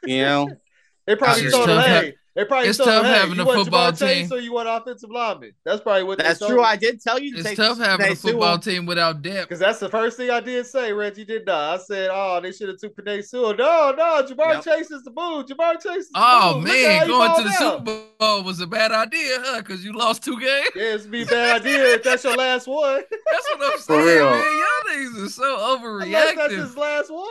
you 0.06 0.22
know. 0.24 0.50
They 1.06 1.18
probably 1.18 1.44
It's 1.44 1.54
told 1.54 1.68
hey, 1.68 1.76
ha- 2.12 2.12
they 2.36 2.46
probably 2.46 2.70
it's 2.70 2.78
told 2.80 2.90
him, 2.90 2.96
tough 2.96 3.06
hey, 3.06 3.20
having 3.20 3.36
you 3.36 3.42
a 3.42 3.46
want 3.46 3.60
football 3.64 3.92
Jamar 3.92 4.00
team. 4.00 4.28
So 4.28 4.36
you 4.38 4.54
want 4.54 4.68
offensive 4.68 5.12
lineman? 5.12 5.54
That's 5.64 5.82
probably 5.82 6.04
what 6.04 6.18
That's 6.18 6.40
they 6.40 6.48
true. 6.48 6.62
I 6.64 6.76
did 6.76 7.00
tell 7.00 7.20
you 7.20 7.34
to 7.34 7.40
It's 7.40 7.48
take 7.50 7.58
tough 7.58 7.78
having 7.78 8.08
Penei 8.08 8.12
a 8.12 8.16
football 8.16 8.42
Sewell. 8.54 8.58
team 8.60 8.86
without 8.88 9.22
depth. 9.22 9.50
Because 9.50 9.60
that's 9.60 9.80
the 9.80 9.90
first 9.90 10.18
thing 10.18 10.32
I 10.32 10.40
did 10.40 10.66
say, 10.66 10.92
Reggie 10.94 11.26
did 11.26 11.46
not. 11.46 11.80
I 11.80 11.84
said, 11.84 12.10
oh, 12.12 12.40
they 12.42 12.52
should 12.52 12.70
have 12.70 12.80
took 12.80 12.96
Penei 12.96 13.24
Sewell. 13.24 13.56
No, 13.56 13.94
no, 13.96 14.24
Ja'Marr 14.24 14.54
Yep. 14.56 14.64
Chase 14.64 14.90
is 14.92 15.04
the 15.04 15.12
move. 15.12 15.46
Ja'Marr 15.46 15.76
Chase 15.82 15.96
is 16.06 16.10
the 16.10 16.14
Oh 16.16 16.56
move. 16.56 16.64
Man, 16.66 17.00
how 17.02 17.06
going 17.08 17.44
to 17.44 17.50
the 17.50 17.64
out. 17.66 17.80
Super 17.88 18.02
Bowl 18.20 18.44
was 18.44 18.60
a 18.62 18.68
bad 18.68 18.92
idea, 18.92 19.36
huh? 19.40 19.60
Because 19.60 19.86
you 19.86 19.94
lost 19.94 20.24
two 20.24 20.40
games. 20.40 20.70
Yeah, 20.76 20.96
it's 20.96 21.06
be 21.06 21.22
a 21.22 21.26
bad 21.28 21.62
idea 21.62 21.84
if 21.96 22.04
that's 22.04 22.24
your 22.24 22.36
last 22.36 22.68
one. 22.68 23.04
That's 23.32 23.48
what 23.50 23.62
I'm 23.74 23.80
For 23.80 24.02
saying, 24.02 24.06
real. 24.06 24.30
man. 24.32 24.40
Y'all 24.42 24.96
niggas 24.96 25.26
are 25.26 25.30
so 25.30 25.80
Unless 26.02 26.36
that's 26.36 26.54
his 26.54 26.78
last 26.78 27.12
one. 27.12 27.28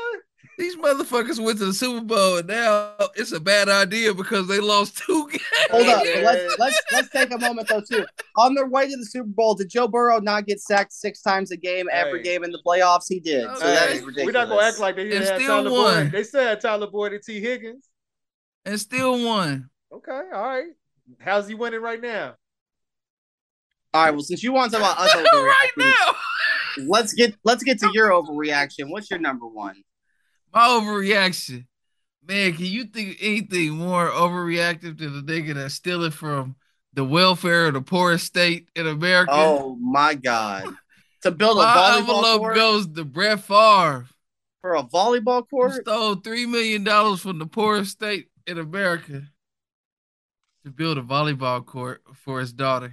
These 0.63 0.77
motherfuckers 0.77 1.45
went 1.45 1.59
to 1.59 1.65
the 1.65 1.75
Super 1.75 2.03
Bowl 2.05 2.37
and 2.39 2.47
now 2.47 2.93
it's 3.17 3.33
a 3.33 3.41
bad 3.41 3.69
idea 3.69 4.15
because 4.15 4.47
they 4.47 4.61
lost 4.61 4.97
two 4.97 5.29
games. 5.29 5.43
Hold 5.73 5.89
up. 5.89 6.05
Let's 6.05 6.57
let's 6.57 6.83
let's 6.93 7.09
take 7.11 7.33
a 7.35 7.39
moment 7.39 7.67
though 7.67 7.81
too. 7.81 8.07
On 8.37 8.55
their 8.55 8.69
way 8.69 8.89
to 8.89 8.97
the 8.97 9.05
Super 9.05 9.27
Bowl, 9.29 9.57
did 9.57 9.69
Joe 9.71 9.89
Burrow 9.89 10.21
not 10.21 10.47
get 10.47 10.61
sacked 10.61 10.93
six 10.93 11.21
times 11.21 11.51
a 11.51 11.57
game 11.57 11.89
every 11.91 12.21
Hey. 12.21 12.25
game 12.35 12.45
in 12.45 12.53
the 12.53 12.61
playoffs? 12.65 13.07
He 13.09 13.19
did. 13.19 13.43
So 13.57 13.67
that 13.67 13.89
Hey, 13.89 13.97
is 13.97 14.03
ridiculous. 14.05 14.27
we're 14.27 14.33
not 14.41 14.49
gonna 14.51 14.63
act 14.63 14.79
like 14.79 14.95
they 14.95 15.03
didn't 15.03 15.23
And 15.23 15.31
have 15.33 15.41
still 15.43 15.65
Tyler 15.65 15.71
won. 15.73 16.03
Boyd. 16.05 16.13
They 16.13 16.23
said 16.23 16.61
Tyler 16.61 16.87
Boyd 16.87 17.13
and 17.15 17.23
Tee 17.25 17.41
Higgins. 17.41 17.89
and 18.65 18.79
still 18.79 19.21
won. 19.25 19.69
Okay, 19.93 20.13
all 20.33 20.47
right. 20.47 20.69
How's 21.19 21.49
he 21.49 21.55
winning 21.57 21.83
right 21.83 22.01
now? 22.01 22.37
All 23.95 24.05
right. 24.05 24.13
Well, 24.13 24.23
since 24.23 24.45
you 24.45 24.53
want 24.53 24.71
to 24.71 24.79
talk 24.79 24.95
about 24.97 25.05
us 25.05 25.15
right 25.33 25.71
now. 25.77 26.15
let's 26.87 27.13
get 27.15 27.35
let's 27.43 27.65
get 27.65 27.81
to 27.81 27.91
your 27.95 28.11
overreaction. 28.11 28.91
What's 28.91 29.11
your 29.11 29.19
number 29.19 29.47
one? 29.49 29.83
My 30.53 30.69
overreaction. 30.69 31.67
Man, 32.27 32.55
can 32.55 32.67
you 32.67 32.85
think 32.85 33.11
of 33.11 33.17
anything 33.21 33.71
more 33.71 34.09
overreactive 34.09 34.99
than 34.99 35.15
the 35.15 35.33
nigga 35.33 35.55
that's 35.55 35.75
stealing 35.75 36.11
from 36.11 36.57
the 36.93 37.05
welfare 37.05 37.67
of 37.67 37.75
the 37.75 37.81
poorest 37.81 38.27
state 38.27 38.69
in 38.77 38.87
America? 38.87 39.33
Oh 39.35 39.77
my 39.77 40.15
god! 40.15 40.75
To 41.23 41.31
build 41.31 41.59
a 41.59 41.63
My 41.63 41.75
volleyball 41.75 41.99
envelope 41.99 42.41
court 42.41 42.55
goes 42.55 42.87
to 42.87 43.05
Brett 43.05 43.41
Favre, 43.43 44.07
for 44.61 44.77
a 44.77 44.83
volleyball 44.83 45.49
court. 45.49 45.75
stole 45.83 46.17
three 46.17 46.47
million 46.47 46.85
dollars 46.85 47.21
from 47.21 47.39
the 47.39 47.47
poorest 47.47 47.93
state 47.93 48.29
in 48.47 48.59
America 48.59 49.23
to 50.65 50.71
build 50.71 50.99
a 50.99 51.03
volleyball 51.03 51.65
court 51.65 52.03
for 52.15 52.41
his 52.41 52.53
daughter, 52.53 52.93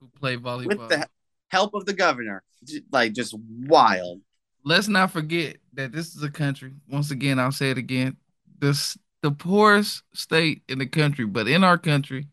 who 0.00 0.08
played 0.18 0.42
volleyball. 0.42 0.66
with 0.66 0.88
the 0.88 1.06
help 1.48 1.74
of 1.74 1.84
the 1.84 1.92
governor. 1.92 2.42
Like 2.90 3.12
just 3.12 3.34
wild. 3.38 4.20
Let's 4.64 4.88
not 4.88 5.10
forget 5.10 5.56
that 5.74 5.92
this 5.92 6.14
is 6.14 6.22
a 6.22 6.30
country. 6.30 6.72
Once 6.88 7.10
again, 7.10 7.38
I'll 7.38 7.52
say 7.52 7.70
it 7.70 7.78
again. 7.78 8.16
This 8.58 8.96
the 9.22 9.30
poorest 9.30 10.02
state 10.14 10.62
in 10.68 10.78
the 10.78 10.86
country, 10.86 11.26
but 11.26 11.46
in 11.46 11.62
our 11.62 11.78
country, 11.78 12.28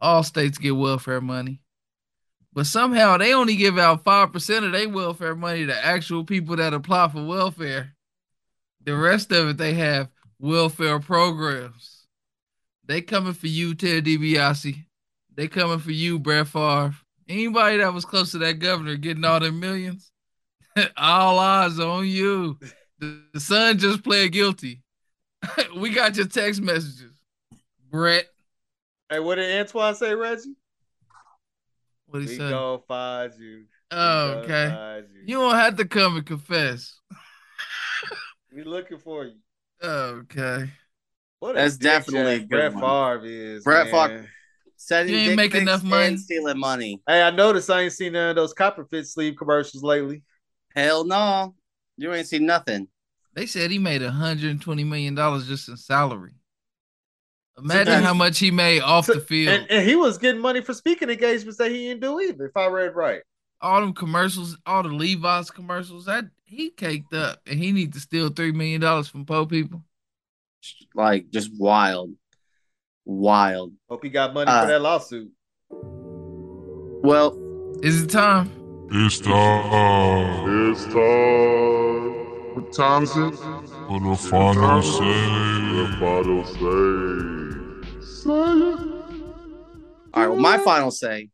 all 0.00 0.22
states 0.22 0.58
get 0.58 0.76
welfare 0.76 1.20
money. 1.20 1.60
But 2.52 2.66
somehow 2.66 3.16
they 3.16 3.32
only 3.32 3.56
give 3.56 3.78
out 3.78 4.04
five 4.04 4.32
percent 4.32 4.64
of 4.64 4.72
their 4.72 4.88
welfare 4.88 5.36
money 5.36 5.66
to 5.66 5.84
actual 5.84 6.24
people 6.24 6.56
that 6.56 6.74
apply 6.74 7.08
for 7.08 7.24
welfare. 7.24 7.94
The 8.84 8.96
rest 8.96 9.30
of 9.32 9.48
it 9.48 9.56
they 9.58 9.74
have 9.74 10.08
welfare 10.38 10.98
programs. 11.00 12.06
They 12.86 13.02
coming 13.02 13.34
for 13.34 13.46
you, 13.46 13.74
Ted 13.74 14.04
DiBiase. 14.04 14.84
They 15.36 15.48
coming 15.48 15.78
for 15.78 15.92
you, 15.92 16.18
Brett 16.18 16.48
Favre. 16.48 16.94
Anybody 17.28 17.76
that 17.76 17.94
was 17.94 18.04
close 18.04 18.32
to 18.32 18.38
that 18.38 18.58
governor 18.58 18.96
getting 18.96 19.24
all 19.24 19.38
their 19.38 19.52
millions, 19.52 20.10
all 20.96 21.38
eyes 21.38 21.78
on 21.78 22.06
you. 22.06 22.58
The, 22.98 23.22
the 23.32 23.40
son 23.40 23.78
just 23.78 24.04
pled 24.04 24.32
guilty. 24.32 24.82
we 25.76 25.90
got 25.90 26.16
your 26.16 26.26
text 26.26 26.60
messages, 26.60 27.12
Brett. 27.90 28.26
Hey, 29.08 29.20
what 29.20 29.36
did 29.36 29.58
Antoine 29.60 29.94
say, 29.94 30.14
Reggie? 30.14 30.54
What 32.06 32.22
he 32.22 32.28
We 32.28 32.36
said? 32.36 32.50
gonna 32.50 32.78
find 32.86 33.32
you. 33.38 33.64
Oh, 33.90 34.28
gonna 34.28 34.40
okay. 34.44 34.74
find 34.74 35.06
you. 35.14 35.20
You 35.26 35.40
don't 35.40 35.54
have 35.54 35.76
to 35.76 35.84
come 35.84 36.16
and 36.16 36.26
confess. 36.26 36.98
We 38.52 38.64
looking 38.64 38.98
for 38.98 39.26
you. 39.26 39.36
Okay. 39.80 40.68
What 41.38 41.54
That's 41.54 41.76
definitely 41.76 42.34
a 42.34 42.38
good 42.40 42.48
Brett 42.48 42.74
one. 42.74 42.82
Favre 42.82 43.26
is. 43.26 43.62
Brett 43.64 43.92
man. 43.92 44.08
Favre. 44.08 44.28
Setting 44.76 45.12
You 45.12 45.18
ain't 45.20 45.28
dick 45.28 45.36
making 45.36 45.62
enough 45.62 45.84
money. 45.84 46.16
stealing 46.16 46.58
money. 46.58 47.00
Hey, 47.06 47.22
I 47.22 47.30
noticed 47.30 47.70
I 47.70 47.82
ain't 47.82 47.92
seen 47.92 48.14
none 48.14 48.30
of 48.30 48.36
those 48.36 48.52
copper 48.52 48.84
Copperfit 48.84 49.06
sleeve 49.06 49.36
commercials 49.38 49.82
lately. 49.82 50.22
Hell 50.74 51.04
no. 51.04 51.54
You 51.96 52.12
ain't 52.14 52.26
seen 52.26 52.46
nothing. 52.46 52.88
They 53.34 53.46
said 53.46 53.70
he 53.70 53.78
made 53.78 54.02
$120 54.02 54.86
million 54.86 55.14
just 55.44 55.68
in 55.68 55.76
salary. 55.76 56.32
Imagine 57.58 57.84
that's- 57.86 58.04
how 58.04 58.14
much 58.14 58.38
he 58.38 58.50
made 58.50 58.80
off 58.80 59.06
So- 59.06 59.14
the 59.14 59.20
field. 59.20 59.60
And, 59.60 59.70
and 59.70 59.88
he 59.88 59.96
was 59.96 60.18
getting 60.18 60.40
money 60.40 60.60
for 60.62 60.72
speaking 60.74 61.10
engagements 61.10 61.58
that 61.58 61.70
he 61.70 61.88
didn't 61.88 62.00
do 62.02 62.20
either, 62.20 62.46
if 62.46 62.56
I 62.56 62.66
read 62.68 62.94
right. 62.94 63.22
all 63.60 63.80
them 63.80 63.92
commercials, 63.92 64.56
all 64.64 64.82
the 64.82 64.88
Levi's 64.88 65.50
commercials, 65.50 66.06
that 66.06 66.24
he 66.44 66.70
caked 66.70 67.12
up 67.14 67.40
and 67.46 67.58
he 67.60 67.70
needs 67.72 67.94
to 67.94 68.00
steal 68.00 68.30
$3 68.30 68.54
million 68.54 69.04
from 69.04 69.24
poor 69.26 69.46
people. 69.46 69.84
Like 70.94 71.30
just 71.30 71.50
wild. 71.58 72.12
Wild. 73.04 73.72
Hope 73.88 74.02
he 74.04 74.10
got 74.10 74.32
money 74.34 74.50
Uh, 74.50 74.62
for 74.62 74.66
that 74.68 74.80
lawsuit. 74.82 75.30
Well, 77.02 77.36
Is 77.82 78.02
it 78.02 78.08
time? 78.10 78.50
It's 78.92 79.20
time 79.20 80.70
It's 80.72 80.84
time. 80.86 82.54
What 82.54 82.72
time 82.72 83.02
is 83.04 83.16
it? 83.16 83.34
for 83.86 84.00
the 84.00 84.16
final 84.16 84.82
say. 84.82 84.98
The 85.76 85.96
final 86.00 86.44
say. 86.44 88.04
Say 88.04 88.30
it. 88.30 88.78
all 90.14 90.22
right. 90.22 90.28
Well, 90.28 90.36
my 90.40 90.58
final 90.58 90.90
say. 90.90 91.28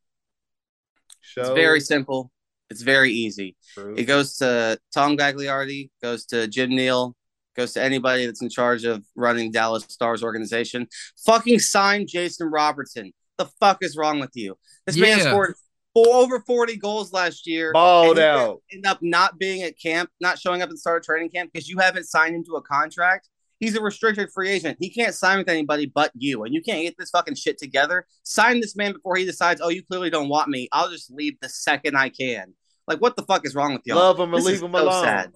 It's 1.36 1.48
very 1.50 1.80
simple. 1.80 2.30
It's 2.70 2.82
very 2.82 3.10
easy. 3.12 3.56
True. 3.74 3.94
It 3.96 4.04
goes 4.04 4.36
to 4.38 4.78
Tom 4.94 5.16
Gagliardi, 5.16 5.90
goes 6.02 6.24
to 6.26 6.48
Jim 6.48 6.70
Nill, 6.70 7.14
goes 7.56 7.72
to 7.74 7.82
anybody 7.82 8.26
that's 8.26 8.42
in 8.42 8.48
charge 8.50 8.84
of 8.84 9.04
running 9.14 9.50
Dallas 9.52 9.84
Stars 9.88 10.22
organization. 10.22 10.88
Fucking 11.26 11.58
sign 11.60 12.06
Jason 12.06 12.48
Robertson. 12.48 13.12
The 13.38 13.46
fuck 13.60 13.78
is 13.82 13.96
wrong 13.96 14.18
with 14.18 14.30
you? 14.34 14.56
This 14.86 14.96
man 14.96 15.18
Yeah. 15.18 15.24
scored 15.30 15.54
four, 15.96 16.14
over 16.14 16.40
40 16.40 16.76
goals 16.76 17.12
last 17.12 17.46
year. 17.46 17.72
Balled 17.72 18.18
and 18.18 18.26
out. 18.26 18.62
End 18.70 18.86
up 18.86 18.98
not 19.00 19.38
being 19.38 19.62
at 19.62 19.78
camp, 19.80 20.10
not 20.20 20.38
showing 20.38 20.60
up 20.60 20.68
at 20.68 20.72
the 20.72 20.78
start 20.78 20.98
of 20.98 21.06
training 21.06 21.30
camp 21.30 21.50
because 21.52 21.68
you 21.68 21.78
haven't 21.78 22.04
signed 22.04 22.36
him 22.36 22.44
to 22.44 22.56
a 22.56 22.62
contract. 22.62 23.30
He's 23.58 23.74
a 23.74 23.80
restricted 23.80 24.30
free 24.30 24.50
agent. 24.50 24.76
He 24.78 24.90
can't 24.90 25.14
sign 25.14 25.38
with 25.38 25.48
anybody 25.48 25.86
but 25.86 26.10
you, 26.14 26.44
and 26.44 26.52
you 26.52 26.60
can't 26.60 26.82
get 26.82 26.96
this 26.98 27.08
fucking 27.08 27.36
shit 27.36 27.56
together. 27.56 28.06
Sign 28.22 28.60
this 28.60 28.76
man 28.76 28.92
before 28.92 29.16
he 29.16 29.24
decides, 29.24 29.62
oh, 29.62 29.70
you 29.70 29.82
clearly 29.82 30.10
don't 30.10 30.28
want 30.28 30.50
me. 30.50 30.68
I'll 30.72 30.90
just 30.90 31.10
leave 31.10 31.40
the 31.40 31.48
second 31.48 31.96
I 31.96 32.10
can. 32.10 32.52
Like, 32.86 33.00
what 33.00 33.16
the 33.16 33.22
fuck 33.22 33.46
is 33.46 33.54
wrong 33.54 33.72
with 33.72 33.82
y'all? 33.86 33.96
Love 33.96 34.20
him 34.20 34.34
or 34.34 34.40
leave 34.40 34.56
is 34.56 34.62
him 34.62 34.72
so 34.74 34.82
alone. 34.82 35.04
sad. 35.04 35.32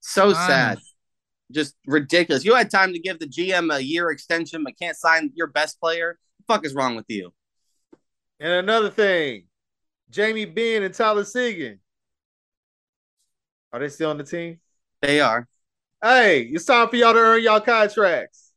So 0.00 0.32
Fine. 0.32 0.48
sad. 0.48 0.78
Just 1.52 1.74
ridiculous. 1.86 2.46
You 2.46 2.54
had 2.54 2.70
time 2.70 2.94
to 2.94 2.98
give 2.98 3.18
the 3.18 3.26
GM 3.26 3.74
a 3.74 3.82
year 3.82 4.10
extension, 4.10 4.64
but 4.64 4.78
can't 4.78 4.96
sign 4.96 5.30
your 5.34 5.48
best 5.48 5.78
player. 5.78 6.18
The 6.38 6.54
fuck 6.54 6.64
is 6.64 6.74
wrong 6.74 6.96
with 6.96 7.04
you? 7.08 7.34
And 8.42 8.52
another 8.52 8.90
thing, 8.90 9.44
Jamie 10.10 10.46
Benn 10.46 10.82
and 10.82 10.92
Tyler 10.92 11.22
Seguin. 11.24 11.78
Are 13.72 13.78
they 13.78 13.88
still 13.88 14.10
on 14.10 14.18
the 14.18 14.24
team? 14.24 14.58
They 15.00 15.20
are. 15.20 15.46
Hey, 16.02 16.42
it's 16.42 16.64
time 16.64 16.88
for 16.88 16.96
y'all 16.96 17.12
to 17.12 17.20
earn 17.20 17.40
y'all 17.42 17.60
contracts. 17.60 18.50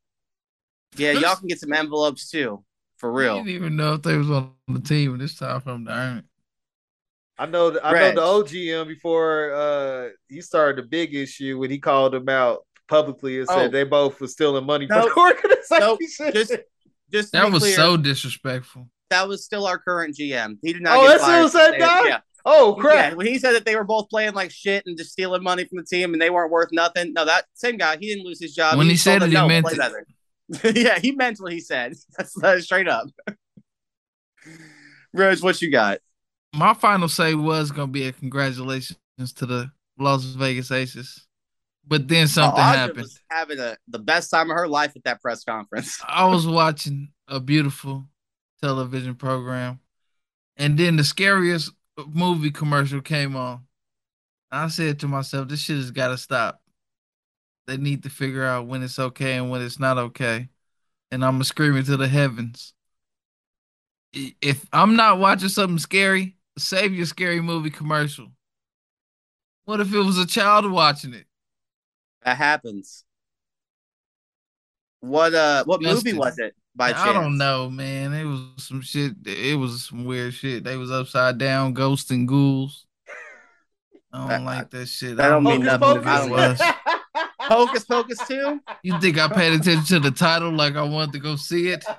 Yeah, 0.97 1.11
y'all 1.11 1.35
can 1.35 1.47
get 1.47 1.59
some 1.59 1.71
envelopes 1.71 2.31
too. 2.31 2.63
For 2.97 3.11
real. 3.11 3.35
I 3.35 3.37
didn't 3.37 3.49
even 3.49 3.75
know 3.75 3.93
if 3.93 4.01
they 4.01 4.17
was 4.17 4.31
on 4.31 4.53
the 4.67 4.79
team 4.79 5.13
and 5.13 5.21
it's 5.21 5.35
time 5.35 5.61
for 5.61 5.73
them 5.73 5.85
to 5.85 5.91
earn 5.91 6.17
it. 6.17 6.25
I 7.37 7.45
know 7.45 7.69
the, 7.69 7.85
I 7.85 7.91
Reg. 7.91 8.15
know 8.15 8.41
the 8.41 8.49
OGM 8.49 8.87
before 8.87 9.53
uh 9.53 10.09
he 10.29 10.41
started 10.41 10.83
the 10.83 10.87
big 10.87 11.13
issue 11.13 11.59
when 11.59 11.69
he 11.69 11.77
called 11.77 12.13
them 12.13 12.27
out 12.29 12.65
publicly 12.87 13.37
and 13.39 13.47
said 13.47 13.67
Oh. 13.67 13.67
they 13.67 13.83
both 13.83 14.19
were 14.19 14.27
stealing 14.27 14.65
money 14.65 14.87
Nope. 14.89 15.11
from 15.11 15.13
the 15.13 15.19
organization. 15.43 15.79
Nope. 15.79 16.33
Just- 16.33 16.53
Just 17.11 17.31
That 17.33 17.51
was 17.51 17.61
clear, 17.61 17.75
so 17.75 17.97
disrespectful. 17.97 18.89
That 19.09 19.27
was 19.27 19.45
still 19.45 19.65
our 19.67 19.77
current 19.77 20.15
GM. 20.15 20.57
He 20.61 20.73
did 20.73 20.81
not. 20.81 20.97
Oh, 20.97 21.01
get 21.03 21.07
that's 21.19 21.23
still 21.23 21.49
fired 21.49 21.71
the 21.71 21.71
same 21.71 21.79
guy? 21.79 22.07
Yeah. 22.07 22.19
oh 22.45 22.75
Yeah, 22.77 22.81
crap. 22.81 23.13
when 23.15 23.27
he 23.27 23.37
said 23.37 23.53
that 23.53 23.65
they 23.65 23.75
were 23.75 23.83
both 23.83 24.09
playing 24.09 24.33
like 24.33 24.51
shit 24.51 24.83
and 24.85 24.97
just 24.97 25.11
stealing 25.11 25.43
money 25.43 25.65
from 25.65 25.77
the 25.77 25.83
team 25.83 26.13
and 26.13 26.21
they 26.21 26.29
weren't 26.29 26.51
worth 26.51 26.69
nothing. 26.71 27.13
No, 27.13 27.25
that 27.25 27.45
same 27.53 27.77
guy, 27.77 27.97
he 27.97 28.07
didn't 28.07 28.25
lose 28.25 28.41
his 28.41 28.53
job. 28.55 28.77
When 28.77 28.87
he 28.87 28.93
told 28.93 28.99
said 28.99 29.21
them, 29.21 29.29
it, 29.29 29.31
he 29.31 29.35
"No, 29.35 29.47
meant 29.47 29.65
play 29.67 29.77
it." 29.77 30.75
yeah, 30.77 30.99
he 30.99 31.11
meant 31.11 31.37
what 31.39 31.51
he 31.51 31.59
said. 31.59 31.93
That's 32.41 32.65
straight 32.65 32.87
up. 32.87 33.07
Rose, 35.13 35.41
what 35.41 35.61
you 35.61 35.71
got? 35.71 35.99
My 36.53 36.73
final 36.73 37.07
say 37.07 37.35
was 37.35 37.71
gonna 37.71 37.87
be 37.91 38.07
a 38.07 38.11
congratulations 38.11 38.97
to 39.35 39.45
the 39.45 39.71
Las 39.97 40.23
Vegas 40.25 40.71
Aces. 40.71 41.25
But 41.87 42.07
then 42.07 42.23
oh, 42.23 42.27
something 42.27 42.59
Oh, 42.59 42.63
A'ja 42.63 42.75
happened. 42.75 42.97
Was 43.01 43.19
having 43.29 43.59
a, 43.59 43.77
the 43.87 43.99
best 43.99 44.31
time 44.31 44.49
of 44.49 44.57
her 44.57 44.67
life 44.67 44.93
at 44.95 45.03
that 45.03 45.21
press 45.21 45.43
conference. 45.43 45.99
I 46.07 46.25
was 46.25 46.47
watching 46.47 47.09
a 47.27 47.39
beautiful 47.39 48.07
television 48.61 49.15
program, 49.15 49.79
and 50.57 50.77
then 50.77 50.95
the 50.95 51.03
scariest 51.03 51.71
movie 52.07 52.51
commercial 52.51 53.01
came 53.01 53.35
on. 53.35 53.65
I 54.51 54.67
said 54.67 54.99
to 54.99 55.07
myself, 55.07 55.47
"This 55.47 55.61
shit 55.61 55.77
has 55.77 55.91
got 55.91 56.09
to 56.09 56.17
stop. 56.17 56.61
They 57.67 57.77
need 57.77 58.03
to 58.03 58.09
figure 58.09 58.43
out 58.43 58.67
when 58.67 58.83
it's 58.83 58.99
okay 58.99 59.37
and 59.37 59.49
when 59.49 59.61
it's 59.61 59.79
not 59.79 59.97
okay." 59.97 60.49
And 61.11 61.23
I'm 61.23 61.43
screaming 61.43 61.83
to 61.85 61.97
the 61.97 62.07
heavens. 62.07 62.73
If 64.13 64.65
I'm 64.71 64.95
not 64.95 65.19
watching 65.19 65.49
something 65.49 65.77
scary, 65.77 66.37
save 66.57 66.93
your 66.93 67.05
scary 67.05 67.41
movie 67.41 67.69
commercial. 67.69 68.31
What 69.65 69.79
if 69.79 69.93
it 69.93 69.99
was 69.99 70.17
a 70.17 70.25
child 70.25 70.69
watching 70.71 71.13
it? 71.13 71.25
That 72.23 72.37
happens. 72.37 73.03
What 75.01 75.33
uh 75.33 75.63
what 75.65 75.81
Justin. 75.81 76.15
movie 76.15 76.19
was 76.19 76.39
it 76.39 76.55
by 76.75 76.91
chance? 76.91 77.03
I 77.03 77.13
don't 77.13 77.37
know, 77.37 77.69
man. 77.69 78.13
It 78.13 78.25
was 78.25 78.41
some 78.57 78.81
shit. 78.81 79.13
It 79.25 79.57
was 79.57 79.85
some 79.85 80.05
weird 80.05 80.33
shit. 80.33 80.63
They 80.63 80.77
was 80.77 80.91
upside 80.91 81.37
down, 81.37 81.73
ghosts 81.73 82.11
and 82.11 82.27
ghouls. 82.27 82.85
I 84.11 84.29
don't 84.29 84.45
like 84.45 84.69
that 84.71 84.87
shit. 84.87 85.19
I 85.19 85.29
don't 85.29 85.43
mean 85.43 85.63
nothing 85.63 86.01
to 86.01 86.27
was. 86.29 86.61
Hocus 87.39 87.85
Pocus 87.85 88.17
2? 88.27 88.59
You 88.83 88.99
think 88.99 89.17
I 89.17 89.27
paid 89.27 89.53
attention 89.53 89.85
to 89.85 89.99
the 89.99 90.11
title 90.11 90.51
like 90.51 90.75
I 90.75 90.83
wanted 90.83 91.13
to 91.13 91.19
go 91.19 91.35
see 91.35 91.67
it? 91.67 91.85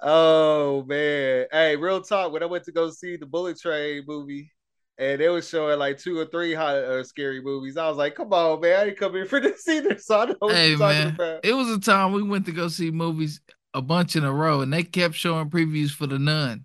oh 0.00 0.84
man. 0.86 1.46
Hey, 1.50 1.76
real 1.76 2.02
talk. 2.02 2.32
When 2.32 2.42
I 2.42 2.46
went 2.46 2.64
to 2.64 2.72
go 2.72 2.90
see 2.90 3.16
the 3.16 3.26
Bullet 3.26 3.58
Train 3.58 4.04
movie, 4.06 4.50
and 4.98 5.20
they 5.20 5.28
was 5.28 5.48
showing 5.48 5.78
like 5.78 5.98
two 5.98 6.18
or 6.18 6.26
three 6.26 6.54
hot, 6.54 6.76
uh, 6.76 7.04
scary 7.04 7.40
movies. 7.42 7.76
I 7.76 7.88
was 7.88 7.96
like, 7.96 8.14
"Come 8.14 8.32
on, 8.32 8.60
man! 8.60 8.80
I 8.80 8.84
didn't 8.86 8.98
come 8.98 9.12
here 9.14 9.26
for 9.26 9.40
this 9.40 9.66
either." 9.68 9.98
So 9.98 10.20
I 10.20 10.24
know 10.26 10.36
what 10.38 10.54
Hey 10.54 10.70
you're 10.70 10.78
talking 10.78 10.98
man, 10.98 11.14
about. 11.14 11.44
it 11.44 11.54
was 11.54 11.68
a 11.70 11.80
time 11.80 12.12
we 12.12 12.22
went 12.22 12.46
to 12.46 12.52
go 12.52 12.68
see 12.68 12.90
movies 12.90 13.40
a 13.74 13.82
bunch 13.82 14.16
in 14.16 14.24
a 14.24 14.32
row, 14.32 14.60
and 14.60 14.72
they 14.72 14.82
kept 14.82 15.14
showing 15.14 15.50
previews 15.50 15.90
for 15.90 16.06
the 16.06 16.18
Nun, 16.18 16.64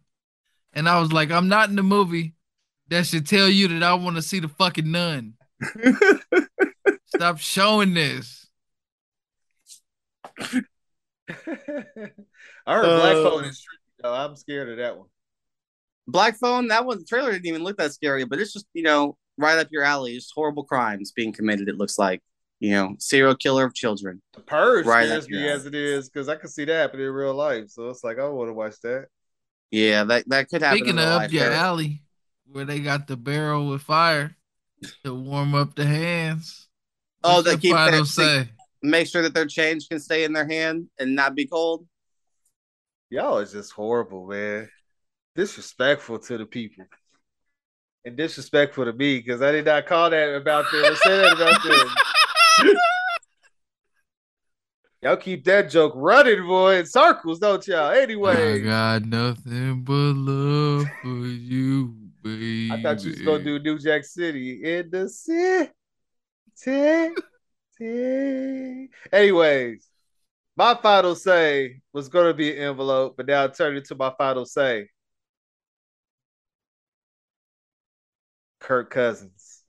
and 0.74 0.90
I 0.90 1.00
was 1.00 1.12
like, 1.14 1.32
I'm 1.32 1.48
not 1.48 1.70
in 1.70 1.76
the 1.76 1.84
movie 1.84 2.34
that 2.90 3.06
should 3.06 3.28
tell 3.28 3.50
you 3.50 3.68
that 3.70 3.84
I 3.84 3.94
want 3.96 4.16
to 4.18 4.22
see 4.22 4.40
the 4.40 4.48
fucking 4.50 4.92
Nun. 4.92 5.34
Stop 7.16 7.40
showing 7.40 7.94
this. 7.94 8.48
I 10.40 10.44
heard 12.66 12.66
Black 12.66 13.16
Uh, 13.16 13.30
Phone 13.30 13.46
is 13.46 13.62
tricky 13.62 13.82
though. 14.04 14.14
I'm 14.14 14.36
scared 14.36 14.70
of 14.70 14.78
that 14.78 14.98
one. 14.98 15.08
Black 16.08 16.38
Phone, 16.38 16.68
that 16.70 16.86
one 16.86 17.00
the 17.00 17.06
trailer 17.06 17.32
didn't 17.32 17.48
even 17.48 17.64
look 17.64 17.78
that 17.78 17.94
scary, 17.94 18.24
but 18.26 18.40
it's 18.40 18.54
just, 18.54 18.66
you 18.74 18.84
know, 18.84 19.18
right 19.38 19.58
up 19.60 19.68
your 19.72 19.84
alley. 19.84 20.16
Just 20.16 20.32
horrible 20.34 20.64
crimes 20.64 21.12
being 21.12 21.34
committed, 21.34 21.68
it 21.68 21.78
looks 21.78 21.98
like. 21.98 22.22
You 22.60 22.72
know, 22.72 22.96
serial 22.98 23.36
killer 23.36 23.66
of 23.66 23.76
children. 23.76 24.20
The 24.34 24.40
Purge 24.40 24.86
Right, 24.88 25.06
scares 25.06 25.30
me 25.30 25.48
as 25.48 25.68
it 25.68 25.76
is 25.76 26.10
because 26.10 26.28
I 26.28 26.36
can 26.38 26.50
see 26.50 26.66
that 26.66 26.74
happening 26.74 27.06
in 27.06 27.12
real 27.12 27.36
life. 27.36 27.70
So 27.70 27.90
it's 27.90 28.04
like 28.04 28.18
I 28.18 28.28
want 28.30 28.50
to 28.50 28.54
watch 28.54 28.80
that. 28.82 29.08
Yeah, 29.70 30.06
that, 30.06 30.28
that 30.30 30.50
could 30.50 30.64
happen. 30.64 30.80
Speaking 30.80 30.98
of 30.98 31.06
life, 31.06 31.32
your 31.32 31.44
Eric. 31.44 31.58
alley, 31.58 32.02
where 32.52 32.66
they 32.66 32.80
got 32.80 33.06
the 33.08 33.16
barrel 33.16 33.70
with 33.70 33.84
fire 33.84 34.36
to 35.04 35.14
warm 35.14 35.54
up 35.54 35.76
the 35.76 35.86
hands. 35.86 36.68
Oh, 37.24 37.44
they 37.44 37.58
keep 37.58 37.74
final 37.74 38.00
that- 38.00 38.06
say. 38.08 38.50
make 38.82 39.08
sure 39.08 39.22
that 39.22 39.36
their 39.36 39.46
change 39.46 39.88
can 39.88 40.00
stay 40.00 40.24
in 40.24 40.34
their 40.34 40.48
hand 40.48 40.88
and 40.98 41.16
not 41.16 41.36
be 41.36 41.46
cold. 41.46 41.86
Y'all 43.12 43.38
is 43.38 43.52
just 43.52 43.72
horrible, 43.72 44.26
man. 44.26 44.68
Disrespectful 45.38 46.18
to 46.18 46.40
the 46.40 46.48
people. 46.48 46.86
And 48.04 48.18
disrespectful 48.18 48.86
to 48.86 48.94
me 48.94 49.20
because 49.20 49.44
I 49.44 49.52
did 49.52 49.66
not 49.66 49.86
call 49.86 50.10
that 50.10 50.36
about 50.36 50.66
them 50.72 50.84
or 50.92 50.96
say 50.96 51.18
that 51.18 51.34
about 51.34 51.64
them. 51.64 52.76
Y'all 55.04 55.16
keep 55.16 55.46
that 55.46 55.70
joke 55.70 55.94
running, 55.96 56.44
boy, 56.48 56.78
in 56.78 56.88
circles, 56.88 57.38
don't 57.38 57.66
y'all? 57.68 57.92
Anyway, 57.92 58.62
I 58.62 58.66
got 58.66 59.06
nothing 59.06 59.84
but 59.84 59.94
love 59.94 60.88
for 61.04 61.28
you, 61.28 61.96
baby. 62.24 62.72
I 62.72 62.82
thought 62.82 63.04
you 63.04 63.12
was 63.12 63.22
gonna 63.22 63.44
do 63.44 63.60
New 63.60 63.78
Jack 63.78 64.06
City 64.06 64.64
in 64.64 64.90
the 64.90 65.08
city. 65.08 65.70
city. 66.56 67.14
Anyways, 69.14 69.88
my 70.56 70.74
final 70.82 71.14
say 71.14 71.80
was 71.94 72.10
gonna 72.10 72.34
be 72.34 72.58
an 72.58 72.70
envelope, 72.70 73.18
but 73.18 73.28
now 73.28 73.44
I 73.44 73.48
turned 73.50 73.78
it 73.78 73.86
to 73.90 73.96
my 73.96 74.12
final 74.18 74.48
say. 74.48 74.90
Kirk 78.68 78.90
Cousins. 78.90 79.62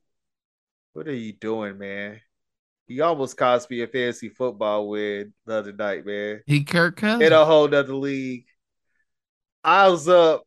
What 0.92 1.06
are 1.06 1.14
you 1.14 1.32
doing, 1.32 1.78
man? 1.78 2.20
He 2.88 3.00
almost 3.00 3.36
cost 3.36 3.70
me 3.70 3.82
a 3.82 3.86
fantasy 3.86 4.28
football 4.28 4.88
win 4.88 5.32
the 5.46 5.54
other 5.54 5.72
night, 5.72 6.04
man 6.04 6.40
He 6.46 6.64
Kirk 6.64 6.96
Cousins. 6.96 7.22
in 7.22 7.32
a 7.32 7.44
whole 7.44 7.68
nother 7.68 7.94
league. 7.94 8.46
I 9.62 9.88
was 9.88 10.08
up 10.08 10.42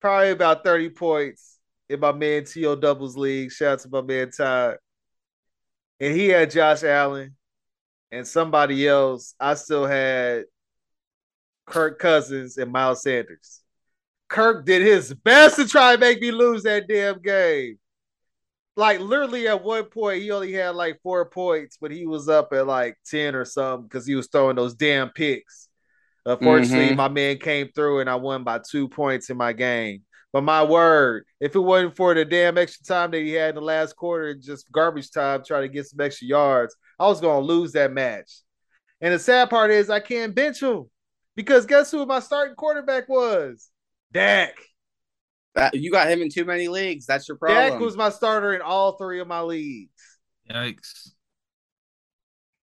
probably 0.00 0.30
about 0.30 0.62
30 0.62 0.90
points 0.90 1.58
in 1.88 1.98
my 1.98 2.12
man 2.12 2.44
T.O. 2.44 2.76
Doubles 2.76 3.16
League. 3.16 3.50
Shout 3.50 3.72
out 3.72 3.78
to 3.80 3.88
my 3.88 4.02
man 4.02 4.30
Todd. 4.30 4.76
And 5.98 6.14
he 6.14 6.28
had 6.28 6.52
Josh 6.52 6.84
Allen 6.84 7.34
and 8.12 8.28
somebody 8.28 8.86
else. 8.86 9.34
I 9.40 9.54
still 9.54 9.86
had 9.86 10.44
Kirk 11.66 11.98
Cousins 11.98 12.58
and 12.58 12.70
Miles 12.70 13.02
Sanders. 13.02 13.62
Kirk 14.28 14.66
did 14.66 14.82
his 14.82 15.14
best 15.14 15.56
to 15.56 15.68
try 15.68 15.92
and 15.92 16.00
make 16.00 16.20
me 16.20 16.30
lose 16.30 16.64
that 16.64 16.88
damn 16.88 17.20
game. 17.20 17.78
Like 18.76 19.00
literally 19.00 19.48
at 19.48 19.62
one 19.64 19.84
point, 19.84 20.22
he 20.22 20.30
only 20.30 20.52
had 20.52 20.74
like 20.74 21.00
four 21.02 21.24
points, 21.30 21.78
but 21.80 21.90
he 21.90 22.06
was 22.06 22.28
up 22.28 22.52
at 22.52 22.66
like 22.66 22.96
10 23.06 23.34
or 23.34 23.44
something 23.44 23.86
because 23.88 24.06
he 24.06 24.14
was 24.14 24.28
throwing 24.28 24.56
those 24.56 24.74
damn 24.74 25.10
picks. 25.10 25.68
Unfortunately, 26.26 26.90
Mhm. 26.90 26.96
my 26.96 27.08
man 27.08 27.38
came 27.38 27.70
through 27.74 28.00
and 28.00 28.10
I 28.10 28.16
won 28.16 28.42
by 28.44 28.58
two 28.58 28.88
points 28.88 29.30
in 29.30 29.36
my 29.36 29.52
game. 29.52 30.02
But 30.32 30.42
my 30.42 30.62
word, 30.64 31.24
if 31.40 31.54
it 31.54 31.60
wasn't 31.60 31.96
for 31.96 32.12
the 32.12 32.24
damn 32.24 32.58
extra 32.58 32.84
time 32.84 33.12
that 33.12 33.20
he 33.20 33.32
had 33.32 33.50
in 33.50 33.54
the 33.54 33.60
last 33.62 33.96
quarter, 33.96 34.34
just 34.34 34.70
garbage 34.70 35.10
time, 35.10 35.42
trying 35.46 35.62
to 35.62 35.68
get 35.68 35.86
some 35.86 36.00
extra 36.00 36.26
yards, 36.26 36.76
I 36.98 37.06
was 37.06 37.20
going 37.20 37.40
to 37.40 37.46
lose 37.46 37.72
that 37.72 37.92
match. 37.92 38.42
And 39.00 39.14
the 39.14 39.18
sad 39.18 39.48
part 39.48 39.70
is 39.70 39.88
I 39.88 40.00
can't 40.00 40.34
bench 40.34 40.60
him 40.60 40.90
because 41.36 41.64
guess 41.64 41.90
who 41.90 42.04
my 42.04 42.20
starting 42.20 42.56
quarterback 42.56 43.08
was? 43.08 43.70
Dak. 44.12 44.54
That, 45.54 45.74
you 45.74 45.90
got 45.90 46.10
him 46.10 46.20
in 46.20 46.28
too 46.28 46.44
many 46.44 46.68
leagues. 46.68 47.06
That's 47.06 47.28
your 47.28 47.38
problem. 47.38 47.70
Dak 47.70 47.80
was 47.80 47.96
my 47.96 48.10
starter 48.10 48.54
in 48.54 48.60
all 48.60 48.96
three 48.96 49.20
of 49.20 49.28
my 49.28 49.40
leagues. 49.40 49.90
Yikes. 50.50 51.10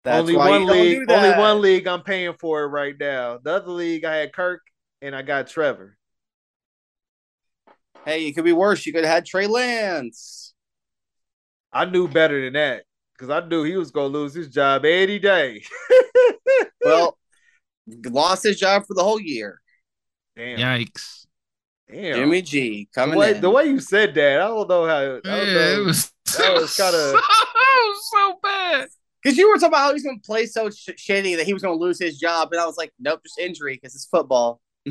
That's 0.03 0.19
only 0.21 0.37
why 0.37 0.49
one 0.49 0.67
league, 0.67 1.07
do 1.07 1.13
only 1.13 1.37
one 1.37 1.61
league 1.61 1.87
I'm 1.87 2.01
paying 2.01 2.33
for 2.39 2.63
it 2.63 2.67
right 2.67 2.95
now. 2.97 3.39
The 3.43 3.55
other 3.55 3.71
league 3.71 4.05
I 4.05 4.17
had 4.17 4.31
Kirk 4.31 4.61
and 5.01 5.15
I 5.15 5.21
got 5.21 5.47
Trevor. 5.47 5.97
Hey, 8.05 8.27
it 8.27 8.33
could 8.33 8.45
be 8.45 8.53
worse. 8.53 8.85
You 8.85 8.93
could 8.93 9.03
have 9.03 9.13
had 9.13 9.25
Trey 9.25 9.47
Lance. 9.47 10.53
I 11.73 11.85
knew 11.85 12.07
better 12.07 12.41
than 12.41 12.53
that 12.53 12.83
because 13.13 13.29
I 13.29 13.45
knew 13.45 13.63
he 13.63 13.75
was 13.75 13.91
gonna 13.91 14.07
lose 14.07 14.33
his 14.33 14.47
job 14.47 14.85
any 14.85 15.19
day. 15.19 15.63
Well, 16.83 17.17
lost 18.05 18.43
his 18.43 18.57
job 18.57 18.85
for 18.87 18.93
the 18.93 19.03
whole 19.03 19.19
year. 19.19 19.59
Damn, 20.37 20.57
Yikes. 20.59 21.25
damn. 21.91 22.15
Jimmy 22.15 22.41
G 22.41 22.87
the 22.93 23.01
coming 23.01 23.17
way, 23.17 23.35
in. 23.35 23.41
the 23.41 23.49
way 23.49 23.65
you 23.65 23.79
said 23.79 24.13
that, 24.15 24.41
I 24.41 24.47
don't 24.47 24.69
know 24.69 24.85
how. 24.85 24.97
I 24.97 25.05
don't 25.05 25.21
Yeah, 25.25 25.53
know. 25.53 25.81
it 25.81 25.85
was, 25.85 26.11
that 26.37 26.53
was 26.53 26.75
kinda- 26.75 26.91
so, 27.11 27.17
it 27.17 27.95
so 28.11 28.39
bad. 28.43 28.87
Because 29.23 29.37
you 29.37 29.49
were 29.49 29.55
talking 29.55 29.69
about 29.69 29.79
how 29.79 29.93
he's 29.93 30.03
going 30.03 30.19
to 30.19 30.25
play 30.25 30.45
so 30.45 30.69
sh- 30.69 30.89
shitty 30.95 31.35
that 31.37 31.45
he 31.45 31.53
was 31.53 31.61
going 31.63 31.77
to 31.77 31.83
lose 31.83 31.99
his 31.99 32.17
job, 32.19 32.49
and 32.51 32.61
I 32.61 32.65
was 32.65 32.77
like, 32.77 32.93
nope, 32.99 33.21
just 33.23 33.39
injury 33.39 33.73
because 33.75 33.95
it's 33.95 34.05
football. 34.05 34.61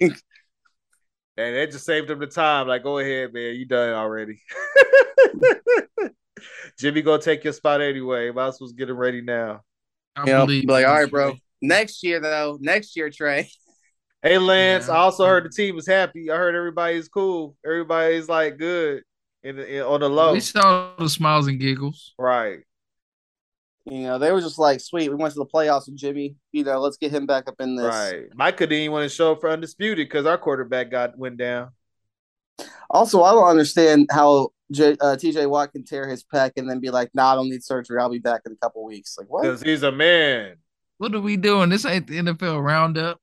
and 0.00 0.12
it 1.36 1.70
just 1.70 1.84
saved 1.86 2.10
him 2.10 2.18
the 2.18 2.26
time. 2.26 2.68
Like, 2.68 2.82
go 2.82 2.98
ahead, 2.98 3.32
man, 3.32 3.54
you 3.54 3.64
done 3.64 3.90
already. 3.94 4.40
Jimmy 6.78 7.02
gonna 7.02 7.22
take 7.22 7.44
your 7.44 7.52
spot 7.52 7.80
anyway. 7.80 8.30
Might 8.30 8.48
as 8.48 8.58
well 8.60 8.70
get 8.70 8.90
him 8.90 8.96
ready 8.96 9.22
now. 9.22 9.62
I 10.16 10.26
you 10.26 10.32
know, 10.32 10.46
be 10.46 10.62
like, 10.66 10.84
in 10.84 10.90
all 10.90 10.96
this 10.96 11.04
right, 11.04 11.10
bro. 11.10 11.34
Next 11.62 12.02
year, 12.02 12.20
though, 12.20 12.58
next 12.60 12.96
year, 12.96 13.10
Trey. 13.10 13.48
Hey 14.24 14.38
Lance, 14.38 14.88
Yeah. 14.88 14.94
I 14.94 14.96
also 14.96 15.26
heard 15.26 15.44
the 15.44 15.50
team 15.50 15.76
was 15.76 15.86
happy. 15.86 16.30
I 16.30 16.36
heard 16.36 16.54
everybody's 16.54 17.08
cool. 17.08 17.56
Everybody's 17.62 18.26
like 18.26 18.56
good 18.56 19.02
in, 19.42 19.58
in 19.58 19.82
on 19.82 20.00
the 20.00 20.08
low. 20.08 20.32
We 20.32 20.40
saw 20.40 20.94
the 20.98 21.10
smiles 21.10 21.46
and 21.46 21.60
giggles. 21.60 22.14
Right. 22.18 22.60
You 23.84 24.04
know, 24.04 24.18
they 24.18 24.32
were 24.32 24.40
just 24.40 24.58
like, 24.58 24.80
sweet, 24.80 25.10
we 25.10 25.14
went 25.14 25.34
to 25.34 25.40
the 25.40 25.44
playoffs 25.44 25.88
with 25.88 25.96
Jimmy. 25.96 26.36
You 26.52 26.64
know, 26.64 26.80
let's 26.80 26.96
get 26.96 27.10
him 27.10 27.26
back 27.26 27.48
up 27.48 27.56
in 27.60 27.76
this. 27.76 27.84
Right. 27.84 28.24
Micah 28.34 28.66
didn't 28.66 28.92
want 28.92 29.02
to 29.02 29.14
show 29.14 29.32
up 29.32 29.42
for 29.42 29.50
undisputed 29.50 30.08
because 30.08 30.24
our 30.24 30.38
quarterback 30.38 30.90
got 30.90 31.18
went 31.18 31.36
down. 31.36 31.72
Also, 32.88 33.22
I 33.22 33.32
don't 33.32 33.46
understand 33.46 34.08
how 34.10 34.52
J- 34.72 34.96
uh, 35.02 35.16
TJ 35.16 35.50
Watt 35.50 35.72
can 35.72 35.84
tear 35.84 36.08
his 36.08 36.24
pec 36.24 36.52
and 36.56 36.70
then 36.70 36.80
be 36.80 36.88
like, 36.88 37.10
nah, 37.12 37.32
I 37.32 37.34
don't 37.34 37.50
need 37.50 37.62
surgery. 37.62 38.00
I'll 38.00 38.08
be 38.08 38.20
back 38.20 38.40
in 38.46 38.52
a 38.52 38.56
couple 38.56 38.86
weeks. 38.86 39.18
Like, 39.18 39.28
what? 39.28 39.42
Because 39.42 39.60
he's 39.60 39.82
a 39.82 39.92
man. 39.92 40.56
What 40.96 41.14
are 41.14 41.20
we 41.20 41.36
doing? 41.36 41.68
This 41.68 41.84
ain't 41.84 42.06
the 42.06 42.20
NFL 42.20 42.64
roundup. 42.64 43.20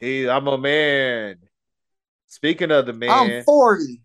He 0.00 0.28
I'm 0.28 0.46
a 0.46 0.58
man. 0.58 1.36
Speaking 2.26 2.70
of 2.70 2.86
the 2.86 2.92
man, 2.92 3.38
I'm 3.38 3.44
40. 3.44 4.00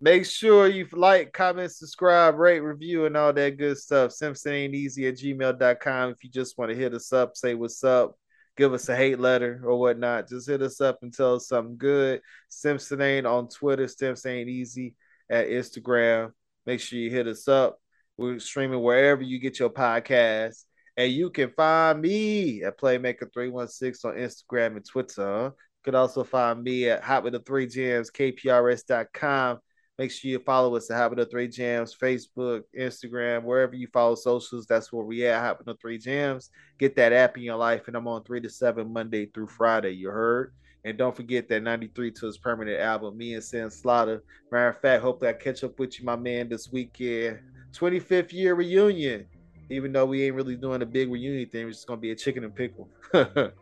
make 0.00 0.26
sure 0.26 0.68
you 0.68 0.86
like, 0.92 1.32
comment, 1.32 1.72
subscribe, 1.72 2.36
rate, 2.36 2.60
review, 2.60 3.06
and 3.06 3.16
all 3.16 3.32
that 3.32 3.58
good 3.58 3.78
stuff. 3.78 4.12
Simpson 4.12 4.52
ain't 4.52 4.74
easy 4.74 5.06
at 5.06 5.14
gmail.com. 5.14 6.10
If 6.10 6.24
you 6.24 6.30
just 6.30 6.58
want 6.58 6.70
to 6.70 6.76
hit 6.76 6.94
us 6.94 7.12
up, 7.12 7.36
say 7.36 7.54
what's 7.54 7.84
up, 7.84 8.16
give 8.56 8.72
us 8.74 8.88
a 8.88 8.96
hate 8.96 9.20
letter 9.20 9.62
or 9.64 9.78
whatnot. 9.78 10.28
Just 10.28 10.48
hit 10.48 10.62
us 10.62 10.80
up 10.80 10.98
and 11.02 11.12
tell 11.12 11.36
us 11.36 11.48
something 11.48 11.76
good. 11.78 12.20
Simpson 12.48 13.00
ain't 13.00 13.26
on 13.26 13.48
Twitter, 13.48 13.88
Simpson 13.88 14.32
ain't 14.32 14.48
easy 14.48 14.94
at 15.30 15.46
Instagram. 15.46 16.32
Make 16.66 16.80
sure 16.80 16.98
you 16.98 17.10
hit 17.10 17.26
us 17.26 17.48
up. 17.48 17.80
We're 18.16 18.38
streaming 18.38 18.82
wherever 18.82 19.22
you 19.22 19.38
get 19.38 19.58
your 19.58 19.70
podcasts. 19.70 20.64
And 21.00 21.10
you 21.10 21.30
can 21.30 21.48
find 21.52 22.02
me 22.02 22.62
at 22.62 22.78
Playmaker316 22.78 24.04
on 24.04 24.16
Instagram 24.16 24.76
and 24.76 24.84
Twitter. 24.84 25.44
You 25.46 25.82
can 25.82 25.94
also 25.94 26.24
find 26.24 26.62
me 26.62 26.90
at 26.90 27.02
Hot 27.02 27.24
with 27.24 27.32
the 27.32 27.38
Three 27.38 27.66
Gems, 27.66 28.10
KPRS.com. 28.10 29.60
Make 29.98 30.10
sure 30.10 30.30
you 30.30 30.40
follow 30.40 30.76
us 30.76 30.90
at 30.90 30.98
Hot 30.98 31.08
with 31.08 31.20
the 31.20 31.24
Three 31.24 31.48
Jams, 31.48 31.96
Facebook, 31.96 32.64
Instagram, 32.78 33.44
wherever 33.44 33.74
you 33.74 33.86
follow 33.90 34.14
socials. 34.14 34.66
That's 34.66 34.92
where 34.92 35.06
we 35.06 35.26
at, 35.26 35.40
Hot 35.40 35.56
with 35.56 35.68
the 35.68 35.74
Three 35.80 35.96
Jams. 35.96 36.50
Get 36.78 36.94
that 36.96 37.14
app 37.14 37.38
in 37.38 37.44
your 37.44 37.56
life, 37.56 37.88
and 37.88 37.96
I'm 37.96 38.06
on 38.06 38.22
three 38.24 38.42
to 38.42 38.50
seven 38.50 38.92
Monday 38.92 39.24
through 39.24 39.46
Friday. 39.46 39.92
You 39.92 40.10
heard? 40.10 40.52
And 40.84 40.98
don't 40.98 41.16
forget 41.16 41.48
that 41.48 41.62
93 41.62 42.10
to 42.10 42.26
his 42.26 42.36
permanent 42.36 42.78
album, 42.78 43.16
Me 43.16 43.32
and 43.32 43.42
Sin 43.42 43.70
Slaughter. 43.70 44.22
Matter 44.52 44.68
of 44.68 44.80
fact, 44.82 45.02
hopefully 45.02 45.30
I 45.30 45.32
catch 45.32 45.64
up 45.64 45.78
with 45.78 45.98
you, 45.98 46.04
my 46.04 46.16
man, 46.16 46.50
this 46.50 46.70
weekend. 46.70 47.38
25th 47.72 48.34
year 48.34 48.54
reunion. 48.54 49.24
Even 49.70 49.92
though 49.92 50.04
we 50.06 50.24
ain't 50.24 50.34
really 50.34 50.56
doing 50.56 50.82
a 50.82 50.86
big 50.86 51.10
reunion 51.10 51.48
thing, 51.48 51.68
it's 51.68 51.78
just 51.78 51.86
gonna 51.86 52.00
be 52.00 52.10
a 52.10 52.16
chicken 52.16 52.44
and 52.44 52.54
pickle. 52.54 52.88
They're 53.12 53.52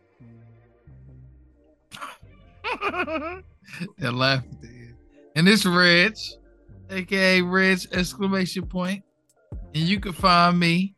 laughing 4.12 4.50
at 4.52 4.60
the 4.62 4.68
end. 4.68 4.94
And 5.36 5.48
it's 5.48 5.64
Reg, 5.66 6.16
aka 6.90 7.42
Reg 7.42 7.78
exclamation 7.92 8.66
point. 8.66 9.04
And 9.74 9.84
you 9.84 10.00
can 10.00 10.12
find 10.12 10.58
me 10.58 10.94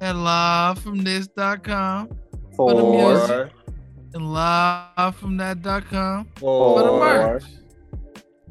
at 0.00 0.14
livefromthis.com 0.16 2.08
For, 2.56 2.74
the 2.74 2.82
music. 2.82 3.30
Or, 3.30 3.50
and 4.14 4.22
livefromthat.com 4.22 6.28
or, 6.40 6.40
for 6.40 6.82
the 6.82 6.88
Or- 6.90 7.00
merch. 7.00 7.44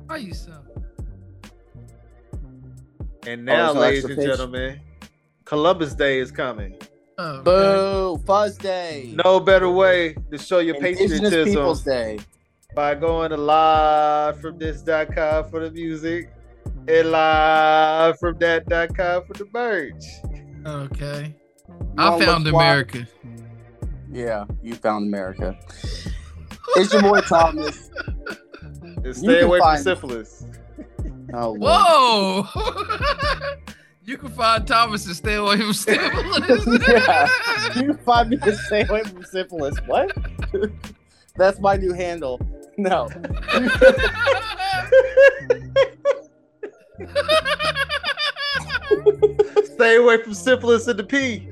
How 0.10 0.16
you 0.16 0.34
sound? 0.34 0.60
and 3.26 3.46
now, 3.46 3.72
there's 3.72 3.82
ladies 3.82 4.04
and 4.06 4.18
page? 4.18 4.28
gentlemen, 4.28 4.82
Columbus 5.46 5.94
Day 5.94 6.20
is 6.20 6.32
coming. 6.32 6.76
Oh, 7.18 7.30
okay. 7.36 7.44
Boo! 7.44 8.24
Fuzz 8.26 8.58
Day. 8.58 9.14
No 9.24 9.40
better 9.40 9.70
way 9.70 10.16
to 10.32 10.38
show 10.38 10.60
your 10.60 10.76
Indigenous 10.76 11.12
patriotism 11.20 11.46
Peoples 11.54 11.82
Day. 11.84 12.20
by 12.76 12.96
going 12.96 13.30
to 13.32 13.38
live 13.38 14.40
from 14.42 14.58
this.com 14.58 15.50
for 15.50 15.60
the 15.60 15.72
music 15.72 16.34
and 16.88 17.12
live 17.12 18.18
from 18.20 18.38
that.com 18.40 19.26
for 19.26 19.34
the 19.34 19.46
merch. 19.54 20.04
Okay. 20.66 21.36
I 21.98 22.20
found 22.20 22.46
look 22.46 22.54
wild? 22.54 22.64
America. 22.96 23.08
Yeah, 24.12 24.46
you 24.62 24.76
found 24.76 25.08
America. 25.08 25.58
It's 26.76 26.94
your 26.94 27.02
boy 27.04 27.22
Thomas. 27.22 27.90
And 28.82 29.06
You 29.06 29.14
stay 29.14 29.36
can 29.40 29.44
away 29.46 29.60
find- 29.60 29.84
from 29.84 29.96
syphilis. 29.96 30.46
Oh, 31.34 31.52
Lord. 31.52 31.62
Whoa! 31.62 32.48
you 34.06 34.18
can 34.18 34.30
find 34.30 34.68
Thomas 34.68 35.06
and 35.06 35.16
stay 35.16 35.36
away 35.36 35.58
from 35.58 35.74
syphilis. 35.74 36.66
Yeah. 36.88 37.28
You 37.76 37.94
can 37.94 37.98
find 38.00 38.30
me 38.30 38.38
to 38.38 38.56
stay 38.56 38.86
away 38.86 39.04
from 39.04 39.24
syphilis. 39.24 39.78
What? 39.86 40.12
That's 41.36 41.60
my 41.60 41.78
new 41.78 41.94
handle. 41.94 42.40
No. 42.78 43.10
Stay 49.76 49.96
away 49.98 50.22
from 50.22 50.34
syphilis 50.34 50.88
and 50.88 51.00
the 51.00 51.04
P. 51.04 51.50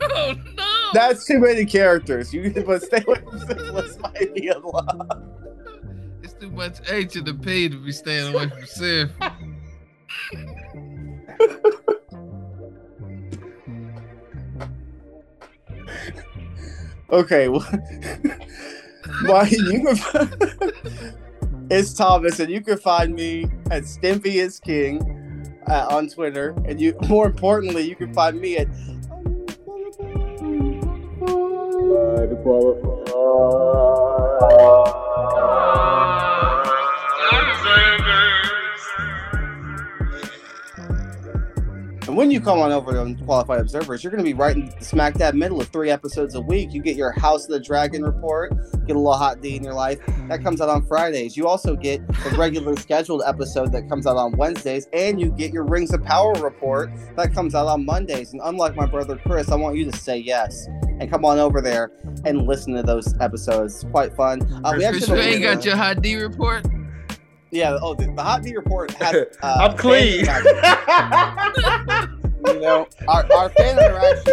oh 0.00 0.34
no! 0.56 0.90
That's 0.92 1.26
too 1.26 1.40
many 1.40 1.64
characters. 1.66 2.32
You 2.32 2.50
but 2.66 2.82
stay 2.82 3.02
away 3.06 3.20
from 3.20 3.38
syphilis 3.40 3.98
might 3.98 4.34
be 4.34 4.48
a 4.48 4.58
lot. 4.58 5.18
It's 6.22 6.34
too 6.34 6.50
much 6.50 6.78
H 6.90 7.16
in 7.16 7.24
the 7.24 7.34
P 7.34 7.68
to 7.68 7.76
be 7.76 7.92
staying 7.92 8.32
away 8.34 8.48
from 8.48 8.66
syphilis. 8.66 9.10
Okay. 17.10 17.48
Well, 17.48 17.66
you 19.48 19.82
can 19.82 19.96
it's 21.70 21.94
Thomas, 21.94 22.40
and 22.40 22.50
you 22.50 22.60
can 22.60 22.78
find 22.78 23.14
me 23.14 23.44
at 23.70 23.84
Stimpy 23.84 24.34
is 24.34 24.60
King 24.60 25.50
uh, 25.68 25.86
on 25.90 26.08
Twitter, 26.08 26.54
and 26.66 26.80
you 26.80 26.94
more 27.08 27.26
importantly, 27.26 27.88
you 27.88 27.96
can 27.96 28.12
find 28.14 28.40
me 28.40 28.58
at 28.58 28.68
when 42.18 42.32
you 42.32 42.40
come 42.40 42.58
on 42.58 42.72
over 42.72 42.90
to 42.90 43.24
Qualified 43.24 43.60
Observers, 43.60 44.02
you're 44.02 44.10
going 44.10 44.24
to 44.24 44.28
be 44.28 44.34
right 44.34 44.56
in 44.56 44.72
smack 44.82 45.14
dab 45.14 45.34
middle 45.34 45.60
of 45.60 45.68
three 45.68 45.88
episodes 45.88 46.34
a 46.34 46.40
week. 46.40 46.72
You 46.72 46.82
get 46.82 46.96
your 46.96 47.12
House 47.12 47.44
of 47.44 47.50
the 47.50 47.60
Dragon 47.60 48.02
report, 48.02 48.50
get 48.88 48.96
a 48.96 48.98
little 48.98 49.12
hot 49.12 49.40
D 49.40 49.54
in 49.54 49.62
your 49.62 49.72
life. 49.72 50.00
That 50.26 50.42
comes 50.42 50.60
out 50.60 50.68
on 50.68 50.84
Fridays. 50.84 51.36
You 51.36 51.46
also 51.46 51.76
get 51.76 52.04
the 52.08 52.34
regular 52.36 52.74
scheduled 52.80 53.22
episode 53.24 53.70
that 53.70 53.88
comes 53.88 54.04
out 54.04 54.16
on 54.16 54.36
Wednesdays, 54.36 54.88
and 54.92 55.20
you 55.20 55.30
get 55.30 55.52
your 55.52 55.62
Rings 55.62 55.92
of 55.92 56.02
Power 56.02 56.32
report 56.42 56.90
that 57.14 57.32
comes 57.32 57.54
out 57.54 57.68
on 57.68 57.84
Mondays. 57.84 58.32
And 58.32 58.42
unlike 58.44 58.74
my 58.74 58.86
brother 58.86 59.16
Chris, 59.24 59.52
I 59.52 59.54
want 59.54 59.76
you 59.76 59.88
to 59.88 59.96
say 59.96 60.18
yes 60.18 60.66
and 60.98 61.08
come 61.08 61.24
on 61.24 61.38
over 61.38 61.60
there 61.60 61.92
and 62.24 62.48
listen 62.48 62.74
to 62.74 62.82
those 62.82 63.14
episodes. 63.20 63.76
It's 63.76 63.92
quite 63.92 64.12
fun. 64.16 64.42
Uh, 64.64 64.74
we 64.76 64.84
actually 64.84 65.20
you 65.20 65.34
ain't 65.34 65.42
got 65.44 65.64
your 65.64 65.76
hot 65.76 66.02
D 66.02 66.16
report? 66.16 66.66
Yeah. 67.50 67.78
Oh, 67.80 67.94
the, 67.94 68.06
the 68.06 68.22
hot 68.22 68.42
D 68.42 68.54
report 68.54 68.90
has. 68.92 69.26
Uh, 69.42 69.68
I'm 69.70 69.76
clean. 69.76 70.24
you 72.46 72.60
know, 72.60 72.86
our, 73.08 73.26
our 73.34 73.50
fan 73.50 73.78
interaction 73.78 74.32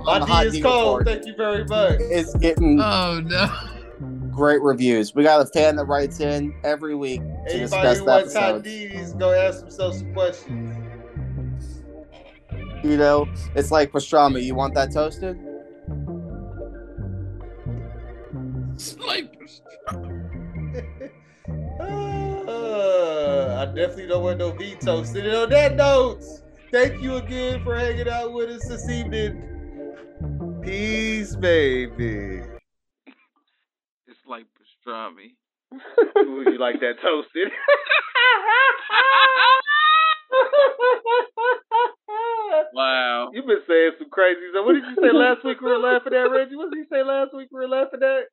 on 0.00 0.20
the 0.20 0.26
My 0.26 0.32
hot 0.32 0.42
D 0.50 0.58
is 0.58 0.62
cold. 0.62 0.98
report 1.00 1.06
Thank 1.06 1.26
you 1.26 1.34
very 1.36 1.64
much. 1.64 1.96
It's 2.00 2.34
getting 2.36 2.80
Oh 2.80 3.20
no! 3.20 3.48
great 4.36 4.60
reviews. 4.62 5.14
We 5.14 5.22
got 5.24 5.40
a 5.40 5.46
fan 5.46 5.76
that 5.76 5.84
writes 5.86 6.20
in 6.20 6.54
every 6.62 6.94
week 6.94 7.20
to 7.20 7.26
Anybody 7.26 7.58
discuss 7.60 7.98
who 7.98 8.04
the 8.04 8.10
wants 8.10 8.34
hot 8.34 8.54
episodes. 8.56 8.64
D's, 8.64 9.12
go 9.14 9.32
ask 9.32 9.60
themselves 9.60 9.98
some 9.98 10.12
questions. 10.12 10.76
You 12.84 12.96
know, 12.96 13.26
it's 13.54 13.70
like 13.70 13.90
pastrami. 13.90 14.44
You 14.44 14.54
want 14.54 14.74
that 14.74 14.92
toasted? 14.92 15.38
Snipers. 18.76 19.62
Uh, 22.76 23.56
I 23.58 23.64
definitely 23.66 24.08
don't 24.08 24.22
want 24.22 24.38
no 24.38 24.50
veto. 24.52 25.02
Sitting 25.02 25.34
on 25.34 25.48
that 25.48 25.76
note, 25.76 26.22
thank 26.70 27.00
you 27.00 27.16
again 27.16 27.64
for 27.64 27.74
hanging 27.74 28.08
out 28.08 28.34
with 28.34 28.50
us 28.50 28.68
this 28.68 28.88
evening. 28.90 29.42
Peace, 30.62 31.34
baby. 31.36 32.42
It's 34.06 34.20
like 34.28 34.44
pastrami. 34.56 35.36
Would 35.72 36.52
you 36.52 36.58
like 36.58 36.80
that 36.80 37.00
toasted? 37.02 37.48
Wow. 42.72 43.30
You've 43.32 43.46
been 43.46 43.64
saying 43.66 43.92
some 43.98 44.10
crazy 44.10 44.40
stuff. 44.50 44.66
What 44.66 44.74
did 44.74 44.84
you 44.84 44.96
say 45.00 45.12
last 45.12 45.44
week 45.44 45.60
we 45.60 45.70
were 45.70 45.78
laughing 45.78 46.12
at, 46.12 46.28
Reggie? 46.28 46.56
What 46.56 46.70
did 46.70 46.78
you 46.78 46.86
say 46.92 47.02
last 47.02 47.32
week 47.34 47.48
we 47.50 47.60
were 47.60 47.68
laughing 47.68 48.02
at? 48.02 48.28